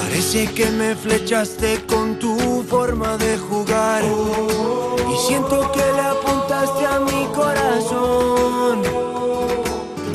Parece 0.00 0.46
que 0.46 0.66
me 0.70 0.96
flechaste 0.96 1.84
con 1.86 2.18
tu 2.18 2.64
forma 2.68 3.18
de 3.18 3.36
jugar. 3.36 4.02
Y 4.02 5.26
siento 5.26 5.70
que 5.72 5.84
le 5.96 6.00
apuntaste 6.00 6.86
a 6.86 7.00
mi 7.00 7.26
corazón. 7.34 8.82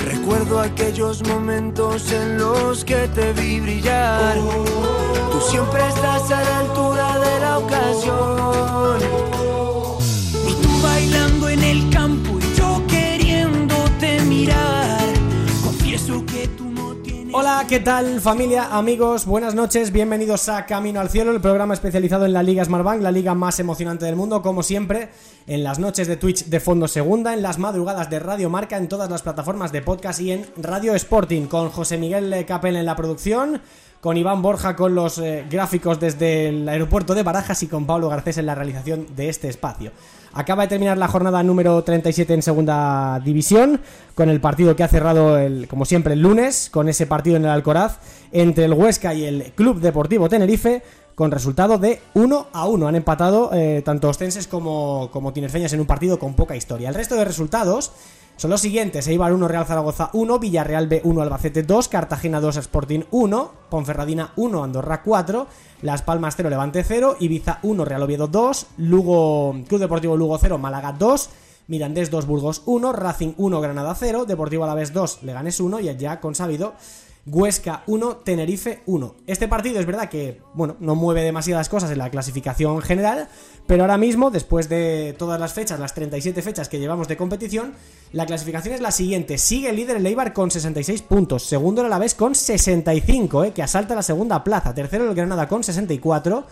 Recuerdo 0.03 0.59
aquellos 0.59 1.21
momentos 1.27 2.11
en 2.11 2.37
los 2.37 2.83
que 2.83 3.07
te 3.09 3.31
vi 3.33 3.59
brillar. 3.59 4.35
Tú 5.31 5.39
siempre 5.51 5.87
estás 5.87 6.31
a 6.31 6.43
la 6.43 6.59
altura 6.59 7.19
de 7.19 7.39
la 7.41 7.57
ocasión. 7.59 8.99
Y 10.49 10.53
tú 10.63 10.81
bailando 10.81 11.47
en 11.49 11.63
el 11.63 11.89
campo 11.91 12.34
Hola, 17.37 17.65
¿qué 17.67 17.81
tal 17.81 18.21
familia, 18.21 18.77
amigos? 18.77 19.25
Buenas 19.25 19.55
noches, 19.55 19.91
bienvenidos 19.91 20.47
a 20.47 20.65
Camino 20.65 21.01
al 21.01 21.09
Cielo, 21.09 21.33
el 21.33 21.41
programa 21.41 21.73
especializado 21.73 22.25
en 22.25 22.31
la 22.31 22.41
Liga 22.41 22.63
Smartbank, 22.63 23.01
la 23.01 23.11
liga 23.11 23.35
más 23.35 23.59
emocionante 23.59 24.05
del 24.05 24.15
mundo, 24.15 24.41
como 24.41 24.63
siempre, 24.63 25.09
en 25.45 25.61
las 25.61 25.77
noches 25.77 26.07
de 26.07 26.15
Twitch 26.15 26.45
de 26.45 26.61
Fondo 26.61 26.87
Segunda, 26.87 27.33
en 27.33 27.41
las 27.41 27.59
madrugadas 27.59 28.09
de 28.09 28.19
Radio 28.19 28.49
Marca, 28.49 28.77
en 28.77 28.87
todas 28.87 29.09
las 29.09 29.21
plataformas 29.21 29.73
de 29.73 29.81
podcast 29.81 30.21
y 30.21 30.31
en 30.31 30.45
Radio 30.55 30.95
Sporting, 30.95 31.47
con 31.47 31.71
José 31.71 31.97
Miguel 31.97 32.45
Capel 32.47 32.77
en 32.77 32.85
la 32.85 32.95
producción, 32.95 33.61
con 33.99 34.15
Iván 34.15 34.41
Borja 34.41 34.75
con 34.77 34.95
los 34.95 35.17
eh, 35.17 35.45
gráficos 35.49 35.99
desde 35.99 36.49
el 36.49 36.69
aeropuerto 36.69 37.15
de 37.15 37.23
Barajas 37.23 37.63
y 37.63 37.67
con 37.67 37.85
Pablo 37.85 38.07
Garcés 38.07 38.37
en 38.37 38.45
la 38.45 38.55
realización 38.55 39.07
de 39.13 39.27
este 39.27 39.49
espacio. 39.49 39.91
Acaba 40.37 40.63
de 40.63 40.67
terminar 40.67 40.97
la 40.97 41.07
jornada 41.07 41.41
número 41.43 41.81
37 41.81 42.33
en 42.33 42.41
segunda 42.41 43.21
división, 43.23 43.79
con 44.15 44.27
el 44.27 44.41
partido 44.41 44.75
que 44.75 44.83
ha 44.83 44.89
cerrado, 44.89 45.37
el, 45.37 45.69
como 45.69 45.85
siempre, 45.85 46.11
el 46.11 46.21
lunes, 46.21 46.69
con 46.69 46.89
ese 46.89 47.07
partido 47.07 47.37
en 47.37 47.45
el 47.45 47.51
Alcoraz 47.51 47.99
entre 48.33 48.65
el 48.65 48.73
Huesca 48.73 49.13
y 49.13 49.23
el 49.23 49.53
Club 49.55 49.79
Deportivo 49.79 50.27
Tenerife, 50.27 50.83
con 51.15 51.31
resultado 51.31 51.77
de 51.77 52.01
1 52.15 52.47
a 52.51 52.67
1. 52.67 52.85
Han 52.85 52.95
empatado 52.95 53.49
eh, 53.53 53.81
tanto 53.85 54.09
ostenses 54.09 54.45
como, 54.45 55.09
como 55.13 55.31
tinerfeñas 55.31 55.71
en 55.71 55.79
un 55.79 55.85
partido 55.85 56.19
con 56.19 56.33
poca 56.33 56.57
historia. 56.57 56.89
El 56.89 56.95
resto 56.95 57.15
de 57.15 57.23
resultados 57.23 57.93
son 58.37 58.51
los 58.51 58.61
siguientes: 58.61 59.07
Eibar 59.07 59.33
1, 59.33 59.47
Real 59.47 59.65
Zaragoza 59.65 60.09
1, 60.13 60.39
Villarreal 60.39 60.87
B 60.87 61.01
1, 61.03 61.21
Albacete 61.21 61.63
2, 61.63 61.87
Cartagena 61.87 62.41
2, 62.41 62.57
Sporting 62.57 63.01
1, 63.11 63.51
Ponferradina 63.69 64.31
1, 64.35 64.63
Andorra 64.63 65.01
4, 65.03 65.47
Las 65.81 66.01
Palmas 66.01 66.35
0, 66.35 66.49
Levante 66.49 66.83
0, 66.83 67.17
Ibiza 67.19 67.59
1, 67.63 67.85
Real 67.85 68.03
Oviedo 68.03 68.27
2, 68.27 68.67
Lugo, 68.77 69.55
Club 69.67 69.81
Deportivo 69.81 70.17
Lugo 70.17 70.37
0, 70.37 70.57
Málaga 70.57 70.91
2, 70.93 71.29
Mirandés 71.67 72.11
2, 72.11 72.25
Burgos 72.27 72.61
1, 72.65 72.93
Racing 72.93 73.33
1, 73.37 73.61
Granada 73.61 73.95
0, 73.95 74.25
Deportivo 74.25 74.63
Alavés 74.63 74.93
2, 74.93 75.23
Leganés 75.23 75.59
1 75.59 75.79
y 75.79 75.95
ya 75.97 76.19
consabido 76.19 76.73
Huesca 77.27 77.81
1, 77.87 78.17
Tenerife 78.17 78.83
1. 78.85 79.15
Este 79.25 79.47
partido 79.47 79.79
es 79.79 79.87
verdad 79.87 80.09
que, 80.09 80.41
bueno, 80.53 80.75
no 80.79 80.93
mueve 80.93 81.23
demasiadas 81.23 81.69
cosas 81.69 81.89
en 81.89 81.97
la 81.97 82.11
clasificación 82.11 82.83
general, 82.83 83.29
pero 83.65 83.81
ahora 83.81 83.97
mismo, 83.97 84.29
después 84.29 84.69
de 84.69 85.15
todas 85.17 85.39
las 85.39 85.53
fechas, 85.53 85.79
las 85.79 85.95
37 85.95 86.43
fechas 86.43 86.69
que 86.69 86.77
llevamos 86.77 87.07
de 87.07 87.17
competición, 87.17 87.73
la 88.11 88.27
clasificación 88.27 88.75
es 88.75 88.81
la 88.81 88.91
siguiente. 88.91 89.39
Sigue 89.39 89.71
el 89.71 89.75
líder 89.75 89.97
el 89.97 90.05
Eibar 90.05 90.33
con 90.33 90.51
66 90.51 91.01
puntos, 91.01 91.43
segundo 91.43 91.81
el 91.81 91.87
Alavés 91.87 92.13
con 92.13 92.35
65, 92.35 93.45
eh, 93.45 93.53
que 93.53 93.63
asalta 93.63 93.95
la 93.95 94.03
segunda 94.03 94.43
plaza, 94.43 94.75
tercero 94.75 95.09
el 95.09 95.15
Granada 95.15 95.47
con 95.47 95.63
64, 95.63 96.45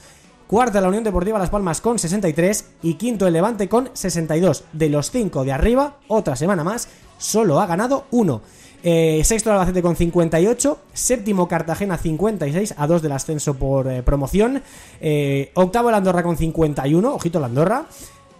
cuarta 0.48 0.82
la 0.82 0.88
Unión 0.88 1.04
Deportiva 1.04 1.38
Las 1.38 1.52
Palmas 1.52 1.82
con 1.82 2.00
63 2.00 2.66
y 2.82 2.96
quinto 2.96 3.28
el 3.28 3.34
Levante 3.34 3.70
con 3.70 3.92
62. 3.94 4.64
De 4.74 4.90
los 4.90 5.12
5 5.12 5.44
de 5.44 5.52
arriba, 5.52 5.98
otra 6.08 6.36
semana 6.36 6.64
más, 6.64 6.88
solo 7.20 7.62
ha 7.62 7.68
ganado 7.68 8.06
uno. 8.10 8.42
Eh, 8.86 9.22
sexto 9.23 9.50
Albacete 9.50 9.81
con 9.81 9.95
58, 9.95 10.78
séptimo 10.92 11.48
Cartagena 11.48 11.98
56 11.98 12.73
a 12.76 12.86
2 12.86 13.02
del 13.02 13.14
ascenso 13.14 13.53
por 13.53 13.89
eh, 13.89 14.03
promoción, 14.03 14.62
eh, 15.00 15.52
octavo 15.53 15.88
el 15.88 15.95
Andorra 15.95 16.22
con 16.22 16.36
51, 16.36 17.16
ojito 17.16 17.39
la 17.39 17.45
Andorra, 17.45 17.86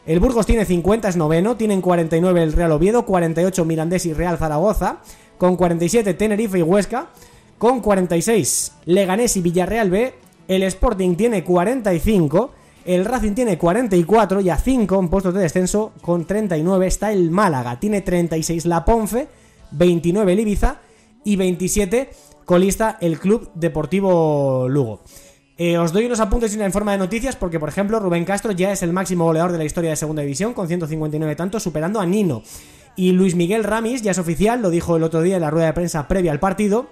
el 0.06 0.20
Burgos 0.20 0.46
tiene 0.46 0.66
50, 0.66 1.08
es 1.08 1.16
noveno, 1.16 1.56
tienen 1.56 1.80
49 1.80 2.44
el 2.44 2.52
Real 2.52 2.74
Oviedo, 2.74 3.06
48 3.06 3.64
Mirandés 3.64 4.06
y 4.06 4.12
Real 4.12 4.38
Zaragoza, 4.38 4.98
con 5.38 5.56
47 5.56 6.14
Tenerife 6.16 6.60
y 6.60 6.62
Huesca, 6.62 7.08
con 7.58 7.80
46 7.80 8.74
Leganés 8.84 9.38
y 9.38 9.42
Villarreal 9.42 9.90
B, 9.90 10.14
el 10.50 10.64
Sporting 10.64 11.16
tiene 11.16 11.46
45, 11.46 12.52
el 12.84 13.06
Racing 13.06 13.32
tiene 13.32 13.58
44 13.58 14.42
y 14.42 14.50
a 14.50 14.58
5 14.58 15.00
en 15.00 15.08
puestos 15.08 15.34
de 15.34 15.40
descenso 15.40 15.94
con 16.02 16.26
39 16.26 16.86
está 16.86 17.14
el 17.14 17.32
Málaga, 17.32 17.80
tiene 17.80 18.02
36 18.02 18.66
la 18.66 18.84
Ponfe, 18.84 19.30
29 19.74 20.34
el 20.34 20.40
Ibiza 20.40 20.78
y 21.24 21.36
27 21.36 22.10
colista 22.46 22.98
el 23.02 23.20
Club 23.20 23.52
Deportivo 23.54 24.68
Lugo. 24.70 25.02
Eh, 25.56 25.78
os 25.78 25.94
doy 25.94 26.06
unos 26.06 26.20
apuntes 26.20 26.52
y 26.54 26.56
una 26.56 26.66
en 26.66 26.74
forma 26.74 26.94
de 26.94 26.98
noticias 26.98 27.36
porque, 27.36 27.60
por 27.60 27.70
ejemplo, 27.70 28.00
Rubén 28.00 28.26
Castro 28.26 28.52
ya 28.52 28.72
es 28.72 28.82
el 28.82 28.92
máximo 28.92 29.26
goleador 29.26 29.52
de 29.52 29.60
la 29.60 29.66
historia 29.66 29.92
de 29.92 29.96
Segunda 29.96 30.24
División 30.24 30.54
con 30.54 30.68
159 30.68 31.36
tantos, 31.36 31.62
superando 31.62 32.00
a 32.00 32.06
Nino. 32.06 32.44
Y 32.96 33.12
Luis 33.12 33.36
Miguel 33.36 33.64
Ramis 33.64 34.02
ya 34.02 34.12
es 34.12 34.18
oficial, 34.18 34.62
lo 34.62 34.70
dijo 34.70 34.98
el 34.98 35.04
otro 35.04 35.22
día 35.22 35.36
en 35.36 35.42
la 35.42 35.52
rueda 35.52 35.68
de 35.68 35.74
prensa 35.74 36.08
previa 36.08 36.32
al 36.32 36.40
partido, 36.40 36.88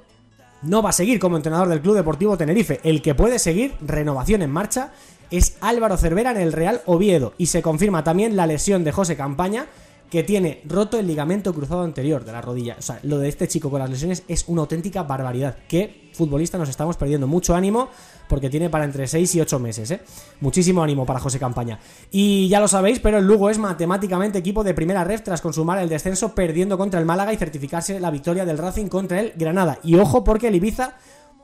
no 0.62 0.84
va 0.84 0.90
a 0.90 0.94
seguir 0.94 1.20
como 1.20 1.38
entrenador 1.38 1.70
del 1.70 1.82
Club 1.82 1.96
Deportivo 1.96 2.38
Tenerife. 2.38 2.80
El 2.84 3.02
que 3.02 3.16
puede 3.16 3.40
seguir, 3.40 3.74
renovación 3.82 4.42
en 4.42 4.52
marcha, 4.52 4.92
es 5.32 5.58
Álvaro 5.62 5.98
Cervera 5.98 6.32
en 6.32 6.38
el 6.38 6.54
Real 6.54 6.82
Oviedo. 6.86 7.34
Y 7.38 7.48
se 7.48 7.62
confirma 7.62 8.04
también 8.04 8.36
la 8.36 8.46
lesión 8.46 8.84
de 8.84 8.92
José 8.92 9.16
Campaña, 9.16 9.68
que 10.12 10.24
tiene 10.24 10.62
roto 10.66 11.00
el 11.00 11.08
ligamento 11.08 11.54
cruzado 11.54 11.84
anterior 11.84 12.26
de 12.26 12.34
la 12.34 12.42
rodilla. 12.42 12.76
O 12.78 12.82
sea, 12.82 13.00
lo 13.04 13.18
de 13.18 13.30
este 13.30 13.48
chico 13.48 13.70
con 13.70 13.80
las 13.80 13.90
lesiones 13.90 14.24
es 14.28 14.44
una 14.48 14.60
auténtica 14.60 15.04
barbaridad. 15.04 15.56
Que 15.70 16.10
futbolista 16.12 16.58
nos 16.58 16.68
estamos 16.68 16.98
perdiendo. 16.98 17.28
Mucho 17.28 17.56
ánimo 17.56 17.88
porque 18.28 18.50
tiene 18.50 18.70
para 18.70 18.84
entre 18.84 19.08
6 19.08 19.36
y 19.36 19.40
8 19.40 19.60
meses. 19.60 19.90
¿eh? 19.90 20.02
Muchísimo 20.42 20.84
ánimo 20.84 21.06
para 21.06 21.22
José 21.22 21.40
Campaña. 21.40 21.80
Y 22.12 22.50
ya 22.50 22.60
lo 22.60 22.68
sabéis, 22.68 23.00
pero 23.00 23.20
el 23.20 23.26
Lugo 23.26 23.50
es 23.50 23.58
matemáticamente 23.58 24.38
equipo 24.38 24.66
de 24.66 24.74
primera 24.74 25.06
ref 25.06 25.24
tras 25.24 25.40
consumar 25.40 25.80
el 25.80 25.88
descenso 25.88 26.36
perdiendo 26.36 26.78
contra 26.78 27.00
el 27.00 27.06
Málaga 27.06 27.32
y 27.32 27.38
certificarse 27.38 27.98
la 28.02 28.12
victoria 28.12 28.44
del 28.44 28.58
Racing 28.58 28.88
contra 28.88 29.22
el 29.22 29.32
Granada. 29.38 29.80
Y 29.82 29.96
ojo 29.96 30.26
porque 30.26 30.50
el 30.50 30.56
Ibiza 30.56 30.96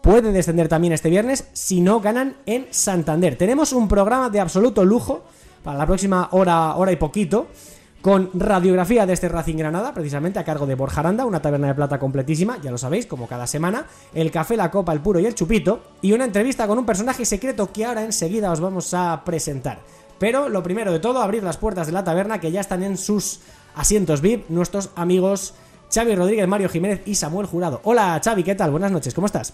puede 0.01 0.33
descender 0.33 0.67
también 0.67 0.91
este 0.91 1.09
viernes 1.09 1.47
si 1.53 1.79
no 1.79 2.01
ganan 2.01 2.35
en 2.45 2.67
Santander. 2.72 3.38
Tenemos 3.38 3.72
un 3.72 3.88
programa 3.88 4.29
de 4.29 4.41
absoluto 4.41 4.83
lujo 4.83 5.23
para 5.63 5.77
la 5.77 5.85
próxima 5.85 6.27
hora, 6.31 6.75
hora 6.75 6.91
y 6.91 6.97
poquito 6.97 7.47
con 8.07 8.29
radiografía 8.35 9.06
de 9.06 9.12
este 9.12 9.28
Racing 9.28 9.57
Granada, 9.57 9.94
precisamente 9.94 10.40
a 10.40 10.45
cargo 10.45 10.66
de 10.66 10.75
Borja 10.75 11.01
Aranda, 11.01 11.25
una 11.25 11.41
taberna 11.41 11.68
de 11.68 11.75
plata 11.75 12.00
completísima, 12.00 12.57
ya 12.62 12.72
lo 12.72 12.78
sabéis, 12.78 13.06
como 13.06 13.28
cada 13.28 13.45
semana, 13.47 13.85
el 14.13 14.31
café, 14.31 14.56
la 14.56 14.72
copa, 14.72 14.94
el 14.94 15.01
puro 15.01 15.19
y 15.19 15.25
el 15.25 15.35
chupito, 15.35 15.81
y 16.01 16.13
una 16.13 16.23
entrevista 16.23 16.68
con 16.68 16.79
un 16.79 16.85
personaje 16.85 17.25
secreto 17.25 17.69
que 17.73 17.84
ahora 17.84 18.06
enseguida 18.06 18.50
os 18.50 18.62
vamos 18.62 18.94
a 18.94 19.23
presentar. 19.25 19.79
Pero 20.19 20.47
lo 20.47 20.63
primero 20.63 20.94
de 20.94 21.01
todo, 21.01 21.22
abrir 21.22 21.44
las 21.44 21.57
puertas 21.57 21.88
de 21.88 21.91
la 21.91 22.06
taberna 22.06 22.40
que 22.40 22.50
ya 22.50 22.62
están 22.62 22.81
en 22.81 22.95
sus 22.95 23.41
asientos 23.75 24.22
VIP 24.22 24.50
nuestros 24.50 24.89
amigos 24.95 25.53
Xavi 25.94 26.16
Rodríguez, 26.16 26.47
Mario 26.47 26.69
Jiménez 26.69 27.01
y 27.06 27.16
Samuel 27.16 27.47
Jurado. 27.47 27.81
Hola 27.84 28.22
Xavi, 28.24 28.41
¿qué 28.41 28.56
tal? 28.56 28.72
Buenas 28.72 28.94
noches, 28.94 29.13
¿cómo 29.13 29.28
estás? 29.28 29.53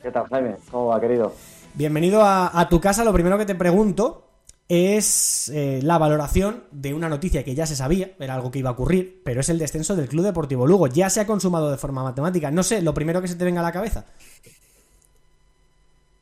¿Qué 0.00 0.10
tal, 0.10 0.26
Jaime? 0.28 0.56
¿Cómo 0.70 0.86
va, 0.86 0.98
querido? 0.98 1.34
Bienvenido 1.74 2.22
a, 2.22 2.58
a 2.58 2.66
tu 2.70 2.80
casa, 2.80 3.04
lo 3.04 3.12
primero 3.12 3.36
que 3.36 3.44
te 3.44 3.54
pregunto 3.54 4.31
es 4.74 5.50
eh, 5.50 5.80
la 5.82 5.98
valoración 5.98 6.64
de 6.70 6.94
una 6.94 7.10
noticia 7.10 7.44
que 7.44 7.54
ya 7.54 7.66
se 7.66 7.76
sabía, 7.76 8.12
era 8.18 8.34
algo 8.34 8.50
que 8.50 8.60
iba 8.60 8.70
a 8.70 8.72
ocurrir, 8.72 9.20
pero 9.22 9.40
es 9.40 9.50
el 9.50 9.58
descenso 9.58 9.94
del 9.94 10.08
Club 10.08 10.24
Deportivo 10.24 10.66
Lugo. 10.66 10.86
Ya 10.86 11.10
se 11.10 11.20
ha 11.20 11.26
consumado 11.26 11.70
de 11.70 11.76
forma 11.76 12.02
matemática. 12.02 12.50
No 12.50 12.62
sé, 12.62 12.80
lo 12.80 12.94
primero 12.94 13.20
que 13.20 13.28
se 13.28 13.36
te 13.36 13.44
venga 13.44 13.60
a 13.60 13.64
la 13.64 13.72
cabeza. 13.72 14.06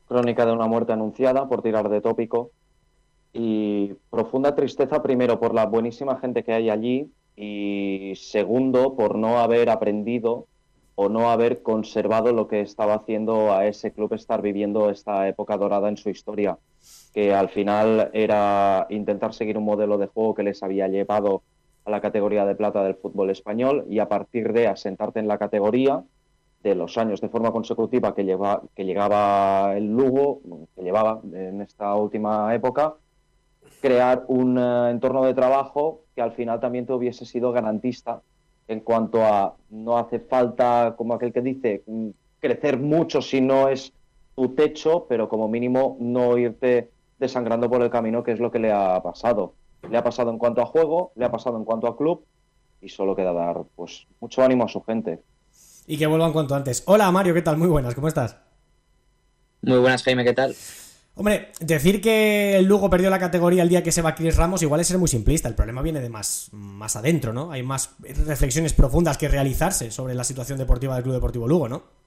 Crónica 0.09 0.45
de 0.45 0.51
una 0.51 0.67
muerte 0.67 0.91
anunciada, 0.91 1.47
por 1.47 1.61
tirar 1.61 1.87
de 1.87 2.01
tópico. 2.01 2.51
Y 3.31 3.93
profunda 4.09 4.53
tristeza, 4.53 5.01
primero, 5.01 5.39
por 5.39 5.53
la 5.53 5.65
buenísima 5.65 6.19
gente 6.19 6.43
que 6.43 6.51
hay 6.51 6.69
allí. 6.69 7.09
Y 7.37 8.11
segundo, 8.17 8.97
por 8.97 9.15
no 9.17 9.39
haber 9.39 9.69
aprendido 9.69 10.45
o 10.95 11.07
no 11.07 11.31
haber 11.31 11.61
conservado 11.61 12.33
lo 12.33 12.49
que 12.49 12.59
estaba 12.59 12.95
haciendo 12.95 13.53
a 13.53 13.65
ese 13.65 13.93
club 13.93 14.13
estar 14.13 14.41
viviendo 14.41 14.89
esta 14.89 15.25
época 15.29 15.55
dorada 15.55 15.87
en 15.87 15.95
su 15.95 16.09
historia 16.09 16.57
que 17.13 17.33
al 17.33 17.49
final 17.49 18.09
era 18.13 18.87
intentar 18.89 19.33
seguir 19.33 19.57
un 19.57 19.65
modelo 19.65 19.97
de 19.97 20.07
juego 20.07 20.33
que 20.33 20.43
les 20.43 20.63
había 20.63 20.87
llevado 20.87 21.43
a 21.85 21.91
la 21.91 22.01
categoría 22.01 22.45
de 22.45 22.55
plata 22.55 22.83
del 22.83 22.95
fútbol 22.95 23.29
español 23.29 23.85
y 23.89 23.99
a 23.99 24.07
partir 24.07 24.53
de 24.53 24.67
asentarte 24.67 25.19
en 25.19 25.27
la 25.27 25.37
categoría 25.37 26.03
de 26.63 26.75
los 26.75 26.97
años 26.97 27.21
de 27.21 27.29
forma 27.29 27.51
consecutiva 27.51 28.13
que, 28.13 28.23
lleva, 28.23 28.61
que 28.75 28.85
llegaba 28.85 29.75
el 29.75 29.87
Lugo, 29.87 30.41
que 30.75 30.83
llevaba 30.83 31.19
en 31.33 31.61
esta 31.61 31.95
última 31.95 32.53
época, 32.53 32.95
crear 33.81 34.25
un 34.27 34.57
uh, 34.57 34.87
entorno 34.87 35.25
de 35.25 35.33
trabajo 35.33 36.01
que 36.15 36.21
al 36.21 36.33
final 36.33 36.59
también 36.59 36.85
te 36.85 36.93
hubiese 36.93 37.25
sido 37.25 37.51
garantista 37.51 38.21
en 38.67 38.81
cuanto 38.81 39.23
a 39.25 39.55
no 39.71 39.97
hace 39.97 40.19
falta, 40.19 40.93
como 40.95 41.15
aquel 41.15 41.33
que 41.33 41.41
dice, 41.41 41.83
crecer 42.39 42.77
mucho 42.77 43.21
si 43.21 43.41
no 43.41 43.67
es 43.67 43.91
tu 44.35 44.49
techo, 44.49 45.07
pero 45.09 45.27
como 45.27 45.47
mínimo 45.47 45.97
no 45.99 46.37
irte 46.37 46.90
desangrando 47.21 47.69
por 47.69 47.83
el 47.83 47.91
camino, 47.91 48.23
que 48.23 48.31
es 48.31 48.39
lo 48.39 48.51
que 48.51 48.59
le 48.59 48.71
ha 48.73 49.01
pasado. 49.01 49.53
Le 49.89 49.97
ha 49.97 50.03
pasado 50.03 50.31
en 50.31 50.39
cuanto 50.39 50.61
a 50.61 50.65
juego, 50.65 51.13
le 51.15 51.23
ha 51.23 51.31
pasado 51.31 51.55
en 51.57 51.63
cuanto 51.63 51.87
a 51.87 51.95
club, 51.95 52.25
y 52.81 52.89
solo 52.89 53.15
queda 53.15 53.31
dar 53.31 53.61
pues 53.75 54.07
mucho 54.19 54.41
ánimo 54.41 54.65
a 54.65 54.67
su 54.67 54.81
gente. 54.81 55.21
Y 55.85 55.97
que 55.97 56.07
vuelvan 56.07 56.33
cuanto 56.33 56.55
antes. 56.55 56.83
Hola 56.87 57.11
Mario, 57.11 57.35
¿qué 57.35 57.43
tal? 57.43 57.57
Muy 57.57 57.67
buenas, 57.67 57.93
¿cómo 57.93 58.07
estás? 58.07 58.37
Muy 59.61 59.77
buenas, 59.77 60.03
Jaime, 60.03 60.23
¿qué 60.23 60.33
tal? 60.33 60.55
Hombre, 61.13 61.51
decir 61.59 62.01
que 62.01 62.57
el 62.57 62.65
Lugo 62.65 62.89
perdió 62.89 63.11
la 63.11 63.19
categoría 63.19 63.61
el 63.61 63.69
día 63.69 63.83
que 63.83 63.91
se 63.91 64.01
va 64.01 64.15
Chris 64.15 64.35
Ramos 64.35 64.63
igual 64.63 64.81
es 64.81 64.87
ser 64.87 64.97
muy 64.97 65.07
simplista. 65.07 65.47
El 65.47 65.55
problema 65.55 65.83
viene 65.83 65.99
de 65.99 66.09
más, 66.09 66.49
más 66.51 66.95
adentro, 66.95 67.33
¿no? 67.33 67.51
Hay 67.51 67.61
más 67.61 67.91
reflexiones 68.25 68.73
profundas 68.73 69.19
que 69.19 69.27
realizarse 69.27 69.91
sobre 69.91 70.15
la 70.15 70.23
situación 70.23 70.57
deportiva 70.57 70.95
del 70.95 71.03
Club 71.03 71.13
Deportivo 71.13 71.47
Lugo, 71.47 71.69
¿no? 71.69 72.00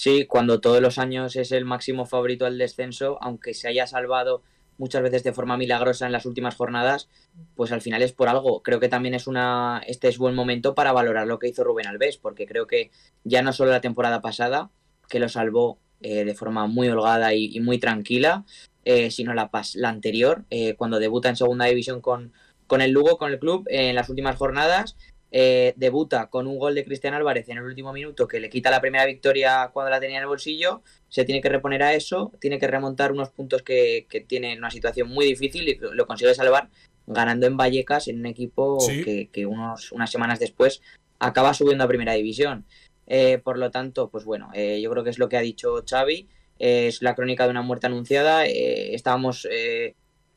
Sí, 0.00 0.24
cuando 0.24 0.62
todos 0.62 0.80
los 0.80 0.96
años 0.96 1.36
es 1.36 1.52
el 1.52 1.66
máximo 1.66 2.06
favorito 2.06 2.46
al 2.46 2.56
descenso, 2.56 3.18
aunque 3.20 3.52
se 3.52 3.68
haya 3.68 3.86
salvado 3.86 4.42
muchas 4.78 5.02
veces 5.02 5.22
de 5.24 5.34
forma 5.34 5.58
milagrosa 5.58 6.06
en 6.06 6.12
las 6.12 6.24
últimas 6.24 6.54
jornadas, 6.54 7.10
pues 7.54 7.70
al 7.70 7.82
final 7.82 8.00
es 8.00 8.12
por 8.12 8.30
algo. 8.30 8.62
Creo 8.62 8.80
que 8.80 8.88
también 8.88 9.12
es 9.12 9.26
una, 9.26 9.82
este 9.86 10.08
es 10.08 10.16
buen 10.16 10.34
momento 10.34 10.74
para 10.74 10.92
valorar 10.92 11.26
lo 11.26 11.38
que 11.38 11.48
hizo 11.48 11.64
Rubén 11.64 11.86
Alves, 11.86 12.16
porque 12.16 12.46
creo 12.46 12.66
que 12.66 12.90
ya 13.24 13.42
no 13.42 13.52
solo 13.52 13.72
la 13.72 13.82
temporada 13.82 14.22
pasada, 14.22 14.70
que 15.06 15.20
lo 15.20 15.28
salvó 15.28 15.76
eh, 16.00 16.24
de 16.24 16.34
forma 16.34 16.66
muy 16.66 16.88
holgada 16.88 17.34
y, 17.34 17.60
muy 17.60 17.78
tranquila, 17.78 18.46
eh, 18.86 19.10
sino 19.10 19.34
la, 19.34 19.50
la 19.74 19.88
anterior, 19.90 20.46
eh, 20.48 20.76
cuando 20.76 20.98
debuta 20.98 21.28
en 21.28 21.36
segunda 21.36 21.66
división 21.66 22.00
con, 22.00 22.32
con 22.66 22.80
el 22.80 22.92
Lugo, 22.92 23.18
con 23.18 23.32
el 23.32 23.38
club, 23.38 23.66
en 23.68 23.94
las 23.96 24.08
últimas 24.08 24.36
jornadas. 24.36 24.96
Debuta 25.30 26.28
con 26.28 26.46
un 26.46 26.58
gol 26.58 26.74
de 26.74 26.84
Cristian 26.84 27.14
Álvarez 27.14 27.48
en 27.48 27.58
el 27.58 27.64
último 27.64 27.92
minuto 27.92 28.26
que 28.26 28.40
le 28.40 28.50
quita 28.50 28.70
la 28.70 28.80
primera 28.80 29.06
victoria 29.06 29.70
cuando 29.72 29.90
la 29.90 30.00
tenía 30.00 30.16
en 30.16 30.22
el 30.22 30.28
bolsillo, 30.28 30.82
se 31.08 31.24
tiene 31.24 31.40
que 31.40 31.48
reponer 31.48 31.82
a 31.82 31.94
eso, 31.94 32.32
tiene 32.40 32.58
que 32.58 32.66
remontar 32.66 33.12
unos 33.12 33.30
puntos 33.30 33.62
que, 33.62 34.06
que 34.08 34.20
tiene 34.20 34.58
una 34.58 34.70
situación 34.70 35.08
muy 35.08 35.24
difícil 35.26 35.68
y 35.68 35.78
lo 35.80 36.06
consigue 36.06 36.34
salvar 36.34 36.68
ganando 37.06 37.46
en 37.46 37.56
Vallecas 37.56 38.08
en 38.08 38.20
un 38.20 38.26
equipo 38.26 38.78
que, 38.86 39.28
que 39.32 39.46
unos, 39.46 39.92
unas 39.92 40.10
semanas 40.10 40.38
después 40.38 40.80
acaba 41.18 41.54
subiendo 41.54 41.84
a 41.84 41.88
primera 41.88 42.14
división. 42.14 42.64
Eh, 43.06 43.38
por 43.38 43.58
lo 43.58 43.70
tanto, 43.70 44.08
pues 44.08 44.24
bueno, 44.24 44.50
eh, 44.54 44.80
yo 44.80 44.90
creo 44.90 45.04
que 45.04 45.10
es 45.10 45.18
lo 45.18 45.28
que 45.28 45.36
ha 45.36 45.40
dicho 45.40 45.84
Xavi, 45.88 46.28
eh, 46.58 46.86
es 46.86 47.02
la 47.02 47.14
crónica 47.14 47.44
de 47.44 47.50
una 47.50 47.62
muerte 47.62 47.86
anunciada. 47.86 48.46
estábamos 48.46 49.48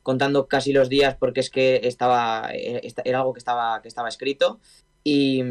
contando 0.02 0.48
casi 0.48 0.72
los 0.72 0.90
días 0.90 1.16
porque 1.18 1.40
es 1.40 1.48
que 1.48 1.80
estaba 1.84 2.50
era 2.52 3.20
algo 3.20 3.32
que 3.32 3.38
estaba 3.38 3.80
que 3.80 3.88
estaba 3.88 4.08
escrito 4.08 4.60
y, 5.04 5.42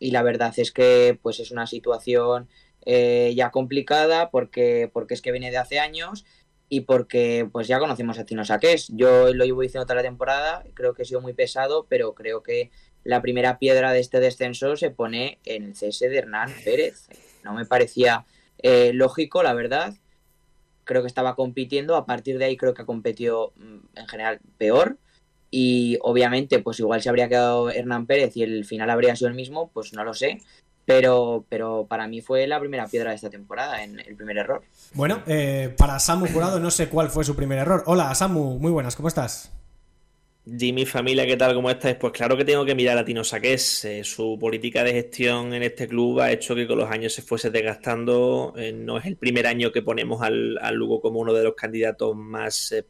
la 0.00 0.22
verdad 0.22 0.54
es 0.56 0.70
que 0.70 1.18
pues 1.22 1.40
es 1.40 1.50
una 1.50 1.66
situación 1.66 2.48
ya 2.86 3.50
complicada 3.50 4.30
porque 4.30 4.88
porque 4.92 5.12
es 5.12 5.20
que 5.20 5.32
viene 5.32 5.50
de 5.50 5.58
hace 5.58 5.78
años 5.78 6.24
y 6.68 6.82
porque 6.82 7.48
pues 7.50 7.66
ya 7.66 7.78
conocemos 7.78 8.18
a 8.18 8.24
Tino 8.24 8.44
Saqués. 8.44 8.88
Yo 8.88 9.32
lo 9.32 9.44
llevo 9.44 9.62
diciendo 9.62 9.86
toda 9.86 9.96
la 9.96 10.02
temporada, 10.02 10.64
creo 10.74 10.94
que 10.94 11.02
he 11.02 11.06
sido 11.06 11.20
muy 11.20 11.32
pesado, 11.32 11.86
pero 11.88 12.14
creo 12.14 12.42
que 12.42 12.70
la 13.04 13.22
primera 13.22 13.58
piedra 13.58 13.92
de 13.92 14.00
este 14.00 14.20
descenso 14.20 14.76
se 14.76 14.90
pone 14.90 15.38
en 15.44 15.64
el 15.64 15.76
cese 15.76 16.08
de 16.08 16.18
Hernán 16.18 16.52
Pérez. 16.64 17.08
No 17.42 17.54
me 17.54 17.64
parecía 17.64 18.26
eh, 18.58 18.92
lógico, 18.92 19.42
la 19.42 19.54
verdad. 19.54 19.94
Creo 20.84 21.02
que 21.02 21.08
estaba 21.08 21.34
compitiendo, 21.34 21.96
a 21.96 22.06
partir 22.06 22.38
de 22.38 22.46
ahí 22.46 22.56
creo 22.56 22.74
que 22.74 22.82
ha 22.82 22.86
competido 22.86 23.52
mm, 23.56 23.78
en 23.96 24.08
general 24.08 24.40
peor. 24.58 24.98
Y 25.50 25.98
obviamente, 26.02 26.58
pues 26.58 26.78
igual 26.80 27.02
se 27.02 27.08
habría 27.08 27.28
quedado 27.28 27.70
Hernán 27.70 28.06
Pérez 28.06 28.36
y 28.36 28.42
el 28.42 28.64
final 28.64 28.90
habría 28.90 29.16
sido 29.16 29.28
el 29.28 29.34
mismo, 29.34 29.70
pues 29.72 29.92
no 29.92 30.04
lo 30.04 30.14
sé. 30.14 30.40
Pero, 30.84 31.44
pero 31.48 31.86
para 31.86 32.08
mí 32.08 32.22
fue 32.22 32.46
la 32.46 32.58
primera 32.58 32.86
piedra 32.86 33.10
de 33.10 33.16
esta 33.16 33.28
temporada, 33.28 33.82
en 33.84 34.00
el 34.00 34.16
primer 34.16 34.38
error. 34.38 34.62
Bueno, 34.94 35.22
eh, 35.26 35.74
para 35.76 35.98
Samu 35.98 36.26
Jurado 36.26 36.58
no 36.60 36.70
sé 36.70 36.88
cuál 36.88 37.10
fue 37.10 37.24
su 37.24 37.36
primer 37.36 37.58
error. 37.58 37.82
Hola, 37.86 38.14
Samu, 38.14 38.58
muy 38.58 38.72
buenas, 38.72 38.96
¿cómo 38.96 39.08
estás? 39.08 39.52
Jimmy, 40.56 40.86
familia, 40.86 41.26
¿qué 41.26 41.36
tal? 41.36 41.54
¿Cómo 41.54 41.68
estáis? 41.68 41.96
Pues 41.96 42.12
claro 42.12 42.36
que 42.36 42.44
tengo 42.44 42.64
que 42.64 42.74
mirar 42.74 42.96
a 42.96 43.04
Tino 43.04 43.22
Saqués. 43.22 43.84
Eh, 43.84 44.02
su 44.02 44.38
política 44.40 44.82
de 44.82 44.92
gestión 44.92 45.52
en 45.52 45.62
este 45.62 45.86
club 45.86 46.20
ha 46.20 46.32
hecho 46.32 46.54
que 46.54 46.66
con 46.66 46.78
los 46.78 46.90
años 46.90 47.12
se 47.12 47.22
fuese 47.22 47.50
desgastando. 47.50 48.54
Eh, 48.56 48.72
no 48.72 48.96
es 48.96 49.04
el 49.04 49.16
primer 49.16 49.46
año 49.46 49.70
que 49.70 49.82
ponemos 49.82 50.22
al, 50.22 50.56
Lugo 50.72 51.00
como 51.00 51.20
uno 51.20 51.34
de 51.34 51.44
los 51.44 51.54
candidatos 51.54 52.16
más 52.16 52.72
eh, 52.72 52.86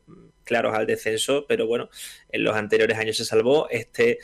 claros 0.49 0.75
al 0.75 0.87
descenso, 0.87 1.45
pero 1.47 1.67
bueno, 1.69 1.89
en 2.31 2.43
los 2.43 2.57
anteriores 2.57 2.99
años 2.99 3.17
se 3.17 3.25
salvó. 3.25 3.69
Este 3.71 4.19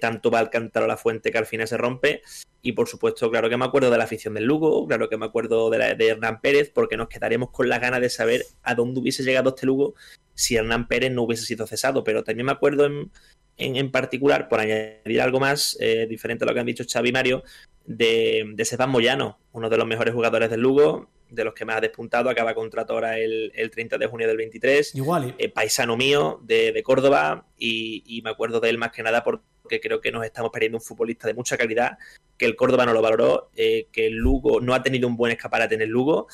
tanto 0.00 0.30
va 0.30 0.40
al 0.40 0.50
cantar 0.50 0.82
a 0.82 0.86
la 0.86 0.96
fuente 0.96 1.30
que 1.30 1.38
al 1.38 1.46
final 1.46 1.66
se 1.66 1.78
rompe. 1.78 2.22
Y 2.62 2.72
por 2.72 2.88
supuesto, 2.88 3.30
claro 3.30 3.48
que 3.48 3.56
me 3.56 3.64
acuerdo 3.64 3.90
de 3.90 3.96
la 3.96 4.04
afición 4.04 4.34
del 4.34 4.44
Lugo, 4.44 4.86
claro 4.86 5.08
que 5.08 5.16
me 5.16 5.24
acuerdo 5.24 5.70
de, 5.70 5.78
la, 5.78 5.94
de 5.94 6.08
Hernán 6.08 6.40
Pérez, 6.42 6.70
porque 6.70 6.98
nos 6.98 7.08
quedaremos 7.08 7.50
con 7.50 7.68
la 7.68 7.78
gana 7.78 8.00
de 8.00 8.10
saber 8.10 8.44
a 8.62 8.74
dónde 8.74 9.00
hubiese 9.00 9.22
llegado 9.22 9.50
este 9.50 9.64
Lugo 9.64 9.94
si 10.34 10.56
Hernán 10.56 10.86
Pérez 10.86 11.10
no 11.10 11.22
hubiese 11.22 11.46
sido 11.46 11.66
cesado. 11.66 12.04
Pero 12.04 12.22
también 12.22 12.46
me 12.46 12.52
acuerdo 12.52 12.84
en, 12.84 13.10
en, 13.56 13.90
particular, 13.90 14.48
por 14.48 14.60
añadir 14.60 15.20
algo 15.22 15.40
más, 15.40 15.76
eh, 15.80 16.06
diferente 16.08 16.44
a 16.44 16.48
lo 16.48 16.54
que 16.54 16.60
han 16.60 16.66
dicho 16.66 16.84
Xavi 16.90 17.08
y 17.08 17.12
Mario, 17.12 17.42
de, 17.86 18.44
de 18.54 18.86
Moyano, 18.86 19.38
uno 19.52 19.70
de 19.70 19.76
los 19.78 19.86
mejores 19.86 20.14
jugadores 20.14 20.50
del 20.50 20.60
Lugo, 20.60 21.08
de 21.30 21.44
los 21.44 21.54
que 21.54 21.64
más 21.64 21.76
ha 21.76 21.80
despuntado, 21.80 22.30
acaba 22.30 22.54
contrato 22.54 22.94
ahora 22.94 23.18
el, 23.18 23.70
30 23.72 23.98
de 23.98 24.06
junio 24.06 24.26
del 24.26 24.36
23. 24.36 24.94
Igual. 24.94 25.34
Eh, 25.38 25.48
paisano 25.48 25.96
mío 25.96 26.40
de, 26.44 26.82
Córdoba 26.82 27.46
y, 27.58 28.20
me 28.24 28.30
acuerdo 28.30 28.60
de 28.60 28.70
él 28.70 28.78
más 28.78 28.92
que 28.92 29.02
nada 29.02 29.22
porque 29.22 29.80
creo 29.80 30.00
que 30.00 30.10
nos 30.10 30.24
estamos 30.24 30.50
perdiendo 30.50 30.78
un 30.78 30.82
futbolista 30.82 31.26
de 31.26 31.34
mucha 31.34 31.56
calidad, 31.56 31.98
que 32.36 32.46
el 32.46 32.56
Córdoba 32.56 32.86
no 32.86 32.92
lo 32.92 33.02
valoró, 33.02 33.50
eh, 33.56 33.86
que 33.92 34.06
el 34.06 34.14
Lugo 34.14 34.60
no 34.60 34.74
ha 34.74 34.82
tenido 34.82 35.06
un 35.08 35.16
buen 35.16 35.32
escaparate 35.32 35.74
en 35.74 35.82
el 35.82 35.90
Lugo 35.90 36.26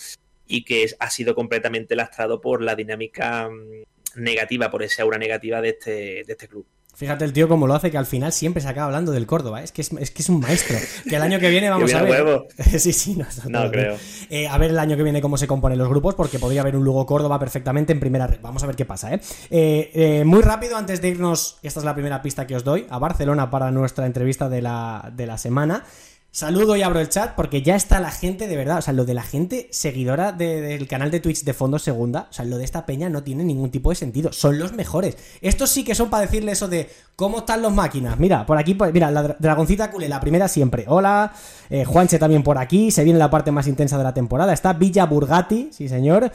y 0.46 0.64
que 0.64 0.88
ha 0.99 1.10
sido 1.10 1.34
completamente 1.34 1.96
lastrado 1.96 2.40
por 2.40 2.62
la 2.62 2.75
dinámica 2.75 3.49
mm, 3.49 4.22
negativa, 4.22 4.70
por 4.70 4.82
esa 4.82 5.02
aura 5.02 5.19
negativa 5.19 5.60
de 5.60 5.69
este, 5.70 5.90
de 6.25 6.32
este 6.32 6.49
club. 6.49 6.66
Fíjate 6.96 7.26
el 7.26 7.34
tío 7.34 7.46
como 7.46 7.66
lo 7.66 7.75
hace, 7.75 7.90
que 7.90 7.98
al 7.98 8.06
final 8.06 8.32
siempre 8.32 8.62
se 8.62 8.69
acaba 8.69 8.87
hablando 8.87 9.12
del 9.12 9.26
Córdoba. 9.26 9.60
¿eh? 9.60 9.64
Es 9.64 9.72
que 9.72 9.82
es, 9.82 9.90
que 9.90 10.22
es 10.22 10.28
un 10.31 10.40
maestro. 10.40 10.78
Que 11.06 11.16
el 11.16 11.20
año 11.20 11.38
que 11.38 11.50
viene 11.50 11.69
vamos 11.70 11.93
a 11.93 12.02
ver. 12.02 12.46
sí, 12.78 12.90
sí, 12.90 13.16
no, 13.16 13.26
no 13.50 13.70
creo. 13.70 13.98
Eh, 14.31 14.48
a 14.48 14.56
ver 14.56 14.70
el 14.70 14.78
año 14.78 14.96
que 14.96 15.02
viene 15.02 15.20
cómo 15.20 15.37
se 15.37 15.46
componen 15.46 15.76
los 15.76 15.90
grupos, 15.90 16.14
porque 16.14 16.38
podría 16.38 16.62
haber 16.62 16.75
un 16.75 16.84
Lugo 16.84 17.04
Córdoba 17.04 17.38
perfectamente 17.38 17.93
en 17.93 18.00
primera 18.00 18.26
red. 18.26 18.38
Vamos 18.40 18.62
a 18.62 18.66
ver 18.66 18.76
qué 18.76 18.87
pasa, 18.87 19.12
¿eh? 19.12 19.20
¿eh? 19.50 20.25
muy 20.25 20.40
rápido, 20.40 20.78
antes 20.78 21.02
de 21.02 21.08
irnos, 21.08 21.58
esta 21.62 21.81
es 21.81 21.84
la 21.84 21.93
primera 21.93 22.22
pista 22.22 22.46
que 22.46 22.56
os 22.56 22.64
doy, 22.64 22.87
a 22.88 22.99
Barcelona 22.99 23.50
para 23.50 23.70
nuestra 23.70 24.06
entrevista 24.06 24.49
de 24.49 24.62
la, 24.62 25.12
de 25.14 25.26
la 25.26 25.37
semana. 25.37 25.84
Saludo 26.36 26.76
y 26.76 26.82
abro 26.82 27.00
el 27.00 27.08
chat 27.08 27.34
porque 27.34 27.62
ya 27.62 27.76
está 27.76 27.98
la 27.98 28.10
gente 28.10 28.46
de 28.46 28.58
verdad. 28.58 28.76
O 28.76 28.82
sea, 28.82 28.92
lo 28.92 29.06
de 29.06 29.14
la 29.14 29.22
gente 29.22 29.68
seguidora 29.70 30.32
del 30.32 30.86
canal 30.86 31.10
de 31.10 31.18
Twitch 31.18 31.44
de 31.44 31.54
Fondo 31.54 31.78
Segunda. 31.78 32.26
O 32.28 32.32
sea, 32.34 32.44
lo 32.44 32.58
de 32.58 32.64
esta 32.64 32.84
peña 32.84 33.08
no 33.08 33.22
tiene 33.22 33.42
ningún 33.42 33.70
tipo 33.70 33.88
de 33.88 33.96
sentido. 33.96 34.34
Son 34.34 34.58
los 34.58 34.74
mejores. 34.74 35.16
Estos 35.40 35.70
sí 35.70 35.82
que 35.82 35.94
son 35.94 36.10
para 36.10 36.26
decirle 36.26 36.52
eso 36.52 36.68
de 36.68 36.90
cómo 37.16 37.38
están 37.38 37.62
las 37.62 37.72
máquinas. 37.72 38.18
Mira, 38.18 38.44
por 38.44 38.58
aquí, 38.58 38.74
pues, 38.74 38.92
mira, 38.92 39.10
la 39.10 39.34
dragoncita 39.38 39.90
culé, 39.90 40.10
la 40.10 40.20
primera 40.20 40.46
siempre. 40.46 40.84
Hola. 40.88 41.32
Eh, 41.70 41.86
Juanche 41.86 42.18
también 42.18 42.42
por 42.42 42.58
aquí. 42.58 42.90
Se 42.90 43.02
viene 43.02 43.18
la 43.18 43.30
parte 43.30 43.50
más 43.50 43.66
intensa 43.66 43.96
de 43.96 44.04
la 44.04 44.12
temporada. 44.12 44.52
Está 44.52 44.74
Villa 44.74 45.06
Burgati, 45.06 45.70
sí 45.72 45.88
señor. 45.88 46.30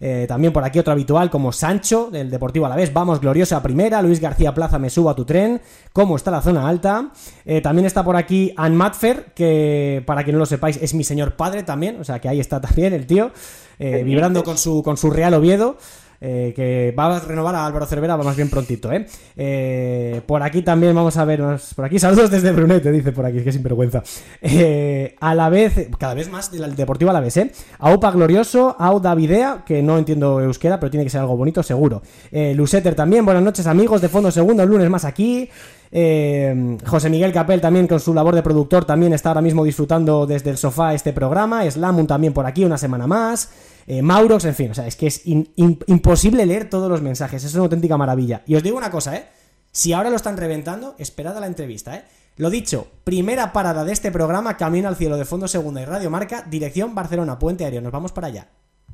Eh, 0.00 0.26
también 0.28 0.52
por 0.52 0.64
aquí 0.64 0.78
otro 0.78 0.92
habitual 0.92 1.30
como 1.30 1.52
Sancho, 1.52 2.10
del 2.10 2.30
Deportivo 2.30 2.66
a 2.66 2.68
la 2.68 2.76
vez. 2.76 2.92
Vamos, 2.92 3.20
gloriosa 3.20 3.62
primera. 3.62 4.02
Luis 4.02 4.20
García 4.20 4.54
Plaza, 4.54 4.78
me 4.78 4.90
subo 4.90 5.10
a 5.10 5.14
tu 5.14 5.24
tren. 5.24 5.60
¿Cómo 5.92 6.16
está 6.16 6.30
la 6.30 6.42
zona 6.42 6.68
alta? 6.68 7.10
Eh, 7.44 7.60
también 7.60 7.86
está 7.86 8.04
por 8.04 8.16
aquí 8.16 8.52
Ann 8.56 8.76
Matfer, 8.76 9.32
que 9.34 10.02
para 10.06 10.24
que 10.24 10.32
no 10.32 10.38
lo 10.38 10.46
sepáis 10.46 10.78
es 10.80 10.94
mi 10.94 11.04
señor 11.04 11.36
padre 11.36 11.62
también. 11.62 12.00
O 12.00 12.04
sea 12.04 12.20
que 12.20 12.28
ahí 12.28 12.40
está 12.40 12.60
también 12.66 12.92
el 12.92 13.06
tío, 13.06 13.30
eh, 13.78 14.02
vibrando 14.04 14.44
con 14.44 14.58
su, 14.58 14.82
con 14.82 14.96
su 14.96 15.10
Real 15.10 15.34
Oviedo. 15.34 15.78
Eh, 16.20 16.52
que 16.56 16.94
va 16.98 17.16
a 17.16 17.20
renovar 17.20 17.54
a 17.54 17.66
Álvaro 17.66 17.86
Cervera 17.86 18.16
más 18.16 18.36
bien 18.36 18.48
prontito, 18.48 18.90
¿eh? 18.92 19.06
¿eh? 19.36 20.20
Por 20.26 20.42
aquí 20.42 20.62
también 20.62 20.94
vamos 20.94 21.16
a 21.16 21.24
ver, 21.24 21.42
por 21.74 21.84
aquí 21.84 21.98
saludos 22.06 22.30
desde 22.30 22.52
Brunete, 22.52 22.90
dice 22.90 23.12
por 23.12 23.26
aquí, 23.26 23.38
es 23.38 23.44
que 23.44 23.52
sinvergüenza. 23.52 24.02
Eh, 24.40 25.14
a 25.20 25.34
la 25.34 25.48
vez, 25.48 25.88
cada 25.98 26.14
vez 26.14 26.30
más 26.30 26.50
del 26.50 26.74
Deportivo 26.74 27.10
a 27.10 27.14
la 27.14 27.20
vez, 27.20 27.36
¿eh? 27.36 27.52
Aupa 27.78 28.10
Glorioso, 28.10 28.76
Au 28.78 29.00
Davidea, 29.00 29.62
que 29.66 29.82
no 29.82 29.98
entiendo 29.98 30.40
euskera, 30.40 30.80
pero 30.80 30.90
tiene 30.90 31.04
que 31.04 31.10
ser 31.10 31.20
algo 31.20 31.36
bonito, 31.36 31.62
seguro. 31.62 32.02
Eh, 32.30 32.54
Luseter 32.54 32.94
también, 32.94 33.24
buenas 33.24 33.42
noches 33.42 33.66
amigos 33.66 34.00
de 34.00 34.08
Fondo 34.08 34.30
Segundo, 34.30 34.62
el 34.62 34.68
lunes 34.68 34.88
más 34.90 35.04
aquí. 35.04 35.48
Eh, 35.90 36.76
José 36.84 37.08
Miguel 37.08 37.32
Capel 37.32 37.60
también 37.60 37.86
con 37.86 38.00
su 38.00 38.12
labor 38.12 38.34
de 38.34 38.42
productor 38.42 38.84
también 38.84 39.12
está 39.12 39.30
ahora 39.30 39.40
mismo 39.40 39.64
disfrutando 39.64 40.26
desde 40.26 40.50
el 40.50 40.56
sofá 40.56 40.94
este 40.94 41.12
programa. 41.12 41.68
Slamun 41.70 42.06
también 42.06 42.32
por 42.32 42.46
aquí 42.46 42.64
una 42.64 42.78
semana 42.78 43.06
más. 43.06 43.50
Eh, 43.86 44.02
Maurox, 44.02 44.44
en 44.44 44.54
fin, 44.54 44.70
o 44.70 44.74
sea, 44.74 44.86
es 44.86 44.96
que 44.96 45.06
es 45.06 45.22
imposible 45.24 46.44
leer 46.44 46.68
todos 46.68 46.90
los 46.90 47.02
mensajes, 47.02 47.44
es 47.44 47.54
una 47.54 47.64
auténtica 47.64 47.96
maravilla. 47.96 48.42
Y 48.46 48.56
os 48.56 48.62
digo 48.62 48.76
una 48.76 48.90
cosa, 48.90 49.16
¿eh? 49.16 49.26
Si 49.70 49.92
ahora 49.92 50.10
lo 50.10 50.16
están 50.16 50.36
reventando, 50.36 50.96
esperad 50.98 51.36
a 51.36 51.40
la 51.40 51.46
entrevista, 51.46 51.96
¿eh? 51.96 52.04
Lo 52.36 52.50
dicho, 52.50 52.88
primera 53.04 53.52
parada 53.52 53.84
de 53.84 53.92
este 53.92 54.10
programa, 54.10 54.56
Camino 54.56 54.88
al 54.88 54.96
Cielo 54.96 55.16
de 55.16 55.24
Fondo 55.24 55.48
Segunda 55.48 55.80
y 55.80 55.84
Radio 55.84 56.10
Marca, 56.10 56.44
dirección 56.48 56.94
Barcelona, 56.94 57.38
Puente 57.38 57.64
Aéreo. 57.64 57.80
Nos 57.80 57.92
vamos 57.92 58.12
para 58.12 58.26
allá, 58.26 58.48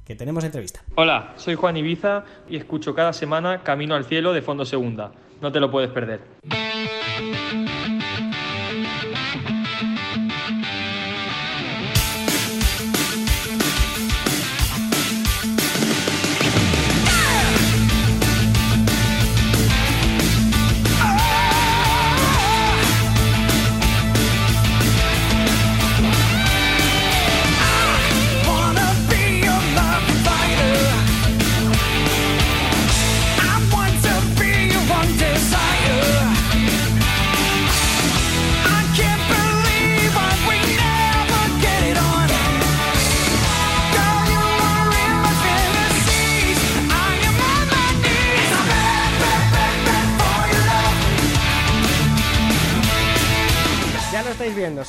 que 0.05 0.15
tenemos 0.15 0.45
entrevista. 0.45 0.81
Hola, 0.95 1.33
soy 1.37 1.55
Juan 1.55 1.77
Ibiza 1.77 2.25
y 2.49 2.57
escucho 2.57 2.95
cada 2.95 3.13
semana 3.13 3.63
Camino 3.63 3.95
al 3.95 4.05
Cielo 4.05 4.33
de 4.33 4.43
Fondo 4.43 4.65
Segunda. 4.65 5.13
No 5.41 5.51
te 5.51 5.59
lo 5.59 5.71
puedes 5.71 5.91
perder. 5.91 6.21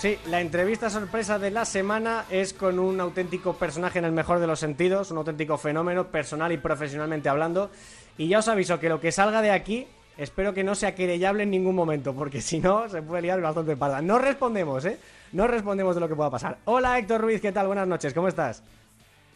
Sí. 0.03 0.19
La 0.27 0.41
entrevista 0.41 0.89
sorpresa 0.89 1.39
de 1.39 1.49
la 1.49 1.63
semana 1.63 2.25
es 2.29 2.53
con 2.53 2.77
un 2.77 2.99
auténtico 2.99 3.53
personaje 3.53 3.99
en 3.99 4.05
el 4.05 4.11
mejor 4.11 4.39
de 4.39 4.47
los 4.47 4.59
sentidos, 4.59 5.11
un 5.11 5.17
auténtico 5.19 5.57
fenómeno, 5.57 6.07
personal 6.07 6.51
y 6.51 6.57
profesionalmente 6.57 7.29
hablando. 7.29 7.71
Y 8.17 8.27
ya 8.27 8.39
os 8.39 8.49
aviso 8.49 8.81
que 8.81 8.89
lo 8.89 8.99
que 8.99 9.13
salga 9.13 9.41
de 9.41 9.51
aquí, 9.51 9.87
espero 10.17 10.53
que 10.53 10.61
no 10.61 10.75
sea 10.75 10.93
querellable 10.93 11.43
en 11.43 11.51
ningún 11.51 11.73
momento, 11.73 12.13
porque 12.13 12.41
si 12.41 12.59
no, 12.59 12.89
se 12.89 13.01
puede 13.01 13.21
liar 13.21 13.39
bastante 13.39 13.77
parda. 13.77 14.01
No 14.01 14.19
respondemos, 14.19 14.83
¿eh? 14.83 14.97
No 15.31 15.47
respondemos 15.47 15.95
de 15.95 16.01
lo 16.01 16.09
que 16.09 16.15
pueda 16.15 16.29
pasar. 16.29 16.57
Hola 16.65 16.99
Héctor 16.99 17.21
Ruiz, 17.21 17.39
¿qué 17.39 17.53
tal? 17.53 17.67
Buenas 17.67 17.87
noches, 17.87 18.13
¿cómo 18.13 18.27
estás? 18.27 18.61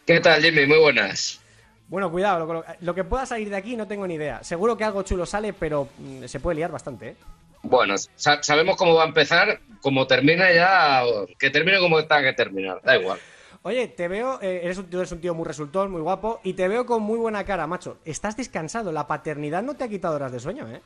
¿Qué 0.05 0.19
tal, 0.19 0.43
Jimmy? 0.43 0.65
Muy 0.65 0.79
buenas. 0.79 1.39
Bueno, 1.87 2.11
cuidado, 2.11 2.45
lo, 2.45 2.65
lo 2.81 2.93
que 2.93 3.05
pueda 3.05 3.25
salir 3.25 3.49
de 3.49 3.55
aquí 3.55 3.77
no 3.77 3.87
tengo 3.87 4.05
ni 4.05 4.15
idea. 4.15 4.43
Seguro 4.43 4.75
que 4.75 4.83
algo 4.83 5.03
chulo 5.03 5.25
sale, 5.25 5.53
pero 5.53 5.87
mm, 5.97 6.25
se 6.25 6.41
puede 6.41 6.57
liar 6.57 6.71
bastante, 6.73 7.07
¿eh? 7.07 7.15
Bueno, 7.63 7.95
sabemos 8.15 8.77
cómo 8.77 8.95
va 8.95 9.03
a 9.03 9.07
empezar, 9.07 9.59
como 9.81 10.07
termina 10.07 10.51
ya, 10.53 11.03
que 11.37 11.49
termine 11.49 11.79
como 11.79 11.99
está 11.99 12.21
que 12.21 12.33
terminar, 12.33 12.81
da 12.83 12.97
igual. 12.97 13.19
Oye, 13.63 13.87
te 13.89 14.07
veo, 14.07 14.39
eh, 14.41 14.61
eres, 14.63 14.77
un, 14.77 14.87
eres, 14.93 15.11
un, 15.11 15.19
tío 15.19 15.33
muy 15.33 15.45
resultón, 15.45 15.91
muy 15.91 16.01
guapo, 16.01 16.39
y 16.43 16.53
te 16.53 16.67
veo 16.67 16.85
con 16.85 17.01
muy 17.01 17.17
buena 17.17 17.43
cara, 17.43 17.67
macho. 17.67 17.97
Estás 18.05 18.37
descansado, 18.37 18.91
la 18.91 19.07
paternidad 19.07 19.63
no 19.63 19.75
te 19.75 19.83
ha 19.83 19.89
quitado 19.89 20.15
horas 20.15 20.31
de 20.31 20.39
sueño, 20.39 20.69
¿eh? 20.71 20.81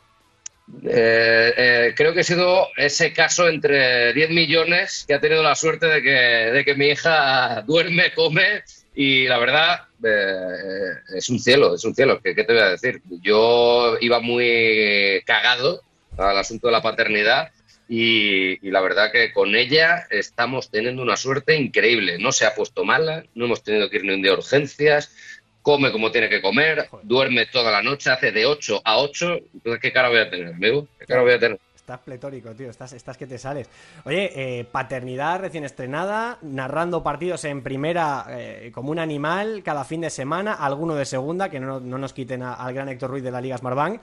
Eh, 0.83 1.53
eh, 1.57 1.93
creo 1.95 2.13
que 2.13 2.21
ha 2.21 2.23
sido 2.23 2.67
ese 2.77 3.11
caso 3.11 3.47
entre 3.49 4.13
10 4.13 4.29
millones 4.29 5.03
que 5.07 5.13
ha 5.13 5.19
tenido 5.19 5.43
la 5.43 5.55
suerte 5.55 5.87
de 5.87 6.01
que, 6.01 6.09
de 6.09 6.65
que 6.65 6.75
mi 6.75 6.87
hija 6.87 7.61
duerme, 7.67 8.13
come 8.13 8.63
y 8.95 9.27
la 9.27 9.37
verdad 9.37 9.81
eh, 10.03 11.15
es 11.15 11.29
un 11.29 11.39
cielo, 11.39 11.75
es 11.75 11.83
un 11.83 11.93
cielo. 11.93 12.21
¿Qué, 12.21 12.33
¿Qué, 12.35 12.43
te 12.43 12.53
voy 12.53 12.61
a 12.61 12.69
decir? 12.69 13.01
Yo 13.21 13.97
iba 13.99 14.19
muy 14.19 15.21
cagado 15.25 15.81
al 16.17 16.37
asunto 16.37 16.67
de 16.67 16.73
la 16.73 16.81
paternidad 16.81 17.51
y, 17.87 18.65
y, 18.65 18.71
la 18.71 18.79
verdad 18.79 19.11
que 19.11 19.33
con 19.33 19.53
ella 19.55 20.07
estamos 20.09 20.71
teniendo 20.71 21.01
una 21.01 21.17
suerte 21.17 21.57
increíble. 21.57 22.17
No 22.19 22.31
se 22.31 22.45
ha 22.45 22.55
puesto 22.55 22.85
mala, 22.85 23.25
no 23.35 23.45
hemos 23.45 23.63
tenido 23.63 23.89
que 23.89 23.97
ir 23.97 24.05
ni 24.05 24.13
un 24.13 24.21
día 24.21 24.31
de 24.31 24.37
urgencias, 24.37 25.13
come 25.61 25.91
como 25.91 26.11
tiene 26.11 26.29
que 26.29 26.41
comer, 26.41 26.87
duerme 27.03 27.45
toda 27.45 27.71
la 27.71 27.81
noche, 27.81 28.09
hace 28.09 28.31
de 28.31 28.45
8 28.45 28.81
a 28.83 28.99
8. 28.99 29.39
Entonces, 29.53 29.81
¿qué 29.81 29.91
cara 29.91 30.09
voy 30.09 30.19
a 30.19 30.29
tener, 30.29 30.53
amigo? 30.53 30.87
¿Qué 30.99 31.05
cara 31.05 31.21
voy 31.21 31.33
a 31.33 31.39
tener? 31.39 31.59
Estás 31.75 31.99
pletórico, 31.99 32.51
tío. 32.51 32.69
Estás, 32.69 32.93
estás 32.93 33.17
que 33.17 33.27
te 33.27 33.37
sales. 33.37 33.67
Oye, 34.05 34.31
eh, 34.35 34.63
paternidad 34.65 35.39
recién 35.39 35.65
estrenada, 35.65 36.37
narrando 36.41 37.03
partidos 37.03 37.43
en 37.43 37.63
primera 37.63 38.25
eh, 38.29 38.71
como 38.73 38.91
un 38.91 38.99
animal 38.99 39.61
cada 39.63 39.83
fin 39.83 40.01
de 40.01 40.09
semana, 40.09 40.53
alguno 40.53 40.95
de 40.95 41.05
segunda, 41.05 41.49
que 41.49 41.59
no, 41.59 41.79
no 41.79 41.97
nos 41.97 42.13
quiten 42.13 42.43
a, 42.43 42.53
al 42.53 42.73
gran 42.73 42.87
Héctor 42.87 43.09
Ruiz 43.09 43.23
de 43.23 43.31
la 43.31 43.41
Liga 43.41 43.57
Smartbank. 43.57 43.99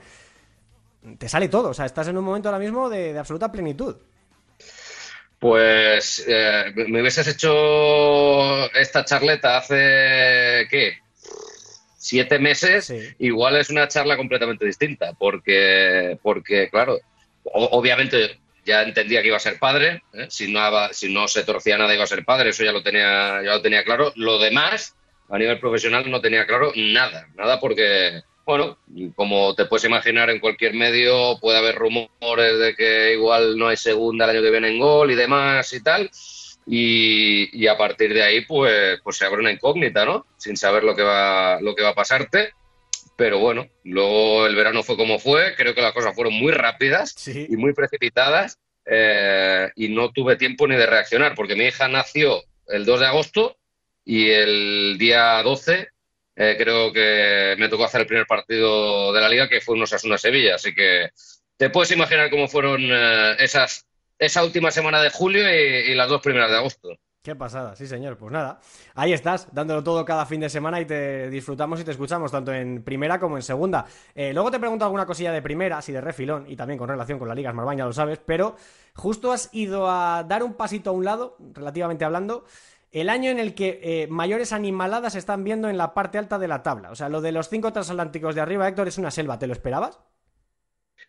Te 1.17 1.29
sale 1.29 1.47
todo, 1.47 1.69
o 1.69 1.73
sea, 1.73 1.85
estás 1.85 2.07
en 2.07 2.17
un 2.17 2.25
momento 2.25 2.49
ahora 2.49 2.59
mismo 2.59 2.89
de, 2.89 3.13
de 3.13 3.19
absoluta 3.19 3.51
plenitud. 3.51 3.95
Pues 5.39 6.25
eh, 6.27 6.73
me 6.75 6.99
hubieses 6.99 7.25
hecho 7.27 8.69
esta 8.73 9.05
charleta 9.05 9.57
hace, 9.57 10.67
¿qué? 10.69 10.97
Siete 11.97 12.39
meses, 12.39 12.85
sí. 12.87 12.99
igual 13.19 13.55
es 13.55 13.69
una 13.69 13.87
charla 13.87 14.17
completamente 14.17 14.65
distinta, 14.65 15.13
porque, 15.17 16.19
porque 16.21 16.69
claro, 16.69 16.99
obviamente 17.43 18.39
ya 18.65 18.83
entendía 18.83 19.21
que 19.21 19.29
iba 19.29 19.37
a 19.37 19.41
ser 19.41 19.59
padre, 19.59 20.03
¿eh? 20.13 20.27
si, 20.29 20.51
no, 20.51 20.61
si 20.91 21.13
no 21.13 21.27
se 21.27 21.43
torcía 21.43 21.77
nada 21.77 21.95
iba 21.95 22.03
a 22.03 22.07
ser 22.07 22.25
padre, 22.25 22.49
eso 22.49 22.65
ya 22.65 22.73
lo 22.73 22.83
tenía, 22.83 23.41
ya 23.41 23.55
lo 23.55 23.61
tenía 23.61 23.83
claro. 23.85 24.11
Lo 24.15 24.39
demás, 24.39 24.95
a 25.29 25.37
nivel 25.37 25.59
profesional, 25.59 26.09
no 26.11 26.19
tenía 26.19 26.45
claro 26.45 26.73
nada, 26.75 27.27
nada 27.35 27.59
porque, 27.59 28.23
bueno, 28.49 28.79
como 29.15 29.53
te 29.53 29.65
puedes 29.65 29.85
imaginar, 29.85 30.31
en 30.31 30.39
cualquier 30.39 30.73
medio 30.73 31.37
puede 31.39 31.59
haber 31.59 31.75
rumores 31.75 32.57
de 32.57 32.73
que 32.75 33.13
igual 33.13 33.55
no 33.59 33.67
hay 33.67 33.77
segunda 33.77 34.25
el 34.25 34.31
año 34.31 34.41
que 34.41 34.49
viene 34.49 34.69
en 34.69 34.79
gol 34.79 35.11
y 35.11 35.15
demás 35.15 35.71
y 35.71 35.83
tal. 35.83 36.09
Y, 36.65 37.49
y 37.55 37.67
a 37.67 37.77
partir 37.77 38.11
de 38.11 38.23
ahí, 38.23 38.41
pues, 38.45 38.99
pues 39.03 39.17
se 39.17 39.25
abre 39.25 39.41
una 39.41 39.51
incógnita, 39.51 40.03
¿no? 40.03 40.25
Sin 40.37 40.57
saber 40.57 40.83
lo 40.83 40.95
que 40.95 41.03
va, 41.03 41.61
lo 41.61 41.75
que 41.75 41.83
va 41.83 41.89
a 41.89 41.95
pasarte 41.95 42.53
pero 43.15 43.37
bueno, 43.37 43.67
luego 43.83 44.47
el 44.47 44.55
verano 44.55 44.81
fue 44.81 44.95
como 44.95 45.19
fue, 45.19 45.53
creo 45.57 45.75
que 45.75 45.81
las 45.81 45.91
cosas 45.91 46.15
fueron 46.15 46.33
muy 46.33 46.53
rápidas 46.53 47.13
sí. 47.17 47.47
y 47.49 47.57
muy 47.57 47.73
precipitadas 47.73 48.57
eh, 48.85 49.69
y 49.75 49.89
no 49.89 50.11
tuve 50.13 50.37
tiempo 50.37 50.65
ni 50.67 50.77
de 50.77 50.85
reaccionar, 50.85 51.35
porque 51.35 51.57
mi 51.57 51.65
hija 51.65 51.89
nació 51.89 52.41
el 52.67 52.85
2 52.85 52.99
de 53.01 53.05
agosto 53.05 53.57
y 54.05 54.29
el 54.29 54.95
día 54.97 55.43
12 55.43 55.89
eh, 56.39 56.55
creo 56.57 56.93
que 56.93 57.55
me 57.59 57.67
tocó 57.67 57.83
hacer 57.83 58.01
el 58.01 58.07
primer 58.07 58.25
partido 58.25 59.11
de 59.11 59.19
la 59.19 59.27
liga, 59.27 59.49
que 59.49 59.59
fue 59.59 59.75
un 59.75 59.83
Osasuna 59.83 60.17
Sevilla, 60.17 60.55
así 60.55 60.73
que 60.73 61.09
te 61.57 61.69
puedes 61.69 61.91
imaginar 61.91 62.29
cómo 62.29 62.47
fueron 62.47 62.81
eh, 62.81 63.35
esas, 63.39 63.85
esa 64.17 64.45
última 64.45 64.71
semana 64.71 65.01
de 65.01 65.09
julio 65.09 65.43
y, 65.43 65.91
y 65.91 65.95
las 65.95 66.07
dos 66.07 66.21
primeras 66.21 66.49
de 66.49 66.55
agosto. 66.55 66.89
Qué 67.21 67.35
pasada, 67.35 67.75
sí 67.75 67.85
señor. 67.85 68.17
Pues 68.17 68.31
nada, 68.31 68.61
ahí 68.95 69.11
estás, 69.11 69.49
dándolo 69.51 69.83
todo 69.83 70.05
cada 70.05 70.25
fin 70.25 70.39
de 70.39 70.49
semana 70.49 70.79
y 70.79 70.85
te 70.85 71.29
disfrutamos 71.29 71.81
y 71.81 71.83
te 71.83 71.91
escuchamos 71.91 72.31
tanto 72.31 72.53
en 72.53 72.81
primera 72.81 73.19
como 73.19 73.35
en 73.35 73.43
segunda. 73.43 73.85
Eh, 74.15 74.31
luego 74.33 74.49
te 74.49 74.59
pregunto 74.59 74.85
alguna 74.85 75.05
cosilla 75.05 75.33
de 75.33 75.41
primera, 75.41 75.79
así 75.79 75.91
de 75.91 75.99
refilón, 75.99 76.45
y 76.47 76.55
también 76.55 76.77
con 76.77 76.87
relación 76.87 77.19
con 77.19 77.27
la 77.27 77.35
Liga 77.35 77.51
Smartbank, 77.51 77.77
ya 77.77 77.85
lo 77.85 77.91
sabes, 77.91 78.21
pero 78.25 78.55
justo 78.95 79.33
has 79.33 79.49
ido 79.51 79.89
a 79.89 80.23
dar 80.23 80.43
un 80.43 80.53
pasito 80.53 80.91
a 80.91 80.93
un 80.93 81.03
lado, 81.03 81.35
relativamente 81.53 82.05
hablando, 82.05 82.45
el 82.91 83.09
año 83.09 83.29
en 83.29 83.39
el 83.39 83.53
que 83.53 83.79
eh, 83.83 84.07
mayores 84.07 84.51
animaladas 84.51 85.13
se 85.13 85.19
están 85.19 85.43
viendo 85.43 85.69
en 85.69 85.77
la 85.77 85.93
parte 85.93 86.17
alta 86.17 86.39
de 86.39 86.47
la 86.47 86.63
tabla. 86.63 86.91
O 86.91 86.95
sea, 86.95 87.09
lo 87.09 87.21
de 87.21 87.31
los 87.31 87.49
cinco 87.49 87.71
transatlánticos 87.71 88.35
de 88.35 88.41
arriba, 88.41 88.67
Héctor, 88.67 88.87
es 88.87 88.97
una 88.97 89.11
selva, 89.11 89.37
¿te 89.37 89.47
lo 89.47 89.53
esperabas? 89.53 89.99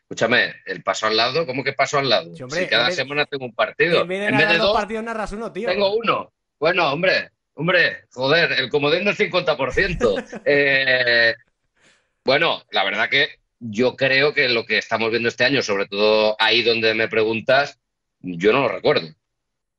Escúchame, 0.03 0.57
el 0.67 0.83
paso 0.83 1.07
al 1.07 1.17
lado, 1.17 1.47
¿cómo 1.47 1.63
que 1.63 1.73
paso 1.73 1.99
al 1.99 2.09
lado? 2.09 2.35
Sí, 2.35 2.43
hombre, 2.43 2.63
si 2.63 2.67
cada 2.67 2.87
vez, 2.87 2.97
semana 2.97 3.27
tengo 3.27 3.45
un 3.45 3.55
partido. 3.55 4.03
En 4.03 4.09
vez 4.09 4.21
de, 4.21 4.27
en 4.27 4.37
vez 4.37 4.49
de 4.49 4.59
dos, 4.59 4.77
partidos 4.77 5.05
narras 5.05 5.33
uno, 5.33 5.53
tío. 5.53 5.69
Tengo 5.69 5.95
uno. 5.95 6.33
Bueno, 6.59 6.93
hombre, 6.93 7.31
hombre, 7.55 8.07
joder, 8.13 8.53
el 8.53 8.69
comodín 8.69 9.05
del 9.05 9.17
50%. 9.17 10.43
eh, 10.45 11.35
bueno, 12.25 12.63
la 12.73 12.85
verdad 12.85 13.09
que 13.09 13.41
yo 13.61 13.95
creo 13.95 14.35
que 14.35 14.49
lo 14.49 14.67
que 14.67 14.79
estamos 14.79 15.11
viendo 15.11 15.29
este 15.29 15.45
año, 15.45 15.63
sobre 15.63 15.87
todo 15.87 16.35
ahí 16.39 16.63
donde 16.63 16.93
me 16.95 17.09
preguntas, 17.09 17.79
yo 18.21 18.53
no 18.53 18.63
lo 18.63 18.69
recuerdo. 18.69 19.09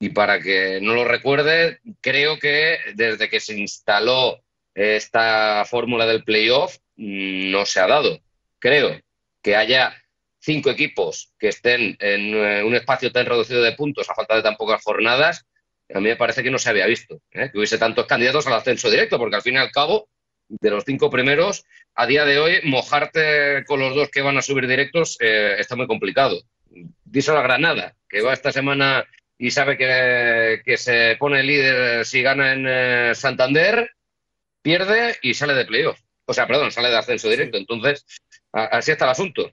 Y 0.01 0.09
para 0.09 0.41
que 0.41 0.79
no 0.81 0.93
lo 0.93 1.05
recuerde, 1.05 1.79
creo 2.01 2.39
que 2.39 2.79
desde 2.95 3.29
que 3.29 3.39
se 3.39 3.57
instaló 3.57 4.41
esta 4.73 5.63
fórmula 5.65 6.07
del 6.07 6.23
playoff, 6.23 6.77
no 6.97 7.65
se 7.65 7.79
ha 7.79 7.87
dado. 7.87 8.19
Creo 8.59 8.99
que 9.41 9.55
haya 9.55 9.95
cinco 10.39 10.71
equipos 10.71 11.31
que 11.37 11.49
estén 11.49 11.97
en 11.99 12.33
eh, 12.33 12.63
un 12.63 12.73
espacio 12.73 13.11
tan 13.11 13.27
reducido 13.27 13.61
de 13.61 13.73
puntos 13.73 14.09
a 14.09 14.15
falta 14.15 14.35
de 14.35 14.41
tan 14.41 14.55
pocas 14.55 14.83
jornadas, 14.83 15.45
a 15.93 15.99
mí 15.99 16.09
me 16.09 16.15
parece 16.15 16.41
que 16.41 16.51
no 16.51 16.57
se 16.57 16.69
había 16.69 16.87
visto, 16.87 17.21
¿eh? 17.31 17.49
que 17.51 17.57
hubiese 17.57 17.77
tantos 17.77 18.05
candidatos 18.07 18.47
al 18.47 18.53
ascenso 18.53 18.89
directo, 18.89 19.17
porque 19.17 19.35
al 19.35 19.41
fin 19.41 19.55
y 19.55 19.57
al 19.57 19.71
cabo, 19.71 20.09
de 20.47 20.69
los 20.69 20.83
cinco 20.83 21.09
primeros, 21.09 21.63
a 21.95 22.07
día 22.07 22.25
de 22.25 22.39
hoy, 22.39 22.59
mojarte 22.63 23.63
con 23.65 23.79
los 23.79 23.95
dos 23.95 24.09
que 24.09 24.21
van 24.21 24.37
a 24.37 24.41
subir 24.41 24.67
directos 24.67 25.17
eh, 25.21 25.55
está 25.59 25.75
muy 25.75 25.87
complicado. 25.87 26.41
Díselo 27.03 27.37
a 27.37 27.43
Granada, 27.43 27.95
que 28.09 28.21
va 28.21 28.33
esta 28.33 28.51
semana 28.51 29.05
y 29.41 29.49
sabe 29.49 29.75
que, 29.75 30.61
que 30.63 30.77
se 30.77 31.15
pone 31.17 31.41
líder 31.41 32.05
si 32.05 32.21
gana 32.21 32.53
en 32.53 32.65
eh, 32.67 33.15
Santander, 33.15 33.89
pierde 34.61 35.15
y 35.23 35.33
sale 35.33 35.55
de 35.55 35.65
playoff. 35.65 35.99
O 36.25 36.33
sea, 36.33 36.45
perdón, 36.45 36.71
sale 36.71 36.89
de 36.89 36.97
ascenso 36.97 37.27
directo. 37.27 37.57
Entonces, 37.57 38.05
así 38.51 38.91
está 38.91 39.05
el 39.05 39.11
asunto. 39.11 39.49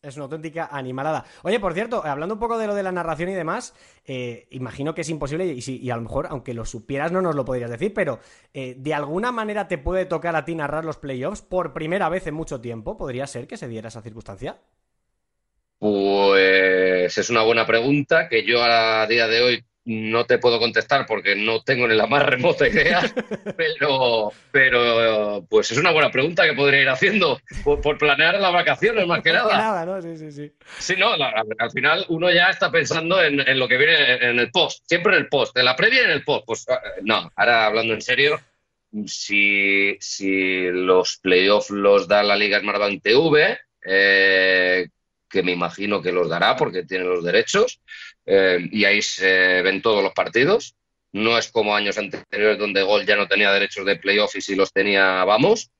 Es 0.00 0.16
una 0.16 0.24
auténtica 0.24 0.70
animalada. 0.72 1.26
Oye, 1.42 1.60
por 1.60 1.74
cierto, 1.74 2.02
hablando 2.02 2.36
un 2.36 2.40
poco 2.40 2.56
de 2.56 2.66
lo 2.66 2.74
de 2.74 2.82
la 2.82 2.92
narración 2.92 3.28
y 3.28 3.34
demás, 3.34 3.74
eh, 4.06 4.48
imagino 4.50 4.94
que 4.94 5.02
es 5.02 5.10
imposible 5.10 5.44
y, 5.46 5.60
y, 5.70 5.90
a 5.90 5.96
lo 5.96 6.02
mejor, 6.02 6.26
aunque 6.30 6.54
lo 6.54 6.64
supieras, 6.64 7.12
no 7.12 7.20
nos 7.20 7.34
lo 7.34 7.44
podrías 7.44 7.70
decir, 7.70 7.92
pero 7.92 8.20
eh, 8.54 8.74
¿de 8.78 8.94
alguna 8.94 9.32
manera 9.32 9.68
te 9.68 9.76
puede 9.76 10.06
tocar 10.06 10.34
a 10.34 10.46
ti 10.46 10.54
narrar 10.54 10.86
los 10.86 10.96
playoffs 10.96 11.42
por 11.42 11.74
primera 11.74 12.08
vez 12.08 12.26
en 12.26 12.34
mucho 12.34 12.62
tiempo? 12.62 12.96
¿Podría 12.96 13.26
ser 13.26 13.46
que 13.46 13.58
se 13.58 13.68
diera 13.68 13.88
esa 13.88 14.00
circunstancia? 14.00 14.62
Pues 15.84 17.18
es 17.18 17.28
una 17.28 17.42
buena 17.42 17.66
pregunta 17.66 18.26
que 18.26 18.42
yo 18.42 18.64
a 18.64 19.06
día 19.06 19.28
de 19.28 19.42
hoy 19.42 19.64
no 19.84 20.24
te 20.24 20.38
puedo 20.38 20.58
contestar 20.58 21.04
porque 21.04 21.36
no 21.36 21.62
tengo 21.62 21.86
ni 21.86 21.94
la 21.94 22.06
más 22.06 22.24
remota 22.24 22.66
idea, 22.66 23.02
pero, 23.54 24.32
pero 24.50 25.44
pues 25.46 25.72
es 25.72 25.76
una 25.76 25.90
buena 25.90 26.10
pregunta 26.10 26.46
que 26.46 26.54
podría 26.54 26.80
ir 26.80 26.88
haciendo 26.88 27.38
por, 27.62 27.82
por 27.82 27.98
planear 27.98 28.40
las 28.40 28.50
vacaciones 28.50 29.06
más 29.06 29.22
que 29.22 29.34
nada. 29.34 29.58
nada 29.58 29.84
¿no? 29.84 30.00
Sí, 30.00 30.16
sí, 30.16 30.32
sí. 30.32 30.52
Sí, 30.78 30.94
no, 30.96 31.18
la, 31.18 31.44
al 31.58 31.70
final 31.70 32.06
uno 32.08 32.30
ya 32.30 32.48
está 32.48 32.70
pensando 32.70 33.22
en, 33.22 33.46
en, 33.46 33.58
lo 33.58 33.68
que 33.68 33.76
viene 33.76 34.14
en 34.30 34.38
el 34.38 34.50
post, 34.50 34.84
siempre 34.88 35.12
en 35.12 35.18
el 35.24 35.28
post, 35.28 35.54
en 35.58 35.66
la 35.66 35.76
previa 35.76 36.00
y 36.00 36.04
en 36.06 36.12
el 36.12 36.24
post. 36.24 36.46
Pues 36.46 36.66
no, 37.02 37.30
ahora 37.36 37.66
hablando 37.66 37.92
en 37.92 38.00
serio, 38.00 38.40
si, 39.04 39.98
si 40.00 40.62
los 40.70 41.18
playoffs 41.18 41.68
los 41.68 42.08
da 42.08 42.22
la 42.22 42.36
Liga 42.36 42.58
Smartbank 42.58 43.02
TV, 43.02 43.58
eh, 43.86 44.88
que 45.34 45.42
me 45.42 45.50
imagino 45.50 46.00
que 46.00 46.12
los 46.12 46.28
dará 46.28 46.54
porque 46.54 46.84
tiene 46.84 47.04
los 47.04 47.24
derechos, 47.24 47.80
eh, 48.24 48.68
y 48.70 48.84
ahí 48.84 49.02
se 49.02 49.62
ven 49.62 49.82
todos 49.82 50.00
los 50.00 50.12
partidos. 50.12 50.76
No 51.12 51.36
es 51.36 51.50
como 51.50 51.74
años 51.74 51.98
anteriores 51.98 52.56
donde 52.58 52.82
Gol 52.84 53.04
ya 53.04 53.16
no 53.16 53.26
tenía 53.26 53.52
derechos 53.52 53.84
de 53.84 53.96
playoff 53.96 54.36
y 54.36 54.40
si 54.40 54.54
los 54.54 54.72
tenía, 54.72 55.24
vamos. 55.24 55.70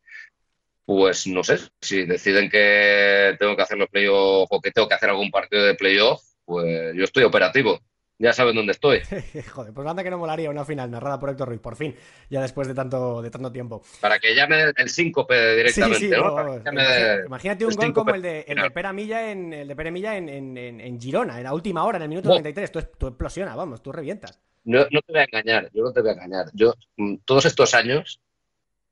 Pues 0.84 1.26
no 1.28 1.44
sé, 1.44 1.58
si 1.80 2.04
deciden 2.04 2.50
que 2.50 3.36
tengo 3.38 3.56
que 3.56 3.62
hacer 3.62 3.78
los 3.78 3.88
playoff 3.88 4.48
o 4.50 4.60
que 4.60 4.72
tengo 4.72 4.88
que 4.88 4.94
hacer 4.94 5.10
algún 5.10 5.30
partido 5.30 5.64
de 5.64 5.74
playoff, 5.74 6.20
pues 6.44 6.94
yo 6.96 7.04
estoy 7.04 7.22
operativo. 7.22 7.80
Ya 8.24 8.32
saben 8.32 8.56
dónde 8.56 8.72
estoy. 8.72 9.00
Joder, 9.52 9.72
pues 9.72 9.86
anda 9.86 10.02
que 10.02 10.10
no 10.10 10.18
molaría 10.18 10.50
una 10.50 10.64
final 10.64 10.90
narrada 10.90 11.20
por 11.20 11.30
Héctor 11.30 11.48
Ruiz, 11.48 11.60
por 11.60 11.76
fin, 11.76 11.94
ya 12.30 12.40
después 12.40 12.66
de 12.66 12.74
tanto, 12.74 13.20
de 13.22 13.30
tanto 13.30 13.52
tiempo. 13.52 13.82
Para 14.00 14.18
que 14.18 14.34
llame 14.34 14.72
el 14.76 14.88
síncope 14.88 15.54
directamente, 15.56 15.98
Sí, 16.00 16.06
sí, 16.06 16.10
¿no? 16.10 16.34
no, 16.36 16.64
llame 16.64 16.82
imagínate, 17.26 17.64
un 17.64 17.70
el 17.72 17.76
gol 17.76 17.84
síncope 17.86 18.04
como 18.06 18.14
el 18.16 18.22
de, 18.22 18.38
el 18.40 18.44
de 18.46 18.52
final. 18.54 18.72
Pere 18.72 18.92
Milla 18.92 19.30
en, 19.30 19.52
el 19.52 19.68
de 19.68 19.76
Pere 19.76 19.90
Milla 19.90 20.16
en, 20.16 20.28
en- 20.28 20.56
en- 20.80 21.00
Girona, 21.00 21.36
en 21.38 21.44
la 21.44 21.52
última 21.54 21.84
hora, 21.84 21.96
en 21.98 22.02
el 22.02 22.08
minuto 22.08 22.28
Buah. 22.30 22.40
33. 22.42 22.72
Tú, 22.72 22.82
tú 22.98 23.06
explosiona, 23.08 23.54
vamos, 23.54 23.82
tú 23.82 23.92
revientas. 23.92 24.40
No, 24.64 24.80
no 24.90 25.00
te 25.02 25.12
voy 25.12 25.20
a 25.20 25.24
engañar, 25.24 25.70
yo 25.74 25.84
no 25.84 25.92
te 25.92 26.00
voy 26.00 26.10
a 26.10 26.12
engañar. 26.14 26.46
Yo, 26.54 26.74
mm, 26.96 27.16
todos 27.26 27.44
estos 27.44 27.74
años, 27.74 28.20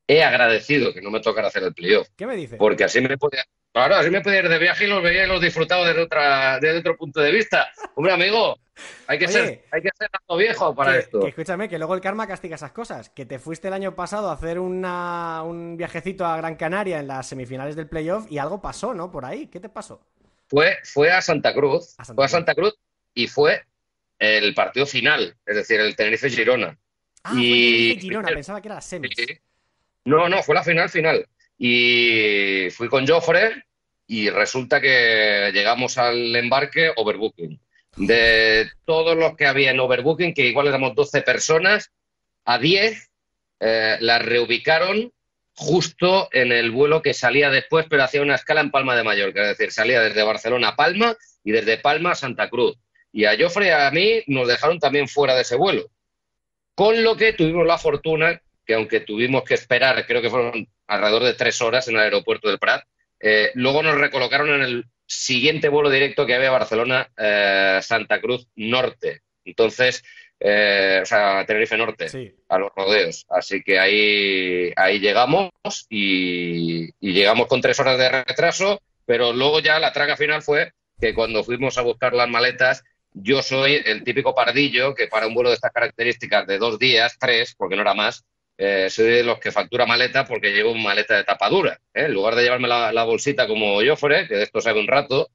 he 0.06 0.22
agradecido 0.22 0.92
que 0.92 1.00
no 1.00 1.10
me 1.10 1.20
tocara 1.20 1.48
hacer 1.48 1.62
el 1.62 1.72
playoff, 1.72 2.08
¿Qué 2.16 2.26
me 2.26 2.36
dices? 2.36 2.58
porque 2.58 2.84
así 2.84 3.00
me 3.00 3.16
podía. 3.16 3.42
Claro, 3.72 3.94
así 3.94 4.10
me 4.10 4.20
podía 4.20 4.40
ir 4.40 4.48
de 4.50 4.58
viaje 4.58 4.84
y 4.84 4.88
los 4.88 5.02
veía 5.02 5.24
y 5.24 5.28
los 5.28 5.40
disfrutaba 5.40 5.86
desde, 5.88 6.02
otra, 6.02 6.60
desde 6.60 6.78
otro 6.80 6.94
punto 6.96 7.20
de 7.20 7.32
vista. 7.32 7.70
Hombre, 7.94 8.12
amigo, 8.12 8.58
hay 9.06 9.18
que 9.18 9.24
Oye, 9.24 9.32
ser, 9.32 9.64
hay 9.72 9.80
que 9.80 9.88
ser 9.98 10.10
tanto 10.10 10.36
viejo 10.36 10.74
para 10.74 10.92
que, 10.92 10.98
esto. 10.98 11.20
que 11.20 11.28
escúchame, 11.28 11.70
que 11.70 11.78
luego 11.78 11.94
el 11.94 12.02
karma 12.02 12.26
castiga 12.26 12.56
esas 12.56 12.72
cosas. 12.72 13.08
Que 13.08 13.24
te 13.24 13.38
fuiste 13.38 13.68
el 13.68 13.74
año 13.74 13.94
pasado 13.94 14.28
a 14.28 14.34
hacer 14.34 14.58
una, 14.58 15.42
un 15.42 15.78
viajecito 15.78 16.26
a 16.26 16.36
Gran 16.36 16.56
Canaria 16.56 17.00
en 17.00 17.08
las 17.08 17.26
semifinales 17.28 17.74
del 17.74 17.88
playoff 17.88 18.30
y 18.30 18.36
algo 18.36 18.60
pasó, 18.60 18.92
¿no? 18.92 19.10
Por 19.10 19.24
ahí. 19.24 19.46
¿Qué 19.46 19.58
te 19.58 19.70
pasó? 19.70 20.06
Fue, 20.48 20.76
fue 20.84 21.10
a 21.10 21.22
Santa 21.22 21.54
Cruz, 21.54 21.94
A 21.96 22.04
Santa 22.04 22.14
fue 22.20 22.24
a. 22.26 22.28
Santa 22.28 22.54
Cruz 22.54 22.74
y 23.14 23.26
fue 23.26 23.62
el 24.18 24.52
partido 24.54 24.84
final, 24.84 25.34
es 25.46 25.56
decir, 25.56 25.80
el 25.80 25.96
Tenerife-Girona. 25.96 26.78
Ah, 27.24 27.30
fue 27.30 27.40
Y- 27.40 27.80
Tenerife 27.88 28.00
Girona, 28.02 28.28
pensaba 28.28 28.60
que 28.60 28.68
era 28.68 28.74
la 28.74 28.80
semis. 28.82 29.12
No, 30.04 30.28
no, 30.28 30.42
fue 30.42 30.54
la 30.54 30.62
final 30.62 30.90
final. 30.90 31.26
Y 31.64 32.70
fui 32.70 32.88
con 32.88 33.06
Joffre 33.06 33.66
y 34.08 34.28
resulta 34.30 34.80
que 34.80 35.52
llegamos 35.54 35.96
al 35.96 36.34
embarque 36.34 36.90
overbooking. 36.96 37.60
De 37.98 38.68
todos 38.84 39.16
los 39.16 39.36
que 39.36 39.46
había 39.46 39.70
en 39.70 39.78
overbooking, 39.78 40.34
que 40.34 40.44
igual 40.44 40.66
éramos 40.66 40.96
12 40.96 41.22
personas, 41.22 41.92
a 42.44 42.58
10 42.58 43.10
eh, 43.60 43.96
las 44.00 44.24
reubicaron 44.24 45.12
justo 45.54 46.28
en 46.32 46.50
el 46.50 46.72
vuelo 46.72 47.00
que 47.00 47.14
salía 47.14 47.48
después, 47.48 47.86
pero 47.88 48.02
hacía 48.02 48.22
una 48.22 48.34
escala 48.34 48.60
en 48.60 48.72
Palma 48.72 48.96
de 48.96 49.04
Mallorca, 49.04 49.42
es 49.42 49.56
decir, 49.56 49.70
salía 49.70 50.00
desde 50.00 50.24
Barcelona 50.24 50.70
a 50.70 50.76
Palma 50.76 51.16
y 51.44 51.52
desde 51.52 51.78
Palma 51.78 52.10
a 52.10 52.16
Santa 52.16 52.50
Cruz. 52.50 52.76
Y 53.12 53.24
a 53.24 53.36
Joffre 53.38 53.68
y 53.68 53.70
a 53.70 53.88
mí 53.92 54.24
nos 54.26 54.48
dejaron 54.48 54.80
también 54.80 55.06
fuera 55.06 55.36
de 55.36 55.42
ese 55.42 55.54
vuelo. 55.54 55.88
Con 56.74 57.04
lo 57.04 57.16
que 57.16 57.34
tuvimos 57.34 57.64
la 57.64 57.78
fortuna 57.78 58.42
que 58.66 58.74
aunque 58.74 59.00
tuvimos 59.00 59.44
que 59.44 59.54
esperar, 59.54 60.04
creo 60.06 60.22
que 60.22 60.30
fueron 60.30 60.68
alrededor 60.86 61.24
de 61.24 61.34
tres 61.34 61.60
horas 61.60 61.88
en 61.88 61.94
el 61.96 62.02
aeropuerto 62.02 62.48
del 62.48 62.58
Prat, 62.58 62.84
eh, 63.20 63.50
luego 63.54 63.82
nos 63.82 63.96
recolocaron 63.98 64.50
en 64.50 64.62
el 64.62 64.84
siguiente 65.06 65.68
vuelo 65.68 65.90
directo 65.90 66.26
que 66.26 66.34
había 66.34 66.50
Barcelona-Santa 66.50 68.20
Cruz 68.20 68.46
Norte. 68.56 69.22
Entonces, 69.44 70.02
eh, 70.40 71.00
o 71.02 71.06
sea, 71.06 71.44
Tenerife 71.46 71.76
Norte, 71.76 72.08
Sí. 72.08 72.32
a 72.48 72.58
los 72.58 72.70
rodeos. 72.74 73.26
Así 73.28 73.62
que 73.62 73.78
ahí, 73.78 74.72
ahí 74.76 74.98
llegamos 74.98 75.50
y, 75.88 76.86
y 77.00 77.12
llegamos 77.12 77.46
con 77.46 77.60
tres 77.60 77.78
horas 77.80 77.98
de 77.98 78.08
retraso, 78.08 78.80
pero 79.06 79.32
luego 79.32 79.60
ya 79.60 79.78
la 79.78 79.92
traga 79.92 80.16
final 80.16 80.42
fue 80.42 80.72
que 81.00 81.14
cuando 81.14 81.44
fuimos 81.44 81.78
a 81.78 81.82
buscar 81.82 82.14
las 82.14 82.28
maletas, 82.28 82.82
yo 83.12 83.42
soy 83.42 83.82
el 83.84 84.04
típico 84.04 84.34
pardillo 84.34 84.94
que 84.94 85.06
para 85.06 85.26
un 85.26 85.34
vuelo 85.34 85.50
de 85.50 85.56
estas 85.56 85.72
características 85.72 86.46
de 86.46 86.58
dos 86.58 86.78
días, 86.78 87.16
tres, 87.20 87.54
porque 87.56 87.76
no 87.76 87.82
era 87.82 87.94
más, 87.94 88.24
eh, 88.64 88.88
soy 88.90 89.06
de 89.06 89.24
los 89.24 89.40
que 89.40 89.50
factura 89.50 89.86
maleta 89.86 90.24
porque 90.24 90.52
llevo 90.52 90.72
maleta 90.74 91.16
de 91.16 91.24
tapadura. 91.24 91.72
¿eh? 91.94 92.04
En 92.04 92.14
lugar 92.14 92.36
de 92.36 92.42
llevarme 92.44 92.68
la, 92.68 92.92
la 92.92 93.02
bolsita 93.04 93.46
como 93.48 93.80
Joffre, 93.84 94.28
que 94.28 94.36
de 94.36 94.44
esto 94.44 94.60
sabe 94.60 94.78
un 94.78 94.86
rato, 94.86 95.30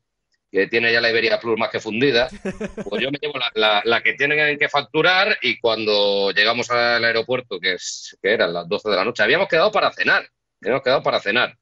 que 0.49 0.67
tiene 0.67 0.93
ya 0.93 1.01
la 1.01 1.09
Iberia 1.09 1.37
Plus 1.39 1.57
más 1.59 1.69
que 1.69 1.81
fundida, 1.81 2.29
pues 2.89 3.01
yo 3.03 3.11
me 3.11 3.17
llevo 3.21 3.37
la, 3.37 3.51
la- 3.55 3.81
la 3.83 4.01
que 4.01 4.13
tienen 4.13 4.57
que 4.57 4.69
facturar 4.69 5.37
y 5.41 5.59
cuando 5.59 6.31
llegamos 6.31 6.71
al 6.71 7.03
aeropuerto, 7.03 7.59
que, 7.59 7.73
es, 7.73 8.17
que 8.21 8.31
eran 8.33 8.53
las 8.53 8.65
12 8.69 8.89
de 8.89 8.95
la 8.95 9.03
noche, 9.03 9.23
habíamos 9.23 9.49
quedado 9.49 9.71
para 9.73 9.91
cenar, 9.91 10.25
habíamos 10.61 10.83
quedado 10.83 11.03
para 11.03 11.19
cenar. 11.19 11.57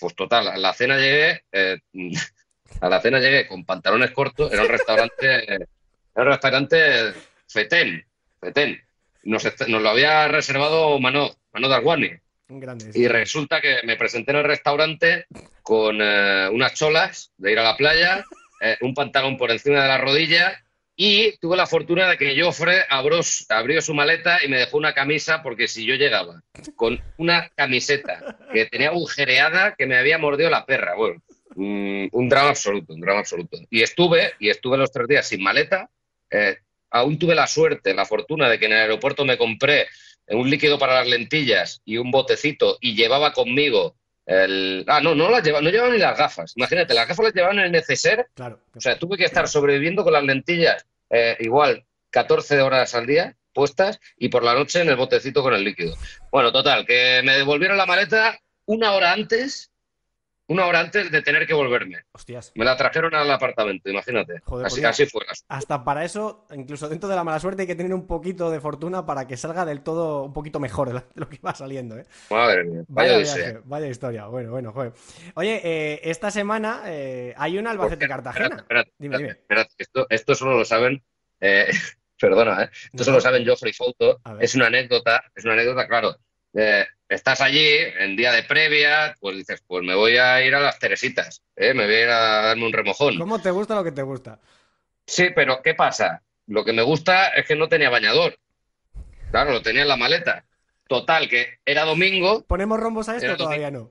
Pues 0.00 0.16
total, 0.16 0.48
a 0.48 0.56
la 0.56 0.72
cena 0.74 0.96
llegué, 0.98 1.44
eh, 1.52 1.78
a 2.80 2.88
la 2.88 3.00
cena 3.00 3.20
llegué 3.20 3.46
con 3.46 3.64
pantalones 3.64 4.10
cortos, 4.10 4.52
era 4.52 4.62
un 4.62 4.68
restaurante, 4.68 5.44
era 5.54 5.66
un 6.16 6.26
restaurante 6.26 7.12
fetén, 7.48 8.04
fetén. 8.40 8.82
Nos, 9.24 9.44
nos 9.68 9.82
lo 9.82 9.88
había 9.88 10.28
reservado 10.28 10.98
Mano, 11.00 11.30
Mano 11.52 11.68
Darwani. 11.68 12.10
Un 12.48 12.60
grande. 12.60 12.90
Y 12.94 13.08
resulta 13.08 13.60
que 13.60 13.78
me 13.84 13.96
presenté 13.96 14.32
en 14.32 14.38
el 14.38 14.44
restaurante 14.44 15.26
con 15.62 15.98
eh, 16.00 16.48
unas 16.52 16.74
cholas 16.74 17.32
de 17.38 17.52
ir 17.52 17.58
a 17.58 17.62
la 17.62 17.76
playa, 17.76 18.24
eh, 18.60 18.76
un 18.82 18.94
pantalón 18.94 19.36
por 19.38 19.50
encima 19.50 19.82
de 19.82 19.88
la 19.88 19.98
rodilla 19.98 20.60
y 20.96 21.36
tuve 21.38 21.56
la 21.56 21.66
fortuna 21.66 22.08
de 22.08 22.16
que 22.16 22.40
Joffre 22.40 22.84
abrió, 22.88 23.20
su- 23.22 23.44
abrió 23.48 23.80
su 23.82 23.94
maleta 23.94 24.38
y 24.44 24.48
me 24.48 24.58
dejó 24.58 24.76
una 24.76 24.92
camisa 24.94 25.42
porque 25.42 25.66
si 25.66 25.84
yo 25.84 25.94
llegaba 25.96 26.42
con 26.76 27.02
una 27.16 27.48
camiseta 27.56 28.36
que 28.52 28.66
tenía 28.66 28.88
agujereada 28.90 29.74
que 29.74 29.86
me 29.86 29.96
había 29.96 30.18
mordido 30.18 30.50
la 30.50 30.64
perra, 30.66 30.94
bueno, 30.94 31.20
mm, 31.56 32.08
un 32.12 32.28
drama 32.28 32.50
absoluto, 32.50 32.92
un 32.94 33.00
drama 33.00 33.20
absoluto. 33.20 33.56
Y 33.70 33.82
estuve, 33.82 34.34
y 34.38 34.50
estuve 34.50 34.76
los 34.76 34.92
tres 34.92 35.08
días 35.08 35.26
sin 35.26 35.42
maleta, 35.42 35.88
eh, 36.30 36.58
aún 36.94 37.18
tuve 37.18 37.34
la 37.34 37.48
suerte, 37.48 37.92
la 37.92 38.06
fortuna 38.06 38.48
de 38.48 38.58
que 38.58 38.66
en 38.66 38.72
el 38.72 38.78
aeropuerto 38.78 39.24
me 39.24 39.36
compré 39.36 39.88
un 40.28 40.48
líquido 40.48 40.78
para 40.78 40.94
las 40.94 41.08
lentillas 41.08 41.82
y 41.84 41.98
un 41.98 42.10
botecito 42.10 42.78
y 42.80 42.94
llevaba 42.94 43.32
conmigo 43.32 43.96
el... 44.24 44.84
Ah, 44.86 45.00
no, 45.00 45.14
no 45.14 45.28
las 45.28 45.42
llevaba, 45.42 45.62
no 45.62 45.70
llevaba 45.70 45.92
ni 45.92 45.98
las 45.98 46.16
gafas. 46.16 46.52
Imagínate, 46.56 46.94
las 46.94 47.08
gafas 47.08 47.24
las 47.24 47.34
llevaban 47.34 47.58
en 47.58 47.64
el 47.66 47.72
neceser. 47.72 48.28
Claro. 48.34 48.60
O 48.74 48.80
sea, 48.80 48.96
tuve 48.96 49.16
que 49.16 49.24
estar 49.24 49.48
sobreviviendo 49.48 50.04
con 50.04 50.12
las 50.12 50.22
lentillas 50.22 50.86
eh, 51.10 51.36
igual 51.40 51.84
14 52.10 52.62
horas 52.62 52.94
al 52.94 53.06
día 53.06 53.36
puestas 53.52 54.00
y 54.16 54.28
por 54.28 54.44
la 54.44 54.54
noche 54.54 54.80
en 54.80 54.88
el 54.88 54.96
botecito 54.96 55.42
con 55.42 55.52
el 55.52 55.64
líquido. 55.64 55.96
Bueno, 56.30 56.52
total, 56.52 56.86
que 56.86 57.22
me 57.24 57.36
devolvieron 57.36 57.76
la 57.76 57.86
maleta 57.86 58.38
una 58.66 58.92
hora 58.92 59.12
antes, 59.12 59.70
una 60.46 60.66
hora 60.66 60.80
antes 60.80 61.10
de 61.10 61.22
tener 61.22 61.46
que 61.46 61.54
volverme. 61.54 62.04
Hostias. 62.12 62.52
Me 62.54 62.64
la 62.64 62.76
trajeron 62.76 63.14
al 63.14 63.30
apartamento, 63.30 63.88
imagínate. 63.88 64.40
Joder, 64.44 64.66
así, 64.66 64.84
así 64.84 65.06
fue. 65.06 65.22
Hasta 65.48 65.84
para 65.84 66.04
eso, 66.04 66.46
incluso 66.54 66.88
dentro 66.88 67.08
de 67.08 67.16
la 67.16 67.24
mala 67.24 67.40
suerte, 67.40 67.62
hay 67.62 67.66
que 67.68 67.74
tener 67.74 67.94
un 67.94 68.06
poquito 68.06 68.50
de 68.50 68.60
fortuna 68.60 69.06
para 69.06 69.26
que 69.26 69.36
salga 69.36 69.64
del 69.64 69.82
todo 69.82 70.24
un 70.24 70.32
poquito 70.32 70.60
mejor 70.60 70.92
de 70.92 71.02
lo 71.14 71.28
que 71.28 71.38
va 71.38 71.54
saliendo, 71.54 71.96
¿eh? 71.98 72.04
Madre 72.30 72.64
mía, 72.64 72.82
vaya 72.88 73.12
Vaya, 73.12 73.34
viaje, 73.34 73.60
vaya 73.64 73.86
historia. 73.88 74.26
Bueno, 74.26 74.50
bueno, 74.50 74.72
joder. 74.72 74.92
Oye, 75.34 75.60
eh, 75.64 76.00
esta 76.04 76.30
semana 76.30 76.82
eh, 76.86 77.32
hay 77.36 77.56
una 77.58 77.70
Albacete-Cartagena. 77.70 78.56
Espérate, 78.56 78.92
Dime, 78.98 79.14
espérate, 79.16 79.18
dime. 79.18 79.30
espérate, 79.40 79.74
esto, 79.78 80.06
esto 80.10 80.34
solo 80.34 80.58
lo 80.58 80.64
saben, 80.64 81.02
eh, 81.40 81.68
perdona, 82.20 82.64
¿eh? 82.64 82.70
esto 82.72 82.98
No. 82.98 83.04
solo 83.04 83.16
lo 83.16 83.20
saben 83.22 83.46
Joffrey 83.46 83.72
ver. 83.78 84.18
es 84.40 84.54
una 84.54 84.66
anécdota, 84.66 85.22
es 85.34 85.44
una 85.44 85.54
anécdota, 85.54 85.88
claro. 85.88 86.16
eh, 86.54 86.84
estás 87.08 87.40
allí 87.40 87.66
en 87.98 88.16
día 88.16 88.32
de 88.32 88.42
previa, 88.42 89.14
pues 89.20 89.36
dices, 89.36 89.62
pues 89.66 89.84
me 89.84 89.94
voy 89.94 90.16
a 90.16 90.44
ir 90.44 90.54
a 90.54 90.60
las 90.60 90.78
Teresitas, 90.78 91.42
¿eh? 91.56 91.74
me 91.74 91.84
voy 91.86 91.94
a 91.94 92.02
ir 92.02 92.08
a 92.08 92.42
darme 92.42 92.66
un 92.66 92.72
remojón. 92.72 93.18
¿Cómo 93.18 93.40
te 93.40 93.50
gusta 93.50 93.74
lo 93.74 93.84
que 93.84 93.92
te 93.92 94.02
gusta? 94.02 94.38
Sí, 95.06 95.28
pero 95.34 95.60
¿qué 95.62 95.74
pasa? 95.74 96.22
Lo 96.46 96.64
que 96.64 96.72
me 96.72 96.82
gusta 96.82 97.28
es 97.28 97.46
que 97.46 97.56
no 97.56 97.68
tenía 97.68 97.90
bañador. 97.90 98.38
Claro, 99.30 99.52
lo 99.52 99.62
tenía 99.62 99.82
en 99.82 99.88
la 99.88 99.96
maleta. 99.96 100.44
Total, 100.88 101.28
que 101.28 101.58
era 101.64 101.84
domingo. 101.84 102.44
¿Ponemos 102.44 102.78
rombos 102.78 103.08
a 103.08 103.16
esto 103.16 103.36
todavía 103.36 103.70
no? 103.70 103.90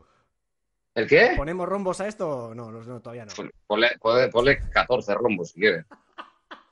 ¿El 0.95 1.08
qué? 1.08 1.34
¿Ponemos 1.36 1.67
rombos 1.67 1.99
a 2.02 2.08
esto 2.08 2.30
o 2.30 2.56
no? 2.56 2.71
No, 2.71 2.82
no, 2.84 3.02
todavía 3.02 3.26
no. 3.26 3.34
Ponle, 3.67 3.97
ponle- 3.99 4.30
ponle 4.30 4.60
14 4.69 5.15
rombos 5.15 5.49
si 5.52 5.60
quieres. 5.60 5.86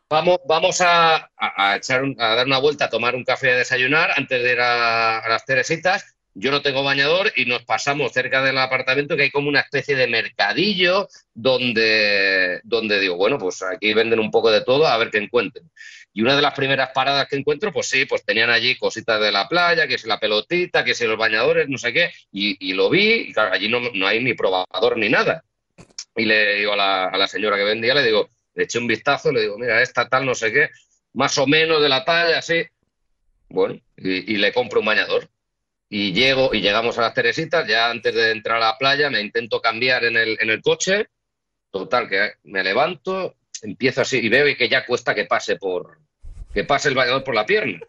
Vamos, 0.10 0.40
vamos 0.48 0.80
a, 0.82 1.16
a- 1.16 1.30
a 1.72 1.76
echar 1.78 2.04
un- 2.04 2.16
a 2.20 2.36
dar 2.36 2.46
una 2.46 2.60
vuelta, 2.60 2.86
a 2.86 2.90
tomar 2.90 3.16
un 3.16 3.24
café 3.24 3.52
a 3.54 3.58
desayunar 3.58 4.12
antes 4.16 4.44
de 4.44 4.52
ir 4.52 4.60
a, 4.62 5.20
a 5.20 5.30
las 5.30 5.46
Teresitas. 5.46 6.16
Yo 6.34 6.50
no 6.50 6.62
tengo 6.62 6.82
bañador 6.82 7.34
y 7.36 7.46
nos 7.46 7.64
pasamos 7.66 8.14
cerca 8.14 8.42
del 8.42 8.58
apartamento 8.58 9.18
que 9.18 9.24
hay 9.24 9.32
como 9.32 9.50
una 9.50 9.60
especie 9.60 9.96
de 9.96 10.08
mercadillo 10.08 11.08
donde, 11.34 12.62
donde 12.64 13.02
digo, 13.02 13.18
bueno, 13.18 13.38
pues 13.38 13.62
aquí 13.64 13.94
venden 13.94 14.20
un 14.20 14.32
poco 14.32 14.50
de 14.50 14.62
todo 14.62 14.88
a 14.88 14.98
ver 14.98 15.12
qué 15.12 15.18
encuentren. 15.18 15.70
Y 16.14 16.22
una 16.22 16.36
de 16.36 16.42
las 16.42 16.54
primeras 16.54 16.92
paradas 16.94 17.28
que 17.28 17.36
encuentro, 17.36 17.74
pues 17.74 17.88
sí, 17.90 18.06
pues 18.06 18.24
tenían 18.24 18.50
allí 18.50 18.78
cositas 18.78 19.20
de 19.20 19.32
la 19.32 19.48
playa, 19.50 19.88
que 19.88 19.98
si 19.98 20.08
la 20.08 20.20
pelotita, 20.20 20.86
que 20.86 20.94
si 20.94 21.06
los 21.06 21.18
bañadores, 21.18 21.68
no 21.68 21.78
sé 21.78 21.92
qué, 21.92 22.12
y, 22.32 22.74
lo 22.74 22.90
vi, 22.90 23.30
y 23.30 23.34
claro, 23.34 23.54
allí 23.54 23.68
no, 23.68 23.80
no 23.94 24.08
hay 24.08 24.24
ni 24.24 24.34
probador 24.34 24.98
ni 24.98 25.10
nada. 25.10 25.44
Y 26.16 26.26
le 26.26 26.56
digo 26.56 26.74
a 26.74 26.78
la, 26.78 27.06
a 27.08 27.18
la 27.18 27.28
señora 27.28 27.58
que 27.58 27.64
vendía, 27.64 27.94
le 27.94 28.04
digo, 28.04 28.30
le 28.54 28.64
eché 28.64 28.80
un 28.80 28.88
vistazo, 28.88 29.32
le 29.32 29.42
digo, 29.42 29.58
mira, 29.58 29.82
esta 29.82 30.08
tal, 30.08 30.26
no 30.26 30.36
sé 30.36 30.52
qué, 30.52 30.70
más 31.14 31.38
o 31.38 31.48
menos 31.48 31.82
de 31.82 31.90
la 31.90 32.06
talla, 32.06 32.40
así. 32.40 32.64
Bueno, 33.50 33.80
y 33.98 34.38
le 34.38 34.54
compro 34.54 34.80
un 34.80 34.86
bañador. 34.86 35.30
Y 35.94 36.14
llego, 36.14 36.52
y 36.54 36.62
llegamos 36.62 36.98
a 36.98 37.02
las 37.02 37.14
Teresitas, 37.14 37.68
ya 37.68 37.90
antes 37.90 38.16
de 38.16 38.32
entrar 38.32 38.56
a 38.56 38.68
la 38.68 38.78
playa, 38.78 39.10
me 39.10 39.20
intento 39.20 39.60
cambiar 39.60 40.06
en 40.06 40.16
el, 40.16 40.38
en 40.40 40.50
el 40.50 40.62
coche. 40.62 41.08
Total, 41.70 42.08
que 42.08 42.36
me 42.44 42.64
levanto, 42.64 43.36
empiezo 43.62 44.00
así, 44.00 44.20
y 44.20 44.30
veo 44.30 44.56
que 44.56 44.70
ya 44.70 44.86
cuesta 44.86 45.14
que 45.14 45.26
pase 45.26 45.58
por, 45.58 46.00
que 46.54 46.64
pase 46.64 46.88
el 46.88 46.96
bañador 46.96 47.26
por 47.26 47.36
la 47.36 47.46
pierna. 47.46 47.82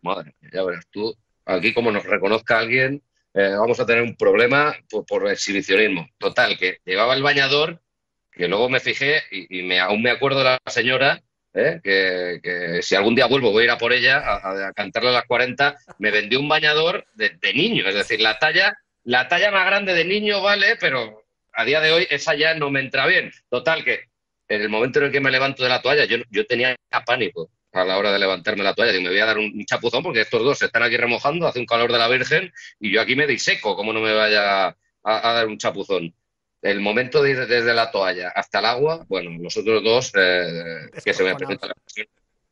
Madre 0.00 0.36
ya 0.52 0.62
verás 0.62 0.86
tú, 0.92 1.12
aquí 1.44 1.74
como 1.74 1.90
nos 1.90 2.04
reconozca 2.04 2.56
alguien, 2.56 3.02
eh, 3.34 3.56
vamos 3.58 3.80
a 3.80 3.86
tener 3.86 4.02
un 4.02 4.16
problema 4.16 4.76
por, 4.88 5.04
por 5.04 5.28
exhibicionismo. 5.28 6.08
Total, 6.18 6.56
que 6.56 6.78
llevaba 6.84 7.14
el 7.14 7.22
bañador, 7.24 7.82
que 8.30 8.46
luego 8.46 8.68
me 8.68 8.78
fijé 8.78 9.24
y, 9.32 9.58
y 9.58 9.62
me, 9.64 9.80
aún 9.80 10.02
me 10.02 10.10
acuerdo 10.10 10.38
de 10.38 10.44
la 10.44 10.60
señora 10.66 11.20
¿eh? 11.54 11.80
que, 11.82 12.80
si 12.82 12.94
algún 12.94 13.14
día 13.14 13.26
vuelvo 13.26 13.52
voy 13.52 13.62
a 13.62 13.64
ir 13.64 13.70
a 13.70 13.78
por 13.78 13.92
ella 13.92 14.18
a, 14.18 14.72
cantarle 14.72 15.10
a 15.10 15.12
las 15.12 15.24
40, 15.24 15.76
me 15.98 16.10
vendió 16.10 16.40
un 16.40 16.48
bañador 16.48 17.06
de, 17.14 17.38
niño, 17.54 17.86
es 17.88 17.94
decir, 17.94 18.20
la 18.20 18.38
talla, 18.38 18.76
la 19.04 19.28
talla 19.28 19.50
más 19.50 19.66
grande 19.66 19.94
de 19.94 20.04
niño 20.04 20.40
vale, 20.40 20.76
pero 20.76 21.22
a 21.52 21.64
día 21.64 21.80
de 21.80 21.92
hoy 21.92 22.06
esa 22.10 22.34
ya 22.34 22.54
no 22.54 22.70
me 22.70 22.80
entra 22.80 23.06
bien. 23.06 23.32
Total, 23.48 23.84
que 23.84 24.04
en 24.48 24.62
el 24.62 24.68
momento 24.68 24.98
en 24.98 25.06
el 25.06 25.12
que 25.12 25.20
me 25.20 25.30
levanto 25.30 25.62
de 25.62 25.68
la 25.68 25.82
toalla, 25.82 26.04
yo, 26.04 26.18
yo 26.30 26.46
tenía 26.46 26.76
pánico 27.06 27.50
a 27.72 27.84
la 27.84 27.98
hora 27.98 28.12
de 28.12 28.18
levantarme 28.18 28.64
la 28.64 28.74
toalla. 28.74 28.92
Digo, 28.92 29.04
me 29.04 29.10
voy 29.10 29.20
a 29.20 29.26
dar 29.26 29.38
un 29.38 29.64
chapuzón 29.64 30.02
porque 30.02 30.22
estos 30.22 30.42
dos 30.42 30.58
se 30.58 30.66
están 30.66 30.82
aquí 30.82 30.96
remojando, 30.96 31.46
hace 31.46 31.60
un 31.60 31.66
calor 31.66 31.92
de 31.92 31.98
la 31.98 32.08
Virgen 32.08 32.52
y 32.78 32.92
yo 32.92 33.00
aquí 33.00 33.14
me 33.16 33.26
diseco, 33.26 33.76
como 33.76 33.92
no 33.92 34.00
me 34.00 34.12
vaya 34.12 34.66
a, 34.68 34.76
a 35.02 35.32
dar 35.32 35.46
un 35.46 35.58
chapuzón 35.58 36.14
el 36.62 36.80
momento 36.80 37.22
de 37.22 37.30
ir 37.30 37.46
desde 37.46 37.74
la 37.74 37.90
toalla 37.90 38.30
hasta 38.34 38.58
el 38.58 38.66
agua, 38.66 39.04
bueno, 39.08 39.30
los 39.40 39.56
otros 39.56 39.82
dos 39.82 40.12
eh, 40.14 40.90
que 41.02 41.14
se 41.14 41.24
me 41.24 41.34
presentan 41.34 41.72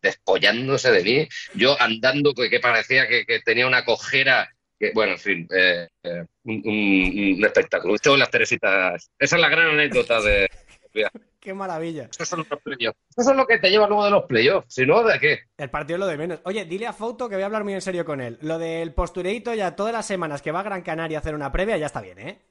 despollándose 0.01 0.91
de 0.93 1.03
mí, 1.03 1.29
yo 1.55 1.81
andando 1.81 2.33
que, 2.35 2.61
parecía 2.61 3.07
que, 3.09 3.41
tenía 3.45 3.67
una 3.67 3.85
cojera, 3.85 4.49
que, 4.79 4.93
bueno, 4.95 5.13
en 5.13 5.19
fin, 5.19 5.49
eh, 5.55 5.89
eh, 6.03 6.25
un, 6.45 7.45
espectáculo. 7.45 7.95
Esto 7.95 8.17
las 8.17 8.31
Teresitas, 8.31 9.11
esa 9.19 9.37
es 9.37 9.43
la 9.43 9.49
gran 9.49 9.69
anécdota 9.71 10.21
de... 10.21 10.49
Qué 11.41 11.55
maravilla. 11.55 12.09
Eso 12.11 12.25
son 12.25 12.45
los 12.51 12.61
playoffs. 12.61 12.99
Eso 13.17 13.31
es 13.31 13.37
lo 13.37 13.47
que 13.47 13.59
te 13.59 13.71
lleva 13.71 13.87
luego 13.87 14.05
de 14.05 14.11
los 14.11 14.25
playoffs. 14.25 14.75
Si 14.75 14.85
no, 14.85 15.05
¿de 15.05 15.21
qué? 15.21 15.39
El 15.57 15.71
partido 15.71 15.97
es 15.97 16.01
lo 16.01 16.07
de 16.09 16.19
menos. 16.19 16.41
Oye, 16.45 16.65
dile 16.65 16.87
a 16.89 16.93
Foto 16.93 17.29
que 17.29 17.37
voy 17.37 17.43
a 17.43 17.47
hablar 17.47 17.63
muy 17.63 17.75
en 17.75 17.81
serio 17.81 18.05
con 18.05 18.21
él. 18.21 18.39
Lo 18.43 18.59
del 18.59 18.93
postureito 18.93 19.55
ya 19.55 19.77
todas 19.77 19.93
las 19.93 20.05
semanas 20.05 20.43
que 20.43 20.51
va 20.51 20.61
a 20.61 20.65
Gran 20.65 20.83
Canaria 20.83 21.19
a 21.19 21.21
hacer 21.21 21.37
una 21.37 21.53
previa 21.53 21.77
ya 21.77 21.87
está 21.87 22.01
bien, 22.01 22.19
¿eh? 22.19 22.43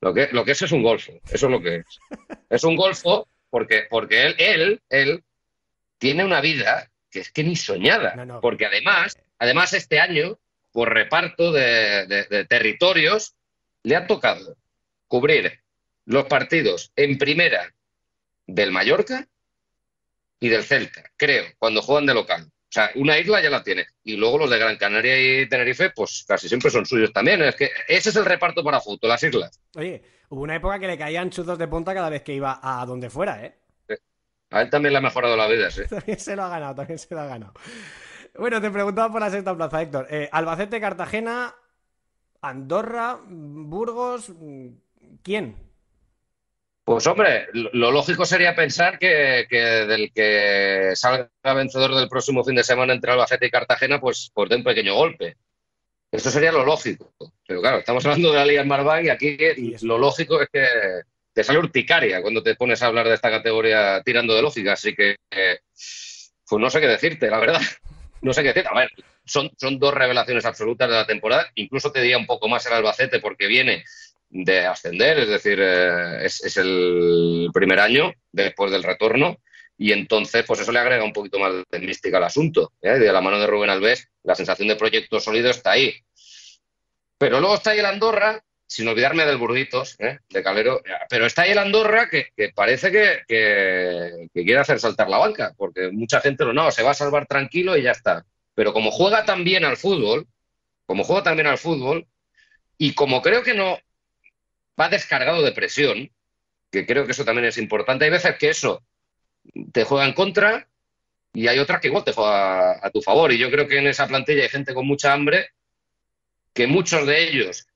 Lo 0.00 0.12
que, 0.12 0.28
lo 0.32 0.44
que 0.44 0.52
es 0.52 0.62
es 0.62 0.72
un 0.72 0.82
golfo, 0.82 1.12
eso 1.30 1.46
es 1.46 1.52
lo 1.52 1.62
que 1.62 1.76
es. 1.76 1.86
Es 2.50 2.64
un 2.64 2.76
golfo 2.76 3.28
porque, 3.50 3.86
porque 3.88 4.22
él, 4.22 4.34
él, 4.38 4.82
él 4.90 5.24
tiene 5.98 6.24
una 6.24 6.40
vida 6.40 6.90
que 7.10 7.20
es 7.20 7.30
que 7.30 7.44
ni 7.44 7.56
soñada. 7.56 8.40
Porque 8.40 8.66
además, 8.66 9.16
además 9.38 9.72
este 9.72 10.00
año, 10.00 10.38
por 10.72 10.92
reparto 10.92 11.52
de, 11.52 12.46
territorios, 12.48 13.34
le 13.84 13.96
ha 13.96 14.06
tocado 14.06 14.56
cubrir 15.06 15.60
los 16.04 16.24
partidos 16.24 16.90
en 16.96 17.16
primera 17.16 17.72
del 18.46 18.72
Mallorca 18.72 19.26
y 20.40 20.48
del 20.48 20.64
Celta, 20.64 21.04
creo, 21.16 21.44
cuando 21.58 21.80
juegan 21.80 22.06
de 22.06 22.14
local. 22.14 22.50
O 22.74 22.80
sea, 22.80 22.90
una 22.96 23.16
isla 23.16 23.40
ya 23.40 23.50
la 23.50 23.62
tiene. 23.62 23.86
Y 24.02 24.16
luego 24.16 24.36
los 24.36 24.50
de 24.50 24.58
Gran 24.58 24.76
Canaria 24.76 25.16
y 25.16 25.48
Tenerife, 25.48 25.90
pues 25.90 26.24
casi 26.26 26.48
siempre 26.48 26.72
son 26.72 26.84
suyos 26.84 27.12
también. 27.12 27.40
Es 27.42 27.54
que 27.54 27.70
ese 27.86 28.08
es 28.08 28.16
el 28.16 28.24
reparto 28.24 28.64
para 28.64 28.80
fútbol, 28.80 29.10
las 29.10 29.22
islas. 29.22 29.60
Oye, 29.76 30.02
hubo 30.28 30.42
una 30.42 30.56
época 30.56 30.80
que 30.80 30.88
le 30.88 30.98
caían 30.98 31.30
chuzos 31.30 31.56
de 31.56 31.68
punta 31.68 31.94
cada 31.94 32.10
vez 32.10 32.22
que 32.22 32.34
iba 32.34 32.58
a 32.60 32.84
donde 32.84 33.10
fuera, 33.10 33.44
¿eh? 33.44 33.56
A 34.50 34.62
él 34.62 34.70
también 34.70 34.92
le 34.92 34.98
ha 34.98 35.02
mejorado 35.02 35.36
la 35.36 35.46
vida, 35.46 35.70
sí. 35.70 35.82
también 35.88 36.18
se 36.18 36.34
lo 36.34 36.42
ha 36.42 36.48
ganado, 36.48 36.74
también 36.74 36.98
se 36.98 37.14
lo 37.14 37.20
ha 37.20 37.26
ganado. 37.26 37.52
Bueno, 38.36 38.60
te 38.60 38.72
preguntaba 38.72 39.12
por 39.12 39.20
la 39.20 39.30
sexta 39.30 39.56
plaza, 39.56 39.80
Héctor. 39.80 40.08
Eh, 40.10 40.28
Albacete, 40.32 40.80
Cartagena, 40.80 41.54
Andorra, 42.42 43.20
Burgos, 43.24 44.32
¿quién? 45.22 45.63
Pues 46.84 47.06
hombre, 47.06 47.48
lo 47.52 47.90
lógico 47.90 48.26
sería 48.26 48.54
pensar 48.54 48.98
que, 48.98 49.46
del 49.48 50.12
que 50.12 50.92
salga 50.94 51.30
vencedor 51.42 51.94
del 51.94 52.10
próximo 52.10 52.44
fin 52.44 52.56
de 52.56 52.62
semana 52.62 52.92
entre 52.92 53.10
Albacete 53.10 53.46
y 53.46 53.50
Cartagena, 53.50 53.98
pues, 53.98 54.30
por 54.34 54.48
pues 54.48 54.50
de 54.50 54.56
un 54.56 54.64
pequeño 54.64 54.94
golpe. 54.94 55.38
Eso 56.12 56.30
sería 56.30 56.52
lo 56.52 56.64
lógico. 56.64 57.14
Pero 57.46 57.62
claro, 57.62 57.78
estamos 57.78 58.04
hablando 58.04 58.30
de 58.30 58.36
la 58.36 58.44
Liga 58.44 58.62
en 58.62 59.06
y 59.06 59.08
aquí 59.08 59.36
lo 59.80 59.96
lógico 59.96 60.42
es 60.42 60.48
que 60.52 60.66
te 61.32 61.42
sale 61.42 61.58
urticaria 61.58 62.20
cuando 62.20 62.42
te 62.42 62.54
pones 62.54 62.82
a 62.82 62.86
hablar 62.86 63.08
de 63.08 63.14
esta 63.14 63.30
categoría 63.30 64.02
tirando 64.04 64.34
de 64.34 64.42
lógica. 64.42 64.74
Así 64.74 64.94
que, 64.94 65.16
pues 65.30 66.60
no 66.60 66.68
sé 66.68 66.80
qué 66.80 66.86
decirte, 66.86 67.30
la 67.30 67.38
verdad. 67.38 67.60
No 68.20 68.32
sé 68.32 68.42
qué 68.42 68.48
decirte. 68.48 68.70
A 68.70 68.78
ver, 68.78 68.90
son, 69.24 69.50
son 69.58 69.78
dos 69.78 69.92
revelaciones 69.92 70.44
absolutas 70.44 70.88
de 70.88 70.94
la 70.94 71.06
temporada. 71.06 71.46
Incluso 71.56 71.90
te 71.90 72.00
diría 72.00 72.16
un 72.16 72.26
poco 72.26 72.48
más 72.48 72.64
el 72.66 72.74
Albacete 72.74 73.20
porque 73.20 73.46
viene 73.46 73.84
de 74.34 74.66
ascender, 74.66 75.16
es 75.20 75.28
decir, 75.28 75.58
eh, 75.60 76.24
es, 76.24 76.56
el 76.56 77.50
primer 77.54 77.78
año 77.78 78.12
después 78.32 78.72
del 78.72 78.82
retorno 78.82 79.38
y 79.78 79.92
entonces 79.92 80.44
pues 80.44 80.58
eso 80.58 80.72
le 80.72 80.80
agrega 80.80 81.04
un 81.04 81.12
poquito 81.12 81.38
más 81.38 81.52
de 81.70 81.78
mística 81.78 82.16
al 82.16 82.24
asunto. 82.24 82.72
¿eh? 82.82 82.98
De 82.98 83.12
la 83.12 83.20
mano 83.20 83.38
de 83.38 83.46
Rubén 83.46 83.70
Alves, 83.70 84.08
la 84.24 84.34
sensación 84.34 84.66
de 84.66 84.76
proyecto 84.76 85.20
sólido 85.20 85.50
está 85.50 85.72
ahí. 85.72 85.94
Pero 87.16 87.38
luego 87.38 87.54
está 87.54 87.70
ahí 87.70 87.78
el 87.78 87.86
Andorra, 87.86 88.42
sin 88.66 88.88
olvidarme 88.88 89.24
del 89.24 89.36
Burditos, 89.36 89.94
¿eh? 90.00 90.18
de 90.28 90.42
Calero, 90.42 90.82
pero 91.08 91.26
está 91.26 91.42
ahí 91.42 91.52
el 91.52 91.58
Andorra 91.58 92.08
que, 92.10 92.26
parece 92.56 92.90
que, 92.90 93.20
que, 93.28 94.28
quiere 94.32 94.58
hacer 94.58 94.80
saltar 94.80 95.08
la 95.08 95.18
banca, 95.18 95.54
porque 95.56 95.92
mucha 95.92 96.20
gente 96.20 96.44
lo 96.44 96.52
no, 96.52 96.72
se 96.72 96.82
va 96.82 96.90
a 96.90 96.94
salvar 96.94 97.26
tranquilo 97.26 97.76
y 97.76 97.82
ya 97.82 97.92
está. 97.92 98.26
Pero 98.56 98.72
como 98.72 98.90
juega 98.90 99.24
tan 99.24 99.44
bien 99.44 99.64
al 99.64 99.76
fútbol, 99.76 100.26
como 100.86 101.04
juega 101.04 101.22
tan 101.22 101.36
bien 101.36 101.46
al 101.46 101.58
fútbol, 101.58 102.08
y 102.76 102.94
como 102.94 103.22
creo 103.22 103.44
que 103.44 103.54
no, 103.54 103.78
va 104.80 104.88
descargado 104.88 105.42
de 105.42 105.52
presión, 105.52 106.10
que 106.70 106.86
creo 106.86 107.06
que 107.06 107.12
eso 107.12 107.24
también 107.24 107.46
es 107.46 107.58
importante. 107.58 108.04
Hay 108.04 108.10
veces 108.10 108.36
que 108.36 108.50
eso 108.50 108.82
te 109.72 109.84
juega 109.84 110.06
en 110.06 110.14
contra 110.14 110.68
y 111.32 111.48
hay 111.48 111.58
otras 111.58 111.80
que 111.80 111.88
igual 111.88 112.04
te 112.04 112.12
juega 112.12 112.84
a, 112.84 112.90
tu 112.90 113.02
favor. 113.02 113.32
Y 113.32 113.38
yo 113.38 113.50
creo 113.50 113.66
que 113.66 113.78
en 113.78 113.86
esa 113.86 114.06
plantilla 114.06 114.42
hay 114.42 114.48
gente 114.48 114.74
con 114.74 114.86
mucha 114.86 115.12
hambre, 115.12 115.50
que 116.52 116.66
muchos 116.66 117.06
de 117.06 117.24
ellos 117.24 117.66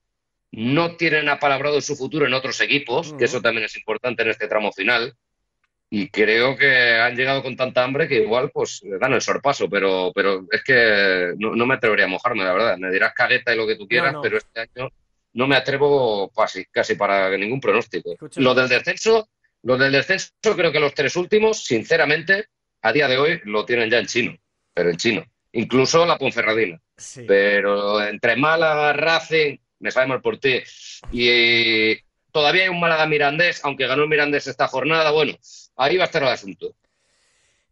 no 0.51 0.95
tienen 0.95 1.29
apalabrado 1.29 1.79
su 1.81 1.95
futuro 1.95 2.25
en 2.25 2.33
otros 2.33 2.59
equipos, 2.61 3.13
que 3.13 3.25
eso 3.25 3.41
también 3.41 3.65
es 3.65 3.75
importante 3.77 4.23
en 4.23 4.29
este 4.29 4.47
tramo 4.47 4.71
final. 4.71 5.15
Y 5.91 6.09
creo 6.09 6.55
que 6.55 6.95
han 6.99 7.15
llegado 7.15 7.41
con 7.41 7.55
tanta 7.55 7.83
hambre 7.83 8.07
que 8.07 8.21
igual 8.21 8.51
pues 8.51 8.81
dan 8.99 9.13
el 9.13 9.21
sorpaso, 9.21 9.67
pero, 9.69 10.11
pero 10.13 10.45
es 10.51 10.63
que 10.63 11.33
no, 11.37 11.65
me 11.65 11.73
atrevería 11.75 12.05
a 12.05 12.09
mojarme, 12.09 12.43
la 12.43 12.53
verdad. 12.53 12.77
Me 12.77 12.91
dirás 12.91 13.13
cagueta 13.13 13.53
y 13.53 13.57
lo 13.57 13.65
que 13.65 13.75
tú 13.75 13.87
quieras, 13.87 14.15
pero 14.21 14.37
este 14.37 14.59
año 14.59 14.89
no 15.33 15.47
me 15.47 15.55
atrevo 15.55 16.29
casi, 16.29 16.65
casi 16.65 16.95
para 16.95 17.35
ningún 17.37 17.59
pronóstico. 17.59 18.15
Lo 18.35 18.53
del 18.53 18.67
descenso, 18.67 19.29
lo 19.63 19.77
del 19.77 19.91
descenso 19.91 20.31
creo 20.55 20.71
que 20.71 20.79
los 20.79 20.93
tres 20.93 21.15
últimos, 21.15 21.63
sinceramente, 21.63 22.47
a 22.81 22.93
día 22.93 23.07
de 23.07 23.17
hoy 23.17 23.41
lo 23.43 23.65
tienen 23.65 23.89
ya 23.89 23.99
en 23.99 24.07
chino, 24.07 24.37
pero 24.73 24.89
en 24.89 24.97
chino. 24.97 25.23
Incluso 25.51 26.05
la 26.05 26.17
Ponferradina. 26.17 26.79
Pero 27.27 28.03
entre 28.03 28.35
Málaga, 28.35 28.93
Racing, 28.93 29.57
me 29.79 29.91
sabemos 29.91 30.21
por 30.21 30.39
ti, 30.39 30.61
y 31.11 31.95
todavía 32.31 32.63
hay 32.63 32.69
un 32.69 32.79
Málaga 32.79 33.05
Mirandés, 33.05 33.63
aunque 33.63 33.87
ganó 33.87 34.03
el 34.03 34.09
Mirandés 34.09 34.47
esta 34.47 34.67
jornada, 34.67 35.11
bueno, 35.11 35.37
ahí 35.75 35.97
va 35.97 36.03
a 36.03 36.05
estar 36.07 36.21
el 36.21 36.29
asunto. 36.29 36.75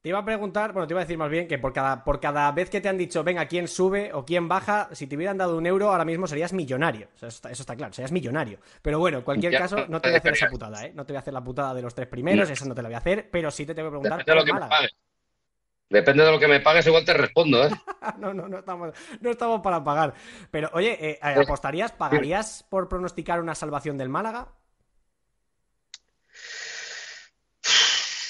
Te 0.01 0.09
iba 0.09 0.19
a 0.19 0.25
preguntar, 0.25 0.73
bueno, 0.73 0.87
te 0.87 0.93
iba 0.93 1.01
a 1.01 1.03
decir 1.03 1.17
más 1.17 1.29
bien 1.29 1.47
que 1.47 1.57
por 1.57 1.73
cada, 1.73 2.03
por 2.03 2.19
cada 2.19 2.51
vez 2.51 2.69
que 2.69 2.81
te 2.81 2.87
han 2.87 2.97
dicho, 2.97 3.23
venga, 3.23 3.45
quién 3.47 3.67
sube 3.67 4.13
o 4.13 4.23
quién 4.23 4.47
baja, 4.47 4.89
si 4.91 5.07
te 5.07 5.15
hubieran 5.15 5.37
dado 5.37 5.57
un 5.57 5.65
euro, 5.65 5.89
ahora 5.89 6.05
mismo 6.05 6.27
serías 6.27 6.53
millonario. 6.53 7.09
eso, 7.15 7.27
está, 7.27 7.75
claro, 7.75 7.93
serías 7.93 8.11
millonario. 8.11 8.59
Pero 8.81 8.99
bueno, 8.99 9.17
en 9.17 9.23
cualquier 9.23 9.57
caso, 9.57 9.85
no 9.87 9.99
te 9.99 10.09
voy 10.09 10.15
a 10.15 10.19
hacer 10.19 10.33
esa 10.33 10.47
putada, 10.47 10.85
¿eh? 10.85 10.91
No 10.93 11.05
te 11.05 11.13
voy 11.13 11.17
a 11.17 11.19
hacer 11.21 11.33
la 11.33 11.43
putada 11.43 11.73
de 11.73 11.81
los 11.81 11.95
tres 11.95 12.07
primeros, 12.07 12.49
eso 12.49 12.65
no 12.65 12.75
te 12.75 12.81
la 12.81 12.89
voy 12.89 12.95
a 12.95 12.99
hacer, 12.99 13.29
pero 13.31 13.49
sí 13.49 13.65
te 13.65 13.73
tengo 13.73 13.89
que 13.89 13.97
preguntar. 13.97 14.19
Depende 14.19 14.31
de 14.31 14.39
lo 14.39 14.45
que 14.45 14.53
me 14.53 14.67
pagues. 14.67 14.91
Depende 15.89 16.23
de 16.25 16.31
lo 16.31 16.39
que 16.39 16.47
me 16.47 16.59
pagues, 16.59 16.85
igual 16.85 17.05
te 17.05 17.13
respondo, 17.13 17.65
¿eh? 17.65 17.69
no, 18.19 18.33
no, 18.33 18.47
no 18.47 18.59
estamos, 18.59 18.93
no 19.21 19.31
estamos 19.31 19.61
para 19.61 19.83
pagar. 19.83 20.13
Pero, 20.51 20.69
oye, 20.73 20.97
eh, 20.99 21.19
eh, 21.21 21.35
¿apostarías, 21.41 21.93
pagarías 21.93 22.65
por 22.69 22.89
pronosticar 22.89 23.39
una 23.41 23.55
salvación 23.55 23.97
del 23.97 24.09
Málaga? 24.09 24.49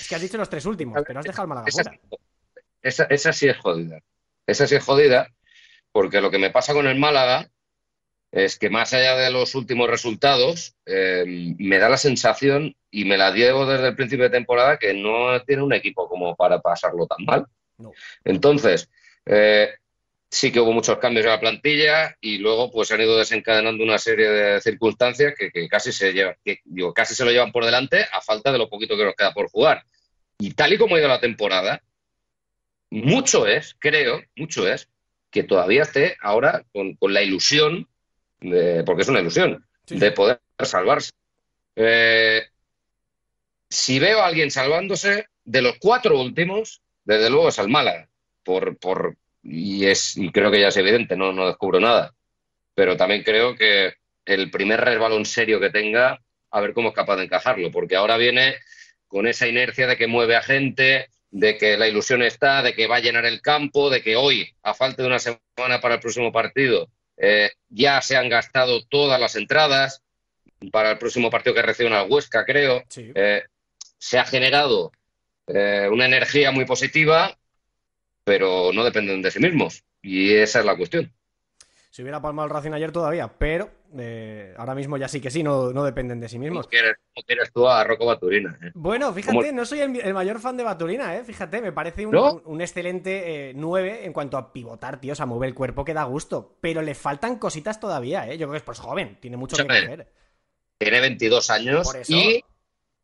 Que 0.08 0.15
has 0.15 0.22
dicho 0.22 0.38
los 0.38 0.50
tres 0.50 0.65
últimos, 0.65 1.02
pero 1.06 1.20
has 1.20 1.26
dejado 1.26 1.43
el 1.43 1.50
Málaga 1.50 1.67
fuera. 1.72 2.00
Esa, 2.82 3.34
sí 3.34 3.48
es 3.48 3.58
jodida. 3.58 4.00
Esa 4.46 4.67
sí 4.67 4.76
es 4.76 4.84
jodida, 4.84 5.30
porque 5.91 6.22
lo 6.22 6.32
que 6.32 6.39
me 6.39 6.50
pasa 6.50 6.74
con 6.74 6.88
el 6.88 6.98
Málaga 6.98 7.50
es 8.32 8.58
que 8.58 8.70
más 8.70 8.93
allá 8.93 9.15
de 9.15 9.32
los 9.32 9.56
últimos 9.56 9.89
resultados, 9.89 10.76
em, 10.86 11.56
me 11.60 11.80
da 11.80 11.89
la 11.89 11.98
sensación, 11.98 12.76
y 12.91 13.06
me 13.06 13.17
la 13.17 13.32
llevo 13.32 13.65
desde 13.65 13.89
el 13.89 13.96
principio 13.96 14.26
de 14.26 14.32
temporada, 14.32 14.78
que 14.78 14.93
no 14.93 15.39
tiene 15.43 15.63
un 15.63 15.74
equipo 15.74 16.08
como 16.08 16.36
para 16.36 16.60
pasarlo 16.60 17.06
tan 17.06 17.26
mal. 17.26 17.46
Entonces, 18.24 18.89
eh, 19.26 19.70
sí 20.30 20.52
que 20.52 20.60
hubo 20.60 20.74
muchos 20.74 20.98
cambios 20.98 21.26
en 21.26 21.32
la 21.32 21.39
plantilla 21.39 22.15
y 22.20 22.38
luego 22.38 22.72
pues 22.72 22.91
han 22.91 23.02
ido 23.02 23.17
desencadenando 23.17 23.84
una 23.84 23.98
serie 23.98 24.30
de 24.30 24.62
circunstancias 24.62 25.36
que, 25.38 25.67
casi 25.67 25.91
se 25.91 26.13
llevan, 26.13 26.36
que, 26.43 26.60
digo, 26.65 26.93
casi 26.93 27.13
se 27.13 27.24
lo 27.24 27.32
llevan 27.32 27.52
por 27.52 27.65
delante 27.65 28.06
a 28.12 28.22
falta 28.22 28.52
de 28.52 28.58
lo 28.58 28.70
poquito 28.70 28.98
que 28.98 29.06
nos 29.06 29.15
queda 29.15 29.34
por 29.34 29.50
jugar. 29.50 29.84
Y 30.39 30.52
tal 30.52 30.73
y 30.73 30.78
como 30.78 30.95
ha 30.95 31.00
ido 31.00 31.08
la 31.08 31.19
temporada, 31.19 31.82
mucho 32.89 33.47
es, 33.47 33.76
creo, 33.80 34.21
mucho 34.36 34.67
es, 34.67 34.88
que 35.32 35.43
todavía 35.43 35.84
esté 35.84 36.17
ahora 36.21 36.63
con, 36.71 36.97
la 37.02 37.21
ilusión, 37.21 37.88
de, 38.39 38.84
porque 38.84 39.02
es 39.02 39.10
una 39.10 39.19
ilusión, 39.19 39.65
de 39.88 40.12
poder 40.12 40.39
salvarse. 40.60 41.12
Eh, 41.76 42.43
si 43.69 44.00
veo 44.00 44.21
a 44.21 44.28
alguien 44.28 44.52
salvándose, 44.52 45.28
de 45.43 45.62
los 45.62 45.78
cuatro 45.80 46.19
últimos, 46.19 46.82
desde 47.04 47.30
luego 47.30 47.50
es 47.50 47.60
al 47.60 47.69
Málaga, 47.69 48.08
por, 48.43 48.78
por, 48.78 49.17
y, 49.43 49.86
es, 49.86 50.17
y 50.17 50.32
creo 50.32 50.52
que 50.52 50.62
ya 50.62 50.69
es 50.69 50.78
evidente, 50.78 51.15
no, 51.15 51.34
no 51.34 51.47
descubro 51.47 51.80
nada. 51.80 52.13
Pero 52.76 52.95
también 52.95 53.23
creo 53.23 53.56
que 53.56 53.93
el 54.26 54.52
primer 54.52 54.82
resbalón 54.82 55.26
serio 55.26 55.60
que 55.60 55.69
tenga, 55.69 56.21
a 56.52 56.62
ver 56.62 56.73
cómo 56.73 56.89
es 56.89 56.95
capaz 56.95 57.17
de 57.17 57.23
encajarlo, 57.23 57.71
porque 57.71 57.95
ahora 57.95 58.17
viene 58.17 58.56
con 59.08 59.28
esa 59.28 59.48
inercia 59.48 59.88
de 59.88 59.98
que 59.98 60.08
mueve 60.08 60.36
a 60.36 60.41
gente, 60.41 61.10
de 61.32 61.58
que 61.58 61.78
la 61.78 61.88
ilusión 61.88 62.22
está, 62.22 62.62
de 62.62 62.74
que 62.74 62.88
va 62.88 62.98
a 62.98 63.02
llenar 63.02 63.26
el 63.26 63.41
campo, 63.41 63.89
de 63.89 64.02
que 64.02 64.15
hoy, 64.15 64.54
a 64.63 64.74
falta 64.74 65.02
de 65.02 65.08
una 65.08 65.20
semana 65.20 65.82
para 65.82 65.96
el 65.96 66.00
próximo 66.00 66.32
partido, 66.32 66.89
eh, 67.17 67.52
ya 67.70 68.02
se 68.02 68.15
han 68.15 68.30
gastado 68.30 68.86
todas 68.86 69.20
las 69.20 69.36
entradas 69.36 70.04
para 70.72 70.91
el 70.91 70.98
próximo 70.98 71.30
partido 71.30 71.56
que 71.56 71.62
reciben 71.62 71.93
al 71.93 72.10
Huesca, 72.10 72.46
creo. 72.46 72.84
Sí. 72.89 73.12
Eh, 73.13 73.43
se 73.98 74.20
ha 74.20 74.26
generado 74.26 74.91
eh, 75.48 75.88
una 75.91 76.06
energía 76.06 76.52
muy 76.52 76.65
positiva, 76.65 77.38
pero 78.24 78.72
no 78.74 78.84
dependen 78.84 79.22
de 79.22 79.32
sí 79.32 79.39
mismos. 79.39 79.84
Y 80.02 80.34
esa 80.34 80.60
es 80.60 80.65
la 80.65 80.78
cuestión. 80.78 81.12
Si 81.89 82.02
hubiera 82.02 82.22
palmado 82.22 82.48
el 82.48 82.54
Racing 82.54 82.74
ayer 82.74 82.91
todavía, 82.91 83.28
pero 83.28 83.72
eh, 83.97 84.54
ahora 84.58 84.76
mismo 84.76 84.97
ya 84.97 85.08
sí 85.08 85.21
que 85.21 85.30
sí, 85.32 85.43
no, 85.43 85.71
no 85.71 85.84
dependen 85.84 86.19
de 86.19 86.28
sí 86.30 86.39
mismos. 86.39 86.67
¿Cómo 86.67 87.23
quieres, 87.26 87.52
tú 87.54 87.67
a 87.67 87.84
Rocco 87.84 88.06
Baturina? 88.06 88.58
eh? 88.62 88.71
Bueno, 88.73 89.13
fíjate, 89.13 89.38
¿Cómo? 89.38 89.52
no 89.52 89.65
soy 89.65 89.80
el, 89.82 90.00
el 90.00 90.13
mayor 90.13 90.39
fan 90.39 90.58
de 90.58 90.63
Baturina, 90.63 91.15
¿eh? 91.15 91.23
Fíjate, 91.23 91.62
me 91.62 91.71
parece 91.71 92.06
un, 92.06 92.12
¿No? 92.13 92.34
un- 92.34 92.41
un 92.45 92.62
excelente 92.62 93.54
9 93.56 94.06
en 94.06 94.13
cuanto 94.13 94.38
a 94.38 94.52
pivotar, 94.54 95.00
tíos, 95.00 95.19
a 95.21 95.26
mover 95.26 95.50
el 95.50 95.56
cuerpo 95.56 95.86
que 95.86 95.93
da 95.93 96.04
gusto. 96.04 96.58
Pero 96.62 96.82
le 96.82 96.95
faltan 96.95 97.38
cositas 97.39 97.80
todavía, 97.80 98.28
¿eh? 98.28 98.38
Yo 98.38 98.47
creo 98.47 98.52
que 98.52 98.58
es 98.58 98.63
pues 98.63 98.80
joven, 98.80 99.17
tiene 99.19 99.38
mucho 99.38 99.56
que 99.58 99.63
coger. 99.67 100.08
Tiene 100.78 101.00
22 101.00 101.50
años 101.50 101.95
y, 102.08 102.43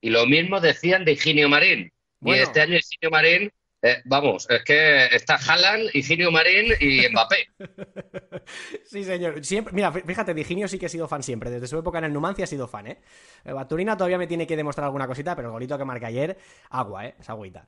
y 0.01 0.09
lo 0.09 0.25
mismo 0.25 0.59
decían 0.59 1.05
de 1.05 1.13
Higinio 1.13 1.49
Marín. 1.49 1.91
Bueno. 2.19 2.39
Y 2.39 2.43
este 2.43 2.61
año 2.61 2.75
Higinio 2.75 3.09
Marín, 3.11 3.51
eh, 3.83 4.01
vamos, 4.05 4.47
es 4.49 4.63
que 4.63 5.05
está 5.07 5.35
Haaland, 5.35 5.89
Higinio 5.93 6.31
Marín 6.31 6.73
y 6.79 7.07
Mbappé. 7.09 7.47
Sí, 8.85 9.03
señor. 9.03 9.43
Siempre, 9.45 9.73
mira, 9.73 9.91
fí- 9.91 10.03
fíjate, 10.05 10.33
Diginio 10.33 10.67
sí 10.67 10.77
que 10.77 10.87
he 10.87 10.89
sido 10.89 11.07
fan 11.07 11.23
siempre. 11.23 11.49
Desde 11.49 11.67
su 11.67 11.77
época 11.77 11.97
en 11.99 12.03
el 12.05 12.13
Numancia 12.13 12.43
he 12.43 12.47
sido 12.47 12.67
fan, 12.67 12.87
¿eh? 12.87 12.97
Eh, 13.45 13.51
Baturina 13.53 13.95
todavía 13.97 14.17
me 14.17 14.27
tiene 14.27 14.45
que 14.45 14.55
demostrar 14.57 14.85
alguna 14.85 15.07
cosita, 15.07 15.35
pero 15.35 15.47
el 15.49 15.51
golito 15.53 15.77
que 15.77 15.85
marca 15.85 16.07
ayer, 16.07 16.37
agua, 16.69 17.05
¿eh? 17.07 17.15
Esa 17.19 17.31
agüita. 17.33 17.67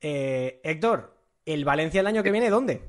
Eh, 0.00 0.60
Héctor, 0.64 1.16
¿el 1.46 1.64
Valencia 1.64 2.00
el 2.00 2.06
año 2.06 2.22
que 2.22 2.30
viene 2.32 2.50
dónde? 2.50 2.82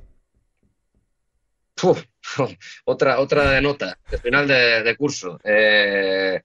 Uf, 1.84 2.04
otra, 2.86 3.20
otra 3.20 3.52
de 3.52 3.62
nota, 3.62 3.98
de 4.10 4.18
final 4.18 4.48
de, 4.48 4.84
de 4.84 4.96
curso. 4.98 5.40
Eh, 5.44 6.42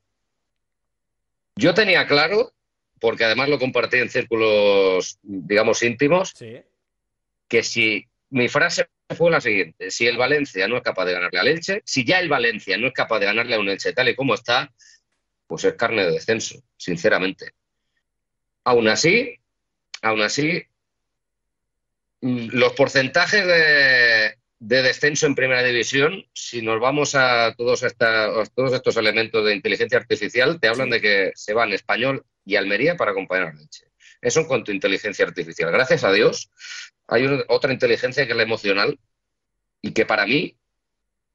yo 1.56 1.74
tenía 1.74 2.06
claro, 2.06 2.52
porque 3.00 3.24
además 3.24 3.48
lo 3.48 3.58
compartí 3.58 3.98
en 3.98 4.08
círculos, 4.10 5.18
digamos, 5.22 5.82
íntimos, 5.82 6.30
Sí. 6.36 6.62
que 7.48 7.62
si 7.62 8.06
mi 8.30 8.48
frase 8.48 8.88
fue 9.16 9.30
la 9.30 9.40
siguiente, 9.40 9.90
si 9.90 10.06
el 10.06 10.16
Valencia 10.16 10.66
no 10.66 10.76
es 10.76 10.82
capaz 10.82 11.04
de 11.04 11.12
ganarle 11.12 11.38
al 11.38 11.48
Elche, 11.48 11.82
si 11.84 12.04
ya 12.04 12.18
el 12.18 12.28
Valencia 12.28 12.76
no 12.76 12.88
es 12.88 12.92
capaz 12.92 13.20
de 13.20 13.26
ganarle 13.26 13.54
a 13.54 13.60
un 13.60 13.68
Elche 13.68 13.92
tal 13.92 14.08
y 14.08 14.16
como 14.16 14.34
está, 14.34 14.72
pues 15.46 15.64
es 15.64 15.74
carne 15.74 16.04
de 16.04 16.10
descenso, 16.12 16.60
sinceramente. 16.76 17.52
Aún 18.64 18.88
así, 18.88 19.38
aún 20.02 20.22
así, 20.22 20.64
mm, 22.20 22.48
los 22.52 22.72
porcentajes 22.72 23.46
de, 23.46 24.34
de 24.58 24.82
descenso 24.82 25.26
en 25.26 25.34
primera 25.34 25.62
división, 25.62 26.26
si 26.32 26.62
nos 26.62 26.80
vamos 26.80 27.14
a 27.14 27.54
todos, 27.56 27.82
esta- 27.84 28.24
a 28.40 28.44
todos 28.46 28.72
estos 28.72 28.96
elementos 28.96 29.44
de 29.44 29.54
inteligencia 29.54 29.98
artificial, 29.98 30.58
te 30.58 30.68
hablan 30.68 30.90
de 30.90 31.00
que 31.00 31.32
se 31.34 31.52
van 31.54 31.72
Español 31.72 32.24
y 32.46 32.56
Almería 32.56 32.96
para 32.96 33.10
acompañar 33.10 33.48
al 33.48 33.60
Elche. 33.60 33.88
Eso 34.22 34.40
en 34.40 34.46
cuanto 34.46 34.70
a 34.70 34.74
inteligencia 34.74 35.26
artificial. 35.26 35.70
Gracias 35.70 36.04
a 36.04 36.12
Dios, 36.12 36.50
hay 37.08 37.26
una- 37.26 37.44
otra 37.48 37.72
inteligencia 37.72 38.24
que 38.24 38.30
es 38.32 38.36
la 38.36 38.44
emocional 38.44 38.98
y 39.82 39.92
que 39.92 40.06
para 40.06 40.24
mí 40.26 40.56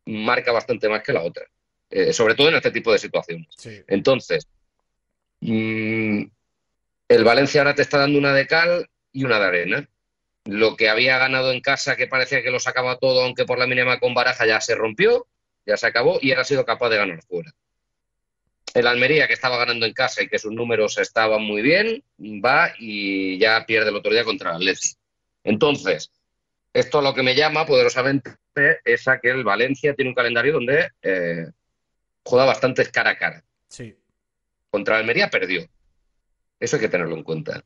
marca 0.06 0.52
bastante 0.52 0.89
más 0.89 1.04
que 1.04 1.13
la 1.13 1.21
otra, 1.21 1.45
eh, 1.89 2.12
sobre 2.13 2.34
todo 2.34 2.50
en 2.50 2.56
este 2.56 2.71
tipo 2.71 2.91
de 2.91 2.97
situaciones. 2.97 3.47
Sí. 3.58 3.84
Entonces, 3.88 4.47
mm, 5.41 6.24
el 7.10 7.24
Valencia 7.24 7.62
ahora 7.62 7.76
te 7.76 7.82
está 7.82 7.97
dando 8.00 8.17
una 8.17 8.34
de 8.34 8.47
cal 8.47 8.89
y 9.12 9.24
una 9.26 9.39
de 9.39 9.45
arena. 9.45 9.89
Lo 10.45 10.76
que 10.76 10.89
había 10.89 11.17
ganado 11.19 11.52
en 11.52 11.62
casa, 11.62 11.95
que 11.95 12.08
parecía 12.08 12.41
que 12.41 12.50
lo 12.52 12.60
sacaba 12.60 12.97
todo, 12.97 13.24
aunque 13.24 13.45
por 13.45 13.60
la 13.60 13.67
mínima 13.67 14.00
con 14.00 14.13
baraja 14.13 14.45
ya 14.47 14.60
se 14.60 14.76
rompió, 14.76 15.28
ya 15.65 15.78
se 15.78 15.86
acabó 15.86 16.17
y 16.21 16.32
ahora 16.32 16.41
ha 16.41 16.45
sido 16.45 16.65
capaz 16.65 16.89
de 16.89 16.97
ganar 16.97 17.21
fuera. 17.24 17.52
El 18.73 18.88
Almería, 18.88 19.27
que 19.27 19.34
estaba 19.34 19.57
ganando 19.57 19.86
en 19.86 19.93
casa 19.93 20.23
y 20.23 20.27
que 20.27 20.39
sus 20.39 20.51
números 20.51 20.97
estaban 20.97 21.43
muy 21.43 21.62
bien, 21.62 22.03
va 22.19 22.73
y 22.79 23.38
ya 23.38 23.65
pierde 23.65 23.89
el 23.89 23.95
otro 23.95 24.12
día 24.12 24.23
contra 24.23 24.51
el 24.51 24.55
Atleti. 24.57 24.89
Entonces, 25.43 26.12
esto 26.73 27.01
lo 27.01 27.13
que 27.13 27.23
me 27.23 27.36
llama 27.36 27.65
poderosamente 27.65 28.36
es 28.86 29.07
a 29.07 29.19
que 29.19 29.29
el 29.29 29.43
Valencia 29.43 29.93
tiene 29.93 30.10
un 30.10 30.15
calendario 30.15 30.53
donde 30.53 30.89
eh, 31.01 31.47
juega 32.23 32.45
bastante 32.45 32.86
cara 32.89 33.12
a 33.12 33.17
cara. 33.17 33.43
Sí. 33.67 33.95
Contra 34.69 34.97
Almería 34.97 35.29
perdió. 35.29 35.67
Eso 36.60 36.75
hay 36.75 36.81
que 36.81 36.89
tenerlo 36.89 37.15
en 37.15 37.23
cuenta. 37.23 37.63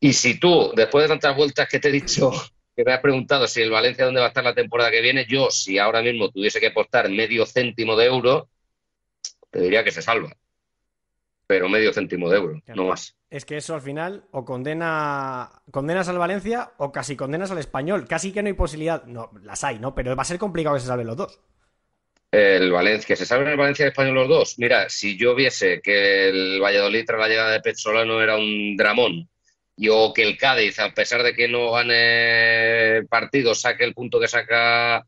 Y 0.00 0.14
si 0.14 0.40
tú, 0.40 0.72
después 0.74 1.04
de 1.04 1.08
tantas 1.08 1.36
vueltas 1.36 1.68
que 1.68 1.78
te 1.78 1.88
he 1.88 1.92
dicho, 1.92 2.32
que 2.76 2.84
me 2.84 2.92
has 2.92 3.00
preguntado 3.00 3.46
si 3.46 3.60
el 3.60 3.70
Valencia 3.70 4.04
dónde 4.04 4.20
va 4.20 4.26
a 4.26 4.30
estar 4.30 4.42
la 4.42 4.54
temporada 4.54 4.90
que 4.90 5.02
viene, 5.02 5.26
yo, 5.28 5.50
si 5.50 5.78
ahora 5.78 6.02
mismo 6.02 6.30
tuviese 6.30 6.58
que 6.58 6.68
apostar 6.68 7.08
medio 7.10 7.46
céntimo 7.46 7.94
de 7.96 8.06
euro, 8.06 8.48
te 9.50 9.60
diría 9.60 9.84
que 9.84 9.90
se 9.90 10.02
salva. 10.02 10.30
Pero 11.46 11.68
medio 11.68 11.92
céntimo 11.92 12.30
de 12.30 12.36
euro, 12.36 12.62
Claro. 12.64 12.82
no 12.82 12.88
más. 12.90 13.16
Es 13.28 13.44
que 13.44 13.56
eso 13.56 13.74
al 13.74 13.80
final 13.82 14.24
o 14.30 14.44
condena 14.44 15.50
condenas 15.72 16.08
al 16.08 16.18
Valencia 16.18 16.72
o 16.78 16.92
casi 16.92 17.16
condenas 17.16 17.50
al 17.50 17.58
español. 17.58 18.06
Casi 18.08 18.32
que 18.32 18.42
no 18.42 18.46
hay 18.48 18.52
posibilidad. 18.54 19.04
No, 19.04 19.30
las 19.42 19.64
hay, 19.64 19.78
¿no? 19.80 19.94
Pero 19.94 20.14
va 20.14 20.22
a 20.22 20.26
ser 20.26 20.38
complicado 20.38 20.76
que 20.76 20.80
se 20.80 20.86
salven 20.86 21.06
los 21.08 21.16
dos. 21.16 21.40
El 22.32 22.70
Valencia, 22.70 23.06
que 23.08 23.16
se 23.16 23.26
salven 23.26 23.48
el 23.48 23.56
Valencia 23.56 23.82
y 23.82 23.86
el 23.86 23.90
Español 23.90 24.14
los 24.14 24.28
dos. 24.28 24.58
Mira, 24.58 24.88
si 24.88 25.16
yo 25.16 25.34
viese 25.34 25.80
que 25.82 26.28
el 26.28 26.60
Valladolid 26.62 27.04
tras 27.04 27.18
la 27.20 27.28
llegada 27.28 27.50
de 27.50 27.60
Petzolano 27.60 28.22
era 28.22 28.36
un 28.36 28.76
dramón 28.76 29.28
y 29.76 29.88
o 29.88 30.12
que 30.14 30.22
el 30.22 30.36
Cádiz, 30.38 30.78
a 30.78 30.94
pesar 30.94 31.24
de 31.24 31.34
que 31.34 31.48
no 31.48 31.72
gane 31.72 33.02
partidos, 33.08 33.60
saque 33.62 33.82
el 33.82 33.94
punto 33.94 34.20
que 34.20 34.28
saca 34.28 35.04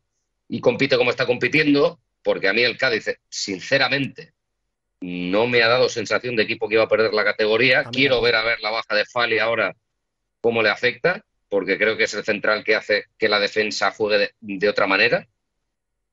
y 0.49 0.59
compite 0.59 0.97
como 0.97 1.11
está 1.11 1.25
compitiendo, 1.25 1.99
porque 2.23 2.47
a 2.47 2.53
mí 2.53 2.63
el 2.63 2.77
Cádiz, 2.77 3.05
sinceramente, 3.29 4.33
no 5.01 5.47
me 5.47 5.61
ha 5.61 5.67
dado 5.67 5.89
sensación 5.89 6.35
de 6.35 6.43
equipo 6.43 6.67
que 6.69 6.75
iba 6.75 6.83
a 6.83 6.89
perder 6.89 7.13
la 7.13 7.25
categoría. 7.25 7.83
Quiero 7.83 8.21
ver 8.21 8.35
a 8.35 8.43
ver 8.43 8.61
la 8.61 8.71
baja 8.71 8.95
de 8.95 9.05
Fali 9.05 9.37
ahora 9.37 9.75
cómo 10.39 10.61
le 10.61 10.69
afecta, 10.69 11.23
porque 11.49 11.77
creo 11.77 11.97
que 11.97 12.05
es 12.05 12.13
el 12.13 12.23
central 12.23 12.63
que 12.63 12.75
hace 12.75 13.05
que 13.17 13.29
la 13.29 13.39
defensa 13.39 13.91
juegue 13.91 14.17
de, 14.17 14.31
de 14.39 14.69
otra 14.69 14.87
manera. 14.87 15.27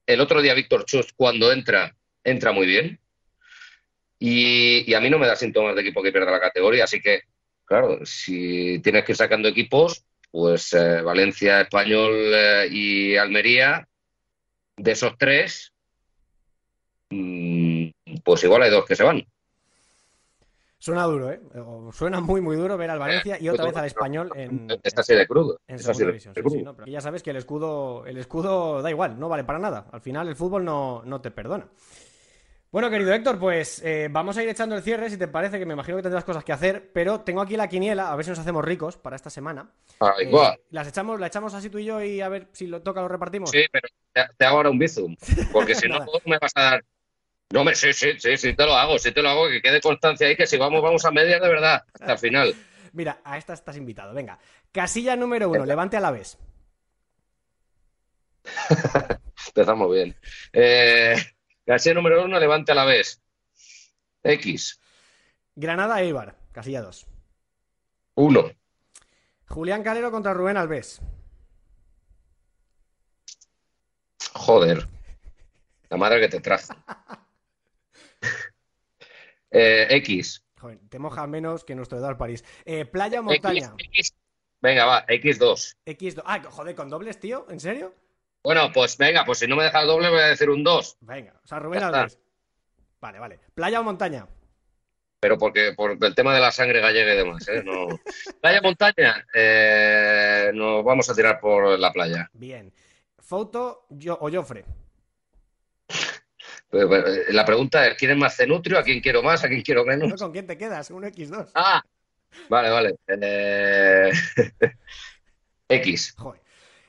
El 0.06 0.20
otro 0.20 0.42
día 0.42 0.54
Víctor 0.54 0.84
Chus, 0.84 1.12
cuando 1.12 1.52
entra, 1.52 1.94
entra 2.24 2.52
muy 2.52 2.66
bien. 2.66 2.98
Y, 4.18 4.90
y 4.90 4.94
a 4.94 5.00
mí 5.00 5.08
no 5.08 5.18
me 5.18 5.26
da 5.26 5.36
síntomas 5.36 5.74
de 5.74 5.80
equipo 5.82 6.02
que 6.02 6.12
pierda 6.12 6.30
la 6.30 6.40
categoría. 6.40 6.84
Así 6.84 7.00
que, 7.00 7.22
claro, 7.64 8.04
si 8.04 8.80
tienes 8.80 9.04
que 9.04 9.12
ir 9.12 9.16
sacando 9.16 9.48
equipos, 9.48 10.04
pues 10.30 10.72
eh, 10.72 11.00
Valencia, 11.02 11.60
Español 11.60 12.12
eh, 12.34 12.68
y 12.70 13.16
Almería, 13.16 13.88
de 14.76 14.92
esos 14.92 15.16
tres, 15.16 15.72
pues 18.24 18.44
igual 18.44 18.62
hay 18.62 18.70
dos 18.70 18.84
que 18.86 18.96
se 18.96 19.02
van. 19.04 19.22
Suena 20.78 21.04
duro, 21.04 21.30
¿eh? 21.30 21.40
Suena 21.92 22.20
muy, 22.20 22.40
muy 22.40 22.56
duro 22.56 22.78
ver 22.78 22.88
al 22.88 22.98
Valencia 22.98 23.36
y 23.38 23.50
otra 23.50 23.66
vez 23.66 23.76
al 23.76 23.84
español 23.84 24.32
en, 24.34 24.66
Está 24.82 25.02
así 25.02 25.14
de 25.14 25.26
crudo. 25.26 25.60
en 25.68 25.78
segunda 25.78 25.98
de- 26.06 26.06
división. 26.12 26.32
de 26.34 26.40
Sí, 26.42 26.48
sí, 26.48 26.54
crudo. 26.56 26.64
no, 26.64 26.72
pero 26.74 26.84
aquí 26.84 26.92
ya 26.92 27.00
sabes 27.02 27.22
que 27.22 27.30
el 27.30 27.36
escudo, 27.36 28.06
el 28.06 28.16
escudo 28.16 28.80
da 28.80 28.88
igual, 28.90 29.18
no 29.20 29.28
vale 29.28 29.44
para 29.44 29.58
nada. 29.58 29.86
Al 29.92 30.00
final 30.00 30.26
el 30.28 30.36
fútbol 30.36 30.64
no, 30.64 31.02
no 31.04 31.20
te 31.20 31.30
perdona. 31.30 31.68
Bueno, 32.72 32.88
querido 32.88 33.12
Héctor, 33.12 33.38
pues 33.38 33.82
eh, 33.84 34.08
vamos 34.10 34.36
a 34.38 34.42
ir 34.44 34.48
echando 34.48 34.74
el 34.76 34.82
cierre, 34.82 35.10
si 35.10 35.18
te 35.18 35.26
parece, 35.28 35.58
que 35.58 35.66
me 35.66 35.74
imagino 35.74 35.96
que 35.98 36.04
tendrás 36.04 36.24
cosas 36.24 36.44
que 36.44 36.52
hacer, 36.52 36.92
pero 36.94 37.20
tengo 37.22 37.40
aquí 37.42 37.56
la 37.56 37.68
quiniela, 37.68 38.10
a 38.12 38.16
ver 38.16 38.24
si 38.24 38.30
nos 38.30 38.38
hacemos 38.38 38.64
ricos 38.64 38.96
para 38.96 39.16
esta 39.16 39.28
semana. 39.28 39.72
Ay, 39.98 40.26
Eh, 40.26 40.30
guau. 40.30 40.54
las 40.70 40.86
echamos, 40.86 41.18
la 41.20 41.26
echamos 41.26 41.52
así 41.52 41.68
tú 41.68 41.78
y 41.78 41.84
yo 41.84 42.00
y 42.02 42.20
a 42.20 42.28
ver 42.30 42.46
si 42.52 42.68
lo 42.68 42.80
toca 42.80 43.02
lo 43.02 43.08
repartimos. 43.08 43.50
Sí, 43.50 43.64
pero 43.72 43.88
te, 44.38 44.44
hago 44.46 44.58
ahora 44.58 44.70
un 44.70 44.78
bizum, 44.78 45.14
porque 45.52 45.74
si 45.74 45.88
no, 45.88 45.98
me 46.24 46.38
vas 46.38 46.52
a 46.54 46.62
dar. 46.62 46.84
No, 47.52 47.64
me, 47.64 47.74
sí, 47.74 47.92
sí, 47.92 48.12
sí, 48.18 48.36
sí, 48.36 48.54
te 48.54 48.64
lo 48.64 48.74
hago, 48.74 48.96
sí 48.98 49.10
te 49.10 49.22
lo 49.22 49.28
hago, 49.28 49.48
que 49.48 49.60
quede 49.60 49.80
constancia 49.80 50.28
ahí, 50.28 50.36
que 50.36 50.46
si 50.46 50.56
vamos, 50.56 50.80
vamos 50.82 51.04
a 51.04 51.10
medias 51.10 51.40
de 51.40 51.48
verdad, 51.48 51.84
hasta 51.94 52.12
el 52.12 52.18
final. 52.18 52.54
Mira, 52.92 53.20
a 53.24 53.38
esta 53.38 53.52
estás 53.54 53.76
invitado. 53.76 54.14
Venga, 54.14 54.38
casilla 54.72 55.16
número 55.16 55.48
uno, 55.48 55.64
levante 55.66 55.96
a 55.96 56.00
la 56.00 56.12
vez. 56.12 56.38
Empezamos 59.48 59.92
bien. 59.92 60.16
Eh, 60.52 61.16
casilla 61.66 61.94
número 61.94 62.24
uno, 62.24 62.38
levante 62.38 62.72
a 62.72 62.76
la 62.76 62.84
vez. 62.84 63.20
X, 64.22 64.80
Granada 65.56 66.00
Eibar, 66.02 66.36
casilla 66.52 66.82
2. 66.82 67.06
uno. 68.14 68.50
Julián 69.48 69.82
Calero 69.82 70.10
contra 70.12 70.32
Rubén 70.32 70.56
Alves. 70.56 71.00
Joder. 74.34 74.86
La 75.88 75.96
madre 75.96 76.20
que 76.20 76.28
te 76.28 76.40
trajo. 76.40 76.72
Eh, 79.52 79.86
X. 79.96 80.44
Joder, 80.60 80.78
te 80.88 80.98
moja 81.00 81.26
menos 81.26 81.64
que 81.64 81.74
nuestro 81.74 81.98
Eduardo 81.98 82.18
París. 82.18 82.44
Eh, 82.64 82.84
playa 82.84 83.18
o 83.20 83.22
montaña. 83.24 83.74
X, 83.78 83.88
X. 83.98 84.14
Venga, 84.60 84.84
va, 84.84 85.06
X2. 85.06 85.76
X2. 85.86 86.22
Ah, 86.24 86.40
joder, 86.44 86.74
con 86.76 86.88
dobles, 86.88 87.18
tío. 87.18 87.46
¿En 87.50 87.58
serio? 87.58 87.94
Bueno, 88.44 88.70
pues 88.72 88.96
venga, 88.96 89.24
pues 89.24 89.38
si 89.38 89.46
no 89.46 89.56
me 89.56 89.64
dejas 89.64 89.86
doble, 89.86 90.08
voy 90.08 90.20
a 90.20 90.26
decir 90.26 90.48
un 90.50 90.62
2. 90.62 90.98
Venga, 91.00 91.34
o 91.42 91.46
sea, 91.46 91.58
Rubén. 91.58 91.82
Alves. 91.82 92.18
Vale, 93.00 93.18
vale. 93.18 93.40
Playa 93.54 93.80
o 93.80 93.82
montaña. 93.82 94.26
pero 95.18 95.36
porque 95.36 95.72
por 95.76 95.98
el 96.00 96.14
tema 96.14 96.34
de 96.34 96.40
la 96.40 96.52
sangre 96.52 96.80
gallega 96.80 97.12
y 97.12 97.16
demás. 97.16 97.48
¿eh? 97.48 97.62
No. 97.64 97.88
Playa 98.40 98.62
montaña, 98.62 99.26
eh, 99.34 100.50
nos 100.54 100.84
vamos 100.84 101.10
a 101.10 101.14
tirar 101.14 101.40
por 101.40 101.78
la 101.78 101.92
playa. 101.92 102.30
Bien. 102.34 102.72
Foto 103.18 103.86
yo, 103.90 104.16
o 104.20 104.30
Joffre. 104.30 104.64
Pues, 106.70 106.86
pues, 106.86 107.34
La 107.34 107.44
pregunta 107.44 107.86
es, 107.86 107.96
¿quién 107.98 108.12
es 108.12 108.16
más 108.16 108.36
cenutrio? 108.36 108.78
¿A 108.78 108.82
quién 108.82 109.00
quiero 109.00 109.22
más? 109.22 109.42
¿A 109.44 109.48
quién 109.48 109.62
quiero 109.62 109.80
¿No, 109.84 109.86
menos? 109.86 110.20
¿Con 110.20 110.32
quién 110.32 110.46
te 110.46 110.56
quedas? 110.56 110.90
Un 110.90 111.02
X2. 111.04 111.50
Ah, 111.54 111.82
vale, 112.48 112.70
vale. 112.70 112.96
Eh, 113.08 114.10
X, 115.68 116.14
Joder. 116.16 116.40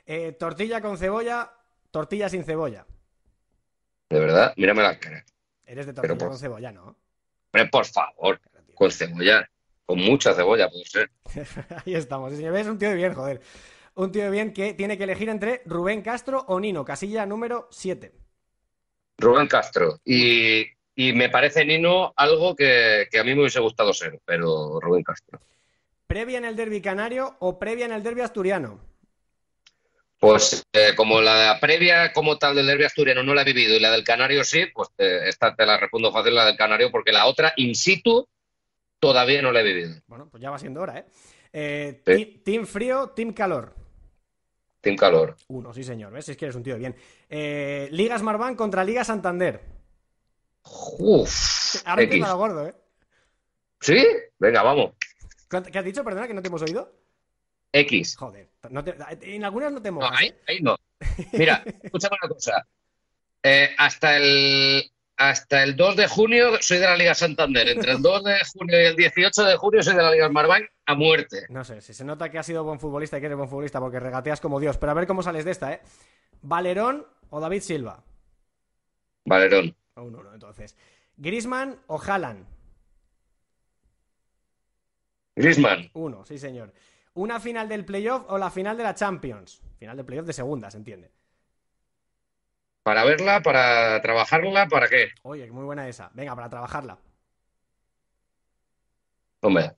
Eh, 0.05 0.31
tortilla 0.33 0.81
con 0.81 0.97
cebolla, 0.97 1.51
tortilla 1.91 2.29
sin 2.29 2.43
cebolla. 2.43 2.85
de 4.09 4.19
verdad, 4.19 4.53
mírame 4.57 4.83
la 4.83 4.99
cara. 4.99 5.23
Eres 5.65 5.85
de 5.85 5.93
Pero 5.93 6.15
tortilla 6.15 6.17
por- 6.19 6.29
con 6.29 6.37
cebolla, 6.39 6.71
¿no? 6.71 6.97
Hombre, 7.53 7.69
por 7.69 7.85
favor, 7.85 8.39
Claro, 8.39 8.65
con 8.75 8.91
cebolla, 8.91 9.49
con 9.85 9.99
mucha 9.99 10.33
cebolla, 10.33 10.69
puede 10.69 10.85
ser. 10.85 11.11
Ahí 11.85 11.95
estamos. 11.95 12.33
Si 12.35 12.43
ves 12.43 12.67
un 12.67 12.77
tío 12.77 12.89
de 12.89 12.95
bien, 12.95 13.13
joder. 13.13 13.41
Un 13.95 14.11
tío 14.11 14.23
de 14.23 14.29
bien 14.29 14.53
que 14.53 14.73
tiene 14.73 14.97
que 14.97 15.03
elegir 15.03 15.29
entre 15.29 15.61
Rubén 15.65 16.01
Castro 16.01 16.43
o 16.47 16.59
Nino, 16.59 16.83
casilla 16.85 17.25
número 17.25 17.67
7. 17.71 18.13
Rubén 19.21 19.47
Castro. 19.47 19.99
Y, 20.03 20.65
y 20.95 21.13
me 21.13 21.29
parece, 21.29 21.63
Nino, 21.63 22.13
algo 22.15 22.55
que, 22.55 23.07
que 23.09 23.19
a 23.19 23.23
mí 23.23 23.33
me 23.33 23.41
hubiese 23.41 23.59
gustado 23.59 23.93
ser, 23.93 24.19
pero 24.25 24.79
Rubén 24.79 25.03
Castro. 25.03 25.39
¿Previa 26.07 26.39
en 26.39 26.45
el 26.45 26.55
derby 26.55 26.81
canario 26.81 27.37
o 27.39 27.57
previa 27.57 27.85
en 27.85 27.93
el 27.93 28.03
derby 28.03 28.21
asturiano? 28.21 28.79
Pues 30.19 30.63
eh, 30.73 30.93
como 30.95 31.19
la 31.19 31.57
previa 31.59 32.13
como 32.13 32.37
tal 32.37 32.55
del 32.55 32.67
derbi 32.67 32.83
asturiano 32.83 33.23
no 33.23 33.33
la 33.33 33.41
he 33.41 33.45
vivido 33.45 33.75
y 33.75 33.79
la 33.79 33.89
del 33.89 34.03
Canario 34.03 34.43
sí, 34.43 34.67
pues 34.71 34.89
eh, 34.99 35.21
esta 35.25 35.55
te 35.55 35.65
la 35.65 35.79
respondo 35.79 36.11
fácil 36.11 36.35
la 36.35 36.45
del 36.45 36.55
Canario 36.55 36.91
porque 36.91 37.11
la 37.11 37.25
otra 37.25 37.53
in 37.55 37.73
situ 37.73 38.27
todavía 38.99 39.41
no 39.41 39.51
la 39.51 39.61
he 39.61 39.63
vivido. 39.63 39.99
Bueno, 40.05 40.27
pues 40.29 40.43
ya 40.43 40.51
va 40.51 40.59
siendo 40.59 40.81
hora, 40.81 40.99
¿eh? 40.99 41.05
Eh, 41.53 42.01
Sí. 42.05 42.41
Team 42.45 42.67
frío, 42.67 43.09
team 43.15 43.33
calor. 43.33 43.73
Team 44.81 44.95
calor. 44.95 45.35
Uno, 45.47 45.73
sí 45.73 45.83
señor, 45.83 46.11
¿ves? 46.11 46.27
Es 46.29 46.37
que 46.37 46.45
eres 46.45 46.55
un 46.55 46.63
tío 46.63 46.73
de 46.73 46.79
bien. 46.79 46.95
Eh, 47.29 47.87
Liga 47.91 48.17
Smartbank 48.17 48.57
contra 48.57 48.83
Liga 48.83 49.03
Santander. 49.03 49.61
Uf, 50.63 51.75
Ahora 51.85 52.03
empieza 52.03 52.27
lo 52.29 52.37
gordo, 52.37 52.67
¿eh? 52.67 52.75
¿Sí? 53.79 53.97
Venga, 54.39 54.61
vamos. 54.63 54.93
¿Cuánto- 55.49 55.71
¿Qué 55.71 55.79
has 55.79 55.85
dicho? 55.85 56.03
Perdona, 56.03 56.27
que 56.27 56.33
no 56.33 56.41
te 56.41 56.47
hemos 56.47 56.61
oído. 56.61 56.91
X. 57.73 58.15
Joder, 58.17 58.49
no 58.69 58.83
te- 58.83 58.95
en 59.21 59.43
algunas 59.45 59.71
no 59.71 59.81
te 59.81 59.89
No, 59.89 59.95
mojas. 59.99 60.19
ahí, 60.19 60.33
ahí 60.47 60.59
no. 60.61 60.75
Mira, 61.33 61.63
escúchame 61.83 62.17
una 62.21 62.33
cosa. 62.33 62.67
Eh, 63.43 63.69
hasta 63.77 64.17
el 64.17 64.91
hasta 65.17 65.63
el 65.63 65.75
2 65.75 65.95
de 65.95 66.07
junio 66.07 66.51
soy 66.61 66.79
de 66.79 66.85
la 66.85 66.97
Liga 66.97 67.13
Santander. 67.13 67.69
Entre 67.69 67.91
el 67.91 68.01
2 68.01 68.23
de 68.23 68.35
junio 68.53 68.81
y 68.81 68.85
el 68.85 68.95
18 68.95 69.43
de 69.43 69.55
junio 69.55 69.83
soy 69.83 69.95
de 69.95 70.03
la 70.03 70.11
Liga 70.11 70.27
Smartbank 70.27 70.65
a 70.85 70.95
muerte. 70.95 71.45
No 71.49 71.63
sé, 71.63 71.81
si 71.81 71.93
se 71.93 72.03
nota 72.03 72.29
que 72.29 72.39
has 72.39 72.45
sido 72.45 72.63
buen 72.63 72.79
futbolista 72.79 73.17
y 73.17 73.19
que 73.19 73.27
eres 73.27 73.37
buen 73.37 73.49
futbolista 73.49 73.79
porque 73.79 73.99
regateas 73.99 74.41
como 74.41 74.59
Dios. 74.59 74.77
Pero 74.77 74.91
a 74.91 74.95
ver 74.95 75.07
cómo 75.07 75.23
sales 75.23 75.45
de 75.45 75.51
esta, 75.51 75.73
¿eh? 75.73 75.81
¿Valerón 76.41 77.05
o 77.29 77.39
David 77.39 77.61
Silva? 77.61 78.03
Valerón. 79.25 79.75
Un 79.95 80.15
uno, 80.15 80.33
entonces. 80.33 80.75
¿Grisman 81.17 81.79
o 81.87 82.01
Haaland? 82.01 82.45
Griezmann. 85.35 85.89
Uno, 85.93 86.25
sí 86.25 86.37
señor. 86.37 86.73
¿Una 87.13 87.39
final 87.39 87.67
del 87.67 87.85
playoff 87.85 88.23
o 88.27 88.37
la 88.37 88.49
final 88.49 88.77
de 88.77 88.83
la 88.83 88.95
Champions? 88.95 89.61
Final 89.77 89.97
del 89.97 90.05
playoff 90.05 90.25
de 90.25 90.33
segunda, 90.33 90.71
se 90.71 90.77
entiende. 90.77 91.11
Para 92.83 93.03
verla, 93.03 93.41
para 93.41 94.01
trabajarla, 94.01 94.67
¿para 94.67 94.87
qué? 94.87 95.09
Oye, 95.21 95.51
muy 95.51 95.63
buena 95.63 95.87
esa. 95.87 96.09
Venga, 96.13 96.35
para 96.35 96.49
trabajarla. 96.49 96.97
Hombre, 99.41 99.75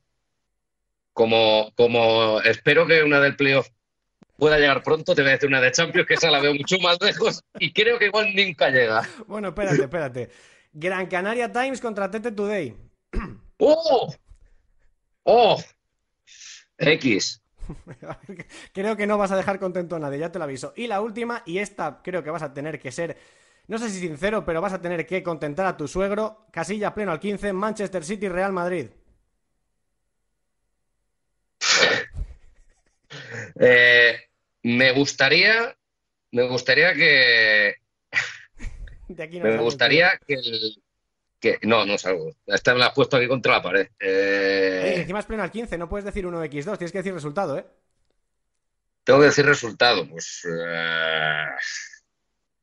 como, 1.14 1.72
como 1.76 2.42
espero 2.42 2.88
que 2.88 3.04
una 3.04 3.20
del 3.20 3.36
playoff 3.36 3.70
pueda 4.38 4.58
llegar 4.58 4.84
pronto, 4.84 5.16
te 5.16 5.22
voy 5.22 5.32
a 5.32 5.34
decir 5.34 5.50
una 5.50 5.62
de 5.62 5.72
Champions, 5.72 6.08
que 6.08 6.16
esa 6.16 6.32
la 6.32 6.40
veo 6.40 6.54
mucho 6.54 6.78
más 6.80 6.98
lejos 7.02 7.44
y 7.60 7.72
creo 7.72 8.00
que 8.00 8.08
igual 8.08 8.34
nunca 8.36 8.70
llega. 8.70 9.08
Bueno, 9.28 9.50
espérate, 9.50 9.84
espérate. 9.84 10.30
Gran 10.74 11.08
Canaria 11.08 11.52
Times 11.52 11.80
contra 11.80 12.10
Tete 12.10 12.32
Today. 12.32 12.76
¡Oh! 13.58 14.14
¡Oh! 15.24 15.62
X. 16.78 17.43
creo 18.74 18.96
que 18.98 19.08
no 19.08 19.18
vas 19.18 19.32
a 19.32 19.38
dejar 19.38 19.60
contento 19.60 19.96
a 19.96 20.00
nadie, 20.00 20.20
ya 20.20 20.32
te 20.32 20.40
lo 20.40 20.46
aviso. 20.46 20.74
Y 20.76 20.88
la 20.88 21.02
última, 21.02 21.44
y 21.46 21.60
esta 21.60 22.02
creo 22.04 22.24
que 22.24 22.30
vas 22.30 22.44
a 22.44 22.54
tener 22.54 22.80
que 22.80 22.92
ser, 22.92 23.18
no 23.68 23.78
sé 23.78 23.90
si 23.90 24.00
sincero, 24.00 24.46
pero 24.46 24.62
vas 24.62 24.74
a 24.74 24.82
tener 24.82 25.06
que 25.06 25.24
contentar 25.24 25.66
a 25.66 25.78
tu 25.78 25.88
suegro. 25.88 26.46
Casilla 26.52 26.94
pleno 26.94 27.12
al 27.12 27.20
15, 27.20 27.54
Manchester 27.54 28.04
City, 28.04 28.30
Real 28.30 28.54
Madrid. 28.54 28.88
Eh, 33.60 34.18
me 34.64 34.92
gustaría, 34.92 35.78
me 36.32 36.48
gustaría 36.48 36.96
que, 36.96 37.76
De 39.08 39.24
aquí 39.24 39.40
no 39.40 39.46
me 39.46 39.58
gustaría 39.58 40.20
que 40.26 40.34
el, 40.34 40.83
que, 41.44 41.60
no, 41.68 41.86
no 41.86 41.98
salgo. 41.98 42.32
Esta 42.48 42.74
me 42.74 42.80
la 42.80 42.88
has 42.88 42.94
puesto 42.94 43.18
aquí 43.18 43.28
contra 43.28 43.54
la 43.54 43.62
pared. 43.62 43.88
Oye, 44.02 44.10
Eh, 44.10 45.02
encima 45.02 45.20
es 45.20 45.26
pleno 45.26 45.44
al 45.44 45.52
15, 45.52 45.78
no 45.78 45.90
puedes 45.90 46.06
decir 46.06 46.26
1x2, 46.26 46.78
tienes 46.78 46.92
que 46.94 47.00
decir 47.00 47.14
resultado, 47.14 47.58
¿eh? 47.58 47.66
tengo 49.04 49.20
que 49.20 49.26
decir 49.26 49.46
resultado, 49.46 50.08
pues, 50.08 50.48
eh, 50.50 51.46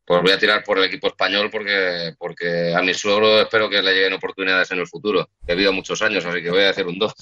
pues 0.06 0.22
voy 0.22 0.32
a 0.32 0.38
tirar 0.38 0.64
por 0.64 0.78
el 0.78 0.84
equipo 0.84 1.08
español 1.08 1.50
porque, 1.52 2.14
porque 2.18 2.74
a 2.74 2.80
mi 2.80 2.94
suegro 2.94 3.42
espero 3.42 3.68
que 3.68 3.82
le 3.82 3.92
lleguen 3.92 4.14
oportunidades 4.14 4.70
en 4.70 4.78
el 4.78 4.86
futuro. 4.86 5.28
He 5.46 5.54
vivido 5.54 5.74
muchos 5.74 6.00
años, 6.00 6.24
así 6.24 6.42
que 6.42 6.50
voy 6.50 6.62
a 6.62 6.68
decir 6.68 6.86
un 6.86 6.98
2. 6.98 7.12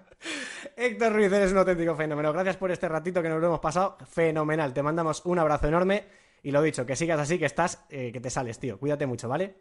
Héctor 0.76 1.12
Ruiz, 1.12 1.30
eres 1.30 1.52
un 1.52 1.58
auténtico 1.58 1.94
fenómeno. 1.94 2.32
Gracias 2.32 2.56
por 2.56 2.70
este 2.70 2.88
ratito 2.88 3.22
que 3.22 3.28
nos 3.28 3.40
lo 3.40 3.48
hemos 3.48 3.60
pasado. 3.60 3.98
Fenomenal. 4.10 4.72
Te 4.72 4.82
mandamos 4.82 5.20
un 5.26 5.38
abrazo 5.38 5.68
enorme. 5.68 6.06
Y 6.42 6.50
lo 6.50 6.62
dicho, 6.62 6.86
que 6.86 6.96
sigas 6.96 7.20
así, 7.20 7.38
que 7.38 7.46
estás, 7.46 7.84
eh, 7.90 8.10
que 8.12 8.20
te 8.20 8.30
sales, 8.30 8.58
tío. 8.58 8.78
Cuídate 8.78 9.06
mucho, 9.06 9.28
¿vale? 9.28 9.54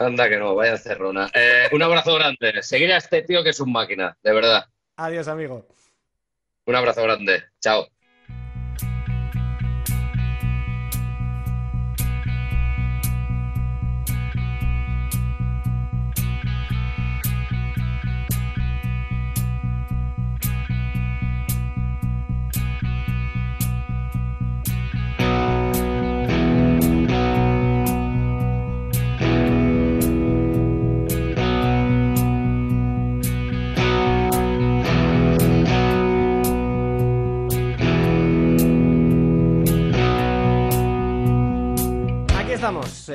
Anda 0.00 0.30
que 0.30 0.38
no, 0.38 0.54
vaya 0.54 0.78
cerrona. 0.78 1.30
Eh, 1.34 1.68
un 1.72 1.82
abrazo 1.82 2.14
grande. 2.14 2.62
Seguir 2.62 2.90
a 2.90 2.96
este 2.96 3.20
tío 3.20 3.44
que 3.44 3.50
es 3.50 3.60
un 3.60 3.70
máquina, 3.70 4.16
de 4.22 4.32
verdad. 4.32 4.64
Adiós, 4.96 5.28
amigo. 5.28 5.66
Un 6.64 6.74
abrazo 6.74 7.02
grande. 7.02 7.44
Chao. 7.60 7.86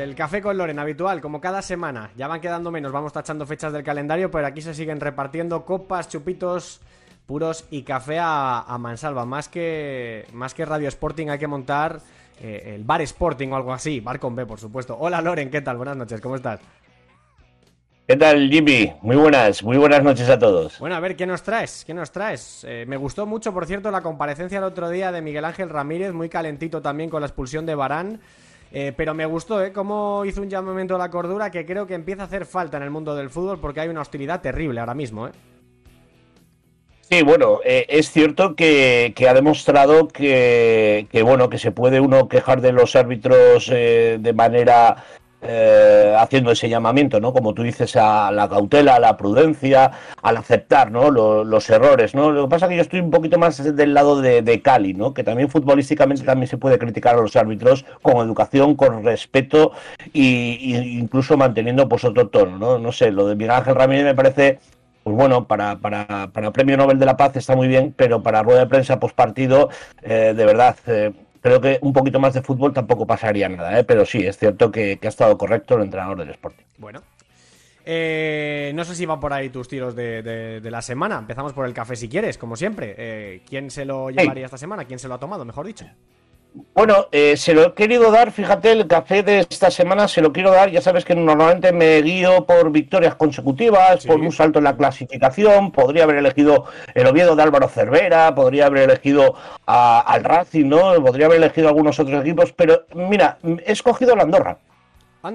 El 0.06 0.16
café 0.16 0.40
con 0.40 0.56
Loren, 0.56 0.78
habitual, 0.78 1.20
como 1.20 1.42
cada 1.42 1.64
semana. 1.64 2.12
Ya 2.16 2.28
van 2.28 2.40
quedando 2.40 2.70
menos, 2.70 2.92
vamos 2.92 3.12
tachando 3.12 3.46
fechas 3.46 3.74
del 3.74 3.84
calendario, 3.84 4.30
pero 4.30 4.46
aquí 4.46 4.62
se 4.62 4.76
siguen 4.76 5.00
repartiendo 5.00 5.66
copas, 5.66 6.08
chupitos 6.08 6.80
puros 7.26 7.66
y 7.72 7.82
café 7.82 8.20
a, 8.20 8.62
a 8.62 8.78
mansalva. 8.78 9.26
Más 9.26 9.50
que, 9.50 10.28
más 10.32 10.54
que 10.54 10.64
Radio 10.64 10.88
Sporting 10.90 11.30
hay 11.30 11.40
que 11.40 11.48
montar 11.48 12.00
eh, 12.40 12.74
el 12.76 12.84
Bar 12.84 13.02
Sporting 13.02 13.50
o 13.50 13.56
algo 13.56 13.74
así, 13.74 14.00
Bar 14.00 14.20
con 14.20 14.36
B, 14.36 14.46
por 14.46 14.60
supuesto. 14.60 14.96
Hola 15.00 15.22
Loren, 15.22 15.50
¿qué 15.50 15.62
tal? 15.62 15.78
Buenas 15.78 15.98
noches, 15.98 16.22
¿cómo 16.22 16.36
estás? 16.36 16.60
¿Qué 18.08 18.16
tal, 18.16 18.48
Jimmy? 18.52 18.94
Muy 19.02 19.16
buenas, 19.16 19.64
muy 19.64 19.78
buenas 19.78 20.04
noches 20.04 20.30
a 20.30 20.38
todos. 20.38 20.78
Bueno, 20.78 20.96
a 20.96 21.00
ver, 21.00 21.16
¿qué 21.16 21.26
nos 21.26 21.42
traes? 21.42 21.84
¿Qué 21.84 21.96
nos 21.96 22.12
traes? 22.12 22.64
Eh, 22.68 22.86
me 22.88 22.98
gustó 22.98 23.26
mucho, 23.26 23.52
por 23.52 23.66
cierto, 23.66 23.90
la 23.90 24.02
comparecencia 24.02 24.60
el 24.60 24.66
otro 24.66 24.90
día 24.90 25.12
de 25.12 25.24
Miguel 25.24 25.46
Ángel 25.46 25.70
Ramírez, 25.70 26.14
muy 26.14 26.30
calentito 26.30 26.84
también 26.84 27.10
con 27.10 27.22
la 27.22 27.26
expulsión 27.26 27.66
de 27.66 27.74
Barán. 27.74 28.22
Eh, 28.78 28.92
pero 28.94 29.14
me 29.14 29.26
gustó, 29.26 29.64
¿eh? 29.64 29.72
Cómo 29.72 30.26
hizo 30.26 30.42
un 30.42 30.50
llamamiento 30.50 30.96
a 30.96 30.98
la 30.98 31.10
cordura 31.10 31.50
que 31.50 31.66
creo 31.66 31.88
que 31.88 31.94
empieza 31.94 32.24
a 32.24 32.26
hacer 32.26 32.46
falta 32.46 32.76
en 32.76 32.84
el 32.84 32.90
mundo 32.90 33.16
del 33.16 33.30
fútbol 33.30 33.58
porque 33.58 33.80
hay 33.80 33.88
una 33.88 34.02
hostilidad 34.02 34.42
terrible 34.42 34.82
ahora 34.82 34.94
mismo, 34.94 35.30
¿eh? 35.30 35.32
Sí, 37.10 37.24
bueno, 37.24 37.62
eh, 37.64 37.86
es 37.88 38.12
cierto 38.12 38.54
que, 38.54 39.14
ha 39.30 39.34
demostrado 39.34 40.10
que, 40.10 41.08
que, 41.10 41.24
bueno, 41.24 41.50
que 41.50 41.58
se 41.58 41.72
puede 41.72 42.02
uno 42.02 42.28
quejar 42.28 42.60
de 42.60 42.74
los 42.74 42.98
árbitros 42.98 43.70
eh, 43.72 44.18
de 44.20 44.34
manera 44.34 45.06
eh, 45.48 46.16
haciendo 46.18 46.52
ese 46.52 46.70
llamamiento, 46.70 47.20
¿no? 47.20 47.34
Como 47.34 47.54
tú 47.54 47.64
dices, 47.64 47.96
a 47.96 48.32
la 48.32 48.50
cautela, 48.50 48.96
a 48.96 49.00
la 49.00 49.16
prudencia, 49.18 49.92
al 50.22 50.38
aceptar, 50.38 50.92
¿no? 50.92 51.12
los 51.12 51.70
errores, 51.70 52.16
¿no? 52.16 52.32
Lo 52.32 52.44
que 52.44 52.50
pasa 52.50 52.66
es 52.66 52.70
que 52.70 52.76
yo 52.78 52.82
estoy 52.82 53.00
un 53.00 53.12
poquito 53.12 53.38
más 53.38 53.76
del 53.76 53.94
lado 53.94 54.22
de, 54.22 54.62
Cali, 54.62 54.94
¿no? 54.94 55.14
Que 55.14 55.24
también 55.24 55.50
futbolísticamente 55.50 56.24
también 56.24 56.48
se 56.48 56.58
puede 56.58 56.80
criticar 56.80 57.16
a 57.16 57.22
los 57.22 57.36
árbitros 57.36 57.86
con 58.02 58.18
educación, 58.26 58.76
con 58.76 59.04
respeto 59.04 59.72
y, 60.14 60.76
incluso 60.98 61.38
manteniendo 61.38 61.88
pues 61.88 62.04
otro 62.06 62.28
tono, 62.30 62.58
¿no? 62.58 62.80
No 62.80 62.92
sé, 62.92 63.12
lo 63.12 63.28
de 63.28 63.36
Miguel 63.36 63.52
Ángel 63.52 63.76
Ramírez 63.76 64.06
me 64.06 64.16
parece 64.16 64.60
pues 65.04 65.16
bueno, 65.16 65.46
para, 65.46 65.76
para, 65.78 66.32
para 66.34 66.52
Premio 66.52 66.78
Nobel 66.78 66.98
de 66.98 67.06
la 67.06 67.16
Paz 67.16 67.36
está 67.36 67.56
muy 67.56 67.68
bien, 67.68 67.94
pero 67.96 68.24
para 68.24 68.42
rueda 68.42 68.62
de 68.62 68.66
prensa 68.66 69.00
post 69.00 69.16
partido, 69.16 69.70
eh, 70.02 70.34
de 70.36 70.46
verdad, 70.46 70.76
eh, 70.88 71.12
creo 71.46 71.62
que 71.62 71.78
un 71.82 71.94
poquito 71.94 72.20
más 72.20 72.34
de 72.34 72.42
fútbol 72.42 72.74
tampoco 72.74 73.06
pasaría 73.06 73.48
nada, 73.48 73.78
¿eh? 73.78 73.84
pero 73.84 74.04
sí, 74.04 74.26
es 74.26 74.36
cierto 74.36 74.72
que, 74.72 74.98
ha 75.00 75.08
estado 75.08 75.38
correcto 75.38 75.76
el 75.76 75.84
entrenador 75.84 76.18
del 76.18 76.32
Sporting. 76.32 76.64
Bueno. 76.80 77.04
Eh, 77.86 78.72
no 78.74 78.84
sé 78.84 78.96
si 78.96 79.06
van 79.06 79.20
por 79.20 79.32
ahí 79.32 79.50
tus 79.50 79.68
tiros 79.68 79.96
de, 79.96 80.60
la 80.64 80.82
semana. 80.82 81.20
Empezamos 81.20 81.54
por 81.54 81.68
el 81.68 81.74
café 81.74 81.96
si 81.96 82.10
quieres, 82.10 82.40
como 82.40 82.56
siempre. 82.56 82.96
Eh, 82.98 83.44
¿Quién 83.48 83.70
se 83.70 83.86
lo 83.86 84.10
llevaría 84.10 84.46
esta 84.46 84.58
semana? 84.58 84.86
¿Quién 84.86 84.98
se 84.98 85.08
lo 85.08 85.14
ha 85.14 85.20
tomado, 85.20 85.46
mejor 85.46 85.68
dicho? 85.68 85.86
Bueno, 86.74 87.08
eh, 87.12 87.36
se 87.36 87.54
lo 87.54 87.64
he 87.64 87.74
querido 87.74 88.12
dar, 88.12 88.32
fíjate, 88.32 88.72
el 88.72 88.88
café 88.88 89.24
de 89.24 89.40
esta 89.40 89.70
semana 89.70 90.08
se 90.08 90.22
lo 90.22 90.32
quiero 90.32 90.52
dar, 90.52 90.70
ya 90.72 90.80
sabes 90.80 91.04
que 91.04 91.14
normalmente 91.14 91.74
me 91.74 92.02
guío 92.02 92.46
por 92.46 92.72
victorias 92.72 93.16
consecutivas, 93.16 94.06
por 94.06 94.22
un 94.22 94.32
salto 94.32 94.60
en 94.60 94.66
la 94.66 94.78
clasificación, 94.78 95.72
podría 95.74 96.04
haber 96.04 96.18
elegido 96.18 96.66
el 96.94 97.08
Oviedo 97.08 97.36
de 97.36 97.44
Álvaro 97.44 97.68
Cervera, 97.68 98.34
podría 98.34 98.68
haber 98.68 98.84
elegido 98.84 99.36
al 99.66 100.24
Racing, 100.24 100.68
¿no? 100.68 100.94
Podría 101.04 101.26
haber 101.26 101.40
elegido 101.40 101.68
algunos 101.68 102.00
otros 102.00 102.22
equipos, 102.22 102.54
pero 102.54 102.86
mira, 102.94 103.38
he 103.44 103.72
escogido 103.74 104.16
la 104.16 104.24
Andorra. 104.24 104.58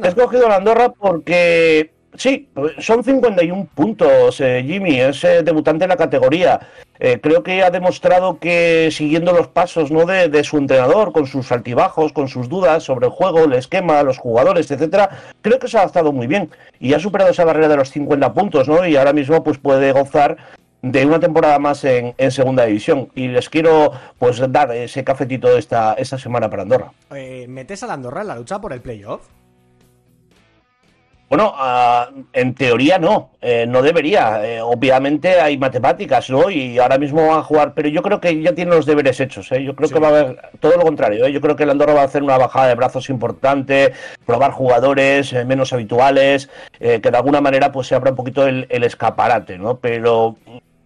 He 0.03 0.09
escogido 0.09 0.49
la 0.49 0.57
Andorra 0.57 0.91
porque 0.91 1.93
Sí, 2.17 2.49
son 2.79 3.05
51 3.05 3.69
puntos, 3.75 4.41
eh, 4.41 4.65
Jimmy, 4.67 5.01
es 5.01 5.23
eh, 5.25 5.43
debutante 5.43 5.85
en 5.85 5.91
la 5.91 5.97
categoría. 5.97 6.61
Eh, 6.99 7.19
creo 7.23 7.43
que 7.43 7.63
ha 7.63 7.71
demostrado 7.71 8.39
que 8.39 8.91
siguiendo 8.91 9.33
los 9.33 9.49
pasos 9.49 9.91
¿no? 9.91 10.05
de, 10.05 10.45
su 10.45 10.59
entrenador, 10.59 11.13
con 11.13 11.27
sus 11.27 11.51
altibajos, 11.53 12.13
con 12.13 12.29
sus 12.29 12.49
dudas 12.49 12.83
sobre 12.83 13.07
el 13.07 13.13
juego, 13.13 13.45
el 13.45 13.55
esquema, 13.55 14.03
los 14.03 14.19
jugadores, 14.19 14.71
etcétera, 14.71 15.09
creo 15.41 15.59
que 15.59 15.69
se 15.69 15.79
ha 15.79 15.81
adaptado 15.81 16.13
muy 16.13 16.27
bien 16.27 16.51
y 16.79 16.93
ha 16.95 17.01
superado 17.01 17.31
esa 17.31 17.45
barrera 17.45 17.69
de 17.69 17.77
los 17.77 17.91
50 17.91 18.35
puntos, 18.35 18.69
¿no? 18.69 18.87
Y 18.87 18.97
ahora 18.97 19.13
mismo 19.13 19.43
pues 19.43 19.57
puede 19.59 19.93
gozar 19.93 20.37
de 20.83 21.07
una 21.07 21.21
temporada 21.21 21.59
más 21.59 21.85
en, 21.85 22.15
segunda 22.31 22.65
división 22.65 23.09
y 23.15 23.29
les 23.29 23.49
quiero 23.49 23.93
pues 24.19 24.43
dar 24.51 24.73
ese 24.73 25.05
cafetito 25.05 25.57
esta, 25.57 25.95
esta 25.95 26.19
semana 26.19 26.51
para 26.51 26.63
Andorra. 26.63 26.93
¿Metes 27.49 27.83
a 27.83 27.93
Andorra 27.93 28.23
en 28.23 28.29
la 28.29 28.37
lucha 28.37 28.61
por 28.61 28.73
el 28.73 28.81
playoff? 28.81 29.23
Bueno, 31.31 31.55
ah, 31.57 32.11
en 32.33 32.57
teoría 32.57 32.99
no, 32.99 33.31
eh, 33.41 33.64
no 33.64 33.83
debería. 33.83 34.45
Eh, 34.45 34.61
obviamente 34.61 35.41
hay 35.41 35.57
matemáticas, 35.57 36.28
¿no? 36.28 36.51
Y 36.51 36.76
ahora 36.81 36.99
mismo 36.99 37.24
van 37.24 37.39
a 37.39 37.43
jugar, 37.45 37.72
pero 37.72 37.89
yo 37.89 38.03
creo 38.03 38.20
que 38.20 38.43
ya 38.43 38.53
tiene 38.53 38.74
los 38.74 38.85
deberes 38.85 39.20
hechos. 39.20 39.53
¿eh? 39.53 39.62
Yo 39.62 39.76
creo 39.76 39.89
que 39.89 40.01
va 40.01 40.09
a 40.09 40.11
haber 40.11 40.51
todo 40.59 40.72
lo 40.76 40.83
contrario. 40.83 41.24
¿eh? 41.26 41.33
Yo 41.33 41.41
creo 41.41 41.55
que 41.55 41.62
el 41.62 41.70
Andorra 41.70 41.95
va 41.95 42.01
a 42.01 42.07
hacer 42.07 42.24
una 42.24 42.37
bajada 42.37 42.66
de 42.66 42.74
brazos 42.74 43.09
importante, 43.11 43.93
probar 44.26 44.51
jugadores 44.51 45.33
menos 45.47 45.72
habituales, 45.72 46.51
que 46.81 46.99
de 46.99 47.16
alguna 47.16 47.41
manera 47.41 47.70
pues 47.70 47.87
se 47.87 47.95
abra 47.95 48.11
un 48.11 48.16
poquito 48.16 48.49
el, 48.49 48.66
el 48.68 48.83
escaparate, 48.83 49.57
¿no? 49.57 49.76
Pero 49.76 50.37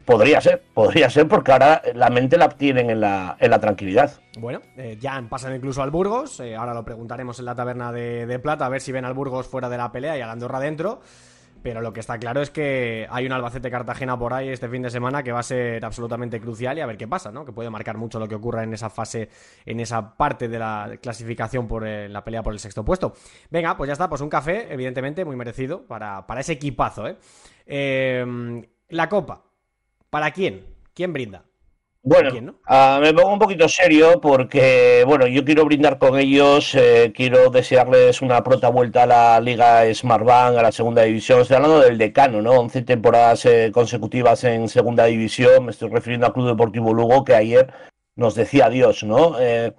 Podría 0.04 0.40
ser, 0.40 0.62
podría 0.74 1.08
ser 1.08 1.26
porque 1.28 1.52
ahora 1.52 1.80
la 1.94 2.10
mente 2.10 2.36
la 2.36 2.50
tienen 2.50 2.90
en 2.90 3.00
la, 3.00 3.36
en 3.40 3.50
la 3.50 3.58
tranquilidad. 3.58 4.12
Bueno, 4.38 4.60
eh, 4.76 4.98
ya 5.00 5.22
pasan 5.30 5.54
incluso 5.56 5.82
al 5.82 5.90
Burgos, 5.90 6.40
eh, 6.40 6.56
ahora 6.56 6.74
lo 6.74 6.84
preguntaremos 6.84 7.38
en 7.38 7.46
la 7.46 7.54
taberna 7.54 7.90
de, 7.90 8.38
Plata 8.42 8.66
a 8.66 8.68
ver 8.68 8.82
si 8.82 8.92
ven 8.92 9.06
al 9.06 9.14
Burgos 9.14 9.46
fuera 9.46 9.70
de 9.70 9.78
la 9.78 9.90
pelea 9.92 10.18
y 10.18 10.20
a 10.20 10.30
Andorra 10.30 10.60
dentro. 10.60 11.00
Pero 11.62 11.80
lo 11.80 11.94
que 11.94 12.00
está 12.00 12.18
claro 12.18 12.42
es 12.42 12.50
que 12.50 13.06
hay 13.08 13.24
un 13.24 13.32
Albacete 13.32 13.70
Cartagena 13.70 14.18
por 14.18 14.34
ahí 14.34 14.50
este 14.50 14.68
fin 14.68 14.82
de 14.82 14.90
semana 14.90 15.22
que 15.22 15.32
va 15.32 15.38
a 15.38 15.42
ser 15.42 15.82
absolutamente 15.82 16.38
crucial 16.38 16.76
y 16.76 16.82
a 16.82 16.86
ver 16.86 16.98
qué 16.98 17.08
pasa, 17.08 17.32
¿no? 17.32 17.46
Que 17.46 17.52
puede 17.52 17.70
marcar 17.70 17.96
mucho 17.96 18.18
lo 18.18 18.28
que 18.28 18.34
ocurra 18.34 18.64
en 18.64 18.74
esa 18.74 18.90
fase, 18.90 19.30
en 19.64 19.80
esa 19.80 20.14
parte 20.14 20.48
de 20.48 20.58
la 20.58 20.98
clasificación 21.00 21.66
por 21.66 21.86
eh, 21.86 22.10
la 22.10 22.22
pelea 22.22 22.42
por 22.42 22.52
el 22.52 22.58
sexto 22.58 22.84
puesto. 22.84 23.14
Venga, 23.50 23.78
pues 23.78 23.88
ya 23.88 23.94
está, 23.94 24.10
pues 24.10 24.20
un 24.20 24.28
café, 24.28 24.70
evidentemente, 24.70 25.24
muy 25.24 25.36
merecido 25.36 25.86
para, 25.86 26.26
para 26.26 26.40
ese 26.42 26.52
equipazo, 26.52 27.06
¿eh? 27.08 27.16
La 28.90 29.08
Copa, 29.08 29.43
¿Para 30.14 30.30
quién? 30.30 30.64
¿Quién 30.94 31.12
brinda? 31.12 31.42
Bueno, 32.00 32.54
ah, 32.68 33.00
me 33.02 33.12
pongo 33.12 33.32
un 33.32 33.40
poquito 33.40 33.68
serio 33.68 34.20
porque, 34.20 35.02
bueno, 35.04 35.26
yo 35.26 35.44
quiero 35.44 35.64
brindar 35.64 35.98
con 35.98 36.16
ellos, 36.16 36.72
eh, 36.76 37.12
quiero 37.12 37.50
desearles 37.50 38.22
una 38.22 38.44
pronta 38.44 38.68
vuelta 38.68 39.02
a 39.02 39.06
la 39.06 39.40
Liga 39.40 39.92
Smartbank, 39.92 40.56
a 40.56 40.62
la 40.62 40.70
Segunda 40.70 41.02
División. 41.02 41.40
Estoy 41.40 41.56
hablando 41.56 41.80
del 41.80 41.98
decano, 41.98 42.40
¿no? 42.40 42.52
11 42.52 42.82
temporadas 42.82 43.44
eh, 43.46 43.72
consecutivas 43.74 44.44
en 44.44 44.68
Segunda 44.68 45.06
División. 45.06 45.64
Me 45.64 45.72
estoy 45.72 45.90
refiriendo 45.90 46.28
al 46.28 46.32
Club 46.32 46.46
Deportivo 46.46 46.94
Lugo 46.94 47.24
que 47.24 47.34
ayer 47.34 47.72
nos 48.14 48.36
decía 48.36 48.66
adiós, 48.66 49.02
¿no? 49.02 49.40
Eh, 49.40 49.72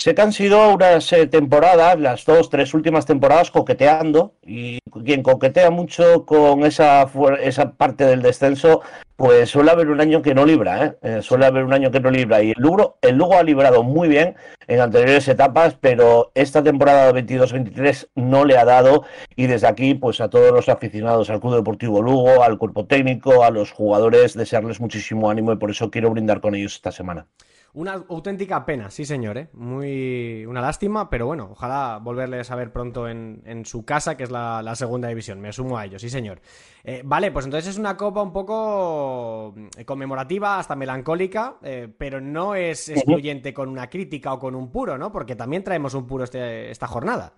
Sé 0.00 0.14
que 0.14 0.22
han 0.22 0.32
sido 0.32 0.72
unas 0.72 1.12
eh, 1.12 1.26
temporadas, 1.26 1.98
las 1.98 2.24
dos, 2.24 2.50
tres 2.50 2.72
últimas 2.72 3.04
temporadas, 3.04 3.50
coqueteando, 3.50 4.32
y 4.46 4.78
quien 5.04 5.24
coquetea 5.24 5.70
mucho 5.72 6.24
con 6.24 6.64
esa, 6.64 7.10
esa 7.42 7.72
parte 7.72 8.04
del 8.04 8.22
descenso, 8.22 8.80
pues 9.16 9.50
suele 9.50 9.72
haber 9.72 9.88
un 9.88 10.00
año 10.00 10.22
que 10.22 10.36
no 10.36 10.46
libra, 10.46 10.86
¿eh? 10.86 10.96
¿eh? 11.02 11.20
suele 11.20 11.46
haber 11.46 11.64
un 11.64 11.72
año 11.72 11.90
que 11.90 11.98
no 11.98 12.12
libra. 12.12 12.40
Y 12.40 12.50
el 12.52 12.62
Lugo, 12.62 12.98
el 13.02 13.16
Lugo 13.16 13.34
ha 13.36 13.42
librado 13.42 13.82
muy 13.82 14.06
bien 14.06 14.36
en 14.68 14.80
anteriores 14.80 15.26
etapas, 15.26 15.74
pero 15.80 16.30
esta 16.36 16.62
temporada 16.62 17.10
22-23 17.12 18.10
no 18.14 18.44
le 18.44 18.56
ha 18.56 18.64
dado. 18.64 19.02
Y 19.34 19.48
desde 19.48 19.66
aquí, 19.66 19.94
pues 19.94 20.20
a 20.20 20.30
todos 20.30 20.52
los 20.52 20.68
aficionados 20.68 21.28
al 21.28 21.40
Club 21.40 21.56
Deportivo 21.56 22.02
Lugo, 22.02 22.44
al 22.44 22.56
cuerpo 22.56 22.86
técnico, 22.86 23.42
a 23.42 23.50
los 23.50 23.72
jugadores, 23.72 24.34
desearles 24.34 24.78
muchísimo 24.80 25.28
ánimo 25.28 25.52
y 25.52 25.56
por 25.56 25.72
eso 25.72 25.90
quiero 25.90 26.10
brindar 26.10 26.40
con 26.40 26.54
ellos 26.54 26.76
esta 26.76 26.92
semana. 26.92 27.26
Una 27.78 27.92
auténtica 28.08 28.66
pena, 28.66 28.90
sí 28.90 29.04
señor, 29.04 29.38
¿eh? 29.38 29.50
Muy... 29.52 30.44
una 30.46 30.60
lástima, 30.60 31.08
pero 31.08 31.26
bueno, 31.26 31.50
ojalá 31.52 32.00
volverles 32.02 32.50
a 32.50 32.56
ver 32.56 32.72
pronto 32.72 33.08
en, 33.08 33.64
su 33.66 33.84
casa, 33.84 34.16
que 34.16 34.24
es 34.24 34.32
la, 34.32 34.74
segunda 34.74 35.06
división, 35.06 35.40
me 35.40 35.52
sumo 35.52 35.78
a 35.78 35.84
ello, 35.84 35.96
sí 35.96 36.10
señor. 36.10 36.40
Eh, 36.82 37.02
vale, 37.04 37.30
pues 37.30 37.44
entonces 37.44 37.70
es 37.70 37.78
una 37.78 37.96
copa 37.96 38.20
un 38.20 38.32
poco 38.32 39.54
eh, 39.76 39.84
conmemorativa, 39.84 40.58
hasta 40.58 40.74
melancólica, 40.74 41.58
eh, 41.62 41.86
pero 41.96 42.20
no 42.20 42.56
es 42.56 42.88
excluyente 42.88 43.54
con 43.54 43.68
una 43.68 43.88
crítica 43.88 44.32
o 44.32 44.40
con 44.40 44.56
un 44.56 44.72
puro, 44.72 44.98
¿no? 44.98 45.12
Porque 45.12 45.36
también 45.36 45.62
traemos 45.62 45.94
un 45.94 46.04
puro 46.04 46.24
este, 46.24 46.72
esta 46.72 46.88
jornada. 46.88 47.34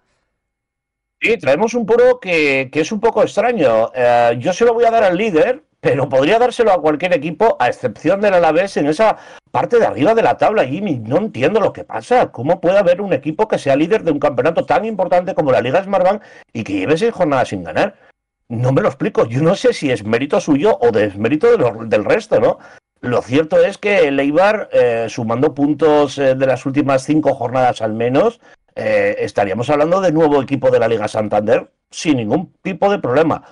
Sí, 1.20 1.36
traemos 1.36 1.74
un 1.74 1.84
puro 1.84 2.18
que, 2.18 2.70
que 2.72 2.80
es 2.80 2.90
un 2.92 3.00
poco 3.00 3.22
extraño. 3.22 3.92
yo 4.38 4.54
se 4.54 4.64
lo 4.64 4.72
voy 4.72 4.86
a 4.86 4.90
dar 4.90 5.04
al 5.04 5.18
líder, 5.18 5.64
pero 5.80 6.08
podría 6.08 6.38
dárselo 6.38 6.72
a 6.72 6.80
cualquier 6.80 7.14
equipo, 7.14 7.56
a 7.58 7.68
excepción 7.68 8.20
del 8.20 8.34
Alavés, 8.34 8.76
en 8.76 8.86
esa 8.86 9.16
parte 9.50 9.78
de 9.78 9.86
arriba 9.86 10.14
de 10.14 10.22
la 10.22 10.36
tabla, 10.36 10.64
Jimmy. 10.64 10.98
No 10.98 11.16
entiendo 11.16 11.58
lo 11.58 11.72
que 11.72 11.84
pasa. 11.84 12.30
¿Cómo 12.30 12.60
puede 12.60 12.78
haber 12.78 13.00
un 13.00 13.12
equipo 13.12 13.48
que 13.48 13.58
sea 13.58 13.76
líder 13.76 14.04
de 14.04 14.10
un 14.10 14.18
campeonato 14.18 14.66
tan 14.66 14.84
importante 14.84 15.34
como 15.34 15.52
la 15.52 15.60
Liga 15.60 15.82
Smartbank 15.82 16.22
y 16.52 16.64
que 16.64 16.74
lleve 16.74 16.98
seis 16.98 17.12
jornadas 17.12 17.48
sin 17.48 17.64
ganar? 17.64 17.94
No 18.48 18.72
me 18.72 18.82
lo 18.82 18.88
explico. 18.88 19.26
Yo 19.26 19.40
no 19.42 19.54
sé 19.54 19.72
si 19.72 19.90
es 19.90 20.04
mérito 20.04 20.40
suyo 20.40 20.76
o 20.80 20.90
desmérito 20.90 21.56
del 21.56 22.04
resto, 22.04 22.40
¿no? 22.40 22.58
Lo 23.00 23.22
cierto 23.22 23.58
es 23.58 23.78
que 23.78 24.08
el 24.08 24.20
Eibar, 24.20 24.68
eh, 24.72 25.06
sumando 25.08 25.54
puntos 25.54 26.18
eh, 26.18 26.34
de 26.34 26.46
las 26.46 26.66
últimas 26.66 27.02
cinco 27.02 27.34
jornadas 27.34 27.80
al 27.80 27.94
menos, 27.94 28.40
eh, 28.74 29.16
estaríamos 29.20 29.70
hablando 29.70 30.00
de 30.02 30.12
nuevo 30.12 30.42
equipo 30.42 30.70
de 30.70 30.78
la 30.78 30.88
Liga 30.88 31.08
Santander 31.08 31.70
sin 31.90 32.18
ningún 32.18 32.52
tipo 32.62 32.90
de 32.90 32.98
problema. 32.98 33.42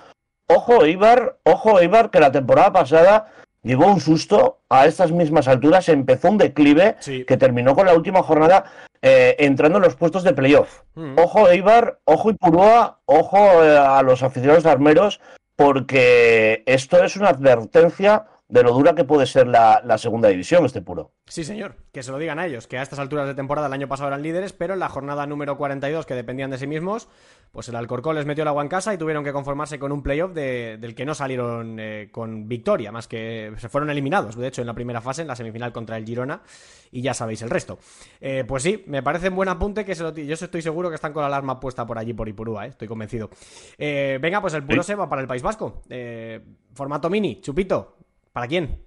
Ojo 0.50 0.82
Eibar, 0.84 1.36
ojo 1.44 1.78
Eibar, 1.78 2.10
que 2.10 2.20
la 2.20 2.32
temporada 2.32 2.72
pasada 2.72 3.32
llevó 3.62 3.86
un 3.86 4.00
susto 4.00 4.60
a 4.70 4.86
estas 4.86 5.12
mismas 5.12 5.46
alturas, 5.46 5.90
empezó 5.90 6.30
un 6.30 6.38
declive 6.38 6.96
que 7.26 7.36
terminó 7.36 7.74
con 7.74 7.84
la 7.84 7.94
última 7.94 8.22
jornada 8.22 8.64
eh, 9.02 9.36
entrando 9.40 9.76
en 9.76 9.84
los 9.84 9.96
puestos 9.96 10.24
de 10.24 10.32
playoff. 10.32 10.80
Mm. 10.94 11.18
Ojo 11.18 11.48
Eibar, 11.48 11.98
ojo 12.04 12.30
Ipurúa, 12.30 12.98
ojo 13.04 13.62
eh, 13.62 13.76
a 13.76 14.02
los 14.02 14.22
aficionados 14.22 14.64
armeros, 14.64 15.20
porque 15.54 16.62
esto 16.64 17.04
es 17.04 17.16
una 17.16 17.28
advertencia 17.28 18.24
de 18.48 18.62
lo 18.62 18.72
dura 18.72 18.94
que 18.94 19.04
puede 19.04 19.26
ser 19.26 19.46
la, 19.46 19.98
segunda 19.98 20.28
división, 20.28 20.64
este 20.64 20.80
puro. 20.80 21.12
Sí, 21.26 21.44
señor, 21.44 21.76
que 21.92 22.02
se 22.02 22.10
lo 22.10 22.18
digan 22.18 22.38
a 22.38 22.46
ellos, 22.46 22.66
que 22.66 22.78
a 22.78 22.82
estas 22.82 22.98
alturas 22.98 23.26
de 23.26 23.34
temporada 23.34 23.66
el 23.66 23.72
año 23.74 23.88
pasado 23.88 24.08
eran 24.08 24.22
líderes, 24.22 24.54
pero 24.54 24.72
en 24.72 24.80
la 24.80 24.88
jornada 24.88 25.26
número 25.26 25.58
42, 25.58 26.06
que 26.06 26.14
dependían 26.14 26.50
de 26.50 26.56
sí 26.56 26.66
mismos, 26.66 27.08
pues 27.52 27.68
el 27.68 27.76
Alcorcón 27.76 28.14
les 28.14 28.24
metió 28.24 28.42
el 28.42 28.48
agua 28.48 28.62
en 28.62 28.70
casa 28.70 28.94
y 28.94 28.98
tuvieron 28.98 29.22
que 29.22 29.34
conformarse 29.34 29.78
con 29.78 29.92
un 29.92 30.02
playoff 30.02 30.32
de, 30.32 30.78
del 30.80 30.94
que 30.94 31.04
no 31.04 31.14
salieron 31.14 31.78
eh, 31.78 32.08
con 32.10 32.48
victoria, 32.48 32.90
más 32.90 33.06
que 33.06 33.52
se 33.58 33.68
fueron 33.68 33.90
eliminados, 33.90 34.34
de 34.34 34.48
hecho, 34.48 34.62
en 34.62 34.66
la 34.66 34.74
primera 34.74 35.02
fase, 35.02 35.20
en 35.20 35.28
la 35.28 35.36
semifinal 35.36 35.70
contra 35.70 35.98
el 35.98 36.06
Girona, 36.06 36.40
y 36.90 37.02
ya 37.02 37.12
sabéis 37.12 37.42
el 37.42 37.50
resto. 37.50 37.78
Eh, 38.18 38.44
pues 38.48 38.62
sí, 38.62 38.82
me 38.86 39.02
parece 39.02 39.28
un 39.28 39.36
buen 39.36 39.50
apunte 39.50 39.84
que 39.84 39.94
se 39.94 40.02
lo 40.02 40.14
yo 40.14 40.34
estoy 40.34 40.62
seguro 40.62 40.88
que 40.88 40.94
están 40.94 41.12
con 41.12 41.20
la 41.20 41.26
alarma 41.26 41.60
puesta 41.60 41.84
por 41.86 41.98
allí, 41.98 42.14
por 42.14 42.26
Ipurúa, 42.26 42.64
eh, 42.64 42.70
estoy 42.70 42.88
convencido. 42.88 43.28
venga, 43.78 44.40
pues 44.40 44.54
el 44.54 44.64
puro 44.64 44.82
se 44.82 44.94
va 44.94 45.06
para 45.06 45.20
el 45.20 45.28
País 45.28 45.42
Vasco. 45.42 45.82
formato 46.72 47.10
mini, 47.10 47.42
chupito, 47.42 47.97
¿Para 48.38 48.46
quién? 48.46 48.80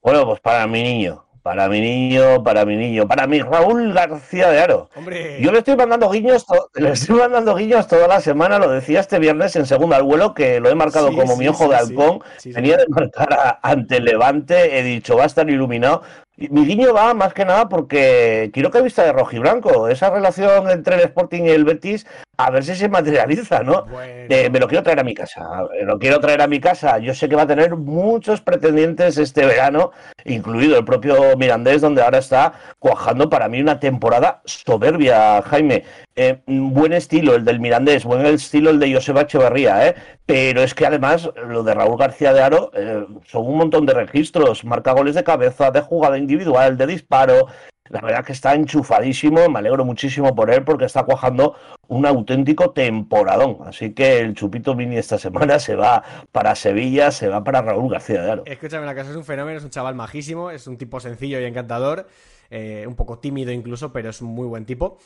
Bueno, 0.00 0.24
pues 0.24 0.38
para 0.38 0.64
mi 0.68 0.80
niño, 0.80 1.24
para 1.42 1.68
mi 1.68 1.80
niño, 1.80 2.40
para 2.44 2.64
mi 2.64 2.76
niño, 2.76 3.08
para 3.08 3.26
mi 3.26 3.40
Raúl 3.40 3.92
García 3.92 4.48
de 4.48 4.60
Aro. 4.60 4.88
Hombre. 4.94 5.40
Yo 5.42 5.50
le 5.50 5.58
estoy 5.58 5.74
mandando 5.74 6.08
guiños, 6.08 6.46
le 6.74 6.90
estoy 6.90 7.18
mandando 7.18 7.56
guiños 7.56 7.88
toda 7.88 8.06
la 8.06 8.20
semana, 8.20 8.60
lo 8.60 8.70
decía 8.70 9.00
este 9.00 9.18
viernes 9.18 9.56
en 9.56 9.66
segundo 9.66 9.96
al 9.96 10.04
vuelo, 10.04 10.34
que 10.34 10.60
lo 10.60 10.68
he 10.68 10.74
marcado 10.76 11.08
Sí, 11.08 11.16
como 11.16 11.32
sí, 11.32 11.38
mi 11.40 11.48
ojo 11.48 11.64
sí, 11.64 11.70
de 11.70 11.76
halcón. 11.76 12.22
Venía 12.44 12.76
de 12.76 12.86
marcar 12.90 13.32
a- 13.32 13.58
ante 13.60 13.96
el 13.96 14.04
Levante, 14.04 14.78
he 14.78 14.84
dicho, 14.84 15.16
va 15.16 15.24
a 15.24 15.26
estar 15.26 15.50
iluminado. 15.50 16.02
Mi 16.36 16.64
guiño 16.64 16.94
va 16.94 17.12
más 17.12 17.34
que 17.34 17.44
nada 17.44 17.68
porque 17.68 18.50
quiero 18.54 18.70
que 18.70 18.80
vista 18.80 19.04
de 19.04 19.12
rojiblanco, 19.12 19.88
esa 19.88 20.08
relación 20.08 20.70
entre 20.70 20.94
el 20.96 21.02
Sporting 21.02 21.42
y 21.44 21.50
el 21.50 21.64
Betis, 21.64 22.06
a 22.38 22.50
ver 22.50 22.64
si 22.64 22.74
se 22.74 22.88
materializa, 22.88 23.62
¿no? 23.62 23.84
Bueno. 23.84 24.26
Eh, 24.30 24.48
me 24.50 24.58
lo 24.58 24.66
quiero 24.66 24.82
traer 24.82 25.00
a 25.00 25.04
mi 25.04 25.14
casa, 25.14 25.42
me 25.70 25.82
lo 25.82 25.98
quiero 25.98 26.20
traer 26.20 26.40
a 26.40 26.46
mi 26.46 26.58
casa. 26.58 26.98
Yo 26.98 27.14
sé 27.14 27.28
que 27.28 27.36
va 27.36 27.42
a 27.42 27.46
tener 27.46 27.76
muchos 27.76 28.40
pretendientes 28.40 29.18
este 29.18 29.44
verano, 29.44 29.92
incluido 30.24 30.78
el 30.78 30.86
propio 30.86 31.36
Mirandés, 31.36 31.82
donde 31.82 32.02
ahora 32.02 32.18
está 32.18 32.54
cuajando 32.78 33.28
para 33.28 33.48
mí 33.48 33.60
una 33.60 33.78
temporada 33.78 34.40
soberbia, 34.46 35.42
Jaime. 35.42 35.84
Eh, 36.14 36.42
buen 36.46 36.92
estilo 36.92 37.34
el 37.34 37.44
del 37.44 37.58
Mirandés, 37.58 38.04
buen 38.04 38.26
estilo 38.26 38.68
el 38.68 38.78
de 38.78 38.92
Joseba 38.92 39.22
Echeverría, 39.22 39.88
¿eh? 39.88 39.94
pero 40.26 40.62
es 40.62 40.74
que 40.74 40.84
además 40.84 41.30
lo 41.48 41.62
de 41.62 41.72
Raúl 41.72 41.98
García 41.98 42.34
de 42.34 42.42
Aro 42.42 42.70
eh, 42.74 43.06
son 43.24 43.46
un 43.46 43.56
montón 43.56 43.86
de 43.86 43.94
registros, 43.94 44.62
marca 44.62 44.92
goles 44.92 45.14
de 45.14 45.24
cabeza, 45.24 45.70
de 45.70 45.80
jugada 45.80 46.18
individual, 46.22 46.76
de 46.76 46.86
disparo. 46.86 47.48
La 47.88 48.00
verdad 48.00 48.24
que 48.24 48.32
está 48.32 48.54
enchufadísimo, 48.54 49.50
me 49.50 49.58
alegro 49.58 49.84
muchísimo 49.84 50.34
por 50.34 50.50
él 50.50 50.64
porque 50.64 50.86
está 50.86 51.02
cuajando 51.02 51.54
un 51.88 52.06
auténtico 52.06 52.70
temporadón. 52.70 53.58
Así 53.66 53.92
que 53.92 54.20
el 54.20 54.34
Chupito 54.34 54.74
Mini 54.74 54.96
esta 54.96 55.18
semana 55.18 55.58
se 55.58 55.74
va 55.74 56.02
para 56.32 56.54
Sevilla, 56.54 57.10
se 57.10 57.28
va 57.28 57.44
para 57.44 57.60
Raúl 57.60 57.90
García 57.90 58.22
de 58.22 58.30
Aro. 58.30 58.42
Escúchame 58.46 58.84
una 58.84 58.94
cosa, 58.94 59.10
es 59.10 59.16
un 59.16 59.24
fenómeno, 59.24 59.58
es 59.58 59.64
un 59.64 59.70
chaval 59.70 59.94
majísimo, 59.94 60.50
es 60.50 60.66
un 60.66 60.78
tipo 60.78 61.00
sencillo 61.00 61.38
y 61.38 61.44
encantador, 61.44 62.08
eh, 62.48 62.86
un 62.86 62.94
poco 62.94 63.18
tímido 63.18 63.52
incluso, 63.52 63.92
pero 63.92 64.08
es 64.08 64.22
un 64.22 64.28
muy 64.28 64.46
buen 64.46 64.64
tipo. 64.64 64.98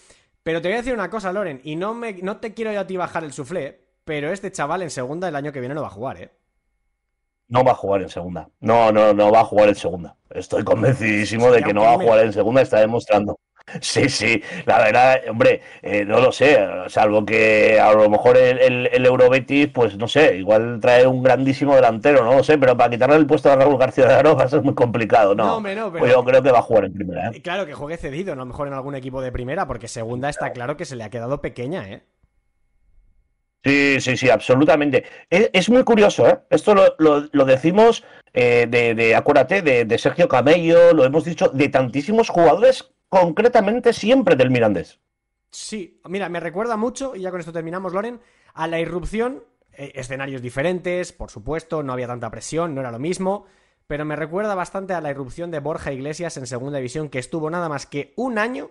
Pero 0.44 0.62
te 0.62 0.68
voy 0.68 0.74
a 0.74 0.78
decir 0.78 0.94
una 0.94 1.10
cosa, 1.10 1.32
Loren, 1.32 1.60
y 1.64 1.74
no, 1.74 1.92
me, 1.92 2.12
no 2.22 2.36
te 2.36 2.54
quiero 2.54 2.70
yo 2.70 2.78
a 2.78 2.86
ti 2.86 2.96
bajar 2.96 3.24
el 3.24 3.32
suflé, 3.32 3.80
pero 4.04 4.30
este 4.30 4.52
chaval 4.52 4.82
en 4.82 4.90
segunda 4.90 5.26
el 5.26 5.34
año 5.34 5.50
que 5.50 5.58
viene 5.58 5.74
no 5.74 5.82
va 5.82 5.88
a 5.88 5.90
jugar, 5.90 6.22
¿eh? 6.22 6.30
No 7.48 7.62
va 7.64 7.72
a 7.72 7.74
jugar 7.74 8.02
en 8.02 8.08
segunda. 8.08 8.48
No, 8.60 8.90
no, 8.92 9.12
no 9.14 9.30
va 9.30 9.40
a 9.40 9.44
jugar 9.44 9.68
en 9.68 9.74
segunda. 9.76 10.16
Estoy 10.30 10.64
convencidísimo 10.64 11.50
de 11.50 11.62
que 11.62 11.72
no 11.72 11.82
va 11.82 11.92
a 11.94 11.98
jugar 11.98 12.20
en 12.24 12.32
segunda, 12.32 12.62
está 12.62 12.80
demostrando. 12.80 13.38
Sí, 13.80 14.08
sí, 14.08 14.40
la 14.64 14.78
verdad, 14.78 15.16
hombre, 15.28 15.60
eh, 15.82 16.04
no 16.04 16.20
lo 16.20 16.30
sé, 16.30 16.56
salvo 16.86 17.26
que 17.26 17.80
a 17.80 17.92
lo 17.94 18.08
mejor 18.08 18.36
el, 18.36 18.60
el, 18.60 18.86
el 18.92 19.04
Eurobetis, 19.06 19.66
pues 19.74 19.96
no 19.98 20.06
sé, 20.06 20.36
igual 20.36 20.78
trae 20.80 21.04
un 21.04 21.20
grandísimo 21.20 21.74
delantero, 21.74 22.24
no 22.24 22.32
lo 22.36 22.44
sé, 22.44 22.58
pero 22.58 22.76
para 22.76 22.90
quitarle 22.90 23.16
el 23.16 23.26
puesto 23.26 23.50
a 23.50 23.56
Raúl 23.56 23.76
García 23.76 24.06
de 24.06 24.14
Aro 24.14 24.36
va 24.38 24.44
a 24.44 24.48
ser 24.48 24.62
muy 24.62 24.74
complicado, 24.76 25.34
¿no? 25.34 25.44
No, 25.46 25.56
hombre, 25.56 25.74
no, 25.74 25.90
pero- 25.90 25.98
Pues 25.98 26.12
yo 26.12 26.24
creo 26.24 26.42
que 26.44 26.52
va 26.52 26.60
a 26.60 26.62
jugar 26.62 26.84
en 26.84 26.92
primera, 26.94 27.30
¿eh? 27.30 27.42
Claro 27.42 27.66
que 27.66 27.74
juegue 27.74 27.96
cedido, 27.96 28.34
a 28.34 28.36
lo 28.36 28.46
mejor 28.46 28.68
en 28.68 28.74
algún 28.74 28.94
equipo 28.94 29.20
de 29.20 29.32
primera, 29.32 29.66
porque 29.66 29.88
segunda 29.88 30.28
está 30.28 30.52
claro 30.52 30.76
que 30.76 30.84
se 30.84 30.94
le 30.94 31.02
ha 31.02 31.10
quedado 31.10 31.40
pequeña, 31.40 31.88
¿eh? 31.90 32.04
Sí, 33.66 34.00
sí, 34.00 34.16
sí, 34.16 34.30
absolutamente. 34.30 35.04
Es, 35.28 35.50
es 35.52 35.68
muy 35.70 35.82
curioso, 35.84 36.26
¿eh? 36.28 36.38
Esto 36.50 36.74
lo, 36.74 36.94
lo- 36.98 37.28
lo 37.32 37.44
decimos 37.44 38.04
eh, 38.32 38.66
de, 38.68 38.94
de, 38.94 39.14
acuérdate, 39.16 39.60
de, 39.62 39.84
de 39.84 39.98
Sergio 39.98 40.28
Camello, 40.28 40.92
lo 40.94 41.04
hemos 41.04 41.24
dicho, 41.24 41.48
de 41.48 41.68
tantísimos 41.68 42.28
jugadores, 42.28 42.92
concretamente 43.08 43.92
siempre 43.92 44.36
del 44.36 44.50
Mirandés. 44.50 45.00
Sí, 45.50 46.00
mira, 46.08 46.28
me 46.28 46.40
recuerda 46.40 46.76
mucho, 46.76 47.16
y 47.16 47.20
ya 47.22 47.30
con 47.30 47.40
esto 47.40 47.52
terminamos, 47.52 47.92
Loren, 47.92 48.20
a 48.54 48.66
la 48.66 48.78
irrupción, 48.78 49.42
eh, 49.72 49.92
escenarios 49.94 50.42
diferentes, 50.42 51.12
por 51.12 51.30
supuesto, 51.30 51.82
no 51.82 51.92
había 51.92 52.06
tanta 52.06 52.30
presión, 52.30 52.74
no 52.74 52.80
era 52.82 52.92
lo 52.92 52.98
mismo, 52.98 53.46
pero 53.86 54.04
me 54.04 54.16
recuerda 54.16 54.54
bastante 54.54 54.92
a 54.94 55.00
la 55.00 55.10
irrupción 55.10 55.50
de 55.50 55.60
Borja 55.60 55.92
Iglesias 55.92 56.36
en 56.36 56.46
segunda 56.46 56.78
división, 56.78 57.08
que 57.08 57.18
estuvo 57.18 57.50
nada 57.50 57.68
más 57.68 57.86
que 57.86 58.12
un 58.16 58.38
año 58.38 58.70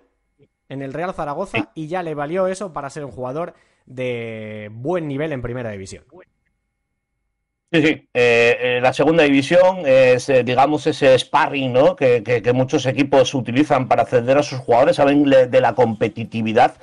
en 0.70 0.82
el 0.82 0.94
Real 0.94 1.14
Zaragoza 1.14 1.72
y 1.76 1.88
ya 1.88 2.04
le 2.04 2.16
valió 2.16 2.48
eso 2.48 2.74
para 2.74 2.90
ser 2.90 3.06
un 3.06 3.12
jugador 3.12 3.54
de 3.86 4.70
buen 4.72 5.08
nivel 5.08 5.32
en 5.32 5.42
primera 5.42 5.72
división. 5.72 6.04
Sí, 7.72 7.82
sí. 7.82 8.10
Eh, 8.14 8.58
eh, 8.62 8.80
la 8.82 8.94
segunda 8.94 9.24
división 9.24 9.80
es, 9.86 10.30
eh, 10.30 10.44
digamos, 10.44 10.88
ese 10.88 11.18
sparring, 11.18 11.74
¿no? 11.74 11.96
Que, 11.96 12.24
que- 12.24 12.42
que 12.42 12.54
muchos 12.54 12.86
equipos 12.86 13.34
utilizan 13.34 13.88
para 13.88 14.04
acceder 14.04 14.38
a 14.38 14.44
sus 14.44 14.60
jugadores, 14.60 14.96
saben 14.96 15.24
de 15.26 15.62
la 15.62 15.74
competitividad, 15.74 16.76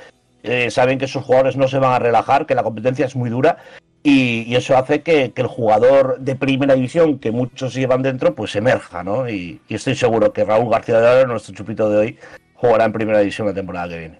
saben 0.70 0.98
que 0.98 1.06
sus 1.06 1.22
jugadores 1.22 1.56
no 1.56 1.68
se 1.68 1.78
van 1.78 1.92
a 1.92 1.98
relajar, 2.00 2.46
que 2.46 2.54
la 2.54 2.64
competencia 2.64 3.06
es 3.06 3.14
muy 3.16 3.30
dura. 3.30 3.58
Y, 4.02 4.42
y 4.48 4.56
eso 4.56 4.76
hace 4.76 5.02
que, 5.02 5.30
que 5.30 5.42
el 5.42 5.46
jugador 5.46 6.18
de 6.18 6.34
primera 6.34 6.74
división, 6.74 7.20
que 7.20 7.30
muchos 7.30 7.72
llevan 7.72 8.02
dentro, 8.02 8.34
pues 8.34 8.56
emerja, 8.56 9.04
¿no? 9.04 9.30
Y, 9.30 9.60
y 9.68 9.74
estoy 9.76 9.94
seguro 9.94 10.32
que 10.32 10.44
Raúl 10.44 10.68
García 10.68 11.00
de 11.00 11.08
Aro, 11.08 11.28
nuestro 11.28 11.54
chupito 11.54 11.88
de 11.88 11.96
hoy, 11.96 12.18
jugará 12.54 12.84
en 12.84 12.92
primera 12.92 13.20
división 13.20 13.46
la 13.46 13.54
temporada 13.54 13.88
que 13.90 13.98
viene. 13.98 14.18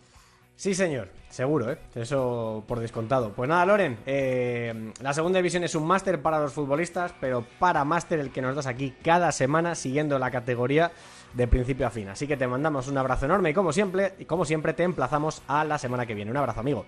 Sí, 0.54 0.72
señor, 0.72 1.08
seguro, 1.32 1.72
¿eh? 1.72 1.78
Eso 1.94 2.62
por 2.66 2.78
descontado. 2.78 3.32
Pues 3.32 3.48
nada, 3.48 3.64
Loren, 3.64 3.98
eh, 4.06 4.92
la 5.00 5.14
segunda 5.14 5.38
división 5.38 5.64
es 5.64 5.74
un 5.74 5.86
máster 5.86 6.20
para 6.20 6.38
los 6.38 6.52
futbolistas, 6.52 7.14
pero 7.20 7.44
para 7.58 7.84
máster 7.84 8.20
el 8.20 8.30
que 8.30 8.42
nos 8.42 8.54
das 8.54 8.66
aquí 8.66 8.94
cada 9.02 9.32
semana 9.32 9.74
siguiendo 9.74 10.18
la 10.18 10.30
categoría 10.30 10.92
de 11.32 11.48
principio 11.48 11.86
a 11.86 11.90
fin. 11.90 12.08
Así 12.08 12.26
que 12.26 12.36
te 12.36 12.46
mandamos 12.46 12.88
un 12.88 12.98
abrazo 12.98 13.24
enorme 13.24 13.50
y 13.50 13.54
como 13.54 13.72
siempre, 13.72 14.14
y 14.18 14.26
como 14.26 14.44
siempre 14.44 14.74
te 14.74 14.82
emplazamos 14.82 15.42
a 15.48 15.64
la 15.64 15.78
semana 15.78 16.04
que 16.04 16.14
viene. 16.14 16.30
Un 16.30 16.36
abrazo, 16.36 16.60
amigo. 16.60 16.84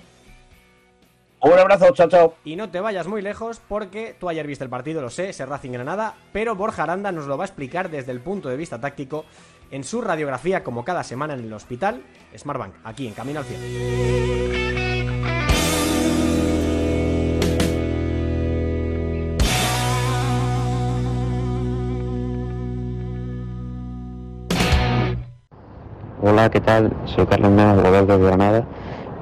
Un 1.41 1.59
abrazo, 1.59 1.91
chao, 1.93 2.09
chao. 2.09 2.35
Y 2.43 2.57
no 2.57 2.71
te 2.71 2.81
vayas 2.81 3.07
muy 3.07 3.21
lejos 3.21 3.61
porque 3.69 4.17
tú 4.19 4.31
ayer 4.31 4.47
viste 4.47 4.65
el 4.65 4.71
partido, 4.71 5.03
lo 5.03 5.11
sé, 5.11 5.29
ese 5.29 5.45
Racing 5.45 5.73
Granada, 5.73 6.15
pero 6.33 6.55
Borja 6.55 6.85
Aranda 6.85 7.13
nos 7.13 7.27
lo 7.27 7.37
va 7.37 7.45
a 7.45 7.47
explicar 7.47 7.91
desde 7.91 8.13
el 8.13 8.21
punto 8.21 8.49
de 8.49 8.57
vista 8.57 8.81
táctico 8.81 9.27
en 9.75 9.83
su 9.83 10.01
radiografía 10.01 10.63
como 10.63 10.85
cada 10.85 11.03
semana 11.03 11.35
en 11.35 11.41
el 11.41 11.53
hospital 11.53 12.01
Smartbank, 12.37 12.75
aquí 12.85 13.09
en 13.09 13.13
Camino 13.13 13.41
al 13.41 13.45
Cielo. 13.45 13.65
Hola, 26.23 26.49
¿qué 26.51 26.61
tal? 26.61 26.93
Soy 27.07 27.27
Carlos 27.27 27.51
Mena 27.51 27.75
de 27.75 28.07
de 28.07 28.19
Granada 28.19 28.65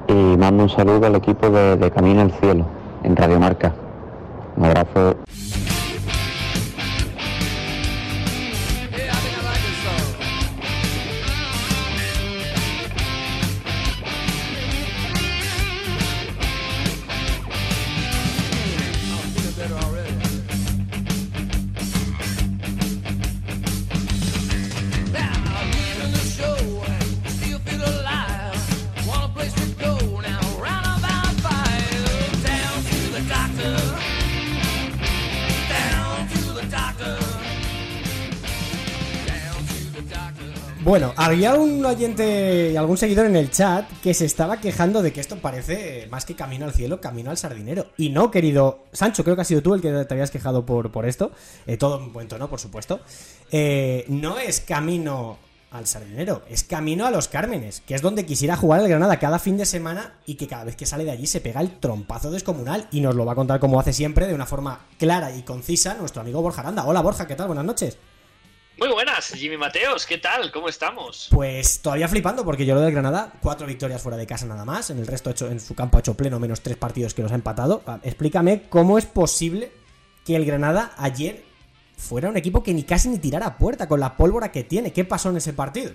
y 0.07 0.13
mando 0.13 0.65
un 0.65 0.69
saludo 0.69 1.07
al 1.07 1.15
equipo 1.15 1.49
de, 1.49 1.77
de 1.77 1.89
Camino 1.89 2.21
al 2.21 2.31
Cielo 2.31 2.67
en 3.03 3.15
Radio 3.15 3.39
Marca. 3.39 3.73
Un 4.55 4.65
abrazo. 4.65 5.15
Había 41.33 41.55
un 41.55 41.83
oyente 41.83 42.77
algún 42.77 42.95
seguidor 42.95 43.25
en 43.25 43.35
el 43.35 43.49
chat 43.49 43.89
que 44.03 44.13
se 44.13 44.25
estaba 44.25 44.57
quejando 44.57 45.01
de 45.01 45.11
que 45.11 45.19
esto 45.19 45.37
parece 45.37 46.07
más 46.11 46.25
que 46.25 46.35
camino 46.35 46.65
al 46.65 46.73
cielo, 46.73 47.01
camino 47.01 47.31
al 47.31 47.37
sardinero. 47.37 47.87
Y 47.97 48.09
no, 48.09 48.29
querido 48.29 48.83
Sancho, 48.91 49.23
creo 49.23 49.35
que 49.35 49.41
has 49.41 49.47
sido 49.47 49.63
tú 49.63 49.73
el 49.73 49.81
que 49.81 50.05
te 50.05 50.13
habías 50.13 50.29
quejado 50.29 50.63
por, 50.63 50.91
por 50.91 51.07
esto. 51.07 51.31
Eh, 51.65 51.75
todo 51.77 51.99
en 51.99 52.13
buen 52.13 52.27
tono, 52.27 52.47
por 52.49 52.59
supuesto. 52.59 52.99
Eh, 53.51 54.05
no 54.09 54.37
es 54.37 54.59
camino 54.59 55.39
al 55.71 55.87
sardinero, 55.87 56.43
es 56.47 56.63
camino 56.63 57.07
a 57.07 57.09
los 57.09 57.27
Cármenes, 57.27 57.81
que 57.81 57.95
es 57.95 58.03
donde 58.03 58.27
quisiera 58.27 58.55
jugar 58.55 58.81
el 58.81 58.87
Granada 58.87 59.17
cada 59.17 59.39
fin 59.39 59.57
de 59.57 59.65
semana 59.65 60.19
y 60.27 60.35
que 60.35 60.47
cada 60.47 60.65
vez 60.65 60.75
que 60.75 60.85
sale 60.85 61.03
de 61.03 61.09
allí 61.09 61.25
se 61.25 61.41
pega 61.41 61.61
el 61.61 61.79
trompazo 61.79 62.29
descomunal. 62.29 62.87
Y 62.91 63.01
nos 63.01 63.15
lo 63.15 63.25
va 63.25 63.31
a 63.31 63.35
contar 63.35 63.59
como 63.59 63.79
hace 63.79 63.91
siempre, 63.91 64.27
de 64.27 64.35
una 64.35 64.45
forma 64.45 64.85
clara 64.99 65.35
y 65.35 65.41
concisa, 65.41 65.95
nuestro 65.95 66.21
amigo 66.21 66.43
Borja 66.43 66.61
Aranda. 66.61 66.85
Hola 66.85 67.01
Borja, 67.01 67.25
¿qué 67.25 67.33
tal? 67.33 67.47
Buenas 67.47 67.65
noches. 67.65 67.97
Muy 68.77 68.89
buenas, 68.89 69.27
Jimmy 69.27 69.55
Mateos, 69.55 70.05
¿qué 70.05 70.17
tal? 70.17 70.51
¿Cómo 70.51 70.67
estamos? 70.67 71.27
Pues 71.29 71.81
todavía 71.81 72.07
flipando, 72.07 72.43
porque 72.43 72.65
yo 72.65 72.73
lo 72.73 72.81
del 72.81 72.91
Granada, 72.91 73.31
cuatro 73.39 73.67
victorias 73.67 74.01
fuera 74.01 74.17
de 74.17 74.25
casa 74.25 74.47
nada 74.47 74.65
más, 74.65 74.89
en 74.89 74.97
el 74.97 75.05
resto 75.05 75.29
hecho, 75.29 75.47
en 75.47 75.59
su 75.59 75.75
campo 75.75 75.97
ha 75.97 75.99
hecho 75.99 76.15
pleno, 76.15 76.39
menos 76.39 76.61
tres 76.61 76.75
partidos 76.75 77.13
que 77.13 77.21
los 77.21 77.31
ha 77.31 77.35
empatado. 77.35 77.83
Ah, 77.85 77.99
Explícame 78.03 78.63
cómo 78.69 78.97
es 78.97 79.05
posible 79.05 79.71
que 80.25 80.35
el 80.35 80.45
Granada 80.45 80.93
ayer 80.97 81.43
fuera 81.97 82.29
un 82.29 82.37
equipo 82.37 82.63
que 82.63 82.73
ni 82.73 82.83
casi 82.83 83.09
ni 83.09 83.19
tirara 83.19 83.45
a 83.45 83.57
puerta 83.57 83.87
con 83.87 83.99
la 83.99 84.17
pólvora 84.17 84.51
que 84.51 84.63
tiene. 84.63 84.91
¿Qué 84.91 85.05
pasó 85.05 85.29
en 85.29 85.37
ese 85.37 85.53
partido? 85.53 85.93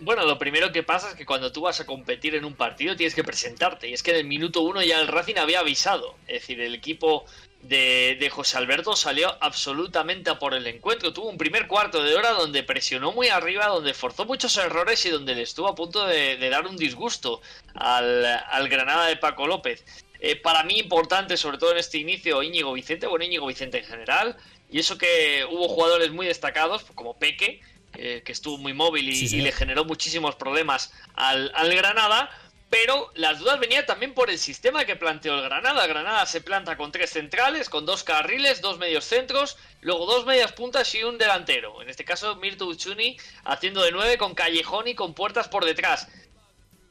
Bueno, 0.00 0.24
lo 0.26 0.38
primero 0.38 0.70
que 0.70 0.82
pasa 0.82 1.10
es 1.10 1.14
que 1.14 1.26
cuando 1.26 1.50
tú 1.50 1.62
vas 1.62 1.80
a 1.80 1.86
competir 1.86 2.34
en 2.34 2.44
un 2.44 2.54
partido 2.54 2.94
tienes 2.94 3.14
que 3.14 3.24
presentarte. 3.24 3.88
Y 3.88 3.94
es 3.94 4.02
que 4.02 4.12
en 4.12 4.18
el 4.18 4.26
minuto 4.26 4.60
uno 4.62 4.82
ya 4.82 5.00
el 5.00 5.08
Racing 5.08 5.36
había 5.36 5.60
avisado. 5.60 6.16
Es 6.26 6.42
decir, 6.42 6.60
el 6.60 6.74
equipo 6.74 7.24
de, 7.64 8.16
de, 8.20 8.30
José 8.30 8.58
Alberto 8.58 8.94
salió 8.94 9.36
absolutamente 9.40 10.30
a 10.30 10.38
por 10.38 10.54
el 10.54 10.66
encuentro. 10.66 11.12
Tuvo 11.12 11.28
un 11.28 11.38
primer 11.38 11.66
cuarto 11.66 12.02
de 12.02 12.14
hora 12.14 12.30
donde 12.30 12.62
presionó 12.62 13.12
muy 13.12 13.28
arriba, 13.28 13.66
donde 13.66 13.94
forzó 13.94 14.26
muchos 14.26 14.56
errores 14.58 15.04
y 15.06 15.10
donde 15.10 15.34
le 15.34 15.42
estuvo 15.42 15.68
a 15.68 15.74
punto 15.74 16.06
de, 16.06 16.36
de 16.36 16.50
dar 16.50 16.66
un 16.66 16.76
disgusto 16.76 17.40
al, 17.74 18.24
al, 18.24 18.68
Granada 18.68 19.06
de 19.06 19.16
Paco 19.16 19.46
López. 19.46 19.84
Eh, 20.20 20.36
para 20.36 20.62
mí 20.62 20.78
importante, 20.78 21.36
sobre 21.36 21.58
todo 21.58 21.72
en 21.72 21.78
este 21.78 21.98
inicio, 21.98 22.42
Íñigo 22.42 22.72
Vicente, 22.72 23.06
bueno, 23.06 23.24
Íñigo 23.24 23.46
Vicente 23.46 23.78
en 23.78 23.84
general, 23.84 24.36
y 24.70 24.78
eso 24.78 24.98
que 24.98 25.46
hubo 25.50 25.68
jugadores 25.68 26.10
muy 26.10 26.26
destacados, 26.26 26.84
como 26.94 27.18
Peque, 27.18 27.60
eh, 27.94 28.22
que 28.24 28.32
estuvo 28.32 28.58
muy 28.58 28.72
móvil 28.72 29.08
y, 29.08 29.16
sí, 29.16 29.28
sí. 29.28 29.36
y, 29.38 29.40
le 29.40 29.52
generó 29.52 29.84
muchísimos 29.84 30.34
problemas 30.34 30.92
al, 31.14 31.52
al 31.54 31.74
Granada, 31.74 32.30
pero 32.74 33.12
las 33.14 33.38
dudas 33.38 33.60
venían 33.60 33.86
también 33.86 34.14
por 34.14 34.30
el 34.30 34.36
sistema 34.36 34.84
que 34.84 34.96
planteó 34.96 35.36
el 35.36 35.44
Granada. 35.44 35.86
Granada 35.86 36.26
se 36.26 36.40
planta 36.40 36.76
con 36.76 36.90
tres 36.90 37.10
centrales, 37.10 37.68
con 37.68 37.86
dos 37.86 38.02
carriles, 38.02 38.60
dos 38.60 38.78
medios 38.78 39.04
centros, 39.04 39.56
luego 39.80 40.06
dos 40.06 40.26
medias 40.26 40.50
puntas 40.50 40.92
y 40.96 41.04
un 41.04 41.16
delantero. 41.16 41.80
En 41.82 41.88
este 41.88 42.04
caso, 42.04 42.34
Mirto 42.34 42.66
Uchuni 42.66 43.16
haciendo 43.44 43.80
de 43.80 43.92
nueve 43.92 44.18
con 44.18 44.34
Callejón 44.34 44.88
y 44.88 44.96
con 44.96 45.14
puertas 45.14 45.46
por 45.46 45.64
detrás. 45.64 46.08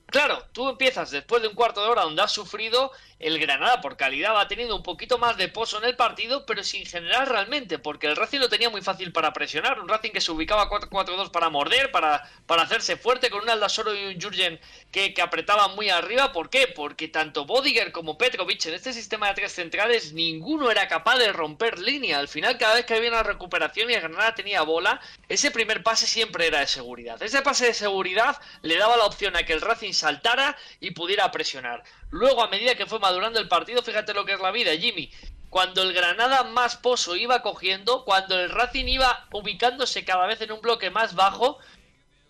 Claro, 0.05 0.45
tú 0.53 0.69
empiezas 0.69 1.11
después 1.11 1.41
de 1.41 1.49
un 1.49 1.53
cuarto 1.53 1.83
de 1.83 1.89
hora 1.89 2.03
donde 2.03 2.21
has 2.21 2.31
sufrido, 2.31 2.93
el 3.23 3.39
Granada 3.39 3.79
por 3.79 3.95
calidad 3.95 4.33
va 4.33 4.47
teniendo 4.49 4.75
un 4.75 4.83
poquito 4.83 5.17
más 5.17 5.37
de 5.37 5.47
pozo 5.47 5.77
en 5.77 5.85
el 5.85 5.95
partido, 5.95 6.45
pero 6.45 6.63
sin 6.63 6.85
generar 6.85 7.29
realmente, 7.29 7.79
porque 7.79 8.07
el 8.07 8.17
Racing 8.17 8.39
lo 8.39 8.49
tenía 8.49 8.69
muy 8.69 8.81
fácil 8.81 9.13
para 9.13 9.31
presionar, 9.31 9.79
un 9.79 9.87
Racing 9.87 10.11
que 10.11 10.19
se 10.19 10.31
ubicaba 10.31 10.69
4-4-2 10.69 11.31
para 11.31 11.49
morder, 11.49 11.89
para, 11.91 12.29
para 12.45 12.63
hacerse 12.63 12.97
fuerte, 12.97 13.29
con 13.29 13.43
un 13.43 13.49
Aldasoro 13.49 13.95
y 13.95 14.13
un 14.13 14.21
Jurgen 14.21 14.59
que, 14.91 15.13
que 15.13 15.21
apretaban 15.21 15.73
muy 15.75 15.89
arriba, 15.89 16.33
¿por 16.33 16.49
qué? 16.49 16.67
Porque 16.67 17.07
tanto 17.07 17.45
Bodiger 17.45 17.93
como 17.93 18.17
Petrovic 18.17 18.65
en 18.65 18.73
este 18.73 18.91
sistema 18.91 19.29
de 19.29 19.35
tres 19.35 19.53
centrales, 19.53 20.11
ninguno 20.11 20.69
era 20.69 20.87
capaz 20.89 21.17
de 21.17 21.31
romper 21.31 21.79
línea, 21.79 22.19
al 22.19 22.27
final 22.27 22.57
cada 22.57 22.75
vez 22.75 22.85
que 22.85 22.93
había 22.93 23.09
una 23.09 23.23
recuperación 23.23 23.89
y 23.89 23.93
el 23.93 24.01
Granada 24.01 24.35
tenía 24.35 24.63
bola, 24.63 24.99
ese 25.29 25.49
primer 25.49 25.81
pase 25.81 26.07
siempre 26.07 26.47
era 26.47 26.59
de 26.59 26.67
seguridad, 26.67 27.21
ese 27.23 27.41
pase 27.41 27.67
de 27.67 27.73
seguridad 27.73 28.39
le 28.61 28.77
daba 28.77 28.97
la 28.97 29.05
opción 29.05 29.35
a 29.37 29.43
que 29.43 29.53
el 29.53 29.61
Racing 29.61 29.93
saltara 29.93 30.57
y 30.81 30.91
pudiera 30.91 31.31
presionar. 31.31 31.83
Luego, 32.13 32.43
a 32.43 32.47
medida 32.47 32.75
que 32.75 32.85
fue 32.85 32.99
madurando 32.99 33.39
el 33.39 33.47
partido, 33.47 33.81
fíjate 33.81 34.13
lo 34.13 34.23
que 34.23 34.33
es 34.33 34.39
la 34.39 34.51
vida, 34.51 34.71
Jimmy. 34.77 35.11
Cuando 35.49 35.81
el 35.81 35.93
Granada 35.93 36.43
más 36.43 36.77
pozo 36.77 37.15
iba 37.15 37.41
cogiendo, 37.41 38.05
cuando 38.05 38.39
el 38.39 38.51
Racing 38.51 38.85
iba 38.85 39.25
ubicándose 39.31 40.05
cada 40.05 40.27
vez 40.27 40.39
en 40.41 40.51
un 40.51 40.61
bloque 40.61 40.91
más 40.91 41.15
bajo, 41.15 41.57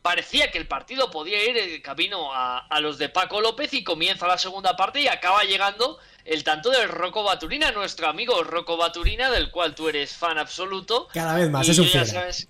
parecía 0.02 0.52
que 0.52 0.58
el 0.58 0.70
partido 0.70 1.12
podía 1.12 1.44
ir 1.44 1.58
el 1.58 1.82
camino 1.82 2.34
a, 2.34 2.60
a, 2.60 2.80
los 2.80 2.98
de 2.98 3.10
Paco 3.10 3.42
López 3.42 3.74
y 3.74 3.84
comienza 3.84 4.26
la 4.26 4.38
segunda 4.38 4.78
parte 4.78 5.02
y 5.02 5.10
acaba 5.10 5.44
llegando 5.44 6.00
el 6.24 6.46
tanto 6.46 6.70
del 6.70 6.88
Rocco 6.88 7.24
Baturina, 7.24 7.74
nuestro 7.74 8.08
amigo 8.08 8.42
Rocco 8.42 8.78
Baturina, 8.78 9.30
del 9.32 9.52
cual 9.52 9.76
tú 9.76 9.90
eres 9.90 10.16
fan 10.16 10.38
absoluto. 10.38 11.10
Cada 11.14 11.36
vez 11.36 11.50
más, 11.50 11.68
y 11.68 11.72
es 11.72 11.80
un 11.80 11.88
ya 11.88 12.06
sabes, 12.06 12.48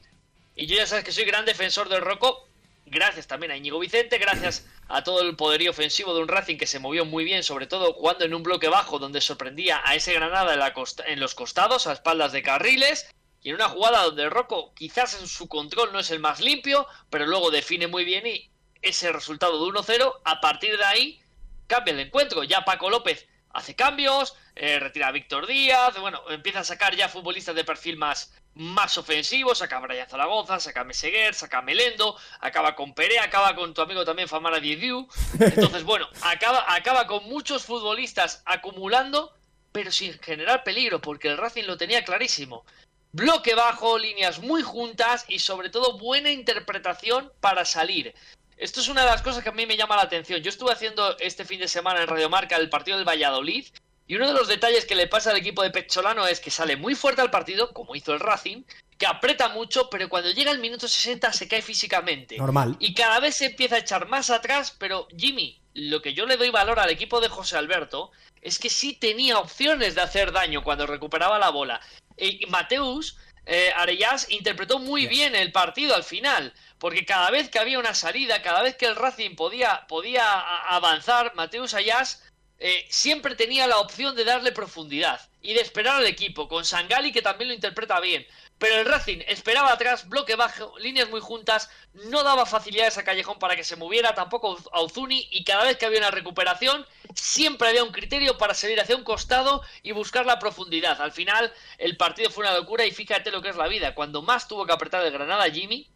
Y 0.56 0.68
yo 0.68 0.76
ya 0.76 0.86
sabes 0.86 1.04
que 1.04 1.12
soy 1.12 1.26
gran 1.26 1.46
defensor 1.46 1.90
del 1.90 2.02
Rocco, 2.02 2.48
gracias 2.86 3.26
también 3.26 3.52
a 3.52 3.58
Íñigo 3.58 3.80
Vicente, 3.80 4.20
gracias 4.20 4.68
a 4.88 5.04
todo 5.04 5.22
el 5.22 5.36
poderío 5.36 5.72
ofensivo 5.72 6.14
de 6.14 6.22
un 6.22 6.28
Racing 6.28 6.58
que 6.58 6.68
se 6.68 6.80
movió 6.80 7.06
muy 7.06 7.24
bien, 7.24 7.44
sobre 7.44 7.68
todo 7.68 7.94
jugando 7.94 8.26
en 8.26 8.34
un 8.34 8.44
bloque 8.44 8.68
bajo 8.68 9.00
donde 9.00 9.22
sorprendía 9.22 9.82
a 9.86 9.96
ese 9.96 10.14
Granada 10.14 10.74
en, 11.06 11.20
los 11.20 11.36
costados, 11.36 11.88
a 11.88 11.94
espaldas 11.94 12.32
de 12.32 12.44
carriles, 12.44 13.10
y 13.42 13.50
en 13.50 13.56
una 13.56 13.70
jugada 13.70 14.04
donde 14.04 14.30
Rocco 14.30 14.74
quizás 14.74 15.20
en 15.20 15.28
su 15.28 15.48
control 15.48 15.92
no 15.92 16.00
es 16.00 16.12
el 16.12 16.20
más 16.20 16.40
limpio, 16.40 16.88
pero 17.10 17.26
luego 17.26 17.52
define 17.52 17.88
muy 17.88 18.06
bien 18.06 18.26
y 18.26 18.50
ese 18.82 19.12
resultado 19.12 19.64
de 19.64 19.72
1-0, 19.72 20.22
a 20.24 20.42
partir 20.42 20.78
de 20.78 20.86
ahí 20.86 21.22
cambia 21.68 21.94
el 21.94 22.00
encuentro. 22.00 22.44
Ya 22.44 22.66
Paco 22.66 22.90
López 22.90 23.28
hace 23.50 23.76
cambios, 23.76 24.36
eh, 24.56 24.80
retira 24.80 25.08
a 25.08 25.12
Víctor 25.12 25.48
Díaz, 25.48 25.98
bueno, 26.00 26.22
empieza 26.30 26.60
a 26.60 26.64
sacar 26.64 26.96
ya 26.96 27.10
futbolistas 27.10 27.56
de 27.56 27.64
perfil 27.64 27.98
más, 27.98 28.34
más 28.56 28.97
ofensivo, 28.97 29.56
saca 29.56 29.78
a 29.78 29.80
Brian 29.80 30.08
Zaragoza, 30.08 30.60
saca 30.60 30.82
a 30.82 30.84
Meseguer, 30.84 31.34
saca 31.34 31.60
a 31.60 31.62
Melendo, 31.62 32.18
acaba 32.39 32.76
con 32.76 32.93
Pere, 32.93 33.20
acaba 33.20 33.56
con 33.56 33.74
tu 33.74 33.82
amigo 33.82 34.06
también 34.06 34.28
Famara 34.28 34.60
Diediu. 34.60 35.08
Entonces, 35.39 35.84
bueno, 35.84 36.08
acaba, 36.22 36.66
acaba 36.74 37.08
con 37.08 37.24
muchos 37.26 37.66
futbolistas 37.66 38.43
acumulando, 38.45 39.34
pero 39.72 39.91
sin 39.91 40.18
generar 40.20 40.64
peligro, 40.64 41.01
porque 41.01 41.30
el 41.30 41.38
Racing 41.38 41.64
lo 41.64 41.78
tenía 41.78 42.04
clarísimo. 42.04 42.66
Bloque 43.12 43.54
bajo, 43.56 43.97
líneas 43.97 44.39
muy 44.39 44.64
juntas 44.64 45.26
y 45.28 45.39
sobre 45.39 45.70
todo 45.70 45.97
buena 45.97 46.32
interpretación 46.32 47.32
para 47.41 47.66
salir. 47.66 48.14
Esto 48.58 48.80
es 48.82 48.88
una 48.88 49.01
de 49.01 49.08
las 49.08 49.22
cosas 49.22 49.43
que 49.43 49.49
a 49.49 49.54
mí 49.54 49.66
me 49.66 49.78
llama 49.78 49.95
la 49.95 50.04
atención. 50.04 50.41
Yo 50.41 50.49
estuve 50.49 50.72
haciendo 50.72 51.18
este 51.20 51.43
fin 51.45 51.60
de 51.60 51.68
semana 51.68 52.01
en 52.01 52.08
Radio 52.08 52.30
Marca 52.30 52.56
el 52.56 52.70
partido 52.70 52.97
del 52.97 53.08
Valladolid 53.08 53.68
y 54.08 54.16
uno 54.16 54.28
de 54.28 54.34
los 54.34 54.47
detalles 54.47 54.86
que 54.86 54.95
le 54.95 55.08
pasa 55.08 55.32
al 55.32 55.38
equipo 55.38 55.64
de 55.64 55.72
Pecholano 55.72 56.28
es 56.28 56.39
que 56.39 56.51
sale 56.51 56.76
muy 56.76 56.95
fuerte 56.95 57.22
al 57.22 57.32
partido, 57.32 57.72
como 57.72 57.95
hizo 57.95 58.14
el 58.14 58.20
Racing, 58.20 58.64
que 58.97 59.06
aprieta 59.08 59.49
mucho, 59.49 59.89
pero 59.89 60.10
cuando 60.10 60.32
llega 60.32 60.51
el 60.51 60.60
minuto 60.60 60.88
60 60.88 61.32
se 61.32 61.47
cae 61.47 61.62
físicamente. 61.62 62.38
Normal. 62.38 62.76
Y 62.80 62.93
cada 62.93 63.20
vez 63.20 63.36
se 63.36 63.45
empieza 63.45 63.76
a 63.76 63.80
echar 63.80 64.08
más 64.08 64.30
atrás, 64.30 64.76
pero 64.78 65.08
Jimmy, 65.16 65.60
lo 65.74 66.01
que 66.01 66.14
yo 66.14 66.26
le 66.26 66.38
doy 66.38 66.49
valor 66.49 66.80
al 66.80 66.89
equipo 66.89 67.22
de 67.22 67.30
José 67.30 67.58
Alberto 67.58 68.12
es 68.41 68.60
que 68.60 68.70
sí 68.70 68.93
tenía 68.93 69.39
opciones 69.39 69.95
de 69.95 70.01
hacer 70.01 70.32
daño 70.32 70.64
cuando 70.64 70.86
recuperaba 70.86 71.39
la 71.39 71.49
bola. 71.49 71.80
Y 72.18 72.45
Mateus 72.47 73.18
eh, 73.45 73.72
Arellás 73.76 74.30
interpretó 74.30 74.80
muy 74.80 75.08
bien 75.08 75.34
el 75.34 75.51
partido 75.51 75.95
al 75.95 76.04
final, 76.04 76.54
porque 76.78 77.06
cada 77.06 77.32
vez 77.32 77.49
que 77.49 77.60
había 77.60 77.80
una 77.80 77.93
salida, 77.93 78.41
cada 78.41 78.62
vez 78.62 78.76
que 78.76 78.86
el 78.86 78.95
Racing 78.95 79.36
podía, 79.36 79.86
podía 79.88 80.39
avanzar, 80.68 81.34
Mateus 81.36 81.74
Ayas 81.74 82.22
eh, 82.60 82.86
siempre 82.89 83.36
tenía 83.36 83.68
la 83.68 83.80
opción 83.80 84.16
de 84.16 84.24
darle 84.24 84.51
profundidad 84.51 85.20
y 85.41 85.54
de 85.54 85.62
esperar 85.62 85.97
al 85.97 86.06
equipo, 86.06 86.47
con 86.47 86.64
Sangali 86.64 87.12
que 87.12 87.22
también 87.22 87.49
lo 87.49 87.54
interpreta 87.54 87.99
bien. 87.99 88.26
Pero 88.58 88.78
el 88.78 88.86
Racing 88.86 89.20
esperaba 89.28 89.74
atrás, 89.74 90.08
bloque 90.08 90.36
bajo, 90.36 90.78
líneas 90.80 91.10
muy 91.10 91.20
juntas, 91.20 91.70
no 91.93 92.24
daba 92.24 92.45
facilidades 92.45 92.97
a 92.97 93.04
Callejón 93.04 93.38
para 93.39 93.58
que 93.58 93.66
se 93.66 93.76
moviera, 93.76 94.16
tampoco 94.16 94.58
a 94.72 94.82
Uzuni, 94.82 95.28
y 95.32 95.43
cada 95.43 95.66
vez 95.66 95.78
que 95.78 95.86
había 95.86 95.99
una 95.99 96.12
recuperación, 96.12 96.86
siempre 97.14 97.68
había 97.68 97.84
un 97.84 97.91
criterio 97.91 98.38
para 98.38 98.54
salir 98.54 98.80
hacia 98.80 98.95
un 98.95 99.04
costado 99.04 99.62
y 99.82 99.91
buscar 99.91 100.26
la 100.26 100.39
profundidad. 100.39 101.01
Al 101.01 101.12
final, 101.12 101.51
el 101.78 101.97
partido 101.97 102.30
fue 102.30 102.45
una 102.45 102.56
locura 102.58 102.86
y 102.86 102.91
fíjate 102.91 103.32
lo 103.32 103.41
que 103.41 103.49
es 103.49 103.58
la 103.58 103.68
vida. 103.68 103.93
Cuando 103.95 104.22
más 104.22 104.47
tuvo 104.47 104.66
que 104.66 104.72
apretar 104.72 105.04
el 105.06 105.12
Granada 105.12 105.51
Jimmy, 105.51 105.89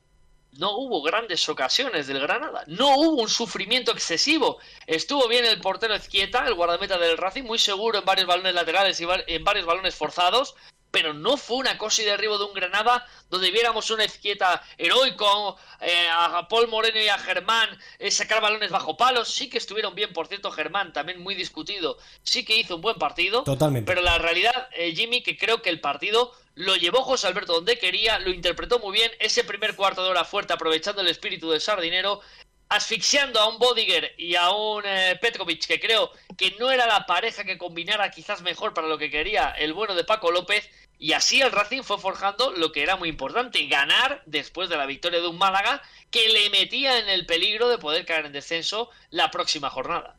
no 0.53 0.77
hubo 0.77 1.01
grandes 1.01 1.47
ocasiones 1.49 2.07
del 2.07 2.19
Granada, 2.19 2.63
no 2.67 2.95
hubo 2.97 3.21
un 3.21 3.29
sufrimiento 3.29 3.91
excesivo. 3.91 4.59
Estuvo 4.85 5.27
bien 5.27 5.45
el 5.45 5.61
portero 5.61 5.93
Ezquieta, 5.93 6.45
el 6.47 6.55
guardameta 6.55 6.97
del 6.97 7.17
Racing, 7.17 7.43
muy 7.43 7.59
seguro 7.59 7.99
en 7.99 8.05
varios 8.05 8.27
balones 8.27 8.53
laterales 8.53 8.99
y 8.99 9.05
en 9.27 9.43
varios 9.43 9.65
balones 9.65 9.95
forzados, 9.95 10.55
pero 10.91 11.13
no 11.13 11.37
fue 11.37 11.57
una 11.57 11.77
cosa 11.77 12.01
y 12.01 12.05
derribo 12.05 12.37
de 12.37 12.45
un 12.45 12.53
Granada 12.53 13.05
donde 13.29 13.51
viéramos 13.51 13.89
una 13.91 14.05
izquieta 14.05 14.63
heroico, 14.77 15.57
eh, 15.81 16.07
a 16.11 16.47
Paul 16.47 16.67
Moreno 16.67 16.99
y 16.99 17.07
a 17.07 17.17
Germán 17.17 17.69
eh, 17.99 18.09
sacar 18.09 18.41
balones 18.41 18.71
bajo 18.71 18.97
palos. 18.97 19.29
Sí 19.29 19.49
que 19.49 19.57
estuvieron 19.57 19.95
bien, 19.95 20.13
por 20.13 20.27
cierto, 20.27 20.51
Germán, 20.51 20.93
también 20.93 21.21
muy 21.21 21.35
discutido. 21.35 21.97
Sí 22.23 22.45
que 22.45 22.57
hizo 22.57 22.75
un 22.75 22.81
buen 22.81 22.97
partido. 22.97 23.43
Totalmente. 23.43 23.89
Pero 23.89 24.01
la 24.01 24.17
realidad, 24.17 24.69
eh, 24.73 24.93
Jimmy, 24.95 25.21
que 25.21 25.37
creo 25.37 25.61
que 25.61 25.69
el 25.69 25.79
partido 25.79 26.33
lo 26.55 26.75
llevó 26.75 27.03
José 27.03 27.27
Alberto 27.27 27.53
donde 27.53 27.77
quería, 27.77 28.17
lo 28.17 28.31
interpretó 28.31 28.79
muy 28.79 28.93
bien. 28.93 29.11
Ese 29.19 29.43
primer 29.43 29.75
cuarto 29.75 30.03
de 30.03 30.09
hora 30.09 30.25
fuerte, 30.25 30.53
aprovechando 30.53 31.01
el 31.01 31.07
espíritu 31.07 31.51
del 31.51 31.61
sardinero, 31.61 32.21
asfixiando 32.69 33.39
a 33.39 33.49
un 33.49 33.59
Bodiger 33.59 34.13
y 34.17 34.35
a 34.35 34.51
un 34.51 34.83
eh, 34.85 35.19
que 35.67 35.79
creo 35.79 36.11
que 36.37 36.55
no 36.59 36.71
era 36.71 36.85
la 36.85 37.05
pareja 37.05 37.43
que 37.43 37.57
combinara 37.57 38.11
quizás 38.11 38.41
mejor 38.41 38.73
para 38.73 38.87
lo 38.87 38.97
que 38.97 39.09
quería 39.09 39.51
el 39.51 39.73
bueno 39.73 39.95
de 39.95 40.03
Paco 40.03 40.31
López. 40.31 40.69
Y 40.99 41.13
así 41.13 41.41
el 41.41 41.51
Racing 41.51 41.83
fue 41.83 41.99
forjando 41.99 42.51
lo 42.51 42.71
que 42.71 42.81
era 42.81 42.95
muy 42.95 43.09
importante, 43.09 43.67
ganar 43.67 44.23
después 44.25 44.67
de 44.67 44.77
la 44.77 44.87
victoria 44.87 45.21
de 45.21 45.27
un 45.27 45.37
Málaga 45.37 45.81
que 46.09 46.27
le 46.29 46.49
metía 46.49 46.97
en 46.97 47.07
el 47.07 47.27
peligro 47.27 47.69
de 47.69 47.77
poder 47.77 48.05
caer 48.05 48.25
en 48.25 48.33
descenso 48.33 48.89
la 49.11 49.29
próxima 49.29 49.69
jornada. 49.69 50.16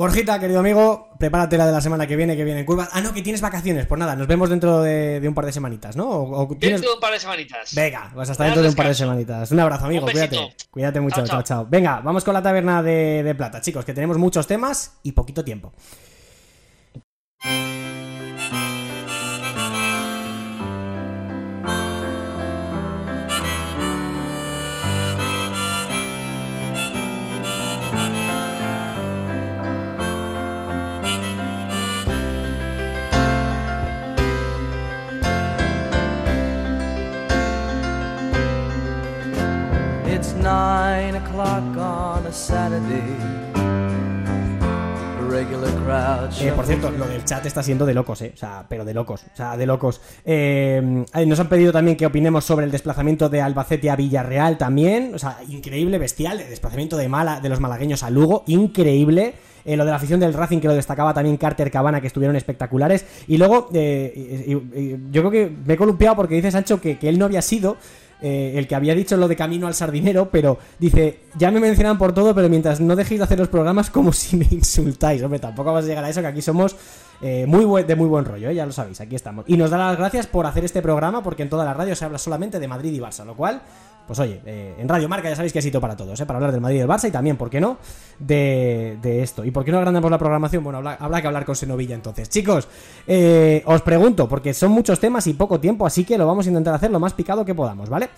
Borjita, 0.00 0.40
querido 0.40 0.60
amigo, 0.60 1.10
prepárate 1.18 1.58
la 1.58 1.66
de 1.66 1.72
la 1.72 1.82
semana 1.82 2.06
que 2.06 2.16
viene, 2.16 2.34
que 2.34 2.42
viene 2.42 2.60
en 2.60 2.64
curva. 2.64 2.88
Ah, 2.90 3.02
no, 3.02 3.12
que 3.12 3.20
tienes 3.20 3.42
vacaciones. 3.42 3.84
Pues 3.84 3.98
nada, 3.98 4.16
nos 4.16 4.26
vemos 4.26 4.48
dentro 4.48 4.80
de, 4.80 5.20
de 5.20 5.28
un 5.28 5.34
par 5.34 5.44
de 5.44 5.52
semanitas, 5.52 5.94
¿no? 5.94 6.08
O, 6.08 6.44
o 6.44 6.48
tienes... 6.56 6.80
Dentro 6.80 6.92
de 6.92 6.94
un 6.94 7.00
par 7.00 7.12
de 7.12 7.20
semanitas. 7.20 7.74
Venga, 7.74 8.10
pues 8.14 8.30
hasta 8.30 8.44
dentro 8.44 8.62
de 8.62 8.70
un 8.70 8.74
par 8.74 8.88
de 8.88 8.94
semanitas. 8.94 9.50
Un 9.50 9.60
abrazo, 9.60 9.84
amigo, 9.84 10.06
Un 10.06 10.12
cuídate. 10.12 10.54
Cuídate 10.70 11.00
mucho, 11.00 11.16
chao, 11.16 11.26
chao, 11.26 11.42
chao. 11.42 11.66
Venga, 11.68 12.00
vamos 12.00 12.24
con 12.24 12.32
la 12.32 12.42
taberna 12.42 12.82
de, 12.82 13.22
de 13.22 13.34
plata, 13.34 13.60
chicos, 13.60 13.84
que 13.84 13.92
tenemos 13.92 14.16
muchos 14.16 14.46
temas 14.46 14.94
y 15.02 15.12
poquito 15.12 15.44
tiempo. 15.44 15.74
Nine 40.42 41.16
o'clock 41.16 41.76
on 41.76 42.26
a 42.26 42.32
Saturday. 42.32 43.50
Eh, 45.32 46.52
por 46.56 46.66
cierto, 46.66 46.90
lo 46.90 47.06
del 47.06 47.24
chat 47.24 47.46
está 47.46 47.62
siendo 47.62 47.86
de 47.86 47.94
locos, 47.94 48.20
¿eh? 48.22 48.32
O 48.34 48.36
sea, 48.36 48.66
pero 48.68 48.84
de 48.84 48.92
locos, 48.92 49.22
o 49.32 49.36
sea, 49.36 49.56
de 49.56 49.64
locos. 49.64 50.00
Eh, 50.24 51.04
nos 51.26 51.40
han 51.40 51.48
pedido 51.48 51.72
también 51.72 51.96
que 51.96 52.04
opinemos 52.04 52.44
sobre 52.44 52.66
el 52.66 52.72
desplazamiento 52.72 53.28
de 53.28 53.40
Albacete 53.40 53.90
a 53.90 53.96
Villarreal 53.96 54.58
también. 54.58 55.12
O 55.14 55.18
sea, 55.18 55.38
increíble, 55.48 55.98
bestial. 55.98 56.40
El 56.40 56.50
desplazamiento 56.50 56.96
de, 56.96 57.08
Mala, 57.08 57.40
de 57.40 57.48
los 57.48 57.60
malagueños 57.60 58.02
a 58.02 58.10
Lugo, 58.10 58.42
increíble. 58.48 59.34
Eh, 59.64 59.76
lo 59.76 59.84
de 59.84 59.90
la 59.90 59.96
afición 59.96 60.18
del 60.18 60.34
Racing, 60.34 60.58
que 60.58 60.68
lo 60.68 60.74
destacaba 60.74 61.14
también 61.14 61.36
Carter 61.36 61.70
Cabana, 61.70 62.00
que 62.00 62.08
estuvieron 62.08 62.34
espectaculares. 62.34 63.06
Y 63.28 63.36
luego, 63.36 63.68
eh, 63.72 64.58
yo 65.10 65.22
creo 65.22 65.30
que 65.30 65.52
me 65.64 65.74
he 65.74 65.76
columpiado 65.76 66.16
porque 66.16 66.34
dice 66.34 66.50
Sancho 66.50 66.80
que, 66.80 66.98
que 66.98 67.08
él 67.08 67.18
no 67.18 67.26
había 67.26 67.42
sido 67.42 67.76
eh, 68.22 68.52
el 68.56 68.66
que 68.68 68.74
había 68.74 68.94
dicho 68.94 69.16
lo 69.16 69.28
de 69.28 69.36
camino 69.36 69.66
al 69.66 69.74
sardinero, 69.74 70.30
pero 70.30 70.58
dice, 70.78 71.20
ya 71.38 71.50
me 71.50 71.60
mencionan 71.60 71.98
por 71.98 72.12
todo, 72.12 72.34
pero 72.34 72.48
mientras 72.48 72.80
no 72.80 72.96
dejéis 72.96 73.20
de 73.20 73.24
hacer 73.24 73.38
los 73.38 73.48
programas 73.48 73.90
como 73.90 74.12
si 74.12 74.36
me 74.36 74.46
insultáis. 74.50 75.22
Hombre, 75.22 75.38
tampoco 75.38 75.72
vas 75.72 75.84
a 75.84 75.88
llegar 75.88 76.04
a 76.04 76.10
eso, 76.10 76.20
que 76.20 76.26
aquí 76.26 76.42
somos 76.42 76.76
eh, 77.22 77.44
muy 77.46 77.82
de 77.82 77.96
muy 77.96 78.08
buen 78.08 78.24
rollo, 78.24 78.50
¿eh? 78.50 78.54
ya 78.54 78.66
lo 78.66 78.72
sabéis, 78.72 79.00
aquí 79.00 79.14
estamos. 79.14 79.44
Y 79.46 79.56
nos 79.56 79.70
da 79.70 79.78
las 79.78 79.96
gracias 79.96 80.26
por 80.26 80.46
hacer 80.46 80.64
este 80.64 80.82
programa, 80.82 81.22
porque 81.22 81.42
en 81.42 81.48
toda 81.48 81.64
la 81.64 81.74
radio 81.74 81.94
se 81.94 82.04
habla 82.04 82.18
solamente 82.18 82.58
de 82.58 82.68
Madrid 82.68 82.92
y 82.92 82.98
Barça, 82.98 83.24
lo 83.24 83.34
cual 83.34 83.62
pues 84.06 84.18
oye, 84.18 84.40
eh, 84.44 84.74
en 84.78 84.88
Radio 84.88 85.08
Marca 85.08 85.28
ya 85.28 85.36
sabéis 85.36 85.52
que 85.52 85.60
es 85.60 85.64
sitio 85.64 85.80
para 85.80 85.96
todos, 85.96 86.18
¿eh? 86.20 86.26
para 86.26 86.38
hablar 86.38 86.52
del 86.52 86.60
Madrid 86.60 86.76
y 86.76 86.80
del 86.80 86.88
Barça 86.88 87.08
y 87.08 87.10
también, 87.10 87.36
¿por 87.36 87.48
qué 87.48 87.60
no?, 87.60 87.78
de, 88.18 88.98
esto. 89.22 89.44
¿Y 89.44 89.50
por 89.50 89.64
qué 89.64 89.70
no 89.70 89.78
agrandamos 89.78 90.10
la 90.10 90.18
programación? 90.18 90.64
Bueno, 90.64 90.78
habrá, 90.78 91.20
que 91.20 91.26
hablar 91.26 91.44
con 91.44 91.54
Senovilla 91.54 91.94
entonces. 91.94 92.28
Chicos, 92.28 92.68
eh, 93.06 93.62
os 93.66 93.82
pregunto, 93.82 94.28
porque 94.28 94.52
son 94.52 94.72
muchos 94.72 94.98
temas 94.98 95.26
y 95.26 95.34
poco 95.34 95.60
tiempo, 95.60 95.86
así 95.86 96.04
que 96.04 96.18
lo 96.18 96.26
vamos 96.26 96.46
a 96.46 96.48
intentar 96.48 96.74
hacer 96.74 96.90
lo 96.90 97.00
más 97.00 97.14
picado 97.14 97.44
que 97.44 97.54
podamos, 97.54 97.88
¿vale? 97.88 98.10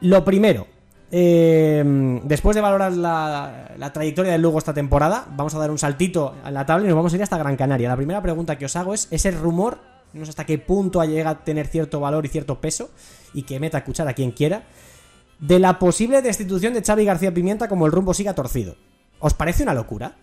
Lo 0.00 0.24
primero, 0.24 0.66
eh, 1.10 2.20
después 2.24 2.54
de 2.54 2.60
valorar 2.60 2.92
la, 2.92 3.90
trayectoria 3.92 4.32
del 4.32 4.42
Lugo 4.42 4.58
esta 4.58 4.74
temporada, 4.74 5.26
vamos 5.34 5.54
a 5.54 5.58
dar 5.58 5.70
un 5.70 5.78
saltito 5.78 6.34
en 6.44 6.54
la 6.54 6.66
tabla 6.66 6.84
y 6.84 6.88
nos 6.88 6.96
vamos 6.96 7.12
a 7.12 7.16
ir 7.16 7.22
hasta 7.22 7.38
Gran 7.38 7.56
Canaria. 7.56 7.88
La 7.88 7.96
primera 7.96 8.20
pregunta 8.20 8.58
que 8.58 8.66
os 8.66 8.76
hago 8.76 8.94
es, 8.94 9.08
¿ese 9.10 9.30
rumor, 9.30 9.78
no 10.12 10.24
sé 10.24 10.30
hasta 10.30 10.44
qué 10.44 10.58
punto 10.58 11.02
llega 11.04 11.30
a 11.30 11.44
tener 11.44 11.66
cierto 11.66 12.00
valor 12.00 12.26
y 12.26 12.28
cierto 12.28 12.60
peso, 12.60 12.90
y 13.32 13.42
que 13.42 13.58
meta 13.58 13.78
a 13.78 13.80
escuchar 13.80 14.06
a 14.08 14.12
quien 14.12 14.32
quiera, 14.32 14.64
de 15.40 15.58
la 15.58 15.78
posible 15.78 16.22
destitución 16.22 16.74
de 16.74 16.82
Xavi 16.82 17.04
García 17.04 17.32
Pimienta 17.32 17.68
como 17.68 17.86
el 17.86 17.92
rumbo 17.92 18.14
siga 18.14 18.34
torcido. 18.34 18.76
¿Os 19.20 19.34
parece 19.34 19.62
una 19.62 19.74
locura? 19.74 20.16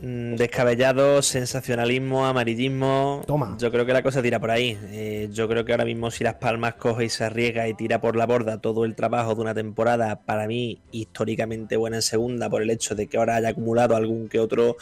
Mm, 0.00 0.34
descabellado, 0.34 1.22
sensacionalismo, 1.22 2.26
amarillismo. 2.26 3.22
Toma. 3.26 3.56
Yo 3.60 3.70
creo 3.70 3.86
que 3.86 3.92
la 3.92 4.02
cosa 4.02 4.20
tira 4.20 4.40
por 4.40 4.50
ahí. 4.50 4.76
Eh, 4.90 5.28
yo 5.32 5.48
creo 5.48 5.64
que 5.64 5.72
ahora 5.72 5.84
mismo 5.84 6.10
si 6.10 6.24
Las 6.24 6.34
Palmas 6.34 6.74
coge 6.74 7.04
y 7.04 7.08
se 7.08 7.24
arriesga 7.24 7.68
y 7.68 7.74
tira 7.74 8.00
por 8.00 8.16
la 8.16 8.26
borda 8.26 8.60
todo 8.60 8.84
el 8.84 8.96
trabajo 8.96 9.34
de 9.34 9.42
una 9.42 9.54
temporada, 9.54 10.20
para 10.20 10.48
mí 10.48 10.80
históricamente 10.90 11.76
buena 11.76 11.96
en 11.96 12.02
segunda, 12.02 12.50
por 12.50 12.62
el 12.62 12.70
hecho 12.70 12.94
de 12.96 13.06
que 13.06 13.16
ahora 13.16 13.36
haya 13.36 13.50
acumulado 13.50 13.94
algún 13.94 14.28
que 14.28 14.40
otro 14.40 14.76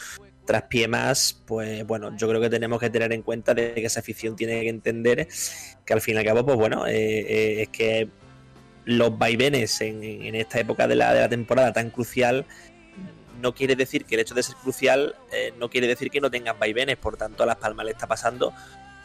traspié 0.45 0.87
más, 0.87 1.39
pues 1.45 1.85
bueno, 1.85 2.17
yo 2.17 2.27
creo 2.27 2.41
que 2.41 2.49
tenemos 2.49 2.79
que 2.79 2.89
tener 2.89 3.13
en 3.13 3.21
cuenta 3.21 3.53
de 3.53 3.73
que 3.75 3.85
esa 3.85 3.99
afición 3.99 4.35
tiene 4.35 4.61
que 4.61 4.69
entender 4.69 5.27
que 5.85 5.93
al 5.93 6.01
fin 6.01 6.15
y 6.15 6.17
al 6.17 6.25
cabo, 6.25 6.45
pues 6.45 6.57
bueno, 6.57 6.87
eh, 6.87 6.93
eh, 6.95 7.61
es 7.61 7.69
que 7.69 8.09
los 8.85 9.17
vaivenes 9.17 9.79
en, 9.81 10.35
esta 10.35 10.59
época 10.59 10.87
de 10.87 10.95
la, 10.95 11.13
de 11.13 11.21
la, 11.21 11.29
temporada 11.29 11.71
tan 11.73 11.89
crucial 11.89 12.45
no 13.41 13.53
quiere 13.53 13.75
decir 13.75 14.05
que 14.05 14.15
el 14.15 14.21
hecho 14.21 14.35
de 14.35 14.43
ser 14.43 14.55
crucial 14.55 15.15
eh, 15.31 15.53
no 15.59 15.69
quiere 15.69 15.87
decir 15.87 16.09
que 16.09 16.21
no 16.21 16.29
tengan 16.29 16.59
vaivenes, 16.59 16.97
por 16.97 17.17
tanto 17.17 17.43
a 17.43 17.45
Las 17.45 17.57
Palmas 17.57 17.85
le 17.85 17.91
está 17.91 18.07
pasando, 18.07 18.53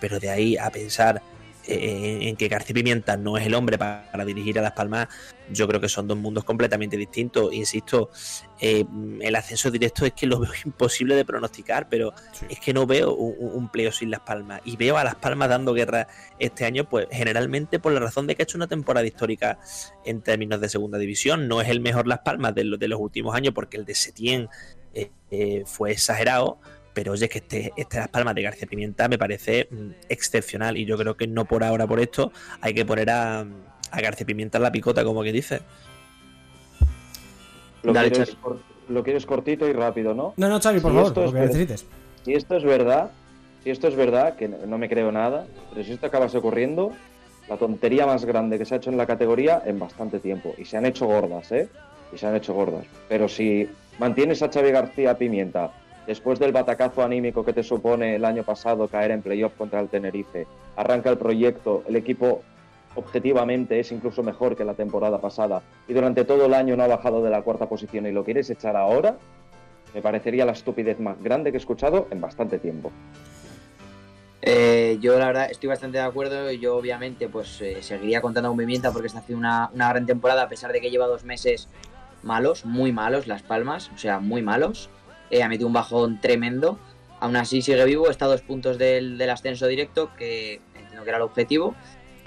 pero 0.01 0.21
de 0.21 0.31
ahí 0.31 0.57
a 0.57 0.71
pensar 0.71 1.23
en 1.69 2.37
que 2.37 2.49
García 2.49 2.75
Pimienta 2.75 3.17
no 3.17 3.37
es 3.37 3.47
el 3.47 3.55
hombre 3.55 3.79
para, 3.79 4.25
dirigir 4.25 4.59
a 4.59 4.63
Las 4.63 4.73
Palmas, 4.73 5.09
yo 5.51 5.67
creo 5.69 5.81
que 5.81 5.89
son 5.89 6.09
dos 6.09 6.17
mundos 6.17 6.45
completamente 6.45 6.97
distintos. 6.97 7.53
Insisto, 7.53 8.11
eh, 8.61 8.85
el 9.21 9.35
ascenso 9.35 9.71
directo 9.71 10.07
es 10.07 10.13
que 10.13 10.27
lo 10.27 10.41
veo 10.41 10.51
imposible 10.65 11.15
de 11.15 11.25
pronosticar, 11.25 11.89
pero 11.89 12.13
es 12.49 12.61
que 12.61 12.73
no 12.73 12.87
veo 12.87 13.15
un, 13.15 13.69
pleo 13.69 13.93
sin 13.93 14.11
Las 14.11 14.21
Palmas. 14.21 14.61
Y 14.65 14.77
veo 14.77 14.97
a 14.97 15.05
Las 15.05 15.17
Palmas 15.17 15.49
dando 15.49 15.75
guerra 15.75 16.07
este 16.39 16.65
año, 16.65 16.89
pues 16.89 17.07
generalmente 17.11 17.79
por 17.79 17.93
la 17.93 18.01
razón 18.01 18.27
de 18.27 18.35
que 18.35 18.43
ha 18.43 18.45
hecho 18.45 18.59
una 18.59 18.69
temporada 18.69 19.07
histórica 19.07 19.59
en 20.05 20.23
términos 20.23 20.61
de 20.61 20.69
segunda 20.69 20.99
división. 20.99 21.49
No 21.49 21.61
es 21.61 21.69
el 21.69 21.81
mejor 21.81 22.07
Las 22.07 22.21
Palmas 22.21 22.55
de, 22.55 22.77
de 22.79 22.89
los 22.89 23.01
últimos 23.01 23.35
años, 23.35 23.55
porque 23.55 23.77
el 23.77 23.85
de 23.85 23.95
Setién 23.95 24.49
eh, 24.97 25.11
eh, 25.31 25.65
fue 25.67 25.93
exagerado 25.93 26.59
pero 26.97 27.13
oye, 27.13 27.29
que 27.29 27.39
este, 27.39 27.75
este 27.77 27.99
Las 27.99 28.09
Palmas 28.09 28.35
de 28.35 28.41
García 28.41 28.67
Pimienta 28.67 29.07
me 29.07 29.19
parece 29.19 29.69
mm, 29.71 29.91
excepcional 30.09 30.79
y 30.79 30.87
yo 30.87 30.97
creo 30.97 31.15
que 31.15 31.27
no 31.27 31.45
por 31.45 31.63
ahora 31.63 31.87
por 31.87 32.01
esto 32.01 32.33
hay 32.63 32.73
que 32.73 32.87
poner 32.87 33.11
a, 33.11 33.41
a 33.41 34.01
García 34.01 34.25
Pimienta 34.25 34.57
en 34.57 34.63
la 34.63 34.73
picota, 34.73 35.05
como 35.05 35.23
que 35.23 35.31
dice. 35.31 35.61
Lo, 37.83 37.93
quieres, 39.03 39.27
cortito 39.27 39.69
y 39.69 39.75
rápido, 39.75 40.15
¿no? 40.15 40.33
No, 40.39 40.49
no, 40.49 40.59
Xavi, 40.59 40.81
por 40.81 40.95
favor, 40.95 41.19
lo 41.19 41.33
que 41.35 41.41
necesites. 41.41 41.85
Si 42.25 42.33
esto 42.33 42.57
es 42.57 42.65
verdad, 42.65 43.11
si 43.63 43.69
esto 43.69 43.89
es 43.89 43.95
verdad, 43.95 44.37
que 44.37 44.49
no 44.49 44.79
me 44.79 44.89
creo 44.89 45.13
nada, 45.13 45.47
pero 45.75 45.85
si 45.85 45.93
esto 45.93 46.07
acabase 46.07 46.39
ocurriendo, 46.39 46.93
la 47.47 47.59
tontería 47.59 48.07
más 48.07 48.25
grande 48.25 48.57
que 48.57 48.65
se 48.65 48.73
ha 48.73 48.79
hecho 48.79 48.89
en 48.89 48.97
la 48.97 49.07
categoría 49.07 49.63
en 49.67 49.79
bastante 49.79 50.19
tiempo. 50.19 50.55
Y 50.57 50.65
se 50.65 50.79
han 50.79 50.87
hecho 50.87 51.05
gordas, 51.05 51.53
¿eh? 51.53 51.69
Y 52.15 52.17
se 52.17 52.27
han 52.27 52.35
hecho 52.37 52.55
gordas. 52.55 52.87
Pero 53.07 53.29
si 53.29 53.69
mantienes 53.99 54.43
a 54.43 54.51
Xavi 54.51 54.71
García 54.71 55.19
Pimienta 55.19 55.73
después 56.07 56.39
del 56.39 56.53
batacazo 56.53 57.03
anímico 57.03 57.45
que 57.45 57.53
te 57.53 57.63
supone 57.63 58.17
el 58.17 58.25
año 58.25 58.43
pasado 58.43 58.89
caer 58.89 59.11
en 59.11 59.23
playoff 59.23 59.55
contra 59.57 59.81
el 59.81 59.89
Tenerife, 59.89 60.47
arranca 60.77 61.11
el 61.11 61.19
proyecto, 61.19 61.83
el 61.89 61.97
equipo 61.97 62.43
objetivamente 62.95 63.79
es 63.79 63.93
incluso 63.93 64.23
mejor 64.23 64.57
que 64.57 64.65
la 64.65 64.75
temporada 64.75 65.21
pasada. 65.21 65.63
Y 65.87 65.93
durante 65.93 66.25
todo 66.25 66.47
el 66.47 66.55
año 66.55 66.77
no 66.77 66.83
ha 66.83 66.87
bajado 66.87 67.23
de 67.23 67.31
la 67.31 67.43
cuarta 67.43 67.69
posición. 67.69 68.07
Y 68.07 68.13
lo 68.13 68.25
quieres 68.25 68.49
echar 68.49 68.75
ahora, 68.75 69.17
me 69.95 70.01
parecería 70.01 70.47
la 70.47 70.53
estupidez 70.53 70.99
más 70.99 71.23
grande 71.23 71.51
que 71.51 71.59
he 71.59 71.61
escuchado 71.61 72.09
en 72.11 72.21
bastante 72.21 72.59
tiempo. 72.59 72.91
Eh, 74.43 74.99
yo 75.01 75.19
la 75.19 75.27
verdad 75.27 75.51
estoy 75.51 75.69
bastante 75.69 75.99
de 75.99 76.05
acuerdo 76.05 76.51
y 76.53 76.59
yo 76.61 76.77
obviamente 76.77 77.29
pues 77.29 77.61
eh, 77.63 77.83
seguiría 77.83 78.21
contando 78.21 78.49
con 78.51 78.59
Pimienta 78.59 78.93
porque 78.93 79.09
está 79.09 79.19
haciendo 79.19 79.41
una, 79.41 79.71
una 79.75 79.89
gran 79.89 80.07
temporada 80.07 80.43
a 80.43 80.49
pesar 80.49 80.73
de 80.73 80.81
que 80.81 80.91
lleva 80.91 81.07
dos 81.07 81.25
meses 81.25 81.69
malos, 82.23 82.65
muy 82.65 82.93
malos 82.93 83.27
Las 83.27 83.43
Palmas, 83.43 83.91
o 83.93 83.99
sea, 83.99 84.21
muy 84.21 84.43
malos 84.43 84.89
eh, 85.31 85.43
ha 85.43 85.49
metido 85.49 85.67
un 85.67 85.73
bajón 85.73 86.21
tremendo. 86.21 86.79
Aún 87.21 87.37
así 87.37 87.63
sigue 87.63 87.85
vivo, 87.85 88.11
está 88.11 88.27
a 88.27 88.29
dos 88.29 88.43
puntos 88.43 88.79
del, 88.79 89.21
ascenso 89.31 89.67
directo, 89.67 90.11
que 90.17 90.61
entiendo 90.75 91.03
que 91.03 91.09
era 91.09 91.19
el 91.19 91.23
objetivo. 91.23 91.75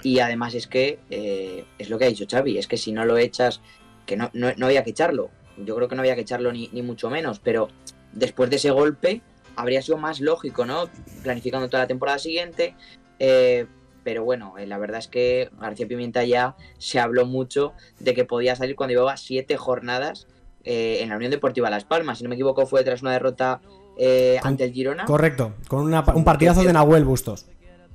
Y 0.02 0.18
además 0.20 0.54
es 0.54 0.66
que 0.66 0.98
eh, 1.10 1.64
es 1.78 1.90
lo 1.90 1.98
que 1.98 2.06
ha 2.06 2.08
dicho 2.08 2.26
Xavi, 2.28 2.58
es 2.58 2.66
que 2.66 2.76
si 2.76 2.92
no 2.92 3.04
lo 3.04 3.18
echas, 3.18 3.60
que 4.06 4.16
no, 4.16 4.30
no, 4.32 4.66
había 4.66 4.82
que 4.82 4.90
echarlo. 4.90 5.30
Yo 5.58 5.76
creo 5.76 5.88
que 5.88 5.94
no 5.94 6.02
había 6.02 6.14
que 6.14 6.22
echarlo 6.22 6.52
ni, 6.52 6.68
ni 6.72 6.82
mucho 6.82 7.10
menos, 7.10 7.38
pero 7.38 7.68
después 8.12 8.48
de 8.50 8.56
ese 8.56 8.70
golpe 8.70 9.20
habría 9.56 9.82
sido 9.82 9.98
más 9.98 10.20
lógico, 10.20 10.64
¿no? 10.64 10.88
Planificando 11.22 11.68
toda 11.68 11.84
la 11.84 11.88
temporada 11.88 12.18
siguiente. 12.18 12.74
Eh, 13.18 13.66
pero 14.02 14.24
bueno, 14.24 14.54
la 14.66 14.78
verdad 14.78 14.98
es 14.98 15.08
que 15.08 15.50
García 15.60 15.86
Pimienta 15.86 16.24
ya 16.24 16.56
se 16.78 16.98
habló 16.98 17.26
mucho 17.26 17.74
de 17.98 18.14
que 18.14 18.24
podía 18.24 18.56
salir 18.56 18.74
cuando 18.74 18.92
llevaba 18.92 19.16
siete 19.18 19.58
jornadas 19.58 20.26
eh, 20.64 20.98
en 21.00 21.08
la 21.08 21.16
Unión 21.16 21.30
Deportiva 21.30 21.70
Las 21.70 21.84
Palmas. 21.84 22.18
Si 22.18 22.24
no 22.24 22.28
me 22.28 22.34
equivoco, 22.34 22.66
fue 22.66 22.84
tras 22.84 23.02
una 23.02 23.12
derrota 23.12 23.60
eh, 23.96 24.38
ante 24.42 24.64
el 24.64 24.72
Girona. 24.72 25.04
Correcto, 25.04 25.54
con 25.68 25.92
un 25.92 26.24
partidazo 26.24 26.62
de 26.62 26.72
Nahuel 26.72 27.04
Bustos. 27.04 27.46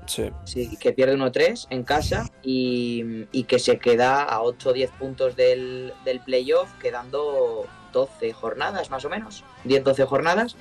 Sí. 0.05 0.78
que 0.80 0.91
pierde 0.91 1.18
1-3 1.18 1.68
en 1.72 1.84
casa 1.84 2.30
y, 2.43 3.26
que 3.47 3.57
se 3.57 3.80
queda 3.80 4.22
a 4.22 4.41
8 4.41 4.70
o 4.70 4.74
10 4.74 4.91
puntos 4.91 5.36
del, 5.36 5.93
playoff, 6.26 6.72
quedando 6.80 7.66
12 7.91 8.34
jornadas 8.34 8.91
más 8.91 9.03
o 9.05 9.09
menos, 9.09 9.43
10-12 9.66 10.05
jornadas. 10.05 10.57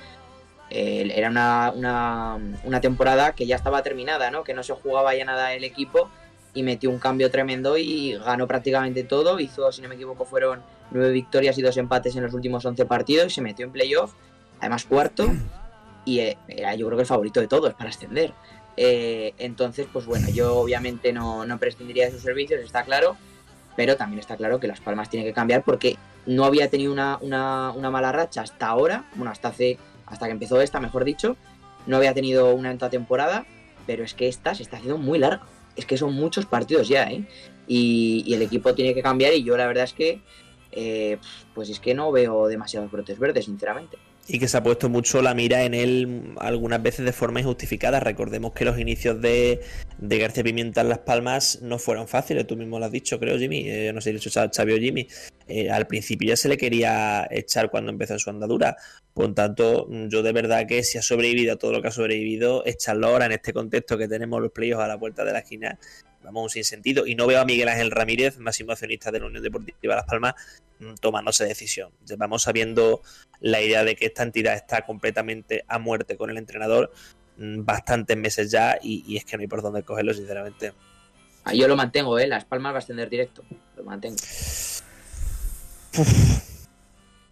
Eh, 0.71 1.11
era 1.15 1.29
una, 1.29 1.71
una, 1.75 2.39
una, 2.63 2.81
temporada 2.81 3.33
que 3.35 3.45
ya 3.45 3.55
estaba 3.55 3.83
terminada, 3.83 4.31
¿no? 4.31 4.43
que 4.43 4.55
no 4.55 4.63
se 4.63 4.73
jugaba 4.73 5.13
ya 5.13 5.23
nada 5.23 5.53
el 5.53 5.63
equipo 5.63 6.09
y 6.55 6.63
metió 6.63 6.89
un 6.89 6.97
cambio 6.97 7.29
tremendo 7.29 7.77
y 7.77 8.13
ganó 8.17 8.47
prácticamente 8.47 9.03
todo. 9.03 9.39
Hizo, 9.39 9.71
si 9.71 9.81
no 9.81 9.89
me 9.89 9.95
equivoco, 9.95 10.25
fueron 10.25 10.63
nueve 10.89 11.11
victorias 11.11 11.57
y 11.57 11.61
dos 11.61 11.77
empates 11.77 12.15
en 12.15 12.23
los 12.23 12.33
últimos 12.33 12.65
11 12.65 12.85
partidos. 12.85 13.33
Se 13.33 13.41
metió 13.41 13.65
en 13.65 13.71
playoff, 13.71 14.13
además 14.59 14.85
cuarto, 14.85 15.27
y 16.05 16.19
eh, 16.19 16.37
era 16.47 16.73
yo 16.73 16.87
creo 16.87 16.97
que 16.97 17.01
el 17.01 17.07
favorito 17.07 17.41
de 17.41 17.47
todos 17.47 17.73
para 17.75 17.89
ascender. 17.89 18.33
Eh, 18.77 19.33
entonces, 19.37 19.85
pues 19.91 20.05
bueno, 20.05 20.29
yo 20.29 20.55
obviamente 20.55 21.11
no, 21.13 21.45
no 21.45 21.59
prescindiría 21.59 22.05
de 22.05 22.11
sus 22.11 22.21
servicios, 22.21 22.61
está 22.61 22.83
claro, 22.83 23.17
pero 23.75 23.97
también 23.97 24.19
está 24.19 24.37
claro 24.37 24.59
que 24.59 24.67
Las 24.67 24.79
Palmas 24.79 25.09
tiene 25.09 25.25
que 25.25 25.33
cambiar 25.33 25.63
porque 25.63 25.97
no 26.25 26.45
había 26.45 26.69
tenido 26.69 26.93
una, 26.93 27.17
una, 27.17 27.91
mala 27.91 28.11
racha 28.13 28.41
hasta 28.41 28.67
ahora, 28.67 29.05
bueno, 29.15 29.31
hasta 29.31 29.49
hace, 29.49 29.77
hasta 30.05 30.25
que 30.25 30.31
empezó 30.31 30.61
esta, 30.61 30.79
mejor 30.79 31.03
dicho, 31.03 31.35
no 31.85 31.97
había 31.97 32.13
tenido 32.13 32.55
una 32.55 32.69
alta 32.69 32.89
temporada, 32.89 33.45
pero 33.85 34.03
es 34.03 34.13
que 34.13 34.27
esta 34.27 34.55
se 34.55 34.63
está 34.63 34.77
haciendo 34.77 34.97
muy 34.97 35.19
larga 35.19 35.43
es 35.75 35.85
que 35.85 35.97
son 35.97 36.13
muchos 36.13 36.45
partidos 36.45 36.87
ya, 36.87 37.09
¿eh? 37.09 37.27
Y, 37.67 38.33
el 38.33 38.41
equipo 38.41 38.73
tiene 38.73 38.93
que 38.93 39.01
cambiar 39.01 39.33
y 39.33 39.43
yo 39.43 39.57
la 39.57 39.67
verdad 39.67 39.85
es 39.85 39.93
que, 39.93 40.21
eh, 40.71 41.17
pues 41.53 41.69
es 41.69 41.79
que 41.79 41.93
no 41.93 42.11
veo 42.11 42.47
demasiados 42.47 42.91
brotes 42.91 43.19
verdes, 43.19 43.45
sinceramente. 43.45 43.97
Y 44.27 44.39
que 44.39 44.47
se 44.47 44.57
ha 44.57 44.63
puesto 44.63 44.89
mucho 44.89 45.21
la 45.21 45.33
mira 45.33 45.63
en 45.63 45.73
él 45.73 46.33
algunas 46.37 46.81
veces 46.81 47.05
de 47.05 47.11
forma 47.11 47.39
injustificada. 47.39 47.99
Recordemos 47.99 48.53
que 48.53 48.65
los 48.65 48.79
inicios 48.79 49.21
de, 49.21 49.61
de 49.99 50.17
García 50.17 50.43
Pimienta 50.43 50.81
en 50.81 50.89
Las 50.89 50.99
Palmas 50.99 51.59
no 51.61 51.77
fueron 51.77 52.07
fáciles, 52.07 52.47
tú 52.47 52.57
mismo 52.57 52.79
lo 52.79 52.85
has 52.85 52.91
dicho, 52.91 53.19
creo, 53.19 53.37
Jimmy. 53.37 53.69
Eh, 53.69 53.91
no 53.93 54.01
sé 54.01 54.09
si 54.09 54.13
lo 54.13 54.41
ha 54.41 54.47
dicho 54.47 54.55
Xavi 54.55 54.73
o 54.73 54.77
Jimmy. 54.77 55.07
Eh, 55.47 55.69
al 55.69 55.85
principio 55.85 56.29
ya 56.29 56.37
se 56.37 56.49
le 56.49 56.57
quería 56.57 57.27
echar 57.29 57.69
cuando 57.69 57.91
empezó 57.91 58.17
su 58.17 58.29
andadura. 58.29 58.75
Por 59.13 59.33
tanto, 59.33 59.87
yo 60.09 60.23
de 60.23 60.31
verdad 60.31 60.65
que 60.67 60.83
si 60.83 60.97
ha 60.97 61.01
sobrevivido 61.01 61.53
a 61.53 61.55
todo 61.57 61.71
lo 61.71 61.81
que 61.81 61.89
ha 61.89 61.91
sobrevivido, 61.91 62.63
echarlo 62.65 63.07
ahora 63.07 63.27
en 63.27 63.33
este 63.33 63.53
contexto 63.53 63.97
que 63.97 64.07
tenemos 64.07 64.41
los 64.41 64.51
playoffs 64.51 64.83
a 64.83 64.87
la 64.87 64.97
puerta 64.97 65.23
de 65.23 65.33
la 65.33 65.39
esquina, 65.39 65.77
vamos, 66.25 66.43
un 66.43 66.49
sinsentido. 66.49 67.07
Y 67.07 67.15
no 67.15 67.27
veo 67.27 67.39
a 67.39 67.45
Miguel 67.45 67.69
Ángel 67.69 67.91
Ramírez, 67.91 68.37
máximo 68.37 68.71
accionista 68.71 69.11
de 69.11 69.19
la 69.19 69.27
Unión 69.27 69.43
Deportiva 69.43 69.95
Las 69.95 70.05
Palmas, 70.05 70.33
mm, 70.79 70.95
tomándose 70.95 71.45
decisión. 71.45 71.91
Vamos 72.17 72.43
sabiendo 72.43 73.01
la 73.39 73.61
idea 73.61 73.83
de 73.83 73.95
que 73.95 74.07
esta 74.07 74.23
entidad 74.23 74.55
está 74.55 74.85
completamente 74.85 75.63
a 75.67 75.79
muerte 75.79 76.17
con 76.17 76.29
el 76.29 76.37
entrenador 76.37 76.91
mm, 77.37 77.63
bastantes 77.63 78.17
meses 78.17 78.51
ya 78.51 78.77
y, 78.81 79.15
es 79.15 79.25
que 79.25 79.37
no 79.37 79.41
hay 79.41 79.47
por 79.47 79.61
dónde 79.61 79.83
cogerlo, 79.83 80.13
sinceramente. 80.13 80.73
Ah, 81.43 81.53
yo 81.53 81.67
lo 81.67 81.75
mantengo, 81.75 82.17
¿eh? 82.17 82.27
Las 82.27 82.45
Palmas 82.45 82.73
va 82.73 82.77
a 82.77 82.79
ascender 82.79 83.09
directo. 83.09 83.43
Lo 83.77 83.83
mantengo. 83.83 84.17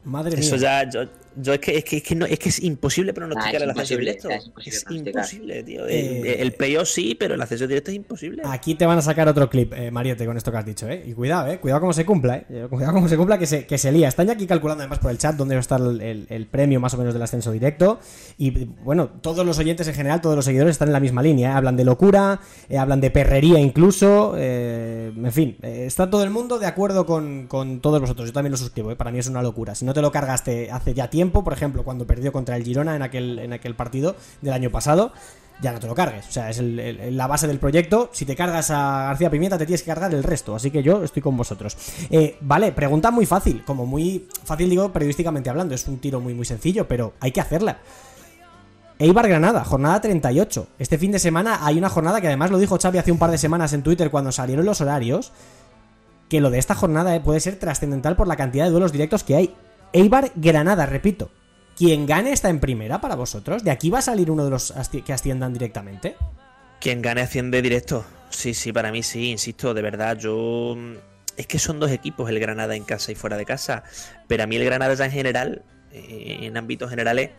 Madre 0.03 0.39
Eso 0.39 0.55
mía. 0.55 0.83
ya, 0.83 0.89
yo, 0.89 1.09
yo 1.35 1.53
es, 1.53 1.59
que, 1.59 1.77
es, 1.77 1.83
que, 1.83 1.97
es, 1.97 2.03
que 2.03 2.15
no, 2.15 2.25
es 2.25 2.39
que 2.39 2.49
es 2.49 2.61
imposible 2.61 3.13
pronosticar 3.13 3.53
Ah, 3.53 3.57
es 3.57 3.63
el 3.63 3.69
ascenso 3.71 3.93
imposible, 3.93 4.11
directo. 4.11 4.29
es 4.29 4.45
imposible 4.45 4.77
Es 4.77 4.83
pronosticar. 4.83 5.15
imposible, 5.23 5.63
tío. 5.63 5.87
Eh, 5.87 6.41
el, 6.41 6.51
playoff 6.53 6.87
sí, 6.89 7.15
pero 7.15 7.35
el 7.35 7.41
ascenso 7.41 7.67
directo 7.67 7.91
es 7.91 7.97
imposible. 7.97 8.41
Aquí 8.45 8.75
te 8.75 8.85
van 8.85 8.97
a 8.97 9.01
sacar 9.01 9.27
otro 9.27 9.49
clip, 9.49 9.73
eh, 9.73 9.91
Mariette, 9.91 10.25
con 10.25 10.37
esto 10.37 10.51
que 10.51 10.57
has 10.57 10.65
dicho, 10.65 10.87
¿eh? 10.87 11.03
Y 11.05 11.13
cuidado, 11.13 11.51
¿eh? 11.51 11.59
Cuidado 11.59 11.81
cómo 11.81 11.93
se 11.93 12.05
cumpla, 12.05 12.37
¿eh? 12.37 12.45
Eh, 12.49 12.67
Cuidado 12.69 12.93
cómo 12.93 13.07
se 13.07 13.17
cumpla, 13.17 13.37
que 13.37 13.45
se, 13.45 13.65
que 13.65 13.77
se 13.77 13.91
lía. 13.91 14.07
Están 14.07 14.27
ya 14.27 14.33
aquí 14.33 14.45
calculando 14.47 14.81
además 14.83 14.99
por 14.99 15.11
el 15.11 15.17
chat 15.17 15.35
dónde 15.35 15.55
va 15.55 15.59
a 15.59 15.61
estar 15.61 15.79
el, 15.81 16.01
el- 16.01 16.27
el 16.29 16.47
premio 16.47 16.79
más 16.79 16.93
o 16.93 16.97
menos 16.97 17.13
del 17.13 17.23
ascenso 17.23 17.51
directo. 17.51 17.99
Y 18.37 18.51
bueno, 18.83 19.09
todos 19.21 19.45
los 19.45 19.57
oyentes 19.59 19.87
en 19.87 19.93
general, 19.95 20.21
todos 20.21 20.35
los 20.35 20.45
seguidores 20.45 20.71
están 20.73 20.89
en 20.89 20.93
la 20.93 20.99
misma 20.99 21.21
línea, 21.21 21.51
¿eh? 21.51 21.53
Hablan 21.53 21.75
de 21.75 21.83
locura, 21.85 22.39
eh, 22.69 22.77
hablan 22.77 23.01
de 23.01 23.11
perrería 23.11 23.59
incluso, 23.59 24.35
eh, 24.37 25.11
en 25.15 25.31
fin, 25.31 25.57
eh, 25.61 25.85
está 25.87 26.09
todo 26.09 26.23
el 26.23 26.29
mundo 26.29 26.59
de 26.59 26.65
acuerdo 26.67 27.05
con, 27.05 27.47
con 27.47 27.79
todos 27.81 27.99
vosotros. 28.01 28.27
Yo 28.27 28.33
también 28.33 28.51
lo 28.51 28.57
suscribo, 28.57 28.91
¿eh? 28.91 28.95
Para 28.95 29.11
mí 29.11 29.19
es 29.19 29.27
una 29.27 29.41
locura. 29.41 29.75
Si 29.75 29.85
no 29.85 29.93
te 29.93 30.01
lo 30.01 30.11
cargaste 30.11 30.69
hace 30.71 30.93
ya 30.93 31.09
tiempo, 31.09 31.22
por 31.31 31.53
ejemplo, 31.53 31.83
cuando 31.83 32.05
perdió 32.05 32.31
contra 32.31 32.55
el 32.55 32.63
Girona 32.63 32.95
en 32.95 33.01
aquel, 33.01 33.75
partido 33.75 34.15
del 34.41 34.53
año 34.53 34.69
pasado, 34.69 35.13
ya 35.61 35.71
no 35.71 35.79
te 35.79 35.87
lo 35.87 35.95
cargues. 35.95 36.27
O 36.27 36.31
sea, 36.31 36.49
es 36.49 36.59
la 36.61 37.27
base 37.27 37.47
del 37.47 37.59
proyecto. 37.59 38.09
Si 38.11 38.25
te 38.25 38.35
cargas 38.35 38.71
a 38.71 39.05
García 39.07 39.29
Pimienta, 39.29 39.57
te 39.57 39.65
tienes 39.65 39.81
que 39.81 39.87
cargar 39.87 40.13
el 40.13 40.23
resto. 40.23 40.55
Así 40.55 40.71
que 40.71 40.83
yo 40.83 41.03
estoy 41.03 41.21
con 41.21 41.37
vosotros. 41.37 41.77
Eh, 42.09 42.37
vale, 42.41 42.71
pregunta 42.71 43.11
muy 43.11 43.25
fácil. 43.25 43.63
Como 43.63 43.85
muy 43.85 44.27
fácil, 44.43 44.69
digo, 44.69 44.91
periodísticamente 44.91 45.49
hablando. 45.49 45.75
Es 45.75 45.87
un 45.87 45.99
tiro 45.99 46.19
muy, 46.19 46.33
muy 46.33 46.45
sencillo, 46.45 46.87
pero 46.87 47.13
hay 47.19 47.31
que 47.31 47.41
hacerla. 47.41 47.79
Eibar 48.99 49.27
Granada, 49.27 49.63
jornada 49.63 49.99
38. 50.01 50.67
Este 50.79 50.97
fin 50.97 51.11
de 51.11 51.19
semana 51.19 51.65
hay 51.65 51.77
una 51.77 51.89
jornada 51.89 52.21
que 52.21 52.27
además 52.27 52.51
lo 52.51 52.57
dijo 52.57 52.77
Xavi 52.79 52.99
hace 52.99 53.11
un 53.11 53.17
par 53.17 53.31
de 53.31 53.37
semanas 53.37 53.73
en 53.73 53.83
Twitter 53.83 54.11
cuando 54.11 54.31
salieron 54.31 54.65
los 54.65 54.81
horarios. 54.81 55.31
Que 56.29 56.39
lo 56.39 56.49
de 56.49 56.59
esta 56.59 56.73
jornada 56.73 57.15
eh, 57.15 57.19
puede 57.19 57.39
ser 57.39 57.57
trascendental 57.59 58.15
por 58.15 58.27
la 58.27 58.35
cantidad 58.35 58.65
de 58.65 58.71
duelos 58.71 58.91
directos 58.91 59.23
que 59.23 59.35
hay. 59.35 59.55
Eibar 59.93 60.31
Granada, 60.35 60.85
repito. 60.85 61.29
Quien 61.77 62.05
gane 62.05 62.31
está 62.31 62.49
en 62.49 62.59
primera 62.59 62.99
para 62.99 63.15
vosotros. 63.15 63.63
¿De 63.63 63.71
aquí 63.71 63.89
va 63.89 63.99
a 63.99 64.03
salir 64.03 64.29
uno 64.29 64.43
de 64.43 64.51
los 64.51 64.73
que 65.05 65.13
asciendan 65.13 65.53
directamente? 65.53 66.15
Quien 66.79 67.01
gane 67.01 67.21
asciende 67.21 67.61
directo. 67.61 68.05
Sí, 68.29 68.53
sí, 68.53 68.73
para 68.73 68.91
mí 68.91 69.03
sí, 69.03 69.29
insisto, 69.31 69.73
de 69.73 69.81
verdad, 69.81 70.17
yo... 70.17 70.75
mm, 70.77 70.93
Es 71.37 71.47
que 71.47 71.57
son 71.59 71.79
dos 71.79 71.91
equipos, 71.91 72.29
el 72.29 72.39
Granada 72.39 72.75
en 72.75 72.83
casa 72.83 73.11
y 73.11 73.15
fuera 73.15 73.37
de 73.37 73.45
casa. 73.45 73.83
Pero 74.27 74.43
a 74.43 74.47
mí 74.47 74.55
el 74.55 74.65
Granada 74.65 74.93
ya 74.93 75.05
en 75.05 75.11
general, 75.11 75.63
eh, 75.91 76.39
en 76.41 76.57
ámbitos 76.57 76.89
generales, 76.89 77.31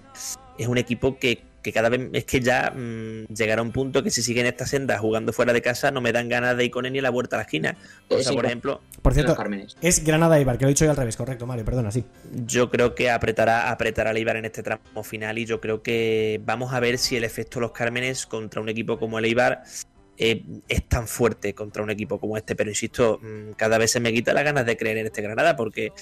es 0.58 0.66
un 0.66 0.78
equipo 0.78 1.18
que, 1.18 1.42
que 1.64 1.72
cada 1.72 1.88
vez 1.88 2.08
es 2.12 2.24
que 2.26 2.40
ya 2.40 2.70
mm, 2.70 3.24
llegará 3.34 3.60
a 3.60 3.64
un 3.64 3.72
punto 3.72 4.02
que 4.04 4.10
si 4.10 4.22
siguen 4.22 4.44
esta 4.46 4.66
senda 4.66 4.98
jugando 4.98 5.32
fuera 5.32 5.52
de 5.54 5.62
casa 5.62 5.90
no 5.90 6.00
me 6.02 6.12
dan 6.12 6.28
ganas 6.28 6.56
de 6.56 6.66
ir 6.66 6.70
con 6.70 6.84
él 6.86 6.92
ni 6.92 6.98
a 7.00 7.02
la 7.02 7.10
vuelta 7.10 7.36
a 7.36 7.38
la 7.38 7.42
esquina. 7.44 7.76
O 8.08 8.14
Eh, 8.18 8.22
sea, 8.22 8.30
sí, 8.30 8.36
por 8.36 8.44
ejemplo, 8.46 8.80
Por 9.02 9.14
cierto, 9.14 9.30
Los 9.30 9.38
Cármenes. 9.38 9.76
es 9.80 10.04
Granada 10.04 10.38
Eibar, 10.38 10.58
que 10.58 10.64
lo 10.64 10.68
he 10.68 10.74
dicho 10.74 10.84
yo 10.84 10.90
al 10.92 10.96
revés, 10.96 11.16
correcto, 11.16 11.46
Mario, 11.46 11.64
perdona, 11.64 11.90
sí. 11.90 12.04
Yo 12.46 12.70
creo 12.70 12.94
que 12.94 13.10
apretará, 13.10 13.70
apretará 13.70 14.10
al 14.10 14.16
Eibar 14.18 14.36
en 14.36 14.44
este 14.44 14.62
tramo 14.62 15.02
final 15.02 15.38
y 15.38 15.46
yo 15.46 15.60
creo 15.60 15.82
que 15.82 16.40
vamos 16.44 16.72
a 16.74 16.80
ver 16.80 16.98
si 16.98 17.16
el 17.16 17.24
efecto 17.24 17.58
Los 17.60 17.72
Cármenes 17.72 18.26
contra 18.26 18.60
un 18.60 18.68
equipo 18.68 18.98
como 18.98 19.18
el 19.18 19.24
Eibar 19.24 19.62
eh, 20.16 20.44
es 20.68 20.86
tan 20.88 21.08
fuerte 21.08 21.54
contra 21.54 21.82
un 21.82 21.90
equipo 21.90 22.20
como 22.20 22.36
este. 22.36 22.54
Pero 22.54 22.70
insisto, 22.70 23.18
mm, 23.20 23.52
cada 23.56 23.78
vez 23.78 23.90
se 23.90 23.98
me 24.00 24.12
quita 24.12 24.32
las 24.32 24.44
ganas 24.44 24.64
de 24.66 24.76
creer 24.76 24.98
en 24.98 25.06
este 25.06 25.22
Granada 25.22 25.56
porque 25.56 25.92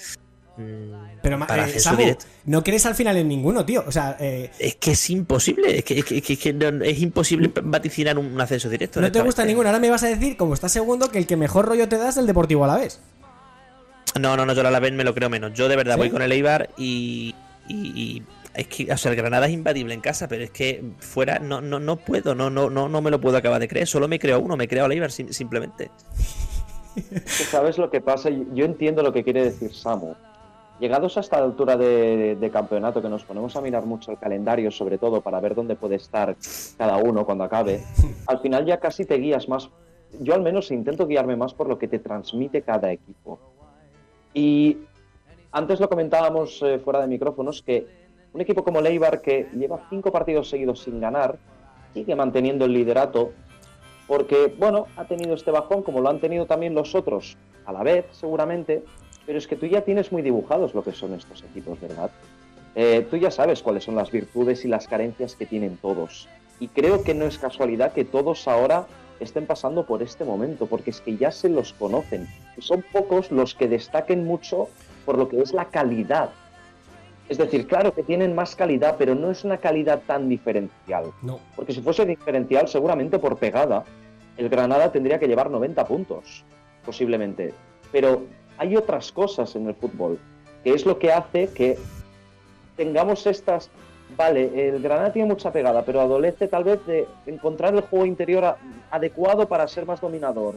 Pero, 1.21 1.39
para 1.39 1.67
eh, 1.67 1.79
Samu, 1.79 1.97
directo- 1.97 2.25
no 2.45 2.63
crees 2.63 2.85
al 2.85 2.93
final 2.95 3.17
en 3.17 3.27
ninguno, 3.27 3.65
tío. 3.65 3.83
O 3.87 3.91
sea, 3.91 4.17
eh, 4.19 4.51
es 4.59 4.75
que 4.75 4.91
es 4.91 5.09
imposible, 5.09 5.79
es 5.79 5.83
que, 5.83 5.99
es 5.99 6.05
que- 6.05 6.17
es 6.17 6.23
que- 6.23 6.33
es 6.33 6.39
que 6.39 6.53
no- 6.53 6.83
es 6.83 6.99
imposible 7.01 7.51
vaticinar 7.63 8.17
un, 8.19 8.27
un 8.27 8.41
ascenso 8.41 8.69
directo. 8.69 9.01
no 9.01 9.11
te 9.11 9.21
gusta 9.21 9.45
ninguno. 9.45 9.69
Ahora 9.69 9.79
me 9.79 9.89
vas 9.89 10.03
a 10.03 10.07
decir, 10.07 10.37
como 10.37 10.53
estás 10.53 10.71
segundo, 10.71 11.09
que 11.09 11.17
el 11.17 11.25
que 11.27 11.37
mejor 11.37 11.65
rollo 11.67 11.87
te 11.89 11.97
da 11.97 12.09
es 12.09 12.17
el 12.17 12.27
Deportivo 12.27 12.63
Alavés. 12.65 12.99
No, 14.19 14.37
no, 14.37 14.45
no, 14.45 14.53
yo 14.53 14.61
a 14.67 14.69
la 14.69 14.79
vez 14.79 14.93
me 14.93 15.03
lo 15.03 15.15
creo 15.15 15.29
menos. 15.29 15.53
Yo 15.53 15.67
de 15.67 15.75
verdad 15.75 15.95
¿Sí? 15.95 15.99
voy 16.01 16.09
con 16.11 16.21
el 16.21 16.31
Eibar 16.31 16.69
y, 16.77 17.33
y- 17.67 17.73
y 17.99 18.23
es 18.53 18.67
que, 18.67 18.91
o 18.93 18.97
sea, 18.97 19.09
el 19.09 19.17
Granada 19.17 19.47
es 19.47 19.53
imbatible 19.53 19.95
en 19.95 20.01
casa, 20.01 20.27
pero 20.27 20.43
es 20.43 20.51
que 20.51 20.83
fuera 20.99 21.39
no, 21.39 21.61
no, 21.61 21.79
no 21.79 21.95
puedo, 21.95 22.35
no, 22.35 22.51
no, 22.51 22.69
no, 22.69 22.87
no 22.89 23.01
me 23.01 23.09
lo 23.09 23.19
puedo 23.19 23.37
acabar 23.37 23.59
de 23.59 23.67
creer. 23.67 23.87
Solo 23.87 24.07
me 24.07 24.19
creo 24.19 24.39
uno, 24.39 24.55
me 24.55 24.67
creo 24.67 24.85
al 24.85 24.91
Eibar 24.91 25.11
sim- 25.11 25.31
simplemente. 25.31 25.89
¿Sabes 27.25 27.79
lo 27.79 27.89
que 27.89 28.01
pasa? 28.01 28.29
Yo 28.29 28.65
entiendo 28.65 29.01
lo 29.01 29.11
que 29.11 29.23
quiere 29.23 29.45
decir 29.45 29.73
Samu. 29.73 30.13
Llegados 30.79 31.17
a 31.17 31.19
esta 31.19 31.37
altura 31.37 31.77
de, 31.77 32.35
de 32.35 32.49
campeonato, 32.49 33.01
que 33.01 33.09
nos 33.09 33.23
ponemos 33.23 33.55
a 33.55 33.61
mirar 33.61 33.85
mucho 33.85 34.11
el 34.11 34.17
calendario, 34.17 34.71
sobre 34.71 34.97
todo 34.97 35.21
para 35.21 35.39
ver 35.39 35.55
dónde 35.55 35.75
puede 35.75 35.95
estar 35.95 36.35
cada 36.77 36.97
uno 36.97 37.25
cuando 37.25 37.43
acabe, 37.43 37.83
al 38.27 38.39
final 38.39 38.65
ya 38.65 38.79
casi 38.79 39.05
te 39.05 39.15
guías 39.15 39.47
más. 39.47 39.69
Yo 40.19 40.33
al 40.33 40.41
menos 40.41 40.71
intento 40.71 41.07
guiarme 41.07 41.35
más 41.35 41.53
por 41.53 41.67
lo 41.67 41.77
que 41.77 41.87
te 41.87 41.99
transmite 41.99 42.61
cada 42.61 42.91
equipo. 42.91 43.39
Y 44.33 44.79
antes 45.51 45.79
lo 45.79 45.87
comentábamos 45.89 46.61
eh, 46.63 46.79
fuera 46.79 47.01
de 47.01 47.07
micrófonos 47.07 47.61
que 47.61 47.87
un 48.33 48.41
equipo 48.41 48.63
como 48.63 48.81
Leibar, 48.81 49.21
que 49.21 49.47
lleva 49.53 49.85
cinco 49.89 50.11
partidos 50.11 50.49
seguidos 50.49 50.81
sin 50.81 50.99
ganar, 50.99 51.37
sigue 51.93 52.15
manteniendo 52.15 52.65
el 52.65 52.73
liderato 52.73 53.31
porque, 54.07 54.53
bueno, 54.57 54.87
ha 54.97 55.05
tenido 55.05 55.35
este 55.35 55.51
bajón 55.51 55.83
como 55.83 56.01
lo 56.01 56.09
han 56.09 56.19
tenido 56.19 56.45
también 56.45 56.73
los 56.73 56.95
otros, 56.95 57.37
a 57.65 57.71
la 57.71 57.83
vez, 57.83 58.05
seguramente, 58.11 58.83
pero 59.25 59.37
es 59.37 59.47
que 59.47 59.55
tú 59.55 59.65
ya 59.65 59.81
tienes 59.81 60.11
muy 60.11 60.21
dibujados 60.21 60.73
lo 60.73 60.83
que 60.83 60.91
son 60.91 61.13
estos 61.13 61.43
equipos, 61.43 61.79
¿verdad? 61.79 62.11
Eh, 62.75 63.05
tú 63.09 63.17
ya 63.17 63.31
sabes 63.31 63.61
cuáles 63.61 63.83
son 63.83 63.95
las 63.95 64.11
virtudes 64.11 64.65
y 64.65 64.67
las 64.67 64.87
carencias 64.87 65.35
que 65.35 65.45
tienen 65.45 65.77
todos. 65.77 66.27
Y 66.59 66.67
creo 66.67 67.03
que 67.03 67.13
no 67.13 67.25
es 67.25 67.37
casualidad 67.37 67.93
que 67.93 68.05
todos 68.05 68.47
ahora 68.47 68.87
estén 69.19 69.45
pasando 69.45 69.85
por 69.85 70.01
este 70.01 70.25
momento, 70.25 70.65
porque 70.65 70.89
es 70.89 71.01
que 71.01 71.17
ya 71.17 71.31
se 71.31 71.49
los 71.49 71.73
conocen. 71.73 72.27
Y 72.57 72.61
son 72.61 72.83
pocos 72.91 73.31
los 73.31 73.53
que 73.53 73.67
destaquen 73.67 74.25
mucho 74.25 74.69
por 75.05 75.17
lo 75.17 75.29
que 75.29 75.41
es 75.41 75.53
la 75.53 75.65
calidad. 75.65 76.29
Es 77.29 77.37
decir, 77.37 77.67
claro 77.67 77.93
que 77.93 78.03
tienen 78.03 78.35
más 78.35 78.55
calidad, 78.55 78.95
pero 78.97 79.15
no 79.15 79.31
es 79.31 79.43
una 79.43 79.57
calidad 79.57 80.01
tan 80.05 80.27
diferencial. 80.27 81.11
No. 81.21 81.39
Porque 81.55 81.73
si 81.73 81.81
fuese 81.81 82.05
diferencial, 82.05 82.67
seguramente 82.67 83.17
por 83.17 83.37
pegada, 83.37 83.85
el 84.37 84.49
Granada 84.49 84.91
tendría 84.91 85.19
que 85.19 85.27
llevar 85.27 85.49
90 85.49 85.85
puntos, 85.85 86.43
posiblemente. 86.85 87.53
Pero 87.91 88.23
hay 88.57 88.75
otras 88.75 89.11
cosas 89.11 89.55
en 89.55 89.67
el 89.67 89.75
fútbol, 89.75 90.19
que 90.63 90.71
es 90.73 90.85
lo 90.85 90.99
que 90.99 91.11
hace 91.11 91.49
que 91.49 91.77
tengamos 92.75 93.25
estas... 93.27 93.69
Vale, 94.15 94.67
el 94.69 94.79
Granada 94.81 95.11
tiene 95.11 95.27
mucha 95.27 95.51
pegada, 95.51 95.83
pero 95.83 95.99
adolece 96.01 96.47
tal 96.47 96.63
vez 96.63 96.85
de 96.85 97.07
encontrar 97.25 97.73
el 97.73 97.81
juego 97.81 98.05
interior 98.05 98.45
a- 98.45 98.57
adecuado 98.91 99.47
para 99.47 99.67
ser 99.67 99.87
más 99.87 100.01
dominador. 100.01 100.55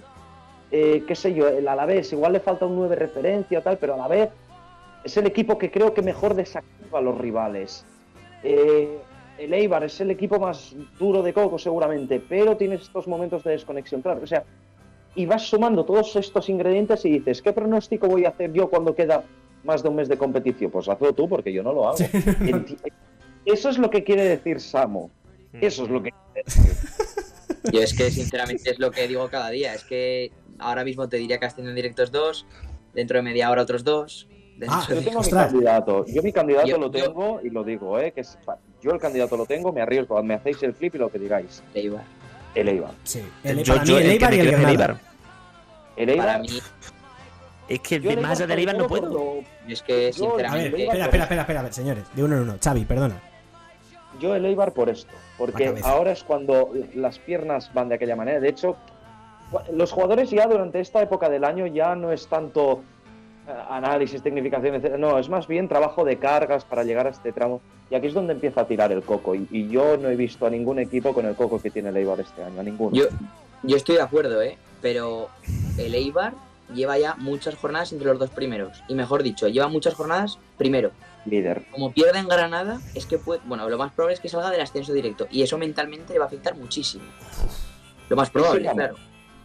Eh, 0.70 1.04
qué 1.06 1.14
sé 1.14 1.32
yo, 1.32 1.48
el 1.48 1.66
Alavés, 1.66 2.12
igual 2.12 2.34
le 2.34 2.40
falta 2.40 2.66
un 2.66 2.76
9 2.76 2.96
referencia 2.96 3.62
tal, 3.62 3.78
pero 3.78 3.94
a 3.94 3.96
la 3.96 4.08
vez 4.08 4.28
es 5.04 5.16
el 5.16 5.26
equipo 5.26 5.56
que 5.56 5.70
creo 5.70 5.94
que 5.94 6.02
mejor 6.02 6.34
desactiva 6.34 6.98
a 6.98 7.02
los 7.02 7.16
rivales. 7.16 7.86
Eh, 8.42 8.98
el 9.38 9.54
Eibar 9.54 9.84
es 9.84 9.98
el 10.00 10.10
equipo 10.10 10.38
más 10.38 10.74
duro 10.98 11.22
de 11.22 11.32
coco 11.32 11.58
seguramente, 11.58 12.20
pero 12.28 12.56
tiene 12.58 12.74
estos 12.74 13.06
momentos 13.08 13.42
de 13.44 13.52
desconexión, 13.52 14.02
claro. 14.02 14.20
O 14.22 14.26
sea, 14.26 14.44
y 15.16 15.26
vas 15.26 15.42
sumando 15.48 15.84
todos 15.84 16.14
estos 16.16 16.48
ingredientes 16.48 17.04
y 17.04 17.10
dices, 17.10 17.42
¿qué 17.42 17.52
pronóstico 17.52 18.06
voy 18.06 18.24
a 18.26 18.28
hacer 18.28 18.52
yo 18.52 18.68
cuando 18.70 18.94
queda 18.94 19.24
más 19.64 19.82
de 19.82 19.88
un 19.88 19.96
mes 19.96 20.08
de 20.08 20.16
competición? 20.18 20.70
Pues 20.70 20.88
hazlo 20.88 21.12
tú, 21.14 21.28
porque 21.28 21.52
yo 21.52 21.62
no 21.62 21.72
lo 21.72 21.88
hago. 21.88 21.96
Eso 23.44 23.68
es 23.70 23.78
lo 23.78 23.90
que 23.90 24.04
quiere 24.04 24.24
decir 24.24 24.60
Samo. 24.60 25.10
Eso 25.60 25.84
es 25.84 25.90
lo 25.90 26.02
que 26.02 26.10
quiere 26.10 26.44
decir. 26.44 26.72
Yo 27.72 27.80
es 27.80 27.94
que 27.94 28.10
sinceramente 28.12 28.70
es 28.70 28.78
lo 28.78 28.92
que 28.92 29.08
digo 29.08 29.28
cada 29.28 29.50
día. 29.50 29.74
Es 29.74 29.82
que 29.82 30.30
ahora 30.58 30.84
mismo 30.84 31.08
te 31.08 31.16
diría 31.16 31.38
que 31.38 31.46
ascienden 31.46 31.74
directos 31.74 32.12
dos, 32.12 32.46
dentro 32.94 33.16
de 33.16 33.22
media 33.22 33.50
hora 33.50 33.62
otros 33.62 33.82
dos. 33.82 34.28
Ah, 34.68 34.86
Yo 34.88 35.02
tengo 35.02 35.20
mi 35.20 35.30
candidato. 35.30 36.04
Yo 36.06 36.22
mi 36.22 36.32
candidato 36.32 36.66
Yo- 36.68 36.78
lo 36.78 36.90
yo- 36.92 37.04
tengo 37.04 37.40
y 37.42 37.50
lo 37.50 37.64
digo, 37.64 37.98
¿eh? 37.98 38.12
Que 38.12 38.20
es, 38.20 38.38
yo 38.80 38.92
el 38.92 39.00
candidato 39.00 39.36
lo 39.36 39.46
tengo, 39.46 39.72
me 39.72 39.80
arriesgo, 39.80 40.22
me 40.22 40.34
hacéis 40.34 40.62
el 40.62 40.74
flip 40.74 40.94
y 40.94 40.98
lo 40.98 41.08
que 41.10 41.18
digáis. 41.18 41.62
El 42.56 42.68
Eibar. 42.68 42.90
Sí. 43.04 43.22
El, 43.44 43.62
Yo- 43.62 43.74
para 43.74 43.84
yo 43.84 43.96
mí 43.96 44.02
el 44.02 44.10
Eibar 44.10 44.34
y 44.34 44.38
el 44.40 44.46
Granada. 44.50 44.70
Eibar. 44.70 45.00
El 45.96 46.08
Eibar. 46.10 46.26
Para 46.26 46.38
mí, 46.40 46.48
Es 47.68 47.80
que 47.80 48.00
Yo 48.00 48.10
de 48.10 48.16
más 48.18 48.38
allá 48.38 48.46
del 48.46 48.58
Eibar 48.60 48.76
no 48.78 48.86
puedo. 48.86 49.34
Es 49.68 49.82
que, 49.82 50.12
Yo- 50.12 50.34
A 50.34 50.36
ver, 50.36 50.46
sinceramente, 50.46 50.82
espera, 50.84 51.04
espera, 51.04 51.22
espera, 51.24 51.40
espera, 51.42 51.60
a 51.60 51.62
ver, 51.64 51.72
señores, 51.74 52.04
de 52.14 52.24
uno 52.24 52.36
en 52.36 52.42
uno. 52.42 52.56
Xavi, 52.62 52.84
perdona. 52.84 53.20
Yo 54.20 54.34
el 54.34 54.44
Eibar 54.46 54.72
por 54.72 54.88
esto, 54.88 55.12
porque 55.36 55.74
ahora 55.84 56.12
es 56.12 56.22
cuando 56.24 56.70
las 56.94 57.18
piernas 57.18 57.70
van 57.74 57.88
de 57.90 57.96
aquella 57.96 58.16
manera. 58.16 58.40
De 58.40 58.48
hecho, 58.48 58.76
los 59.72 59.92
jugadores 59.92 60.30
ya 60.30 60.46
durante 60.46 60.80
esta 60.80 61.02
época 61.02 61.28
del 61.28 61.44
año 61.44 61.66
ya 61.66 61.94
no 61.94 62.10
es 62.12 62.26
tanto 62.26 62.82
análisis, 63.68 64.22
tecnificación, 64.22 64.74
etc. 64.74 64.96
No, 64.98 65.18
es 65.18 65.28
más 65.28 65.46
bien 65.46 65.68
trabajo 65.68 66.04
de 66.04 66.18
cargas 66.18 66.64
para 66.64 66.84
llegar 66.84 67.06
a 67.06 67.10
este 67.10 67.32
tramo. 67.32 67.60
Y 67.90 67.94
aquí 67.94 68.08
es 68.08 68.14
donde 68.14 68.32
empieza 68.32 68.62
a 68.62 68.66
tirar 68.66 68.90
el 68.92 69.02
coco. 69.02 69.34
Y, 69.34 69.46
y 69.50 69.68
yo 69.68 69.96
no 69.96 70.08
he 70.08 70.16
visto 70.16 70.46
a 70.46 70.50
ningún 70.50 70.78
equipo 70.78 71.14
con 71.14 71.26
el 71.26 71.34
coco 71.34 71.60
que 71.60 71.70
tiene 71.70 71.90
el 71.90 71.96
Eibar 71.98 72.18
este 72.20 72.42
año, 72.42 72.60
a 72.60 72.64
ninguno. 72.64 72.96
yo, 72.96 73.04
yo 73.62 73.76
estoy 73.76 73.96
de 73.96 74.02
acuerdo, 74.02 74.42
¿eh? 74.42 74.58
Pero 74.82 75.28
el 75.78 75.94
Eibar 75.94 76.34
lleva 76.74 76.98
ya 76.98 77.14
muchas 77.16 77.54
jornadas 77.54 77.92
entre 77.92 78.08
los 78.08 78.18
dos 78.18 78.30
primeros. 78.30 78.82
Y 78.88 78.94
mejor 78.94 79.22
dicho, 79.22 79.46
lleva 79.48 79.68
muchas 79.68 79.94
jornadas 79.94 80.38
primero. 80.58 80.90
Líder. 81.24 81.64
Como 81.72 81.92
pierde 81.92 82.18
en 82.20 82.28
Granada, 82.28 82.80
es 82.94 83.06
que 83.06 83.18
puede, 83.18 83.40
bueno, 83.46 83.68
lo 83.68 83.78
más 83.78 83.92
probable 83.92 84.14
es 84.14 84.20
que 84.20 84.28
salga 84.28 84.50
del 84.50 84.60
ascenso 84.60 84.92
directo. 84.92 85.26
Y 85.30 85.42
eso 85.42 85.58
mentalmente 85.58 86.12
le 86.12 86.18
va 86.20 86.24
a 86.26 86.28
afectar 86.28 86.56
muchísimo. 86.56 87.04
Lo 88.08 88.16
más 88.16 88.30
probable, 88.30 88.68
claro. 88.70 88.94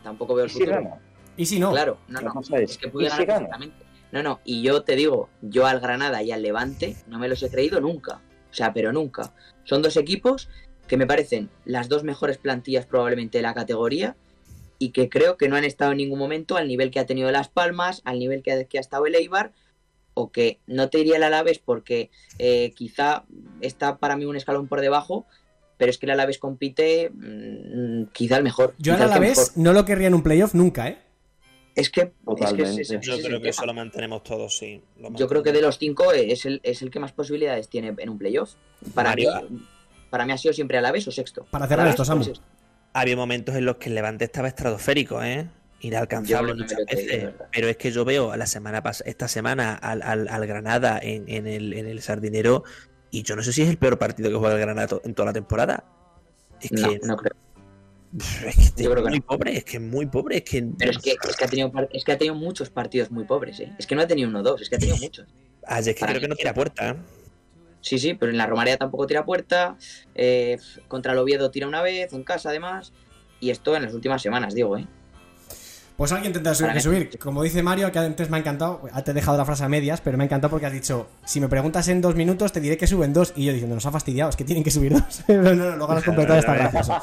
Tampoco 0.04 0.36
veo 0.36 0.46
¿Y 0.46 0.48
el 0.48 0.52
si 0.52 0.60
futuro. 0.60 0.76
gana? 0.78 0.96
¿Y 1.38 1.46
si 1.46 1.60
no? 1.60 1.72
Claro, 1.72 1.98
no, 2.08 2.22
La 2.22 2.28
no. 2.28 2.34
cosa 2.36 2.58
es, 2.60 2.78
que 2.78 2.88
puede 2.90 3.06
¿y 3.06 3.10
ganar 3.10 3.22
si 3.22 3.26
gana? 3.26 3.40
perfectamente. 3.48 3.86
No, 4.12 4.24
no, 4.24 4.42
y 4.44 4.62
yo 4.62 4.84
te 4.84 4.96
digo, 4.96 5.30
yo 5.42 5.66
al 5.66 5.80
Granada 5.80 6.22
y 6.22 6.32
al 6.32 6.42
Levante 6.42 6.98
no 7.08 7.20
me 7.20 7.30
los 7.30 7.42
he 7.44 7.50
creído 7.50 7.80
nunca. 7.80 8.22
O 8.50 8.54
sea, 8.54 8.74
pero 8.74 8.92
nunca. 8.92 9.34
Son 9.64 9.82
dos 9.82 9.96
equipos 9.96 10.50
que 10.88 10.98
me 10.98 11.08
parecen 11.08 11.50
las 11.64 11.88
dos 11.88 12.04
mejores 12.04 12.38
plantillas 12.38 12.86
probablemente 12.86 13.38
de 13.38 13.44
la 13.44 13.54
categoría 13.54 14.18
y 14.78 14.90
que 14.90 15.10
creo 15.10 15.38
que 15.38 15.48
no 15.48 15.56
han 15.56 15.64
estado 15.64 15.92
en 15.92 16.00
ningún 16.00 16.20
momento 16.20 16.58
al 16.58 16.68
nivel 16.68 16.92
que 16.92 17.00
ha 17.00 17.06
tenido 17.06 17.32
Las 17.32 17.48
Palmas, 17.48 18.02
al 18.04 18.20
nivel 18.20 18.42
que 18.42 18.52
ha, 18.52 18.64
que 18.66 18.78
ha 18.78 18.82
estado 18.82 19.06
el 19.06 19.16
Eibar, 19.16 19.54
o 20.14 20.32
que 20.32 20.60
no 20.68 20.90
te 20.90 20.98
diría 20.98 21.18
el 21.18 21.24
Alavés 21.24 21.60
porque 21.60 22.10
eh, 22.40 22.74
quizá 22.76 23.24
está 23.62 23.98
para 23.98 24.18
mí 24.18 24.26
un 24.26 24.36
escalón 24.36 24.68
por 24.68 24.82
debajo, 24.82 25.26
pero 25.78 25.90
es 25.90 25.98
que 25.98 26.08
el 26.08 26.12
Alavés 26.12 26.38
compite 26.38 27.10
mm, 27.14 28.06
quizá 28.12 28.38
el 28.38 28.44
mejor. 28.44 28.76
Yo 28.78 28.98
vez 28.98 29.20
mejor. 29.20 29.48
no 29.56 29.74
lo 29.74 29.86
querría 29.86 30.08
en 30.08 30.14
un 30.14 30.24
playoff 30.24 30.54
nunca, 30.54 30.88
¿eh? 30.90 30.98
Es 31.76 31.90
que, 31.90 32.02
es 32.02 32.54
que 32.54 33.00
Yo 33.02 33.14
es 33.14 33.20
el 33.20 33.26
creo 33.26 33.38
que 33.38 33.40
tema. 33.40 33.50
eso 33.50 33.66
lo 33.66 33.74
mantenemos 33.74 34.24
todos, 34.24 34.58
sí. 34.58 34.82
lo 35.00 35.14
Yo 35.16 35.28
creo 35.28 35.42
que 35.42 35.52
de 35.54 35.62
los 35.62 35.78
cinco 35.78 36.12
es 36.12 36.46
el, 36.46 36.60
es 36.64 36.82
el 36.82 36.92
que 36.92 37.00
más 37.00 37.14
posibilidades 37.14 37.70
tiene 37.70 37.94
en 37.98 38.10
un 38.10 38.18
playoff. 38.18 38.56
Para 38.94 39.16
mí, 39.16 39.26
para 40.10 40.26
mí 40.26 40.34
ha 40.34 40.38
sido 40.38 40.54
siempre 40.54 40.78
a 40.78 40.82
la 40.82 40.92
vez 40.92 41.08
o 41.08 41.12
sexto. 41.12 41.46
Para 41.50 41.68
cerrar 41.68 41.88
esto, 41.88 42.04
Samu. 42.04 42.26
Había 42.94 43.16
momentos 43.16 43.56
en 43.56 43.64
los 43.66 43.78
que 43.78 43.88
el 43.90 43.96
Levante 43.96 44.26
estaba 44.26 44.50
estratosférico, 44.50 45.24
¿eh? 45.24 45.48
Inalcanzable 45.80 46.52
Yo 46.52 46.58
muchas 46.58 46.80
veces. 46.92 47.30
Pero 47.54 47.68
es 47.70 47.78
que 47.78 47.92
yo 47.92 48.04
veo 48.06 48.32
a 48.32 48.38
la 48.38 48.46
semana 48.46 48.84
pas- 48.84 49.02
esta 49.06 49.28
semana 49.30 49.74
al, 49.76 50.02
al- 50.02 50.28
al 50.28 50.46
Granada 50.46 51.00
en, 51.02 51.28
en 51.30 51.48
el, 51.48 51.74
en 51.74 51.88
el 51.88 52.02
Sardinero 52.02 52.64
y 53.10 53.24
yo 53.24 53.36
no 53.36 53.44
sé 53.44 53.54
si 53.54 53.62
es 53.62 53.70
el 53.70 53.78
peor 53.78 53.98
partido 53.98 54.30
que 54.30 54.36
juega 54.36 54.56
el 54.56 54.62
Granada 54.62 55.00
en 55.04 55.14
toda 55.16 55.28
la 55.28 55.34
temporada. 55.34 55.86
Es 56.62 56.72
No, 56.74 56.90
que, 56.90 57.00
no 57.04 57.16
creo. 57.18 57.34
Es, 58.20 58.36
que 58.44 58.50
es 58.50 58.76
Yo 58.76 58.92
creo 58.92 59.04
que 59.04 59.10
muy 59.10 59.20
no. 59.20 59.26
pobre, 59.26 59.58
es 59.58 59.64
que 59.64 59.78
es 59.78 59.84
muy 59.84 60.06
pobre, 60.06 60.38
es 60.38 60.44
que... 60.44 60.64
Pero 60.78 60.92
es 60.92 60.98
que, 61.00 61.12
es, 61.12 61.38
que 61.38 61.44
ha 61.46 61.48
tenido, 61.48 61.72
es 61.92 62.04
que 62.04 62.12
ha 62.12 62.18
tenido 62.18 62.36
muchos 62.36 62.70
partidos 62.70 63.12
muy 63.12 63.24
pobres, 63.26 63.60
¿eh? 63.60 63.72
Es 63.78 63.88
que 63.88 63.96
no 63.96 64.02
ha 64.02 64.08
tenido 64.08 64.30
uno 64.30 64.40
o 64.40 64.44
dos, 64.44 64.62
es 64.62 64.70
que 64.70 64.76
ha 64.76 64.80
tenido 64.80 64.98
muchos. 65.02 65.28
Ayer 65.68 65.90
es 65.90 65.96
que 65.96 66.00
para 66.02 66.12
creo 66.14 66.20
mí- 66.20 66.22
que 66.22 66.28
no 66.30 66.36
tira 66.36 66.54
puerta, 66.54 66.90
¿eh? 66.90 66.96
Sí, 67.84 67.98
sí, 67.98 68.14
pero 68.14 68.32
en 68.32 68.38
la 68.38 68.46
Romareda 68.46 68.78
tampoco 68.78 69.08
tira 69.08 69.26
puerta. 69.26 69.76
eh, 70.14 70.58
contra 70.88 71.14
el 71.14 71.18
Oviedo 71.18 71.50
tira 71.50 71.68
una 71.68 71.82
vez, 71.82 72.14
en 72.14 72.24
casa 72.24 72.50
además. 72.50 72.94
Y 73.40 73.50
esto 73.50 73.76
en 73.76 73.82
las 73.84 73.94
últimas 73.96 74.22
semanas, 74.22 74.54
digo, 74.54 74.78
¿eh? 74.78 74.86
Pues 76.02 76.12
alguien 76.14 76.34
tendrá 76.34 76.54
que 76.74 76.82
subir. 76.82 77.20
Como 77.20 77.44
dice 77.44 77.62
Mario, 77.62 77.92
que 77.92 78.00
antes 78.00 78.28
me 78.28 78.38
ha 78.38 78.40
encantado, 78.40 78.82
te 79.06 79.12
he 79.12 79.14
dejado 79.14 79.38
la 79.38 79.46
frase 79.46 79.66
a 79.66 79.70
medias, 79.70 80.02
pero 80.02 80.18
me 80.18 80.24
ha 80.24 80.26
encantado 80.26 80.50
porque 80.50 80.66
has 80.66 80.74
dicho, 80.74 81.06
si 81.26 81.40
me 81.40 81.48
preguntas 81.48 81.88
en 81.90 82.02
dos 82.02 82.16
minutos, 82.16 82.52
te 82.52 82.60
diré 82.60 82.76
que 82.76 82.88
suben 82.88 83.14
dos. 83.14 83.34
Y 83.36 83.46
yo 83.46 83.54
diciendo, 83.54 83.76
nos 83.76 83.86
ha 83.86 83.92
fastidiado, 83.92 84.32
es 84.32 84.36
que 84.36 84.44
tienen 84.44 84.64
que 84.64 84.72
subir 84.72 84.94
dos. 84.94 85.24
no, 85.28 85.44
no, 85.44 85.54
no, 85.54 85.76
luego 85.76 85.94
lo 85.94 86.00
has 86.00 86.04
completado, 86.06 86.40
está 86.40 86.56
gracioso. 86.56 86.96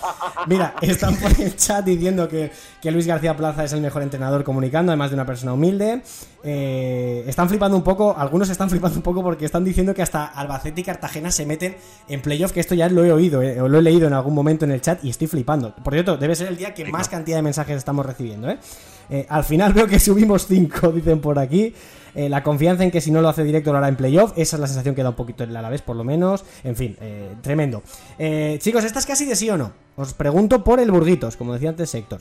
Mira, 0.48 0.74
están 0.82 1.14
por 1.14 1.30
el 1.40 1.54
chat 1.54 1.84
diciendo 1.84 2.28
que, 2.28 2.50
que 2.82 2.90
Luis 2.90 3.06
García 3.06 3.36
Plaza 3.36 3.62
es 3.62 3.72
el 3.72 3.82
mejor 3.82 4.02
entrenador 4.02 4.42
comunicando, 4.42 4.90
además 4.90 5.10
de 5.10 5.14
una 5.14 5.26
persona 5.26 5.52
humilde. 5.52 6.02
Eh, 6.44 7.24
están 7.26 7.48
flipando 7.48 7.76
un 7.76 7.82
poco, 7.82 8.16
algunos 8.16 8.48
están 8.48 8.70
flipando 8.70 8.96
un 8.96 9.02
poco 9.02 9.22
porque 9.22 9.44
están 9.44 9.64
diciendo 9.64 9.92
que 9.92 10.02
hasta 10.02 10.24
Albacete 10.24 10.80
y 10.80 10.84
Cartagena 10.84 11.32
se 11.32 11.44
meten 11.44 11.76
en 12.08 12.22
playoff, 12.22 12.52
que 12.52 12.60
esto 12.60 12.74
ya 12.74 12.88
lo 12.88 13.04
he 13.04 13.12
oído, 13.12 13.42
eh, 13.42 13.60
o 13.60 13.68
lo 13.68 13.78
he 13.78 13.82
leído 13.82 14.06
en 14.06 14.12
algún 14.12 14.34
momento 14.34 14.64
en 14.64 14.70
el 14.70 14.80
chat 14.80 15.04
y 15.04 15.10
estoy 15.10 15.26
flipando. 15.26 15.74
Por 15.74 15.92
cierto, 15.92 16.16
debe 16.16 16.36
ser 16.36 16.48
el 16.48 16.56
día 16.56 16.74
que 16.74 16.84
más 16.84 17.08
cantidad 17.08 17.38
de 17.38 17.42
mensajes 17.42 17.76
estamos 17.76 18.06
recibiendo, 18.06 18.48
¿eh? 18.50 18.58
Eh, 19.10 19.26
al 19.28 19.42
final 19.42 19.72
veo 19.72 19.86
que 19.86 19.98
subimos 19.98 20.46
5, 20.46 20.92
dicen 20.94 21.20
por 21.20 21.38
aquí. 21.38 21.74
Eh, 22.18 22.28
la 22.28 22.42
confianza 22.42 22.82
en 22.82 22.90
que 22.90 23.00
si 23.00 23.12
no 23.12 23.22
lo 23.22 23.28
hace 23.28 23.44
directo 23.44 23.70
lo 23.70 23.78
hará 23.78 23.86
en 23.86 23.94
playoff. 23.94 24.32
Esa 24.34 24.56
es 24.56 24.60
la 24.60 24.66
sensación 24.66 24.96
que 24.96 25.04
da 25.04 25.10
un 25.10 25.14
poquito 25.14 25.44
el 25.44 25.56
Alavés, 25.56 25.82
por 25.82 25.94
lo 25.94 26.02
menos. 26.02 26.44
En 26.64 26.74
fin, 26.74 26.96
eh, 27.00 27.36
tremendo. 27.42 27.84
Eh, 28.18 28.58
chicos, 28.60 28.82
¿esta 28.82 28.98
es 28.98 29.06
casi 29.06 29.24
de 29.24 29.36
sí 29.36 29.48
o 29.50 29.56
no? 29.56 29.70
Os 29.94 30.14
pregunto 30.14 30.64
por 30.64 30.80
el 30.80 30.90
Burguitos, 30.90 31.36
como 31.36 31.52
decía 31.52 31.68
antes 31.68 31.94
Héctor. 31.94 32.18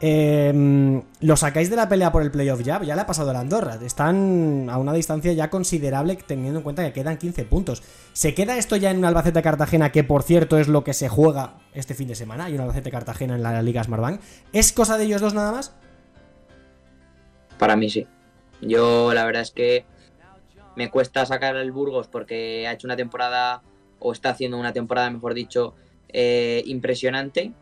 Eh, 0.00 1.02
¿Lo 1.18 1.36
sacáis 1.36 1.70
de 1.70 1.74
la 1.74 1.88
pelea 1.88 2.12
por 2.12 2.22
el 2.22 2.30
playoff 2.30 2.62
ya? 2.62 2.80
Ya 2.84 2.94
le 2.94 3.00
ha 3.00 3.06
pasado 3.06 3.30
a 3.30 3.32
la 3.32 3.40
Andorra. 3.40 3.80
Están 3.84 4.68
a 4.70 4.78
una 4.78 4.92
distancia 4.92 5.32
ya 5.32 5.50
considerable 5.50 6.14
teniendo 6.24 6.60
en 6.60 6.62
cuenta 6.62 6.84
que 6.84 6.92
quedan 6.92 7.16
15 7.16 7.44
puntos. 7.44 7.82
¿Se 8.12 8.34
queda 8.34 8.56
esto 8.58 8.76
ya 8.76 8.92
en 8.92 8.98
un 8.98 9.06
Albacete 9.06 9.42
Cartagena, 9.42 9.90
que 9.90 10.04
por 10.04 10.22
cierto 10.22 10.56
es 10.56 10.68
lo 10.68 10.84
que 10.84 10.94
se 10.94 11.08
juega 11.08 11.54
este 11.74 11.94
fin 11.94 12.06
de 12.06 12.14
semana? 12.14 12.44
Hay 12.44 12.54
un 12.54 12.60
Albacete 12.60 12.92
Cartagena 12.92 13.34
en 13.34 13.42
la 13.42 13.60
Liga 13.60 13.82
Smartbank. 13.82 14.20
¿Es 14.52 14.72
cosa 14.72 14.98
de 14.98 15.04
ellos 15.04 15.20
dos 15.20 15.34
nada 15.34 15.50
más? 15.50 15.74
Para 17.58 17.74
mí 17.74 17.90
sí. 17.90 18.06
Yo 18.62 19.12
la 19.12 19.24
verdad 19.24 19.42
es 19.42 19.50
que 19.50 19.84
me 20.76 20.90
cuesta 20.90 21.26
sacar 21.26 21.56
el 21.56 21.72
Burgos 21.72 22.08
porque 22.08 22.66
ha 22.66 22.72
hecho 22.72 22.86
una 22.86 22.96
temporada, 22.96 23.62
o 23.98 24.12
está 24.12 24.30
haciendo 24.30 24.56
una 24.56 24.72
temporada, 24.72 25.10
mejor 25.10 25.34
dicho, 25.34 25.74
eh, 26.08 26.62
impresionante, 26.66 27.52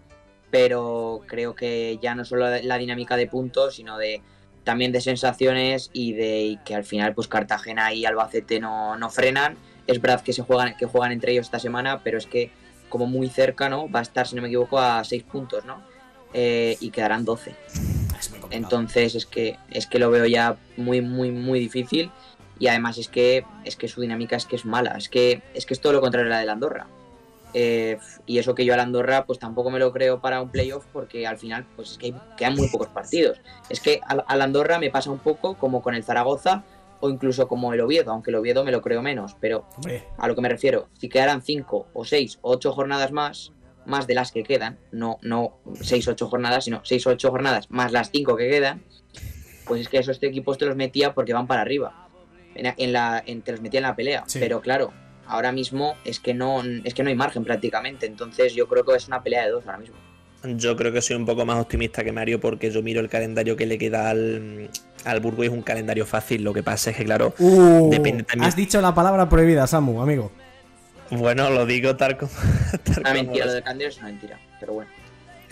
pero 0.51 1.23
creo 1.27 1.55
que 1.55 1.99
ya 2.01 2.15
no 2.15 2.25
solo 2.25 2.47
la 2.63 2.79
dinámica 2.79 3.17
de 3.17 3.27
puntos, 3.27 3.77
sino 3.77 3.99
de 3.99 4.23
también 4.65 4.93
de 4.93 5.01
sensaciones 5.01 5.91
y 5.93 6.13
de 6.13 6.59
que 6.65 6.75
al 6.75 6.85
final 6.85 7.15
pues 7.15 7.29
Cartagena 7.29 7.93
y 7.95 8.05
Albacete 8.05 8.61
no, 8.61 8.97
no 8.97 9.11
frenan. 9.11 9.57
Es 9.87 10.01
verdad 10.01 10.21
que 10.21 10.33
se 10.33 10.43
juegan, 10.43 10.77
que 10.77 10.87
juegan 10.87 11.13
entre 11.13 11.33
ellos 11.33 11.47
esta 11.47 11.59
semana, 11.59 12.03
pero 12.05 12.19
es 12.19 12.27
que 12.27 12.51
como 12.89 13.07
muy 13.07 13.29
cerca, 13.29 13.69
¿no? 13.69 13.91
Va 13.91 14.01
a 14.01 14.03
estar, 14.03 14.27
si 14.27 14.37
no 14.37 14.43
me 14.43 14.49
equivoco, 14.49 14.79
a 14.79 15.03
6 15.03 15.23
puntos, 15.25 15.65
¿no? 15.65 15.83
Eh, 16.33 16.77
y 16.81 16.91
quedarán 16.91 17.25
12. 17.25 17.55
Es 18.19 18.31
muy 18.31 18.41
complicado. 18.41 18.51
Entonces 18.53 19.15
es 19.15 19.27
que 19.27 19.57
es 19.71 19.87
que 19.87 19.99
lo 19.99 20.11
veo 20.11 20.27
ya 20.27 20.57
muy 20.77 21.01
muy 21.01 21.31
muy 21.33 21.59
difícil 21.59 22.11
y 22.59 22.69
además 22.69 22.99
es 22.99 23.09
que 23.09 23.45
es 23.65 23.75
que 23.77 23.89
su 23.89 24.01
dinámica 24.01 24.37
es 24.37 24.47
que 24.47 24.55
es 24.57 24.65
mala, 24.65 24.93
es 24.93 25.09
que 25.09 25.43
es 25.55 25.67
que 25.67 25.75
es 25.75 25.81
todo 25.81 25.93
lo 25.93 26.01
contrario 26.01 26.29
a 26.29 26.35
la 26.35 26.41
de 26.41 26.47
la 26.47 26.53
Andorra. 26.53 26.87
Eh, 27.53 27.99
y 28.27 28.39
eso 28.39 28.55
que 28.55 28.65
yo 28.65 28.75
a 28.75 28.77
la 28.77 28.85
Andorra 28.85 29.25
pues 29.27 29.41
tampoco 29.41 29.71
me 29.73 29.81
lo 29.81 29.93
creo 29.93 30.21
para 30.21 30.41
un 30.41 30.51
playoff 30.51 30.85
porque 30.93 31.27
al 31.27 31.37
final 31.37 31.67
pues 31.75 31.93
es 31.93 31.99
que 31.99 32.07
hay- 32.07 32.15
quedan 32.37 32.55
muy 32.55 32.69
pocos 32.69 32.89
partidos. 32.89 33.41
Es 33.69 33.81
que 33.81 34.01
a, 34.07 34.13
a 34.15 34.37
la 34.37 34.45
Andorra 34.45 34.79
me 34.79 34.91
pasa 34.91 35.11
un 35.11 35.19
poco 35.19 35.55
como 35.55 35.83
con 35.83 35.95
el 35.97 36.05
Zaragoza 36.05 36.63
o 37.01 37.09
incluso 37.11 37.49
como 37.49 37.73
el 37.73 37.81
Oviedo, 37.81 38.13
aunque 38.13 38.31
el 38.31 38.37
Oviedo 38.37 38.63
me 38.63 38.71
lo 38.71 38.83
creo 38.83 39.03
menos, 39.03 39.35
pero 39.41 39.67
Hombre, 39.77 40.05
a 40.19 40.29
lo 40.29 40.35
que 40.37 40.43
me 40.43 40.49
refiero, 40.51 40.87
si 40.99 41.09
quedaran 41.09 41.43
5 41.43 41.89
o 41.95 42.05
6 42.05 42.39
o 42.43 42.53
8 42.53 42.73
jornadas 42.73 43.11
más, 43.11 43.53
más 43.87 44.07
de 44.07 44.15
las 44.15 44.33
que 44.33 44.43
quedan, 44.43 44.79
no, 44.93 45.19
no 45.23 45.57
6 45.81 46.09
o 46.09 46.11
8 46.13 46.29
jornadas, 46.29 46.65
sino 46.65 46.81
6 46.85 47.07
o 47.07 47.11
8 47.11 47.31
jornadas 47.31 47.71
más 47.71 47.93
las 47.93 48.11
5 48.11 48.37
que 48.37 48.49
quedan, 48.49 48.83
pues 49.67 49.83
es 49.83 49.89
que 49.89 49.99
esos 49.99 50.23
equipos 50.23 50.59
te 50.59 50.67
los 50.67 50.77
metía 50.77 51.15
porque 51.15 51.33
van 51.33 51.47
para 51.47 51.63
arriba. 51.63 52.07
En, 52.55 52.73
en 52.77 52.93
la, 52.93 53.23
en- 53.25 53.43
te 53.43 53.53
los 53.53 53.61
metía 53.61 53.79
en 53.79 53.85
la 53.87 53.97
pelea. 53.97 54.25
Sí. 54.27 54.39
Pero 54.41 54.61
claro, 54.61 54.93
ahora 55.27 55.53
mismo 55.53 55.95
es 56.05 56.19
que 56.21 56.35
no 56.35 56.63
es 56.85 56.95
que 56.95 57.03
no 57.03 57.09
hay 57.09 57.15
margen 57.15 57.45
prácticamente. 57.45 58.07
Entonces 58.07 58.55
yo 58.55 58.67
creo 58.69 58.85
que 58.85 58.95
es 58.97 59.07
una 59.09 59.23
pelea 59.23 59.45
de 59.45 59.51
dos 59.53 59.65
ahora 59.67 59.79
mismo. 59.79 59.97
Yo 60.43 60.75
creo 60.75 60.91
que 60.91 61.03
soy 61.03 61.17
un 61.17 61.27
poco 61.27 61.45
más 61.45 61.61
optimista 61.61 62.03
que 62.03 62.13
Mario 62.13 62.41
porque 62.41 62.71
yo 62.71 62.83
miro 62.83 63.01
el 63.01 63.09
calendario 63.11 63.57
que 63.57 63.67
le 63.67 63.77
queda 63.77 64.09
al, 64.11 64.71
al 65.05 65.21
Burgos 65.21 65.45
y 65.45 65.49
es 65.49 65.53
un 65.53 65.61
calendario 65.63 66.07
fácil. 66.07 66.43
Lo 66.43 66.53
que 66.55 66.63
pasa 66.63 66.91
es 66.91 66.97
que, 66.97 67.05
claro, 67.05 67.35
Uh, 67.39 67.91
Depende 67.91 68.23
también. 68.25 68.49
Has 68.49 68.57
dicho 68.57 68.81
la 68.81 68.95
palabra 68.95 69.29
prohibida, 69.29 69.67
Samu, 69.67 70.01
amigo. 70.03 70.33
Bueno, 71.11 71.51
lo 71.51 71.67
digo 71.67 71.97
tal 71.97 72.17
como, 72.17 72.33
tal 72.85 73.01
Una 73.01 73.11
como 73.11 73.15
mentira, 73.15 73.47
lo 73.47 73.53
lo 73.53 73.75
de 73.75 73.87
es 73.87 73.99
una 73.99 74.07
mentira. 74.07 74.39
Pero 74.59 74.75
bueno. 74.75 74.91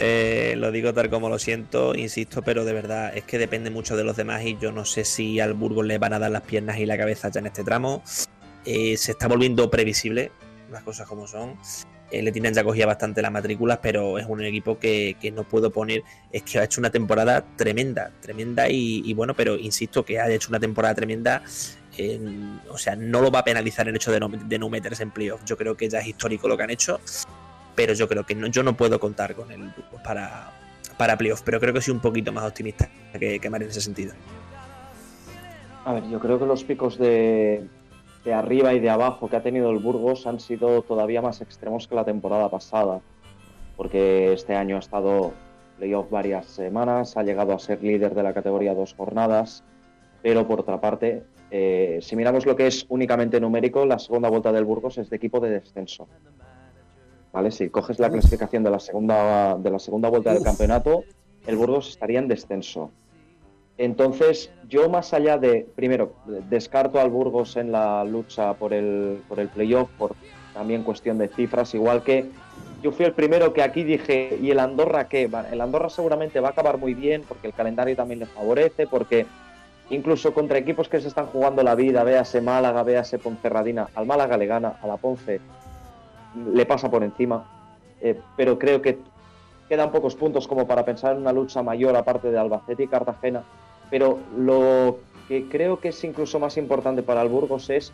Eh, 0.00 0.54
lo 0.56 0.70
digo 0.70 0.94
tal 0.94 1.10
como 1.10 1.28
lo 1.28 1.40
siento, 1.40 1.94
insisto, 1.94 2.42
pero 2.42 2.64
de 2.64 2.72
verdad 2.72 3.16
es 3.16 3.24
que 3.24 3.36
depende 3.36 3.70
mucho 3.70 3.96
de 3.96 4.04
los 4.04 4.16
demás 4.16 4.44
y 4.44 4.56
yo 4.56 4.70
no 4.70 4.84
sé 4.84 5.04
si 5.04 5.40
al 5.40 5.54
Burgos 5.54 5.84
le 5.86 5.98
van 5.98 6.12
a 6.12 6.20
dar 6.20 6.30
las 6.30 6.42
piernas 6.42 6.78
y 6.78 6.86
la 6.86 6.96
cabeza 6.96 7.30
ya 7.30 7.40
en 7.40 7.46
este 7.46 7.64
tramo. 7.64 8.02
Eh, 8.64 8.96
se 8.96 9.12
está 9.12 9.26
volviendo 9.26 9.68
previsible, 9.70 10.30
las 10.70 10.84
cosas 10.84 11.08
como 11.08 11.26
son. 11.26 11.56
Eh, 12.10 12.22
le 12.22 12.32
tienen 12.32 12.54
ya 12.54 12.64
cogida 12.64 12.86
bastante 12.86 13.20
las 13.20 13.32
matrículas, 13.32 13.80
pero 13.82 14.18
es 14.18 14.26
un 14.26 14.42
equipo 14.42 14.78
que, 14.78 15.16
que 15.20 15.32
no 15.32 15.44
puedo 15.44 15.70
poner. 15.70 16.04
Es 16.32 16.42
que 16.42 16.58
ha 16.58 16.64
hecho 16.64 16.80
una 16.80 16.90
temporada 16.90 17.44
tremenda, 17.56 18.12
tremenda 18.20 18.68
y, 18.70 19.02
y 19.04 19.14
bueno, 19.14 19.34
pero 19.34 19.56
insisto 19.56 20.04
que 20.04 20.20
ha 20.20 20.30
hecho 20.30 20.48
una 20.50 20.60
temporada 20.60 20.94
tremenda. 20.94 21.42
O 22.70 22.78
sea, 22.78 22.96
no 22.96 23.20
lo 23.20 23.30
va 23.30 23.40
a 23.40 23.44
penalizar 23.44 23.88
el 23.88 23.96
hecho 23.96 24.12
de 24.12 24.58
no, 24.58 24.68
meterse 24.68 25.02
en 25.02 25.10
playoff. 25.10 25.44
Yo 25.44 25.56
creo 25.56 25.76
que 25.76 25.88
ya 25.88 25.98
es 25.98 26.06
histórico 26.06 26.48
lo 26.48 26.56
que 26.56 26.62
han 26.62 26.70
hecho 26.70 27.00
pero 27.78 27.94
yo 27.94 28.08
creo 28.08 28.26
que 28.26 28.34
no, 28.34 28.48
yo 28.48 28.64
no 28.64 28.76
puedo 28.76 28.98
contar 28.98 29.36
con 29.36 29.52
el 29.52 29.60
Burgos 29.60 30.02
para, 30.02 30.50
para 30.96 31.16
playoff, 31.16 31.42
pero 31.42 31.60
creo 31.60 31.72
que 31.72 31.80
soy 31.80 31.94
un 31.94 32.00
poquito 32.00 32.32
más 32.32 32.44
optimista 32.44 32.90
que, 33.16 33.38
que 33.38 33.50
Mario 33.50 33.66
en 33.66 33.70
ese 33.70 33.80
sentido. 33.80 34.14
A 35.84 35.92
ver, 35.92 36.08
yo 36.10 36.18
creo 36.18 36.40
que 36.40 36.46
los 36.46 36.64
picos 36.64 36.98
de, 36.98 37.68
de 38.24 38.34
arriba 38.34 38.74
y 38.74 38.80
de 38.80 38.90
abajo 38.90 39.30
que 39.30 39.36
ha 39.36 39.44
tenido 39.44 39.70
el 39.70 39.78
Burgos 39.78 40.26
han 40.26 40.40
sido 40.40 40.82
todavía 40.82 41.22
más 41.22 41.40
extremos 41.40 41.86
que 41.86 41.94
la 41.94 42.04
temporada 42.04 42.50
pasada, 42.50 43.00
porque 43.76 44.32
este 44.32 44.56
año 44.56 44.74
ha 44.74 44.80
estado 44.80 45.32
playoff 45.78 46.10
varias 46.10 46.46
semanas, 46.46 47.16
ha 47.16 47.22
llegado 47.22 47.54
a 47.54 47.60
ser 47.60 47.80
líder 47.80 48.16
de 48.16 48.24
la 48.24 48.34
categoría 48.34 48.74
dos 48.74 48.92
jornadas, 48.92 49.62
pero 50.20 50.48
por 50.48 50.58
otra 50.58 50.80
parte, 50.80 51.22
eh, 51.50 51.98
si 52.02 52.16
miramos 52.16 52.46
lo 52.46 52.56
que 52.56 52.66
es 52.66 52.86
únicamente 52.88 53.40
numérico, 53.40 53.86
la 53.86 53.98
segunda 53.98 54.28
vuelta 54.28 54.52
del 54.52 54.64
Burgos 54.64 54.98
es 54.98 55.10
de 55.10 55.16
equipo 55.16 55.40
de 55.40 55.50
descenso. 55.50 56.08
¿Vale? 57.32 57.50
Si 57.50 57.68
coges 57.68 57.98
la 57.98 58.10
clasificación 58.10 58.62
de 58.62 58.70
la 58.70 58.80
segunda, 58.80 59.56
de 59.56 59.70
la 59.70 59.78
segunda 59.78 60.08
vuelta 60.08 60.32
del 60.32 60.42
campeonato, 60.42 61.04
el 61.46 61.56
Burgos 61.56 61.88
estaría 61.88 62.18
en 62.18 62.28
descenso. 62.28 62.90
Entonces, 63.76 64.50
yo 64.68 64.88
más 64.88 65.14
allá 65.14 65.38
de, 65.38 65.66
primero, 65.76 66.14
descarto 66.50 67.00
al 67.00 67.10
Burgos 67.10 67.56
en 67.56 67.70
la 67.70 68.04
lucha 68.04 68.54
por 68.54 68.72
el, 68.72 69.22
por 69.28 69.38
el 69.38 69.48
playoff, 69.48 69.88
por 69.96 70.16
también 70.52 70.82
cuestión 70.82 71.18
de 71.18 71.28
cifras, 71.28 71.74
igual 71.74 72.02
que 72.02 72.26
yo 72.82 72.92
fui 72.92 73.04
el 73.04 73.12
primero 73.12 73.52
que 73.52 73.62
aquí 73.62 73.84
dije, 73.84 74.38
¿y 74.40 74.50
el 74.50 74.58
Andorra 74.58 75.08
qué? 75.08 75.30
El 75.52 75.60
Andorra 75.60 75.88
seguramente 75.88 76.40
va 76.40 76.48
a 76.48 76.50
acabar 76.52 76.78
muy 76.78 76.94
bien 76.94 77.22
porque 77.26 77.46
el 77.46 77.52
calendario 77.52 77.96
también 77.96 78.20
le 78.20 78.26
favorece, 78.26 78.86
porque 78.86 79.26
incluso 79.90 80.32
contra 80.34 80.58
equipos 80.58 80.88
que 80.88 81.00
se 81.00 81.08
están 81.08 81.26
jugando 81.26 81.62
la 81.62 81.74
vida, 81.74 82.04
véase 82.04 82.40
Málaga, 82.40 82.82
véase 82.82 83.18
Ponferradina, 83.18 83.88
al 83.94 84.06
Málaga 84.06 84.36
le 84.36 84.46
gana, 84.46 84.78
a 84.82 84.86
la 84.86 84.96
Ponce 84.96 85.40
le 86.52 86.66
pasa 86.66 86.90
por 86.90 87.02
encima, 87.02 87.44
eh, 88.00 88.20
pero 88.36 88.58
creo 88.58 88.82
que 88.82 88.98
quedan 89.68 89.90
pocos 89.90 90.14
puntos 90.14 90.46
como 90.46 90.66
para 90.66 90.84
pensar 90.84 91.14
en 91.14 91.22
una 91.22 91.32
lucha 91.32 91.62
mayor 91.62 91.96
aparte 91.96 92.30
de 92.30 92.38
Albacete 92.38 92.84
y 92.84 92.88
Cartagena 92.88 93.42
pero 93.90 94.18
lo 94.36 94.98
que 95.28 95.48
creo 95.48 95.80
que 95.80 95.88
es 95.88 96.04
incluso 96.04 96.38
más 96.38 96.56
importante 96.56 97.02
para 97.02 97.22
el 97.22 97.28
Burgos 97.28 97.70
es 97.70 97.92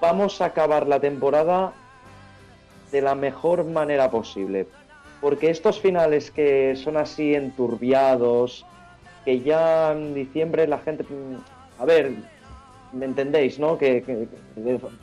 vamos 0.00 0.40
a 0.40 0.46
acabar 0.46 0.86
la 0.86 1.00
temporada 1.00 1.72
de 2.90 3.02
la 3.02 3.14
mejor 3.14 3.64
manera 3.64 4.10
posible. 4.10 4.66
Porque 5.20 5.50
estos 5.50 5.78
finales 5.78 6.30
que 6.30 6.74
son 6.76 6.96
así 6.96 7.34
enturbiados, 7.34 8.64
que 9.24 9.40
ya 9.40 9.92
en 9.92 10.14
diciembre 10.14 10.66
la 10.66 10.78
gente... 10.78 11.04
A 11.78 11.84
ver, 11.84 12.12
¿me 12.92 13.04
entendéis, 13.06 13.58
no? 13.58 13.78
Que, 13.78 14.28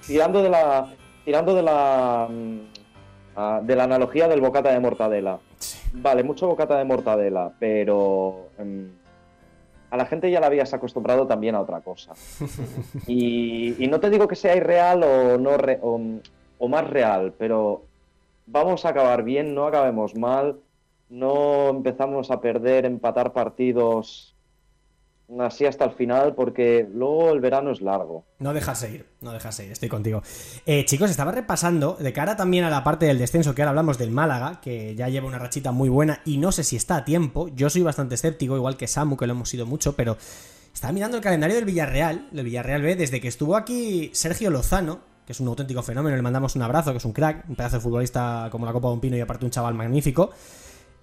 tirando 0.05 0.43
de 0.43 0.49
la... 0.49 0.93
Tirando 1.25 1.53
de 1.55 1.63
la... 1.63 2.27
Mm, 2.29 3.65
de 3.67 3.75
la 3.75 3.83
analogía 3.83 4.27
del 4.27 4.41
bocata 4.41 4.71
de 4.71 4.79
mortadela. 4.79 5.39
Vale, 5.93 6.23
mucho 6.23 6.47
bocata 6.47 6.77
de 6.77 6.85
mortadela, 6.85 7.51
pero... 7.59 8.47
Em, 8.57 8.89
a 9.89 9.97
la 9.97 10.05
gente 10.05 10.29
ya 10.29 10.39
la 10.39 10.47
habías 10.47 10.73
acostumbrado 10.73 11.27
también 11.27 11.55
a 11.55 11.61
otra 11.61 11.81
cosa. 11.81 12.13
Y, 13.07 13.87
no 13.89 13.99
te 13.99 14.09
digo 14.09 14.27
que 14.27 14.35
sea 14.35 14.55
irreal 14.55 15.03
o, 15.03 15.37
no 15.37 15.51
o, 16.57 16.67
más 16.67 16.89
real, 16.89 17.33
pero 17.37 17.83
vamos 18.45 18.85
a 18.85 18.89
acabar 18.89 19.23
bien, 19.23 19.53
no 19.53 19.65
acabemos 19.65 20.15
mal, 20.15 20.57
no 21.09 21.69
empezamos 21.69 22.31
a 22.31 22.41
perder, 22.41 22.85
empatar 22.85 23.33
partidos 23.33 24.35
así 25.39 25.65
hasta 25.65 25.85
el 25.85 25.91
final, 25.91 26.35
porque 26.35 26.87
luego 26.91 27.31
el 27.31 27.41
verano 27.41 27.71
es 27.71 27.81
largo. 27.81 28.25
No 28.39 28.53
dejarse 28.53 28.91
ir, 28.91 29.05
no 29.19 29.31
dejarse 29.33 29.65
ir, 29.65 29.71
estoy 29.71 29.89
contigo. 29.89 30.21
Eh, 30.65 30.85
chicos, 30.85 31.09
estaba 31.09 31.31
repasando, 31.31 31.97
de 31.99 32.13
cara 32.13 32.37
también 32.37 32.63
a 32.63 32.69
la 32.69 32.83
parte 32.83 33.05
del 33.05 33.17
descenso, 33.17 33.53
que 33.53 33.61
ahora 33.61 33.71
hablamos 33.71 33.97
del 33.97 34.11
Málaga, 34.11 34.61
que 34.61 34.95
ya 34.95 35.09
lleva 35.09 35.27
una 35.27 35.39
rachita 35.39 35.71
muy 35.71 35.89
buena 35.89 36.21
y 36.23 36.37
no 36.37 36.51
sé 36.51 36.63
si 36.63 36.75
está 36.75 36.97
a 36.97 37.05
tiempo. 37.05 37.49
Yo 37.49 37.69
soy 37.69 37.81
bastante 37.81 38.15
escéptico, 38.15 38.55
igual 38.55 38.77
que 38.77 38.87
Samu, 38.87 39.17
que 39.17 39.27
lo 39.27 39.33
hemos 39.33 39.49
sido 39.49 39.65
mucho, 39.65 39.95
pero 39.95 40.17
estaba 40.73 40.93
mirando 40.93 41.17
el 41.17 41.23
calendario 41.23 41.55
del 41.55 41.65
Villarreal, 41.65 42.29
del 42.31 42.45
Villarreal 42.45 42.81
B, 42.81 42.95
desde 42.95 43.19
que 43.19 43.27
estuvo 43.27 43.57
aquí 43.57 44.09
Sergio 44.13 44.49
Lozano, 44.49 44.99
que 45.25 45.33
es 45.33 45.41
un 45.41 45.47
auténtico 45.49 45.83
fenómeno, 45.83 46.15
le 46.15 46.21
mandamos 46.21 46.55
un 46.55 46.61
abrazo, 46.61 46.91
que 46.91 46.99
es 46.99 47.05
un 47.05 47.11
crack, 47.11 47.49
un 47.49 47.55
pedazo 47.55 47.77
de 47.77 47.81
futbolista 47.81 48.47
como 48.49 48.65
la 48.65 48.71
Copa 48.71 48.87
de 48.87 48.93
un 48.93 49.01
Pino 49.01 49.17
y 49.17 49.19
aparte 49.19 49.43
un 49.43 49.51
chaval 49.51 49.73
magnífico. 49.73 50.31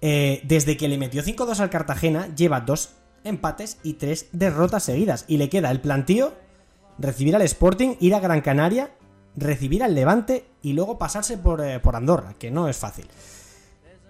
Eh, 0.01 0.41
desde 0.43 0.77
que 0.77 0.87
le 0.87 0.97
metió 0.97 1.23
5-2 1.23 1.59
al 1.59 1.69
Cartagena, 1.69 2.33
lleva 2.35 2.61
dos 2.61 2.91
empates 3.23 3.79
y 3.83 3.93
tres 3.93 4.27
derrotas 4.31 4.83
seguidas. 4.83 5.25
Y 5.27 5.37
le 5.37 5.49
queda 5.49 5.71
el 5.71 5.81
plantío, 5.81 6.33
recibir 6.97 7.35
al 7.35 7.41
Sporting, 7.41 7.95
ir 7.99 8.15
a 8.15 8.19
Gran 8.19 8.41
Canaria, 8.41 8.91
recibir 9.35 9.83
al 9.83 9.95
Levante 9.95 10.45
y 10.61 10.73
luego 10.73 10.97
pasarse 10.97 11.37
por, 11.37 11.61
eh, 11.61 11.79
por 11.79 11.95
Andorra, 11.95 12.35
que 12.37 12.51
no 12.51 12.67
es 12.67 12.77
fácil. 12.77 13.07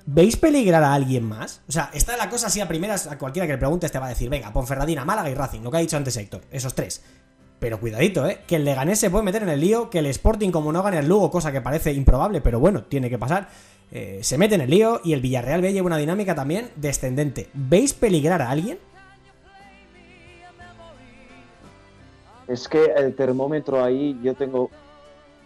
¿Veis 0.08 0.38
peligrar 0.38 0.84
a 0.84 0.94
alguien 0.94 1.24
más? 1.24 1.62
O 1.68 1.72
sea, 1.72 1.90
está 1.92 2.16
la 2.16 2.30
cosa 2.30 2.48
así 2.48 2.62
a 2.62 2.68
primeras, 2.68 3.08
a 3.08 3.18
cualquiera 3.18 3.48
que 3.48 3.54
le 3.54 3.58
pregunte 3.58 3.90
te 3.90 3.98
va 3.98 4.06
a 4.06 4.10
decir, 4.10 4.30
venga, 4.30 4.54
Ponferradina, 4.54 5.04
Málaga 5.04 5.32
y 5.32 5.34
Racing, 5.34 5.62
lo 5.62 5.72
que 5.72 5.78
ha 5.78 5.80
dicho 5.80 5.98
antes 5.98 6.16
Héctor, 6.16 6.42
esos 6.52 6.76
tres. 6.76 7.02
Pero 7.58 7.80
cuidadito, 7.80 8.28
¿eh? 8.28 8.42
Que 8.46 8.58
el 8.58 8.66
Leganés 8.66 9.00
se 9.00 9.10
puede 9.10 9.24
meter 9.24 9.42
en 9.42 9.50
el 9.50 9.62
lío, 9.62 9.90
que 9.90 10.00
el 10.00 10.06
Sporting, 10.08 10.52
como 10.52 10.72
no 10.72 10.84
gane 10.84 11.00
el 11.00 11.08
Lugo, 11.08 11.32
cosa 11.32 11.52
que 11.52 11.62
parece 11.62 11.92
improbable, 11.94 12.42
pero 12.42 12.60
bueno, 12.60 12.84
tiene 12.84 13.10
que 13.10 13.18
pasar, 13.18 13.50
eh, 13.92 14.20
se 14.22 14.38
mete 14.38 14.56
en 14.56 14.62
el 14.62 14.70
lío 14.70 15.02
y 15.04 15.14
el 15.14 15.22
Villarreal 15.22 15.62
B 15.62 15.74
lleva 15.74 15.88
una 15.88 15.98
dinámica 15.98 16.36
también 16.36 16.70
descendente. 16.76 17.50
¿Veis 17.54 17.94
peligrar 17.94 18.42
a 18.42 18.50
alguien? 18.50 18.80
Es 22.48 22.68
que 22.68 22.86
el 22.96 23.16
termómetro 23.16 23.84
ahí, 23.84 24.20
yo 24.22 24.36
tengo 24.36 24.70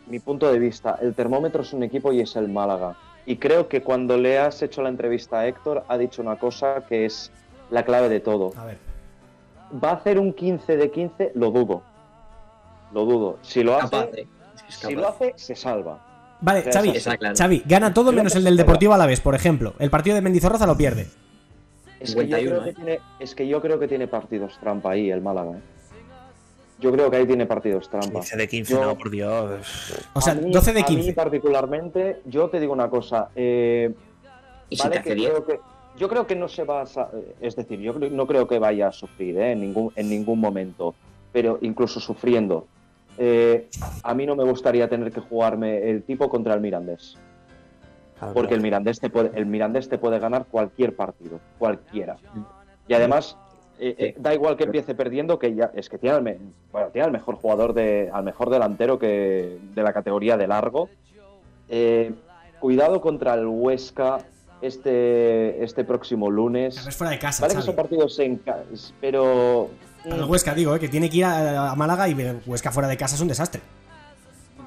mi 0.08 0.20
punto 0.20 0.52
de 0.52 0.60
vista. 0.60 0.98
El 1.02 1.14
termómetro 1.14 1.62
es 1.62 1.74
un 1.74 1.84
equipo 1.84 2.12
y 2.12 2.22
es 2.22 2.36
el 2.36 2.50
Málaga. 2.50 2.98
Y 3.26 3.38
creo 3.38 3.68
que 3.68 3.82
cuando 3.82 4.18
le 4.18 4.40
has 4.40 4.62
hecho 4.62 4.82
la 4.82 4.90
entrevista 4.90 5.40
a 5.40 5.48
Héctor, 5.48 5.84
ha 5.88 5.98
dicho 5.98 6.22
una 6.22 6.38
cosa 6.38 6.84
que 6.88 7.06
es 7.06 7.32
la 7.70 7.84
clave 7.86 8.10
de 8.10 8.20
todo. 8.20 8.54
A 8.58 8.66
ver. 8.66 8.78
¿Va 9.84 9.92
a 9.92 9.94
hacer 9.94 10.20
un 10.20 10.34
15 10.34 10.78
de 10.78 10.92
15? 10.92 11.32
Lo 11.36 11.52
dudo. 11.52 11.84
Lo 12.92 13.06
dudo. 13.06 13.38
Si 13.44 13.64
lo 13.64 13.78
hace, 13.78 14.28
si 14.68 14.96
lo 14.96 15.08
hace 15.08 15.34
se 15.36 15.56
salva. 15.56 16.09
Vale, 16.42 16.64
Xavi, 16.72 16.94
Xavi, 17.38 17.64
gana 17.66 17.94
todo 17.94 18.12
menos 18.12 18.36
el 18.36 18.44
del 18.44 18.56
Deportivo 18.56 18.94
a 18.94 18.98
la 18.98 19.06
vez, 19.06 19.20
por 19.20 19.36
ejemplo. 19.36 19.74
El 19.80 19.90
partido 19.90 20.16
de 20.16 20.22
Mendizorroza 20.22 20.66
lo 20.66 20.78
pierde. 20.78 21.08
Es 22.00 22.16
que, 22.16 22.28
yo 22.28 22.38
creo 22.38 22.64
que 22.64 22.70
¿eh? 22.70 22.74
tiene, 22.74 23.00
es 23.20 23.36
que 23.36 23.48
yo 23.48 23.62
creo 23.62 23.78
que 23.78 23.88
tiene 23.88 24.08
partidos 24.08 24.58
trampa 24.60 24.92
ahí 24.92 25.12
el 25.12 25.22
Málaga. 25.22 25.58
¿eh? 25.58 25.62
Yo 26.80 26.94
creo 26.94 27.12
que 27.12 27.18
ahí 27.18 27.26
tiene 27.26 27.46
partidos 27.46 27.90
trampa. 27.90 28.20
15 28.20 28.38
de 28.38 28.48
15, 28.48 28.74
no, 28.76 28.98
por 28.98 29.10
Dios. 29.10 29.94
O 30.14 30.22
sea, 30.22 30.34
12 30.34 30.74
de 30.74 30.84
15. 30.84 31.02
A 31.02 31.06
mí 31.06 31.14
particularmente, 31.14 32.22
yo 32.26 32.50
te 32.50 32.60
digo 32.62 32.72
una 32.72 32.90
cosa. 32.90 33.30
Eh, 33.36 33.94
vale 34.78 35.02
que 35.02 35.14
creo 35.14 35.46
que, 35.46 35.60
yo 35.98 36.08
creo 36.08 36.26
que 36.26 36.36
no 36.36 36.48
se 36.48 36.64
va 36.64 36.84
a... 36.84 37.10
Es 37.42 37.58
decir, 37.58 37.80
yo 37.82 37.94
no 37.94 38.26
creo 38.26 38.48
que 38.48 38.60
vaya 38.60 38.88
a 38.88 38.92
sufrir 38.94 39.38
eh, 39.38 39.52
en, 39.52 39.60
ningún, 39.60 39.92
en 39.98 40.10
ningún 40.10 40.40
momento. 40.40 40.96
Pero 41.34 41.60
incluso 41.62 42.00
sufriendo. 42.00 42.66
Eh, 43.22 43.68
a 44.02 44.14
mí 44.14 44.26
no 44.26 44.38
me 44.38 44.46
gustaría 44.46 44.88
tener 44.88 45.12
que 45.12 45.20
jugarme 45.20 45.90
el 45.90 46.04
tipo 46.04 46.30
contra 46.30 46.54
el 46.54 46.62
Mirandés. 46.62 47.18
Porque 48.34 48.54
el 48.54 48.62
Mirandés, 48.62 49.00
te 49.00 49.10
puede, 49.10 49.32
el 49.38 49.46
Mirandés 49.46 49.90
te 49.90 49.98
puede 49.98 50.20
ganar 50.20 50.46
cualquier 50.46 50.96
partido. 50.96 51.40
Cualquiera. 51.58 52.18
Y 52.88 52.94
además 52.94 53.38
eh, 53.78 53.96
eh, 53.98 54.16
da 54.18 54.34
igual 54.34 54.58
que 54.58 54.66
empiece 54.66 54.96
perdiendo, 54.96 55.38
que 55.38 55.54
ya 55.54 55.72
es 55.74 55.90
que 55.90 55.98
tiene 55.98 56.16
al, 56.16 56.38
bueno, 56.72 56.88
tiene 56.90 57.06
al 57.06 57.12
mejor 57.12 57.36
jugador, 57.36 57.74
de, 57.74 58.10
al 58.12 58.24
mejor 58.24 58.50
delantero 58.50 59.00
que 59.00 59.58
de 59.74 59.84
la 59.84 59.94
categoría 59.94 60.38
de 60.38 60.48
largo. 60.48 60.90
Eh, 61.70 62.14
cuidado 62.60 63.00
contra 63.00 63.34
el 63.36 63.48
Huesca 63.48 64.20
este, 64.62 65.64
este 65.64 65.86
próximo 65.86 66.30
lunes. 66.30 66.86
Es 66.86 66.96
fuera 66.96 67.12
de 67.12 67.20
casa. 67.20 67.44
Vale 67.44 67.56
que 67.56 67.62
son 67.62 67.76
partidos 67.76 68.20
en 68.20 68.38
casa, 68.38 68.94
pero. 70.04 70.16
el 70.16 70.24
Huesca, 70.24 70.54
digo, 70.54 70.78
que 70.80 70.90
tiene 70.90 71.10
que 71.10 71.18
ir 71.18 71.26
a, 71.26 71.74
Málaga 71.76 72.08
y 72.08 72.16
Huesca 72.46 72.72
fuera 72.72 72.88
de 72.88 72.98
casa 72.98 73.16
es 73.16 73.22
un 73.22 73.28
desastre. 73.28 73.62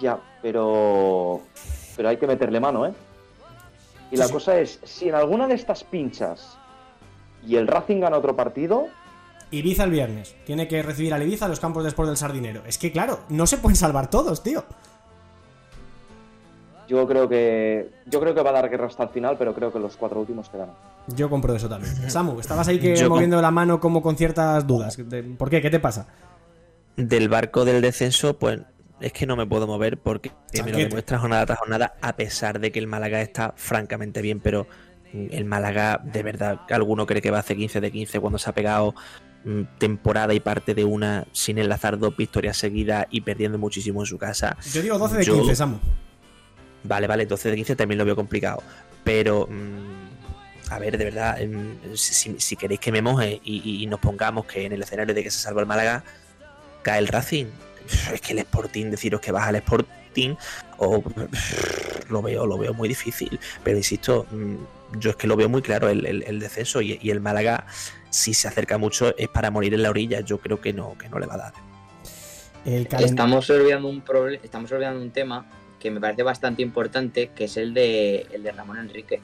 Ya, 0.00 0.18
pero. 0.40 1.40
Pero 1.96 2.08
hay 2.08 2.16
que 2.16 2.26
meterle 2.26 2.58
mano, 2.60 2.86
¿eh? 2.86 2.92
Y 4.10 4.16
la 4.16 4.28
cosa 4.28 4.58
es, 4.58 4.78
si 4.84 5.08
en 5.08 5.14
alguna 5.14 5.46
de 5.46 5.54
estas 5.54 5.84
pinchas 5.84 6.58
y 7.46 7.56
el 7.56 7.66
Racing 7.66 8.00
gana 8.00 8.18
otro 8.18 8.36
partido, 8.36 8.88
Ibiza 9.52 9.84
el 9.84 9.90
viernes. 9.90 10.34
Tiene 10.46 10.66
que 10.66 10.82
recibir 10.82 11.12
al 11.12 11.22
Ibiza 11.22 11.44
a 11.44 11.48
los 11.48 11.60
campos 11.60 11.84
después 11.84 12.08
del 12.08 12.16
Sardinero. 12.16 12.62
Es 12.66 12.78
que, 12.78 12.90
claro, 12.90 13.20
no 13.28 13.46
se 13.46 13.58
pueden 13.58 13.76
salvar 13.76 14.08
todos, 14.08 14.42
tío. 14.42 14.64
Yo 16.88 17.06
creo 17.06 17.28
que. 17.28 17.90
Yo 18.06 18.20
creo 18.20 18.34
que 18.34 18.42
va 18.42 18.50
a 18.50 18.54
dar 18.54 18.70
guerra 18.70 18.86
hasta 18.86 19.04
el 19.04 19.08
final, 19.10 19.36
pero 19.38 19.54
creo 19.54 19.72
que 19.72 19.78
los 19.78 19.96
cuatro 19.96 20.20
últimos 20.20 20.48
quedan. 20.48 20.70
Yo 21.08 21.28
compro 21.30 21.54
eso 21.54 21.68
también. 21.68 21.94
Samu, 22.10 22.38
estabas 22.40 22.68
ahí 22.68 22.78
que 22.78 23.08
moviendo 23.08 23.40
la 23.40 23.50
mano 23.50 23.80
como 23.80 24.02
con 24.02 24.16
ciertas 24.16 24.66
dudas. 24.66 24.96
¿Por 25.38 25.50
qué? 25.50 25.60
¿Qué 25.60 25.70
te 25.70 25.80
pasa? 25.80 26.06
Del 26.96 27.28
barco 27.28 27.64
del 27.64 27.80
descenso, 27.80 28.38
pues 28.38 28.60
es 29.00 29.12
que 29.12 29.26
no 29.26 29.36
me 29.36 29.46
puedo 29.46 29.66
mover 29.66 29.98
porque 29.98 30.30
me 30.64 30.70
lo 30.70 30.78
demuestra 30.78 31.18
jornada 31.18 31.46
tras 31.46 31.58
jornada, 31.58 31.94
a 32.00 32.14
pesar 32.14 32.60
de 32.60 32.70
que 32.70 32.78
el 32.78 32.86
Málaga 32.86 33.20
está 33.20 33.52
francamente 33.56 34.20
bien, 34.22 34.40
pero 34.40 34.66
el 35.12 35.44
Málaga, 35.44 36.00
de 36.04 36.22
verdad, 36.22 36.60
alguno 36.70 37.06
cree 37.06 37.20
que 37.20 37.30
va 37.30 37.38
a 37.38 37.40
hacer 37.40 37.56
15 37.56 37.80
de 37.80 37.90
15 37.90 38.20
cuando 38.20 38.38
se 38.38 38.48
ha 38.48 38.52
pegado 38.52 38.94
Mm, 39.44 39.62
temporada 39.78 40.34
y 40.34 40.40
parte 40.40 40.72
de 40.72 40.84
una 40.84 41.26
sin 41.32 41.58
enlazar 41.58 41.98
dos 41.98 42.16
victorias 42.16 42.56
seguidas 42.56 43.06
y 43.10 43.22
perdiendo 43.22 43.58
muchísimo 43.58 44.00
en 44.00 44.06
su 44.06 44.16
casa. 44.16 44.56
Yo 44.72 44.82
digo 44.82 44.98
12 44.98 45.16
de 45.16 45.24
15, 45.24 45.56
Samu. 45.56 45.78
Vale, 46.84 47.06
vale, 47.06 47.26
12 47.26 47.50
de 47.50 47.56
15 47.56 47.76
también 47.76 47.98
lo 47.98 48.04
veo 48.04 48.16
complicado. 48.16 48.62
Pero, 49.04 49.46
mm, 49.48 50.70
a 50.72 50.78
ver, 50.78 50.98
de 50.98 51.04
verdad, 51.04 51.38
mm, 51.44 51.94
si, 51.94 52.56
queréis 52.56 52.80
que 52.80 52.92
me 52.92 53.02
moje 53.02 53.40
y, 53.44 53.86
nos 53.86 54.00
pongamos 54.00 54.46
que 54.46 54.66
en 54.66 54.72
el 54.72 54.82
escenario 54.82 55.14
de 55.14 55.22
que 55.22 55.30
se 55.30 55.38
salva 55.38 55.60
el 55.60 55.66
Málaga, 55.66 56.04
cae 56.82 56.98
el 56.98 57.08
Racing. 57.08 57.46
Es 58.12 58.20
que 58.20 58.32
el 58.32 58.38
Sporting, 58.38 58.90
deciros 58.90 59.20
que 59.20 59.32
baja 59.32 59.50
el 59.50 59.56
Sporting, 59.56 60.34
o 60.78 61.02
lo 62.08 62.22
veo, 62.22 62.46
lo 62.46 62.58
veo 62.58 62.74
muy 62.74 62.88
difícil. 62.88 63.38
Pero 63.64 63.76
insisto, 63.76 64.26
mm, 64.30 64.98
yo 64.98 65.10
es 65.10 65.16
que 65.16 65.26
lo 65.26 65.36
veo 65.36 65.48
muy 65.48 65.62
claro 65.62 65.88
el, 65.88 66.06
el- 66.06 66.22
el 66.24 66.40
descenso 66.40 66.80
y, 66.80 66.98
y 67.02 67.10
el 67.10 67.20
Málaga, 67.20 67.66
si 68.10 68.34
se 68.34 68.48
acerca 68.48 68.78
mucho, 68.78 69.16
es 69.16 69.28
para 69.28 69.50
morir 69.50 69.74
en 69.74 69.82
la 69.82 69.90
orilla. 69.90 70.20
Yo 70.20 70.38
creo 70.38 70.60
que 70.60 70.72
no, 70.72 70.96
que 70.98 71.08
no 71.08 71.18
le 71.18 71.26
va 71.26 71.34
a 71.34 71.38
dar. 71.38 71.52
El 72.64 72.86
Estamos 72.92 73.50
olvidando 73.50 73.88
un 73.88 74.02
estamos 74.42 74.70
olvidando 74.70 75.00
un 75.02 75.10
tema 75.10 75.44
que 75.82 75.90
me 75.90 76.00
parece 76.00 76.22
bastante 76.22 76.62
importante, 76.62 77.30
que 77.34 77.44
es 77.44 77.56
el 77.56 77.74
de 77.74 78.26
el 78.32 78.42
de 78.42 78.52
Ramón 78.52 78.78
Enrique. 78.78 79.20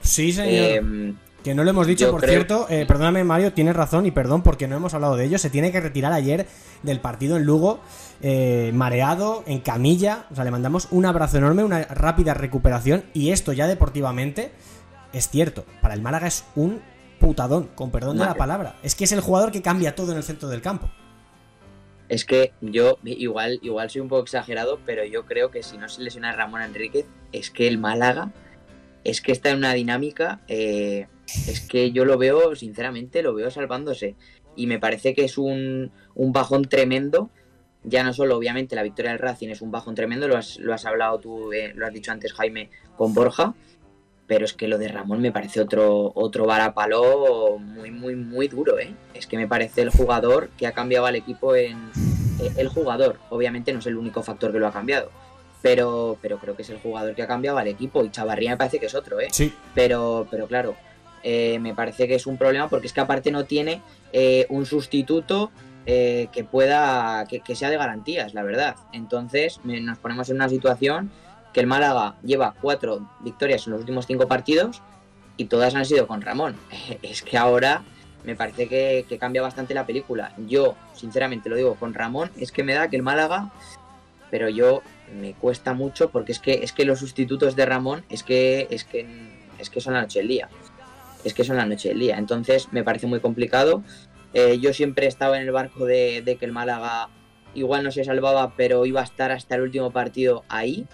Sí, 0.00 0.32
señor. 0.32 0.70
Em, 0.70 1.16
Que 1.44 1.54
no 1.54 1.62
lo 1.64 1.70
hemos 1.70 1.86
dicho, 1.86 2.10
por 2.10 2.20
creo- 2.20 2.32
cierto. 2.32 2.66
eh, 2.68 2.84
perdóname, 2.86 3.22
Mario, 3.24 3.52
tienes 3.52 3.76
razón 3.76 4.06
y 4.06 4.10
perdón 4.10 4.42
porque 4.42 4.66
no 4.66 4.76
hemos 4.76 4.92
hablado 4.94 5.16
de 5.16 5.24
ello. 5.26 5.38
Se 5.38 5.50
tiene 5.50 5.70
que 5.70 5.80
retirar 5.80 6.12
ayer 6.12 6.46
del 6.82 7.00
partido 7.00 7.36
en 7.36 7.44
Lugo, 7.44 7.80
eh, 8.22 8.72
mareado, 8.74 9.44
en 9.46 9.60
camilla. 9.60 10.26
O 10.32 10.34
sea, 10.34 10.44
le 10.44 10.50
mandamos 10.50 10.88
un 10.90 11.06
abrazo 11.06 11.38
enorme, 11.38 11.62
una 11.62 11.82
rápida 11.84 12.34
recuperación. 12.34 13.04
Y 13.14 13.30
esto 13.30 13.52
ya 13.52 13.66
deportivamente 13.68 14.50
es 15.12 15.28
cierto. 15.28 15.64
Para 15.80 15.94
el 15.94 16.02
Málaga 16.02 16.26
es 16.26 16.44
un 16.56 16.80
putadón, 17.20 17.68
con 17.74 17.90
perdón 17.90 18.18
de 18.18 18.24
la 18.24 18.34
palabra. 18.34 18.76
Es 18.82 18.94
que 18.96 19.04
es 19.04 19.12
el 19.12 19.20
jugador 19.20 19.52
que 19.52 19.62
cambia 19.62 19.94
todo 19.94 20.10
en 20.12 20.18
el 20.18 20.24
centro 20.24 20.48
del 20.48 20.60
campo. 20.60 20.90
Es 22.08 22.24
que 22.24 22.52
yo 22.60 22.98
igual, 23.04 23.58
igual 23.62 23.90
soy 23.90 24.00
un 24.00 24.08
poco 24.08 24.22
exagerado, 24.22 24.80
pero 24.86 25.04
yo 25.04 25.26
creo 25.26 25.50
que 25.50 25.62
si 25.62 25.76
no 25.76 25.88
se 25.88 26.02
lesiona 26.02 26.32
Ramón 26.32 26.62
Enríquez, 26.62 27.06
es 27.32 27.50
que 27.50 27.68
el 27.68 27.78
Málaga 27.78 28.32
es 29.04 29.20
que 29.20 29.32
está 29.32 29.50
en 29.50 29.58
una 29.58 29.74
dinámica, 29.74 30.40
eh, 30.48 31.06
es 31.26 31.60
que 31.60 31.92
yo 31.92 32.04
lo 32.04 32.18
veo, 32.18 32.54
sinceramente, 32.54 33.22
lo 33.22 33.34
veo 33.34 33.50
salvándose. 33.50 34.16
Y 34.56 34.66
me 34.66 34.78
parece 34.78 35.14
que 35.14 35.24
es 35.24 35.38
un, 35.38 35.92
un 36.14 36.32
bajón 36.32 36.64
tremendo. 36.64 37.30
Ya 37.84 38.02
no 38.02 38.12
solo, 38.12 38.36
obviamente, 38.36 38.74
la 38.74 38.82
victoria 38.82 39.12
del 39.12 39.20
Racing 39.20 39.48
es 39.48 39.62
un 39.62 39.70
bajón 39.70 39.94
tremendo, 39.94 40.28
lo 40.28 40.36
has, 40.36 40.58
lo 40.58 40.74
has 40.74 40.84
hablado 40.84 41.20
tú, 41.20 41.52
eh, 41.52 41.72
lo 41.74 41.86
has 41.86 41.92
dicho 41.92 42.10
antes, 42.10 42.32
Jaime, 42.32 42.70
con 42.96 43.14
Borja. 43.14 43.54
Pero 44.28 44.44
es 44.44 44.52
que 44.52 44.68
lo 44.68 44.78
de 44.78 44.86
Ramón 44.88 45.20
me 45.20 45.32
parece 45.32 45.60
otro, 45.60 46.12
otro 46.14 46.46
varapalo 46.46 47.58
muy, 47.58 47.90
muy, 47.90 48.14
muy 48.14 48.46
duro, 48.46 48.78
¿eh? 48.78 48.94
Es 49.14 49.26
que 49.26 49.36
me 49.36 49.48
parece 49.48 49.82
el 49.82 49.90
jugador 49.90 50.50
que 50.56 50.66
ha 50.68 50.72
cambiado 50.72 51.06
al 51.06 51.16
equipo 51.16 51.56
en... 51.56 51.76
eh, 52.40 52.52
El 52.56 52.68
jugador, 52.68 53.18
obviamente 53.30 53.72
no 53.72 53.80
es 53.80 53.86
el 53.86 53.96
único 53.96 54.22
factor 54.22 54.52
que 54.52 54.58
lo 54.58 54.66
ha 54.68 54.72
cambiado. 54.72 55.10
Pero, 55.62 56.16
pero 56.22 56.38
creo 56.38 56.54
que 56.54 56.62
es 56.62 56.70
el 56.70 56.78
jugador 56.78 57.14
que 57.16 57.22
ha 57.22 57.26
cambiado 57.26 57.58
al 57.58 57.66
equipo. 57.66 58.04
Y 58.04 58.10
Chavarría 58.10 58.50
me 58.52 58.56
parece 58.58 58.78
que 58.78 58.86
es 58.86 58.94
otro, 58.94 59.18
¿eh? 59.18 59.28
Sí. 59.32 59.52
Pero, 59.74 60.28
pero 60.30 60.46
claro, 60.46 60.76
eh, 61.24 61.58
me 61.58 61.74
parece 61.74 62.06
que 62.06 62.14
es 62.14 62.26
un 62.26 62.36
problema 62.36 62.68
porque 62.68 62.86
es 62.86 62.92
que 62.92 63.00
aparte 63.00 63.32
no 63.32 63.44
tiene 63.44 63.80
eh, 64.12 64.46
un 64.50 64.66
sustituto 64.66 65.50
eh, 65.86 66.28
que 66.32 66.44
pueda, 66.44 67.24
que, 67.28 67.40
que 67.40 67.56
sea 67.56 67.70
de 67.70 67.78
garantías, 67.78 68.34
la 68.34 68.42
verdad. 68.42 68.76
Entonces 68.92 69.58
me- 69.64 69.80
nos 69.80 69.98
ponemos 69.98 70.28
en 70.28 70.36
una 70.36 70.48
situación 70.50 71.10
que 71.52 71.60
el 71.60 71.66
Málaga 71.66 72.16
lleva 72.22 72.54
cuatro 72.60 73.08
victorias 73.20 73.66
en 73.66 73.72
los 73.72 73.80
últimos 73.80 74.06
cinco 74.06 74.28
partidos 74.28 74.82
y 75.36 75.46
todas 75.46 75.74
han 75.74 75.84
sido 75.84 76.06
con 76.06 76.22
Ramón. 76.22 76.56
Es 77.02 77.22
que 77.22 77.36
ahora 77.36 77.82
me 78.24 78.34
parece 78.34 78.68
que, 78.68 79.18
cambia 79.18 79.42
bastante 79.42 79.74
la 79.74 79.86
película. 79.86 80.32
Yo, 80.46 80.76
sinceramente 80.94 81.48
lo 81.48 81.56
digo, 81.56 81.74
con 81.76 81.94
Ramón 81.94 82.30
es 82.36 82.52
que 82.52 82.62
me 82.62 82.74
da 82.74 82.88
que 82.88 82.96
el 82.96 83.02
Málaga, 83.02 83.50
pero 84.30 84.48
yo 84.48 84.82
me 85.18 85.32
cuesta 85.34 85.72
mucho 85.72 86.10
porque 86.10 86.32
es 86.32 86.38
que 86.38 86.60
es 86.62 86.72
que 86.72 86.84
los 86.84 86.98
sustitutos 86.98 87.56
de 87.56 87.64
Ramón 87.64 88.04
es 88.10 88.22
que 88.22 88.66
es 88.70 88.84
que 88.84 89.06
es 89.58 89.70
que 89.70 89.80
son 89.80 89.94
la 89.94 90.02
noche 90.02 90.18
del 90.18 90.28
día. 90.28 90.48
Es 91.24 91.34
que 91.34 91.44
son 91.44 91.56
la 91.56 91.66
noche 91.66 91.88
del 91.90 92.00
día. 92.00 92.18
Entonces 92.18 92.68
me 92.72 92.84
parece 92.84 93.06
muy 93.06 93.20
complicado. 93.20 93.82
Eh, 94.34 94.58
yo 94.60 94.74
siempre 94.74 95.06
estaba 95.06 95.36
en 95.38 95.44
el 95.44 95.52
barco 95.52 95.86
de 95.86 96.36
que 96.38 96.44
el 96.44 96.52
Málaga 96.52 97.08
igual 97.54 97.84
no 97.84 97.90
se 97.90 98.04
salvaba, 98.04 98.52
pero 98.56 98.86
iba 98.86 99.00
a 99.00 99.04
estar 99.04 99.32
hasta 99.32 99.54
el 99.56 99.62
último 99.62 99.90
partido 99.90 100.44
ahí. 100.48 100.86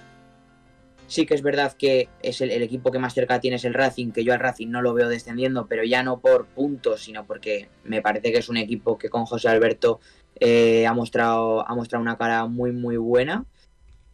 Sí 1.06 1.26
que 1.26 1.34
es 1.34 1.42
verdad 1.42 1.74
que 1.74 2.08
es 2.22 2.40
el, 2.40 2.50
equipo 2.50 2.90
que 2.90 2.98
más 2.98 3.14
cerca 3.14 3.40
tiene 3.40 3.56
es 3.56 3.64
el 3.64 3.74
Racing, 3.74 4.10
que 4.10 4.24
yo 4.24 4.32
al 4.32 4.40
Racing 4.40 4.68
no 4.68 4.82
lo 4.82 4.94
veo 4.94 5.08
descendiendo, 5.08 5.66
pero 5.66 5.84
ya 5.84 6.02
no 6.02 6.20
por 6.20 6.46
puntos, 6.46 7.02
sino 7.02 7.24
porque 7.26 7.68
me 7.84 8.02
parece 8.02 8.32
que 8.32 8.38
es 8.38 8.48
un 8.48 8.56
equipo 8.56 8.96
que 8.98 9.10
con 9.10 9.26
José 9.26 9.48
Alberto 9.48 10.00
eh, 10.40 10.86
ha, 10.86 10.94
mostrado, 10.94 11.68
ha 11.68 11.74
mostrado 11.74 12.02
una 12.02 12.16
cara 12.16 12.46
muy, 12.46 12.72
muy 12.72 12.96
buena. 12.96 13.44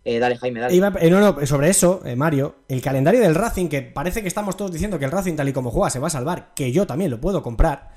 Eh, 0.04 0.18
dale, 0.18 0.36
Jaime, 0.36 0.60
dale. 0.60 0.74
Iba- 0.74 0.92
eh, 0.98 1.46
sobre 1.46 1.68
eso, 1.68 2.00
eh, 2.04 2.16
Mario, 2.16 2.56
el 2.68 2.80
calendario 2.80 3.20
del 3.20 3.34
Racing, 3.34 3.68
que 3.68 3.82
parece 3.82 4.22
que 4.22 4.28
estamos 4.28 4.56
todos 4.56 4.72
diciendo 4.72 4.98
que 4.98 5.04
el 5.04 5.10
Racing 5.10 5.36
tal 5.36 5.48
y 5.48 5.52
como 5.52 5.70
juega 5.70 5.90
se 5.90 5.98
va 5.98 6.08
a 6.08 6.10
salvar, 6.10 6.52
que 6.54 6.72
yo 6.72 6.86
también 6.86 7.10
lo 7.10 7.20
puedo 7.20 7.42
comprar. 7.42 7.90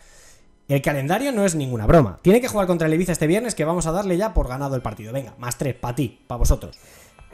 El 0.68 0.82
calendario 0.82 1.32
no 1.32 1.46
es 1.46 1.56
ninguna 1.56 1.86
broma. 1.86 2.20
Tiene 2.22 2.40
que 2.40 2.48
jugar 2.48 2.68
contra 2.68 2.88
el 2.88 2.94
Ibiza 2.94 3.12
este 3.12 3.28
viernes, 3.28 3.54
que 3.56 3.66
vamos 3.66 3.86
a 3.86 3.92
darle 3.92 4.18
ya 4.18 4.34
por 4.34 4.48
ganado 4.48 4.76
el 4.76 4.82
partido. 4.82 5.12
Venga, 5.12 5.36
más 5.38 5.58
tres, 5.58 5.76
para 5.76 5.96
ti, 5.96 6.22
para 6.26 6.40
vosotros. 6.40 6.78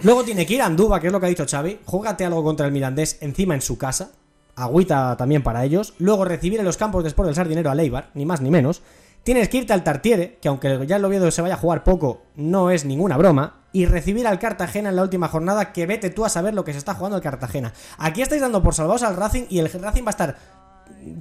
Luego 0.04 0.24
tiene 0.24 0.46
que 0.46 0.54
ir 0.56 0.62
a 0.62 0.66
Andúba, 0.66 1.00
que 1.00 1.08
es 1.08 1.14
lo 1.14 1.20
que 1.20 1.26
ha 1.26 1.30
dicho 1.30 1.46
Xavi. 1.50 1.80
Júgate 1.86 2.26
algo 2.26 2.44
contra 2.44 2.66
el 2.66 2.72
Mirandés 2.72 3.18
encima 3.22 3.54
en 3.56 3.62
su 3.62 3.78
casa. 3.78 4.12
Agüita 4.56 5.16
también 5.18 5.44
para 5.44 5.64
ellos. 5.64 5.94
Luego 6.00 6.26
recibir 6.26 6.60
en 6.60 6.66
los 6.66 6.78
campos 6.78 7.04
de 7.04 7.10
Sport 7.10 7.28
del 7.28 7.36
Sardinero 7.36 7.70
a 7.72 7.76
Leibar, 7.76 8.10
ni 8.14 8.26
más 8.26 8.42
ni 8.42 8.50
menos. 8.50 8.82
Tienes 9.24 9.50
que 9.50 9.58
irte 9.58 9.74
al 9.74 9.84
Tartiere, 9.84 10.38
que 10.42 10.48
aunque 10.48 10.86
ya 10.88 10.96
el 10.96 11.06
Oviedo 11.06 11.30
se 11.32 11.42
vaya 11.42 11.56
a 11.56 11.58
jugar 11.58 11.84
poco, 11.84 12.22
no 12.36 12.72
es 12.72 12.86
ninguna 12.86 13.18
broma. 13.18 13.56
Y 13.72 13.86
recibir 13.86 14.26
al 14.26 14.40
Cartagena 14.40 14.90
en 14.90 14.96
la 14.96 15.04
última 15.04 15.28
jornada, 15.28 15.72
que 15.74 15.86
vete 15.86 16.10
tú 16.10 16.26
a 16.26 16.30
saber 16.30 16.54
lo 16.54 16.64
que 16.64 16.72
se 16.72 16.80
está 16.80 16.94
jugando 16.96 17.18
el 17.18 17.24
Cartagena. 17.24 17.74
Aquí 17.98 18.22
estáis 18.22 18.42
dando 18.42 18.64
por 18.64 18.74
salvados 18.74 19.04
al 19.04 19.16
Racing 19.16 19.44
y 19.50 19.60
el 19.60 19.70
Racing 19.72 20.04
va 20.04 20.08
a 20.08 20.10
estar 20.12 20.38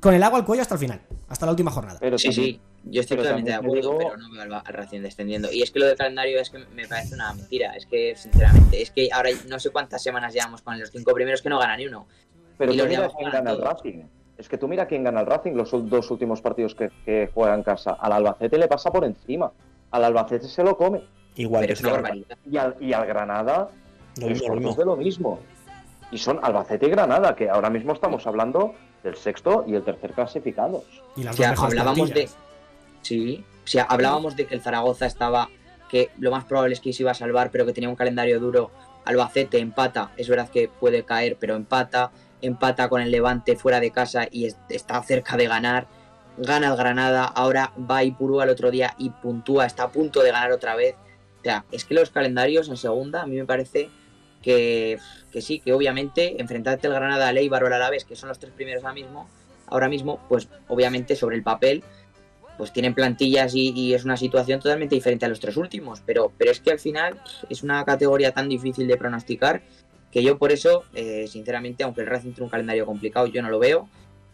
con 0.01 0.15
el 0.15 0.23
agua 0.23 0.39
al 0.39 0.45
cuello 0.47 0.63
hasta 0.63 0.75
el 0.75 0.81
final, 0.81 1.01
hasta 1.29 1.45
la 1.45 1.53
última 1.53 1.71
jornada. 1.71 1.99
Pero 2.01 2.17
Sí, 2.19 2.29
también- 2.29 2.55
sí, 2.55 2.61
yo 2.90 3.01
estoy 3.01 3.16
pero 3.16 3.28
totalmente 3.28 3.51
de 3.51 3.56
acuerdo, 3.56 3.74
digo- 3.74 3.98
pero 3.98 4.16
no 4.16 4.31
veo 4.32 4.43
al, 4.43 4.52
al 4.55 4.65
Racing 4.74 5.01
descendiendo. 5.02 5.51
Y 5.52 5.62
es 5.62 5.70
que 5.70 5.78
lo 5.78 5.86
del 5.86 5.97
calendario 5.97 6.40
es 6.40 6.51
que 6.51 6.59
me 6.74 6.86
parece 6.86 7.15
una 7.15 7.32
mentira. 7.35 7.74
Es 7.77 7.86
que, 7.86 8.15
sinceramente, 8.16 8.81
es 8.82 8.90
que 8.90 9.09
ahora 9.12 9.31
no 9.48 9.59
sé 9.59 9.70
cuántas 9.70 10.02
semanas 10.02 10.32
llevamos 10.35 10.62
con 10.62 10.78
los 10.78 10.90
cinco 10.90 11.12
primeros 11.15 11.43
que 11.43 11.48
no 11.48 11.59
gana 11.59 11.77
ni 11.77 11.86
uno. 11.86 12.06
Pero 12.56 12.73
Y 12.73 12.77
tú 12.77 12.82
los 12.82 12.89
mira 12.90 13.10
quién 13.16 13.31
gana 13.31 13.51
el. 13.52 13.60
Racing. 13.60 14.02
Es 14.36 14.48
que 14.48 14.56
tú 14.59 14.69
mira 14.69 14.86
quién 14.86 15.02
gana 15.05 15.20
el 15.20 15.27
Racing 15.27 15.52
los 15.52 15.70
dos 15.89 16.10
últimos 16.10 16.40
partidos 16.40 16.74
que, 16.74 16.90
que 17.05 17.31
juega 17.35 17.55
en 17.55 17.62
casa. 17.62 17.97
Al 18.01 18.12
Albacete 18.12 18.56
le 18.59 18.69
pasa 18.69 18.90
por 18.90 19.05
encima. 19.05 19.52
Al 19.90 20.05
Albacete 20.05 20.47
se 20.48 20.62
lo 20.62 20.77
come. 20.77 21.02
Igual, 21.36 21.62
Pero 21.62 21.73
es 21.74 21.81
una 21.81 21.93
barbaridad. 21.93 22.39
Y 22.51 22.56
al, 22.56 22.77
y 22.81 22.93
al 22.93 23.06
Granada, 23.06 23.69
mismo, 24.16 24.28
lo 24.28 24.39
cuartos 24.47 24.56
mismo. 24.60 24.74
de 24.77 24.85
lo 24.85 24.97
mismo. 24.97 25.39
Y 26.10 26.19
son 26.19 26.40
Albacete 26.43 26.86
y 26.86 26.90
Granada, 26.90 27.35
que 27.36 27.48
ahora 27.51 27.69
mismo 27.70 27.93
estamos 27.93 28.27
hablando 28.27 28.74
del 29.05 29.15
sexto 29.16 29.65
y 29.66 29.74
el 29.74 29.82
tercer 29.82 30.12
clasificados. 30.12 30.85
Y 31.16 31.23
las 31.23 31.35
O 31.35 31.36
sea, 31.36 31.51
hablábamos 31.56 32.10
de. 32.10 32.28
Sí, 33.09 33.44
sea, 33.64 33.85
hablábamos 33.85 34.36
de 34.36 34.47
que 34.47 34.55
el 34.55 34.60
Zaragoza 34.60 35.06
estaba. 35.06 35.48
que 35.90 36.10
lo 36.18 36.30
más 36.30 36.44
probable 36.44 36.74
es 36.74 36.80
que 36.80 36.93
se 36.93 37.02
iba 37.02 37.12
a 37.12 37.14
salvar, 37.14 37.51
pero 37.51 37.64
que 37.64 37.72
tenía 37.72 37.89
un 37.89 37.97
calendario 37.97 38.39
duro. 38.40 38.70
Albacete 39.06 39.59
empata, 39.59 40.12
es 40.18 40.28
verdad 40.28 40.51
que 40.51 40.68
puede 40.68 41.02
caer, 41.05 41.39
pero 41.40 41.55
empata. 41.56 42.10
Empata 42.43 42.90
con 42.90 43.01
el 43.01 43.10
Levante 43.10 43.56
fuera 43.56 43.80
de 43.80 43.90
casa 43.90 44.28
y 44.30 44.44
es- 44.44 44.59
está 44.68 45.02
cerca 45.02 45.39
de 45.39 45.47
ganar. 45.48 45.86
Gana 46.36 46.68
el 46.68 46.76
Granada, 46.76 47.24
ahora 47.24 47.72
va 47.90 47.98
a 47.98 48.05
Ipurú 48.05 48.43
al 48.43 48.51
otro 48.51 48.70
día 48.70 48.94
y 48.98 49.09
puntúa, 49.09 49.64
está 49.64 49.85
a 49.85 49.89
punto 49.90 50.22
de 50.22 50.30
ganar 50.30 50.52
otra 50.52 50.76
vez. 50.76 50.94
O 51.40 51.43
sea, 51.43 51.64
es 51.72 51.86
que 51.86 51.94
los 51.94 52.10
calendarios 52.10 52.68
en 52.68 52.76
segunda, 52.76 53.22
a 53.22 53.26
mí 53.26 53.36
me 53.36 53.47
parece 53.47 53.89
que, 54.43 54.98
que 55.32 55.40
sí, 55.40 55.59
que 55.60 55.72
obviamente 55.72 56.39
enfrentarte 56.40 56.86
al 56.86 56.93
Granada, 56.93 57.28
al 57.28 57.39
Eibar 57.39 57.64
o 57.64 57.66
al 57.68 57.72
Alavés, 57.72 58.05
que 58.05 58.14
son 58.14 58.28
los 58.28 58.39
tres 58.39 58.52
primeros 58.52 58.85
ahora 58.85 58.94
mismo, 58.94 59.26
ahora 59.68 59.89
mismo, 59.89 60.20
pues 60.28 60.48
obviamente 60.68 61.16
sobre 61.16 61.36
el 61.36 61.43
papel, 61.43 61.82
pues 62.59 62.72
tienen 62.72 62.93
plantillas 62.93 63.55
y, 63.55 63.70
y 63.70 63.94
es 63.94 64.05
una 64.05 64.16
situación 64.16 64.60
totalmente 64.60 64.97
diferente 64.97 65.24
a 65.24 65.28
los 65.28 65.40
tres 65.40 65.56
últimos, 65.56 66.02
pero, 66.05 66.32
pero 66.36 66.51
es 66.51 66.60
que 66.60 66.72
al 66.72 66.80
final 66.80 67.18
es 67.48 67.62
una 67.62 67.85
categoría 67.85 68.32
tan 68.32 68.48
difícil 68.48 68.86
de 68.89 68.97
pronosticar 68.97 69.62
que 70.10 70.22
yo 70.22 70.39
por 70.39 70.52
eso, 70.52 70.85
eh, 70.94 71.26
sinceramente, 71.28 71.85
aunque 71.85 72.01
el 72.01 72.06
Racing 72.06 72.32
tiene 72.32 72.44
un 72.44 72.51
calendario 72.51 72.86
complicado, 72.86 73.26
yo 73.26 73.43
no 73.43 73.51
lo 73.51 73.59
veo 73.59 73.89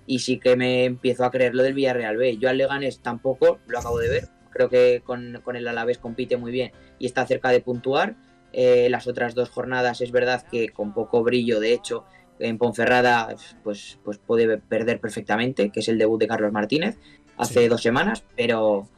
y 0.06 0.20
sí 0.20 0.38
que 0.38 0.56
me 0.56 0.84
empiezo 0.84 1.24
a 1.24 1.30
creer 1.30 1.54
lo 1.54 1.62
del 1.62 1.74
Villarreal 1.74 2.16
B. 2.16 2.36
Yo 2.38 2.48
al 2.48 2.58
Leganés 2.58 3.00
tampoco 3.00 3.58
lo 3.66 3.78
acabo 3.78 3.98
de 3.98 4.08
ver, 4.08 4.28
creo 4.50 4.68
que 4.68 5.02
con, 5.04 5.40
con 5.44 5.56
el 5.56 5.68
Alavés 5.68 5.98
compite 5.98 6.36
muy 6.36 6.52
bien 6.52 6.72
y 6.98 7.06
está 7.06 7.26
cerca 7.26 7.50
de 7.50 7.60
puntuar. 7.60 8.16
Eh, 8.52 8.88
las 8.88 9.08
otras 9.08 9.34
dos 9.34 9.50
jornadas 9.50 10.00
es 10.00 10.12
verdad 10.12 10.46
que 10.48 10.68
con 10.68 10.94
poco 10.94 11.24
brillo, 11.24 11.58
de 11.58 11.72
hecho, 11.72 12.04
en 12.38 12.56
Ponferrada 12.56 13.34
pues, 13.64 13.98
pues 14.04 14.18
puede 14.18 14.58
perder 14.58 15.00
perfectamente, 15.00 15.70
que 15.70 15.80
es 15.80 15.88
el 15.88 15.98
debut 15.98 16.20
de 16.20 16.28
Carlos 16.28 16.52
Martínez 16.52 16.98
hace 17.36 17.62
Sí. 17.62 17.68
dos 17.68 17.82
semanas, 17.82 18.22
pero 18.36 18.88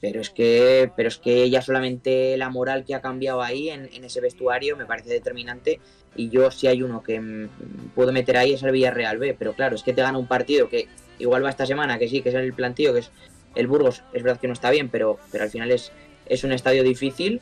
pero 0.00 0.20
es 0.20 0.30
que 0.30 0.90
pero 0.96 1.08
es 1.08 1.18
que 1.18 1.48
ya 1.48 1.62
solamente 1.62 2.36
la 2.36 2.50
moral 2.50 2.84
que 2.84 2.94
ha 2.94 3.00
cambiado 3.00 3.40
ahí 3.40 3.70
en, 3.70 3.88
en 3.92 4.04
ese 4.04 4.20
vestuario 4.20 4.76
me 4.76 4.84
parece 4.84 5.10
determinante 5.10 5.78
y 6.16 6.28
yo 6.28 6.50
si 6.50 6.66
hay 6.66 6.82
uno 6.82 7.02
que 7.04 7.20
mm, 7.20 7.48
puedo 7.94 8.12
meter 8.12 8.36
ahí 8.36 8.52
es 8.54 8.62
el 8.64 8.72
Villarreal 8.72 9.18
B, 9.18 9.34
pero 9.38 9.52
claro, 9.54 9.76
es 9.76 9.82
que 9.84 9.92
te 9.92 10.02
gana 10.02 10.18
un 10.18 10.26
partido 10.26 10.68
que 10.68 10.88
igual 11.18 11.44
va 11.44 11.50
esta 11.50 11.66
semana, 11.66 11.98
que 11.98 12.08
sí, 12.08 12.20
que 12.20 12.30
es 12.30 12.34
el 12.34 12.52
plantío, 12.52 12.92
que 12.92 12.98
es 13.00 13.10
el 13.54 13.66
Burgos, 13.68 14.02
es 14.12 14.22
verdad 14.22 14.40
que 14.40 14.48
no 14.48 14.52
está 14.54 14.70
bien, 14.70 14.88
pero, 14.88 15.18
pero 15.30 15.44
al 15.44 15.50
final 15.50 15.70
es, 15.70 15.92
es 16.26 16.42
un 16.42 16.52
estadio 16.52 16.82
difícil, 16.82 17.40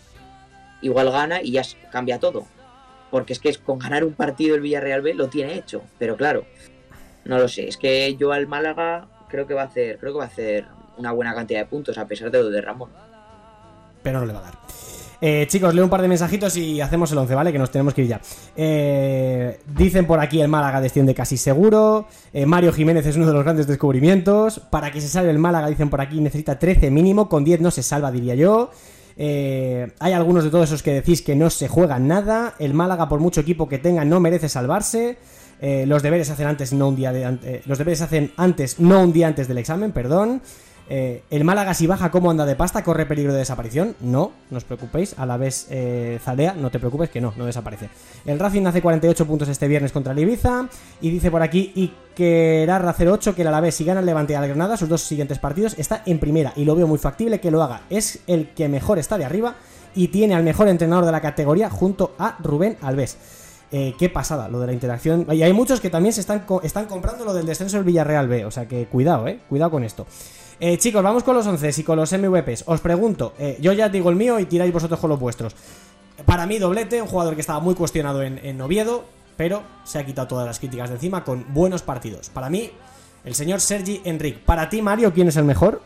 igual 0.83 1.11
gana 1.11 1.41
y 1.43 1.53
ya 1.53 1.63
cambia 1.91 2.19
todo. 2.21 2.47
Porque 3.11 3.33
es 3.33 3.39
que 3.39 3.49
es 3.49 3.59
con 3.59 3.79
ganar 3.79 4.05
un 4.05 4.13
partido 4.13 4.55
el 4.55 4.61
Villarreal 4.61 5.01
B 5.03 5.15
lo 5.15 5.29
tiene 5.29 5.55
hecho, 5.55 5.83
pero 5.99 6.17
claro, 6.17 6.45
no 7.25 7.39
lo 7.39 7.49
sé, 7.49 7.69
es 7.69 7.77
que 7.77 8.15
yo 8.17 8.33
al 8.33 8.47
Málaga 8.47 9.09
creo 9.31 9.47
que 9.47 9.55
va 9.55 9.63
a 9.63 9.67
hacer, 9.67 9.99
creo 9.99 10.13
que 10.13 10.19
va 10.19 10.25
a 10.25 10.29
hacer 10.29 10.67
una 10.99 11.13
buena 11.13 11.35
cantidad 11.35 11.61
de 11.61 11.67
puntos 11.67 11.97
a 11.99 12.07
pesar 12.07 12.31
de 12.31 12.43
lo 12.43 12.51
de 12.51 12.61
Ramón. 12.61 12.91
pero 14.03 14.21
no 14.21 14.27
le 14.27 14.33
va 14.33 14.41
a 14.41 14.43
dar. 14.43 14.55
Eh, 15.23 15.47
chicos, 15.49 15.75
leo 15.75 15.85
un 15.85 15.91
par 15.91 16.01
de 16.01 16.09
mensajitos 16.09 16.57
y 16.57 16.81
hacemos 16.81 17.13
el 17.13 17.19
11, 17.19 17.35
¿vale? 17.35 17.53
Que 17.53 17.59
nos 17.59 17.71
tenemos 17.71 17.93
que 17.93 18.03
ir 18.03 18.09
ya. 18.09 18.21
Eh, 18.57 19.61
dicen 19.77 20.07
por 20.07 20.19
aquí 20.19 20.41
el 20.41 20.49
Málaga 20.49 20.81
desciende 20.81 21.15
casi 21.15 21.37
seguro. 21.37 22.07
Eh, 22.33 22.47
Mario 22.47 22.73
Jiménez 22.73 23.05
es 23.05 23.17
uno 23.17 23.27
de 23.27 23.35
los 23.35 23.45
grandes 23.45 23.67
descubrimientos. 23.67 24.61
Para 24.71 24.91
que 24.91 25.01
se 25.01 25.09
salve 25.09 25.31
el 25.31 25.39
Málaga, 25.39 25.69
dicen 25.69 25.91
por 25.91 26.01
aquí, 26.01 26.21
necesita 26.21 26.59
13 26.59 26.91
mínimo. 26.91 27.29
Con 27.29 27.45
10 27.45 27.61
no 27.61 27.71
se 27.71 27.83
salva, 27.83 28.11
diría 28.11 28.35
yo. 28.35 28.71
Hay 29.19 30.13
algunos 30.15 30.45
de 30.45 30.51
todos 30.51 30.71
esos 30.71 30.83
que 30.83 30.95
decís 30.95 31.21
que 31.21 31.37
no 31.37 31.51
se 31.51 31.69
juega 31.69 31.99
nada. 31.99 32.55
El 32.59 32.73
Málaga, 32.73 33.07
por 33.07 33.21
mucho 33.21 33.43
equipo 33.43 33.69
que 33.69 33.77
tenga, 33.77 34.07
no 34.07 34.21
merece 34.21 34.49
salvarse. 34.49 35.19
Eh, 35.61 35.85
los 35.87 36.03
deberes 36.03 36.27
se 36.27 36.33
hacen 36.33 36.47
antes, 36.47 36.73
no 36.73 36.89
un 36.89 36.97
día 36.97 37.13
de, 37.13 37.39
eh, 37.45 37.63
los 37.67 37.79
deberes 37.79 38.01
hacen 38.01 38.33
antes, 38.37 38.81
no 38.81 39.03
un 39.03 39.13
día 39.13 39.27
antes 39.27 39.47
del 39.47 39.59
examen, 39.59 39.93
perdón. 39.93 40.43
Eh, 40.93 41.23
el 41.31 41.45
Málaga 41.45 41.73
si 41.73 41.87
baja 41.87 42.11
como 42.11 42.33
anda 42.33 42.45
de 42.45 42.57
pasta, 42.57 42.83
corre 42.83 43.07
peligro 43.07 43.33
de 43.33 43.39
desaparición. 43.39 43.95
No, 44.01 44.33
no 44.51 44.59
os 44.59 44.65
preocupéis. 44.65 45.15
A 45.17 45.25
la 45.25 45.37
vez 45.37 45.69
eh, 45.71 46.19
Zalea, 46.23 46.55
no 46.55 46.69
te 46.71 46.81
preocupes 46.81 47.09
que 47.11 47.21
no, 47.21 47.33
no 47.37 47.47
desaparece. 47.47 47.89
El 48.27 48.41
Racing 48.41 48.67
hace 48.67 48.83
48 48.83 49.25
puntos 49.25 49.49
este 49.49 49.69
viernes 49.69 49.93
contra 49.93 50.13
el 50.13 50.19
Ibiza. 50.19 50.69
Y 51.01 51.11
dice 51.11 51.31
por 51.31 51.43
aquí 51.43 51.73
Ikerarra 51.77 52.97
08 52.99 53.37
que 53.37 53.43
el 53.43 53.49
Alavés 53.49 53.77
si 53.77 53.85
gana 53.85 54.01
el 54.01 54.07
Levante 54.07 54.35
al 54.35 54.49
Granada, 54.49 54.77
sus 54.77 54.89
dos 54.89 55.03
siguientes 55.03 55.39
partidos, 55.39 55.79
está 55.79 56.03
en 56.07 56.19
primera. 56.19 56.53
Y 56.57 56.65
lo 56.65 56.75
veo 56.75 56.89
muy 56.89 56.99
factible 56.99 57.39
que 57.39 57.53
lo 57.53 57.63
haga. 57.63 57.83
Es 57.89 58.19
el 58.27 58.49
que 58.49 58.69
mejor 58.69 58.99
está 58.99 59.17
de 59.17 59.25
arriba 59.25 59.55
y 59.95 60.09
tiene 60.09 60.35
al 60.35 60.43
mejor 60.43 60.67
entrenador 60.67 61.05
de 61.05 61.13
la 61.13 61.21
categoría 61.21 61.71
junto 61.71 62.17
a 62.19 62.37
Rubén 62.41 62.77
Alves. 62.83 63.17
Eh, 63.73 63.95
qué 63.97 64.09
pasada 64.09 64.49
lo 64.49 64.59
de 64.61 64.67
la 64.67 64.73
interacción. 64.73 65.27
Y 65.31 65.43
hay 65.43 65.53
muchos 65.53 65.81
que 65.81 65.91
también 65.91 66.13
se 66.13 66.21
están, 66.21 66.45
están 66.63 66.87
comprando 66.87 67.25
lo 67.25 67.33
del 67.33 67.47
descenso 67.47 67.77
del 67.77 67.85
Villarreal 67.85 68.27
B. 68.27 68.45
O 68.45 68.51
sea 68.51 68.67
que 68.67 68.87
cuidado, 68.87 69.29
eh. 69.29 69.39
Cuidado 69.49 69.71
con 69.71 69.85
esto. 69.85 70.07
Eh, 70.59 70.77
chicos, 70.77 71.03
vamos 71.03 71.23
con 71.23 71.35
los 71.37 71.47
11 71.47 71.73
y 71.81 71.85
con 71.85 71.97
los 71.97 72.13
MVPs. 72.13 72.65
Os 72.67 72.81
pregunto, 72.81 73.33
eh, 73.39 73.57
yo 73.61 73.73
ya 73.73 73.89
digo 73.89 74.11
el 74.11 74.17
mío 74.17 74.39
y 74.39 74.47
tiráis 74.47 74.73
vosotros 74.73 74.99
con 75.01 75.09
los 75.09 75.19
vuestros. 75.19 75.55
Para 76.27 76.47
mí, 76.47 76.59
doblete, 76.59 77.01
un 77.01 77.09
jugador 77.09 77.35
que 77.35 77.41
estaba 77.41 77.61
muy 77.61 77.75
cuestionado 77.75 78.23
en, 78.23 78.39
en 78.45 78.61
Oviedo, 78.61 79.05
pero 79.37 79.63
se 79.85 79.99
ha 79.99 80.05
quitado 80.05 80.29
todas 80.29 80.47
las 80.47 80.59
críticas 80.59 80.91
de 80.91 80.97
encima 80.97 81.25
con 81.25 81.47
buenos 81.55 81.81
partidos. 81.81 82.29
Para 82.29 82.51
mí, 82.51 82.71
el 83.25 83.35
señor 83.35 83.61
Sergi 83.61 84.03
Enric. 84.05 84.41
Para 84.41 84.69
ti, 84.69 84.83
Mario, 84.83 85.15
¿quién 85.15 85.29
es 85.29 85.37
el 85.37 85.45
mejor? 85.45 85.81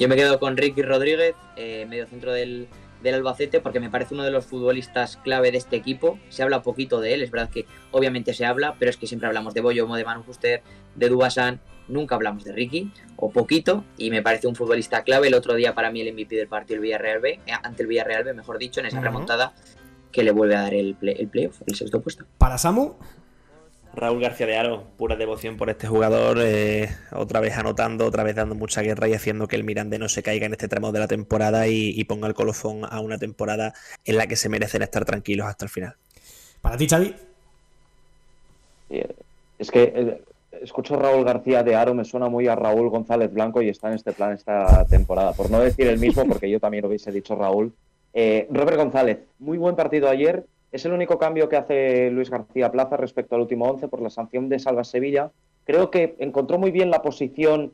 Yo 0.00 0.08
me 0.08 0.16
quedo 0.16 0.40
con 0.40 0.56
Ricky 0.56 0.82
Rodríguez, 0.82 1.36
eh, 1.56 1.86
medio 1.88 2.06
centro 2.06 2.32
del, 2.32 2.68
del 3.02 3.14
Albacete, 3.14 3.60
porque 3.60 3.80
me 3.80 3.90
parece 3.90 4.14
uno 4.14 4.24
de 4.24 4.30
los 4.30 4.44
futbolistas 4.46 5.16
clave 5.18 5.50
de 5.52 5.58
este 5.58 5.76
equipo. 5.76 6.18
Se 6.28 6.42
habla 6.42 6.62
poquito 6.62 7.00
de 7.00 7.14
él, 7.14 7.22
es 7.22 7.30
verdad 7.30 7.50
que 7.50 7.66
obviamente 7.90 8.34
se 8.34 8.44
habla, 8.44 8.76
pero 8.78 8.90
es 8.90 8.96
que 8.96 9.06
siempre 9.06 9.26
hablamos 9.26 9.54
de 9.54 9.60
Boyo, 9.60 9.86
de 9.86 10.04
Manu 10.04 10.22
Fuster, 10.22 10.62
de 10.94 11.08
Dubasan, 11.08 11.60
nunca 11.88 12.14
hablamos 12.14 12.44
de 12.44 12.52
Ricky, 12.52 12.92
o 13.16 13.30
poquito, 13.30 13.84
y 13.96 14.10
me 14.10 14.22
parece 14.22 14.46
un 14.46 14.54
futbolista 14.54 15.02
clave. 15.02 15.28
El 15.28 15.34
otro 15.34 15.54
día 15.54 15.74
para 15.74 15.90
mí 15.90 16.00
el 16.00 16.12
MVP 16.12 16.36
del 16.36 16.46
partido 16.48 16.76
el 16.76 16.82
Villarreal 16.82 17.20
B, 17.20 17.40
eh, 17.46 17.52
ante 17.62 17.82
el 17.82 17.88
Villarreal 17.88 18.24
B, 18.24 18.34
mejor 18.34 18.58
dicho, 18.58 18.80
en 18.80 18.86
esa 18.86 18.98
remontada 19.00 19.54
que 20.12 20.22
le 20.22 20.30
vuelve 20.32 20.56
a 20.56 20.62
dar 20.62 20.74
el, 20.74 20.94
play- 20.96 21.16
el 21.18 21.28
playoff, 21.28 21.62
el 21.66 21.74
sexto 21.74 22.00
puesto. 22.00 22.26
Para 22.38 22.58
Samu, 22.58 22.94
Raúl 23.94 24.20
García 24.20 24.46
de 24.46 24.56
Aro, 24.56 24.84
pura 24.96 25.16
devoción 25.16 25.56
por 25.56 25.68
este 25.68 25.86
jugador, 25.86 26.38
eh, 26.40 26.88
otra 27.12 27.40
vez 27.40 27.56
anotando, 27.58 28.06
otra 28.06 28.22
vez 28.22 28.36
dando 28.36 28.54
mucha 28.54 28.82
guerra 28.82 29.08
y 29.08 29.14
haciendo 29.14 29.48
que 29.48 29.56
el 29.56 29.64
Mirande 29.64 29.98
no 29.98 30.08
se 30.08 30.22
caiga 30.22 30.46
en 30.46 30.52
este 30.52 30.68
tramo 30.68 30.92
de 30.92 31.00
la 31.00 31.08
temporada 31.08 31.66
y, 31.66 31.90
y 31.98 32.04
ponga 32.04 32.28
el 32.28 32.34
colofón 32.34 32.82
a 32.88 33.00
una 33.00 33.18
temporada 33.18 33.74
en 34.04 34.16
la 34.16 34.26
que 34.26 34.36
se 34.36 34.48
merecen 34.48 34.82
estar 34.82 35.04
tranquilos 35.04 35.46
hasta 35.48 35.64
el 35.64 35.70
final. 35.70 35.94
para 36.60 36.76
ti, 36.76 36.88
Xavi. 36.88 37.14
Eh, 38.90 39.14
Es 39.58 39.70
que 39.70 39.92
eh, 39.94 40.22
escucho 40.62 40.94
a 40.94 40.98
Raúl 40.98 41.24
García 41.24 41.62
de 41.62 41.74
Aro, 41.74 41.94
me 41.94 42.04
suena 42.04 42.28
muy 42.28 42.46
a 42.48 42.54
Raúl 42.56 42.88
González 42.90 43.32
Blanco 43.32 43.60
y 43.60 43.68
está 43.68 43.88
en 43.88 43.94
este 43.94 44.12
plan 44.12 44.32
esta 44.32 44.86
temporada. 44.86 45.32
Por 45.32 45.50
no 45.50 45.60
decir 45.60 45.86
el 45.86 45.98
mismo, 45.98 46.24
porque 46.26 46.48
yo 46.50 46.60
también 46.60 46.82
lo 46.82 46.88
hubiese 46.88 47.12
dicho 47.12 47.34
Raúl. 47.34 47.72
Eh, 48.14 48.46
Robert 48.50 48.76
González, 48.78 49.18
muy 49.38 49.58
buen 49.58 49.76
partido 49.76 50.08
ayer. 50.08 50.44
Es 50.72 50.84
el 50.84 50.92
único 50.92 51.18
cambio 51.18 51.48
que 51.48 51.56
hace 51.56 52.10
Luis 52.10 52.30
García 52.30 52.70
Plaza 52.70 52.96
respecto 52.96 53.34
al 53.34 53.40
último 53.42 53.66
11 53.68 53.88
por 53.88 54.00
la 54.00 54.10
sanción 54.10 54.48
de 54.48 54.58
Salva 54.58 54.84
Sevilla. 54.84 55.30
Creo 55.64 55.90
que 55.90 56.14
encontró 56.18 56.58
muy 56.58 56.70
bien 56.70 56.90
la 56.90 57.02
posición 57.02 57.72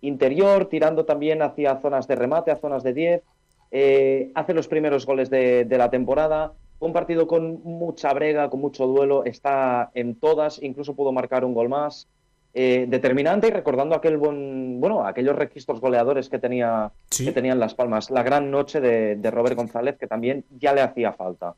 interior, 0.00 0.66
tirando 0.66 1.04
también 1.04 1.42
hacia 1.42 1.76
zonas 1.76 2.06
de 2.08 2.16
remate, 2.16 2.50
a 2.50 2.56
zonas 2.56 2.82
de 2.82 2.92
10. 2.94 3.22
Eh, 3.70 4.30
hace 4.34 4.54
los 4.54 4.68
primeros 4.68 5.04
goles 5.06 5.28
de, 5.30 5.64
de 5.64 5.78
la 5.78 5.90
temporada. 5.90 6.52
Un 6.80 6.92
partido 6.92 7.26
con 7.26 7.60
mucha 7.64 8.12
brega, 8.14 8.48
con 8.48 8.60
mucho 8.60 8.86
duelo. 8.86 9.24
Está 9.24 9.90
en 9.94 10.14
todas, 10.14 10.62
incluso 10.62 10.94
pudo 10.94 11.12
marcar 11.12 11.44
un 11.44 11.52
gol 11.54 11.68
más. 11.68 12.06
Eh, 12.54 12.86
determinante 12.88 13.48
y 13.48 13.50
recordando 13.50 13.94
aquel 13.94 14.16
buen, 14.16 14.80
bueno, 14.80 15.04
aquellos 15.06 15.36
registros 15.36 15.80
goleadores 15.80 16.28
que 16.28 16.38
tenía, 16.38 16.90
Sí. 17.10 17.26
que 17.26 17.32
tenían 17.32 17.58
Las 17.60 17.74
Palmas. 17.74 18.10
La 18.10 18.22
gran 18.22 18.50
noche 18.50 18.80
de, 18.80 19.16
de 19.16 19.30
Robert 19.30 19.54
González, 19.56 19.96
que 19.98 20.06
también 20.06 20.44
ya 20.58 20.72
le 20.72 20.80
hacía 20.80 21.12
falta. 21.12 21.54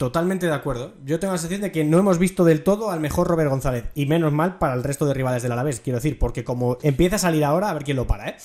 Totalmente 0.00 0.46
de 0.46 0.54
acuerdo. 0.54 0.94
Yo 1.04 1.20
tengo 1.20 1.34
la 1.34 1.38
sensación 1.38 1.60
de 1.60 1.72
que 1.72 1.84
no 1.84 1.98
hemos 1.98 2.18
visto 2.18 2.42
del 2.42 2.62
todo 2.62 2.90
al 2.90 3.00
mejor 3.00 3.28
Robert 3.28 3.50
González. 3.50 3.84
Y 3.94 4.06
menos 4.06 4.32
mal 4.32 4.56
para 4.56 4.72
el 4.72 4.82
resto 4.82 5.04
de 5.04 5.12
rivales 5.12 5.42
del 5.42 5.52
Alavés, 5.52 5.80
quiero 5.80 5.98
decir, 5.98 6.18
porque 6.18 6.42
como 6.42 6.78
empieza 6.80 7.16
a 7.16 7.18
salir 7.18 7.44
ahora, 7.44 7.68
a 7.68 7.74
ver 7.74 7.84
quién 7.84 7.98
lo 7.98 8.06
para, 8.06 8.30
¿eh? 8.30 8.36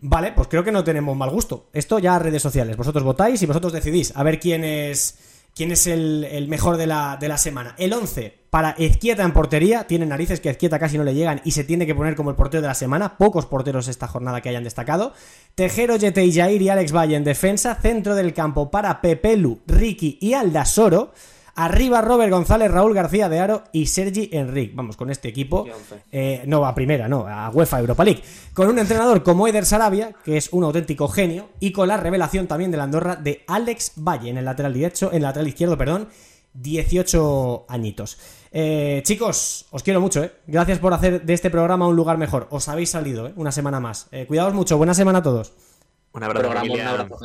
Vale, 0.00 0.32
pues 0.32 0.48
creo 0.48 0.64
que 0.64 0.72
no 0.72 0.84
tenemos 0.84 1.14
mal 1.14 1.28
gusto. 1.28 1.68
Esto 1.74 1.98
ya 1.98 2.18
redes 2.18 2.40
sociales. 2.40 2.74
Vosotros 2.78 3.04
votáis 3.04 3.42
y 3.42 3.44
vosotros 3.44 3.74
decidís 3.74 4.16
a 4.16 4.22
ver 4.22 4.40
quién 4.40 4.64
es 4.64 5.37
quién 5.54 5.72
es 5.72 5.86
el, 5.86 6.46
mejor 6.48 6.76
de 6.76 6.86
la, 6.86 7.16
de 7.20 7.28
la 7.28 7.38
semana. 7.38 7.74
El 7.78 7.92
11 7.92 8.38
para 8.50 8.70
Ezquieta 8.78 9.22
en 9.22 9.32
portería. 9.32 9.86
Tiene 9.86 10.06
narices 10.06 10.40
que 10.40 10.48
a 10.50 10.78
casi 10.78 10.98
no 10.98 11.04
le 11.04 11.14
llegan 11.14 11.40
y 11.44 11.52
se 11.52 11.64
tiene 11.64 11.86
que 11.86 11.94
poner 11.94 12.14
como 12.14 12.30
el 12.30 12.36
portero 12.36 12.62
de 12.62 12.68
la 12.68 12.74
semana. 12.74 13.18
Pocos 13.18 13.46
porteros 13.46 13.88
esta 13.88 14.08
jornada 14.08 14.40
que 14.40 14.48
hayan 14.48 14.64
destacado. 14.64 15.12
Tejero, 15.54 15.96
Yete 15.96 16.24
y 16.24 16.32
Jair 16.32 16.62
y 16.62 16.68
Alex 16.68 16.92
Valle 16.92 17.16
en 17.16 17.24
defensa. 17.24 17.74
Centro 17.74 18.14
del 18.14 18.34
campo 18.34 18.70
para 18.70 19.00
Pepelu, 19.00 19.60
Ricky 19.66 20.18
y 20.20 20.34
Aldasoro. 20.34 21.12
Arriba 21.60 22.00
Robert 22.00 22.30
González, 22.30 22.70
Raúl 22.70 22.94
García 22.94 23.28
de 23.28 23.40
Aro 23.40 23.64
y 23.72 23.86
Sergi 23.86 24.30
Enric. 24.32 24.76
Vamos, 24.76 24.96
con 24.96 25.10
este 25.10 25.26
equipo. 25.26 25.66
eh, 26.12 26.44
no, 26.46 26.64
a 26.64 26.72
primera, 26.72 27.08
no, 27.08 27.26
a 27.26 27.50
UEFA 27.50 27.80
Europa 27.80 28.04
League. 28.04 28.22
Con 28.54 28.68
un 28.68 28.78
entrenador 28.78 29.24
como 29.24 29.48
Eder 29.48 29.66
Sarabia, 29.66 30.14
que 30.24 30.36
es 30.36 30.50
un 30.52 30.62
auténtico 30.62 31.08
genio, 31.08 31.48
y 31.58 31.72
con 31.72 31.88
la 31.88 31.96
revelación 31.96 32.46
también 32.46 32.70
de 32.70 32.76
la 32.76 32.84
Andorra 32.84 33.16
de 33.16 33.42
Alex 33.48 33.94
Valle 33.96 34.30
en 34.30 34.38
el 34.38 34.44
lateral 34.44 34.72
derecho, 34.72 35.08
en 35.10 35.16
el 35.16 35.22
lateral 35.24 35.48
izquierdo, 35.48 35.76
perdón, 35.76 36.08
18 36.54 37.66
añitos. 37.68 38.18
Eh, 38.52 39.02
chicos, 39.04 39.66
os 39.72 39.82
quiero 39.82 40.00
mucho, 40.00 40.22
¿eh? 40.22 40.32
Gracias 40.46 40.78
por 40.78 40.94
hacer 40.94 41.22
de 41.22 41.34
este 41.34 41.50
programa 41.50 41.88
un 41.88 41.96
lugar 41.96 42.18
mejor. 42.18 42.46
Os 42.50 42.68
habéis 42.68 42.90
salido, 42.90 43.26
¿eh? 43.26 43.32
Una 43.34 43.50
semana 43.50 43.80
más. 43.80 44.06
Eh, 44.12 44.26
cuidaos 44.28 44.54
mucho, 44.54 44.78
buena 44.78 44.94
semana 44.94 45.18
a 45.18 45.22
todos. 45.24 45.54
Un 46.12 46.22
abrazo, 46.22 46.50
un 46.50 46.80
abrazo, 46.80 47.18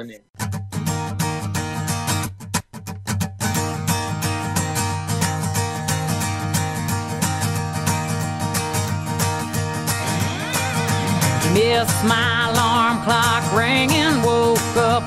My 11.54 12.50
alarm 12.50 13.04
clock 13.04 13.44
ringing, 13.54 14.24
woke 14.24 14.58
up 14.76 15.04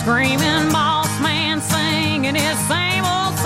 screaming, 0.00 0.72
boss 0.72 1.20
man 1.20 1.60
singing 1.60 2.34
his 2.34 2.58
same 2.66 3.04
old 3.04 3.36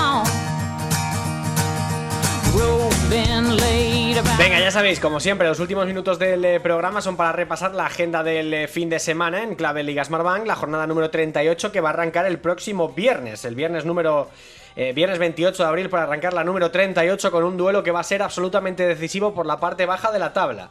Venga, 4.38 4.60
ya 4.60 4.70
sabéis, 4.70 5.00
como 5.00 5.18
siempre, 5.18 5.48
los 5.48 5.58
últimos 5.58 5.84
minutos 5.86 6.20
del 6.20 6.44
eh, 6.44 6.60
programa 6.60 7.00
son 7.00 7.16
para 7.16 7.32
repasar 7.32 7.74
la 7.74 7.86
agenda 7.86 8.22
del 8.22 8.54
eh, 8.54 8.68
fin 8.68 8.88
de 8.88 9.00
semana 9.00 9.42
en 9.42 9.56
clave 9.56 9.82
Liga 9.82 10.04
Smartbank, 10.04 10.46
la 10.46 10.54
jornada 10.54 10.86
número 10.86 11.10
38 11.10 11.72
que 11.72 11.80
va 11.80 11.90
a 11.90 11.92
arrancar 11.92 12.24
el 12.26 12.38
próximo 12.38 12.90
viernes, 12.90 13.44
el 13.44 13.56
viernes 13.56 13.84
número 13.84 14.30
eh, 14.76 14.92
viernes 14.92 15.18
28 15.18 15.62
de 15.62 15.68
abril 15.68 15.90
para 15.90 16.04
arrancar 16.04 16.32
la 16.32 16.44
número 16.44 16.70
38 16.70 17.30
con 17.32 17.42
un 17.42 17.56
duelo 17.56 17.82
que 17.82 17.90
va 17.90 18.00
a 18.00 18.04
ser 18.04 18.22
absolutamente 18.22 18.86
decisivo 18.86 19.34
por 19.34 19.44
la 19.44 19.58
parte 19.58 19.86
baja 19.86 20.12
de 20.12 20.20
la 20.20 20.32
tabla. 20.32 20.70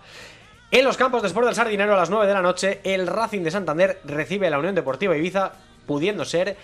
En 0.72 0.86
los 0.86 0.98
campos 0.98 1.24
de 1.24 1.30
Sport 1.30 1.48
del 1.48 1.56
Sardinero 1.56 1.96
a 1.96 1.98
las 1.98 2.12
9 2.12 2.28
de 2.28 2.34
la 2.34 2.44
noche, 2.44 2.80
el 2.84 3.08
Racing 3.08 3.42
de 3.42 3.50
Santander 3.50 4.00
recibe 4.06 4.46
a 4.46 4.50
la 4.52 4.60
Unión 4.60 4.76
Deportiva 4.76 5.18
Ibiza, 5.18 5.54
pudiendo 5.88 6.26
ser 6.26 6.58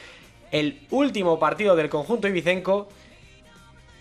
el 0.51 0.85
último 0.91 1.39
partido 1.39 1.75
del 1.75 1.89
conjunto 1.89 2.27
ibicenco 2.27 2.87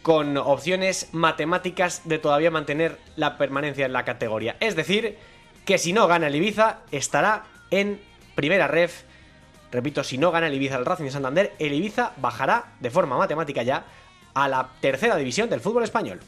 con 0.02 0.36
opciones 0.36 1.08
matemáticas 1.12 2.02
de 2.04 2.18
todavía 2.18 2.50
mantener 2.50 2.98
la 3.16 3.38
permanencia 3.38 3.86
en 3.86 3.94
la 3.94 4.04
categoría. 4.04 4.58
Es 4.60 4.76
decir, 4.76 5.16
que 5.64 5.78
si 5.78 5.94
no 5.94 6.06
gana 6.06 6.26
el 6.26 6.36
Ibiza, 6.36 6.80
estará 6.90 7.44
en 7.70 7.98
primera 8.34 8.68
ref. 8.68 9.04
Repito, 9.72 10.04
si 10.04 10.18
no 10.18 10.30
gana 10.30 10.48
el 10.48 10.54
Ibiza 10.54 10.76
el 10.76 10.84
Racing 10.84 11.04
de 11.04 11.10
Santander, 11.12 11.54
el 11.58 11.72
Ibiza 11.72 12.12
bajará 12.18 12.74
de 12.78 12.90
forma 12.90 13.16
matemática 13.16 13.62
ya 13.62 13.86
a 14.34 14.48
la 14.48 14.68
tercera 14.82 15.16
división 15.16 15.48
del 15.48 15.60
fútbol 15.60 15.84
español. 15.84 16.20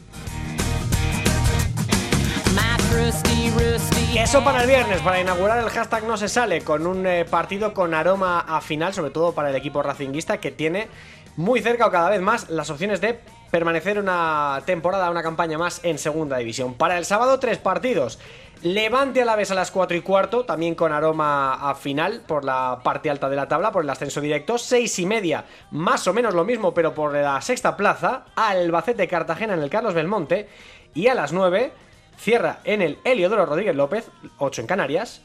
Eso 4.27 4.43
para 4.43 4.63
el 4.63 4.67
viernes, 4.67 5.01
para 5.03 5.21
inaugurar 5.21 5.59
el 5.59 5.71
hashtag 5.71 6.05
no 6.05 6.17
se 6.17 6.29
sale, 6.29 6.63
con 6.63 6.87
un 6.87 7.07
eh, 7.07 7.25
partido 7.25 7.73
con 7.73 7.95
aroma 7.95 8.41
a 8.41 8.61
final, 8.61 8.93
sobre 8.93 9.13
todo 9.13 9.33
para 9.33 9.51
el 9.51 9.55
equipo 9.55 9.83
racinguista 9.85 10.39
que 10.39 10.51
tiene 10.51 10.89
muy 11.37 11.61
cerca 11.61 11.87
o 11.87 11.91
cada 11.93 12.11
vez 12.11 12.21
más 12.21 12.51
las 12.51 12.69
opciones 12.71 13.01
de 13.01 13.21
permanecer 13.51 13.99
una 14.01 14.63
temporada, 14.67 15.11
una 15.11 15.23
campaña 15.23 15.59
más 15.59 15.81
en 15.85 15.99
segunda 15.99 16.39
división. 16.39 16.75
Para 16.75 16.99
el 16.99 17.05
sábado, 17.05 17.39
tres 17.39 17.59
partidos. 17.59 18.19
Levante 18.63 19.23
a 19.23 19.27
la 19.27 19.37
vez 19.37 19.51
a 19.51 19.55
las 19.55 19.71
4 19.71 19.97
y 19.97 20.01
cuarto, 20.01 20.45
también 20.45 20.75
con 20.75 20.93
aroma 20.93 21.55
a 21.55 21.75
final 21.75 22.23
por 22.27 22.45
la 22.45 22.81
parte 22.83 23.11
alta 23.11 23.29
de 23.29 23.37
la 23.37 23.47
tabla, 23.47 23.71
por 23.71 23.85
el 23.85 23.91
ascenso 23.91 24.21
directo. 24.21 24.59
6 24.59 24.99
y 24.99 25.07
media, 25.07 25.45
más 25.71 26.09
o 26.09 26.13
menos 26.13 26.35
lo 26.35 26.45
mismo, 26.45 26.75
pero 26.75 26.95
por 26.95 27.15
la 27.15 27.41
sexta 27.43 27.77
plaza. 27.77 28.25
Albacete 28.35 29.07
Cartagena 29.07 29.55
en 29.55 29.63
el 29.63 29.71
Carlos 29.71 29.95
Belmonte. 29.95 30.49
Y 30.95 31.09
a 31.09 31.15
las 31.15 31.33
9 31.33 31.71
cierra 32.17 32.61
en 32.65 32.83
el 32.83 32.99
Heliodoro 33.05 33.47
Rodríguez 33.47 33.77
López, 33.77 34.11
8 34.39 34.63
en 34.63 34.67
Canarias, 34.67 35.23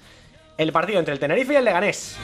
el 0.58 0.72
partido 0.72 1.00
entre 1.00 1.14
el 1.14 1.20
Tenerife 1.20 1.54
y 1.54 1.56
el 1.56 1.66
Leganés. 1.66 2.18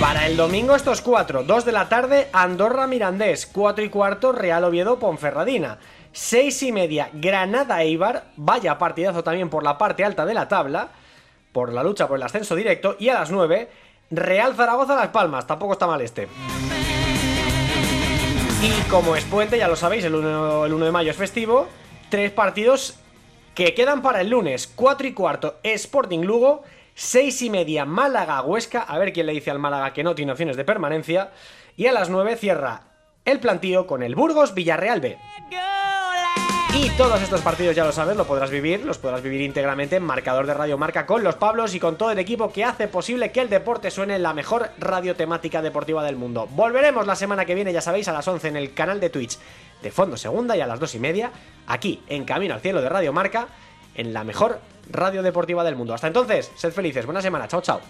Para 0.00 0.26
el 0.26 0.36
domingo 0.36 0.76
estos 0.76 1.00
cuatro, 1.00 1.42
2 1.42 1.64
de 1.64 1.72
la 1.72 1.88
tarde 1.88 2.28
Andorra 2.32 2.86
Mirandés, 2.86 3.46
4 3.46 3.84
y 3.84 3.88
cuarto 3.88 4.32
Real 4.32 4.64
Oviedo 4.64 4.98
Ponferradina, 4.98 5.78
6 6.12 6.62
y 6.64 6.72
media 6.72 7.08
Granada 7.14 7.82
Eibar, 7.82 8.24
vaya 8.36 8.78
partidazo 8.78 9.24
también 9.24 9.48
por 9.48 9.62
la 9.62 9.78
parte 9.78 10.04
alta 10.04 10.26
de 10.26 10.34
la 10.34 10.48
tabla, 10.48 10.90
por 11.52 11.72
la 11.72 11.82
lucha 11.82 12.06
por 12.06 12.18
el 12.18 12.22
ascenso 12.22 12.54
directo, 12.54 12.96
y 12.98 13.08
a 13.08 13.14
las 13.14 13.30
9 13.30 13.70
Real 14.10 14.54
Zaragoza 14.54 14.94
Las 14.94 15.08
Palmas, 15.08 15.46
tampoco 15.46 15.72
está 15.72 15.86
mal 15.86 16.00
este. 16.00 16.28
Y 18.62 18.88
como 18.90 19.16
es 19.16 19.24
puente, 19.24 19.58
ya 19.58 19.66
lo 19.66 19.76
sabéis, 19.76 20.04
el 20.04 20.14
1, 20.14 20.66
el 20.66 20.72
1 20.72 20.84
de 20.84 20.92
mayo 20.92 21.10
es 21.10 21.16
festivo, 21.16 21.68
tres 22.16 22.32
partidos 22.32 22.98
que 23.54 23.74
quedan 23.74 24.00
para 24.00 24.22
el 24.22 24.30
lunes, 24.30 24.72
4 24.74 25.08
y 25.08 25.12
cuarto 25.12 25.58
Sporting 25.62 26.20
Lugo, 26.20 26.62
6 26.94 27.42
y 27.42 27.50
media 27.50 27.84
Málaga 27.84 28.40
Huesca, 28.40 28.80
a 28.80 28.96
ver 28.96 29.12
quién 29.12 29.26
le 29.26 29.34
dice 29.34 29.50
al 29.50 29.58
Málaga 29.58 29.92
que 29.92 30.02
no 30.02 30.14
tiene 30.14 30.32
opciones 30.32 30.56
de 30.56 30.64
permanencia, 30.64 31.32
y 31.76 31.88
a 31.88 31.92
las 31.92 32.08
9 32.08 32.36
cierra 32.36 32.84
el 33.26 33.38
plantío 33.38 33.86
con 33.86 34.02
el 34.02 34.14
Burgos 34.14 34.54
Villarreal 34.54 35.02
B. 35.02 35.18
Y 36.78 36.90
todos 36.90 37.22
estos 37.22 37.40
partidos 37.40 37.74
ya 37.74 37.86
lo 37.86 37.92
sabes, 37.92 38.18
lo 38.18 38.26
podrás 38.26 38.50
vivir, 38.50 38.84
los 38.84 38.98
podrás 38.98 39.22
vivir 39.22 39.40
íntegramente 39.40 39.96
en 39.96 40.02
marcador 40.02 40.46
de 40.46 40.52
Radio 40.52 40.76
Marca 40.76 41.06
con 41.06 41.24
los 41.24 41.34
Pablos 41.36 41.74
y 41.74 41.80
con 41.80 41.96
todo 41.96 42.10
el 42.10 42.18
equipo 42.18 42.52
que 42.52 42.64
hace 42.64 42.86
posible 42.86 43.32
que 43.32 43.40
el 43.40 43.48
deporte 43.48 43.90
suene 43.90 44.16
en 44.16 44.22
la 44.22 44.34
mejor 44.34 44.68
radio 44.76 45.16
temática 45.16 45.62
deportiva 45.62 46.04
del 46.04 46.16
mundo. 46.16 46.46
Volveremos 46.50 47.06
la 47.06 47.16
semana 47.16 47.46
que 47.46 47.54
viene, 47.54 47.72
ya 47.72 47.80
sabéis, 47.80 48.08
a 48.08 48.12
las 48.12 48.28
11 48.28 48.48
en 48.48 48.56
el 48.56 48.74
canal 48.74 49.00
de 49.00 49.08
Twitch 49.08 49.38
de 49.80 49.90
Fondo 49.90 50.18
Segunda 50.18 50.54
y 50.54 50.60
a 50.60 50.66
las 50.66 50.78
2 50.78 50.96
y 50.96 50.98
media 50.98 51.30
aquí 51.66 52.02
en 52.08 52.26
Camino 52.26 52.52
al 52.52 52.60
Cielo 52.60 52.82
de 52.82 52.90
Radio 52.90 53.10
Marca 53.10 53.48
en 53.94 54.12
la 54.12 54.22
mejor 54.22 54.60
radio 54.90 55.22
deportiva 55.22 55.64
del 55.64 55.76
mundo. 55.76 55.94
Hasta 55.94 56.08
entonces, 56.08 56.52
sed 56.56 56.72
felices, 56.72 57.06
buena 57.06 57.22
semana, 57.22 57.48
chao 57.48 57.62
chao. 57.62 57.80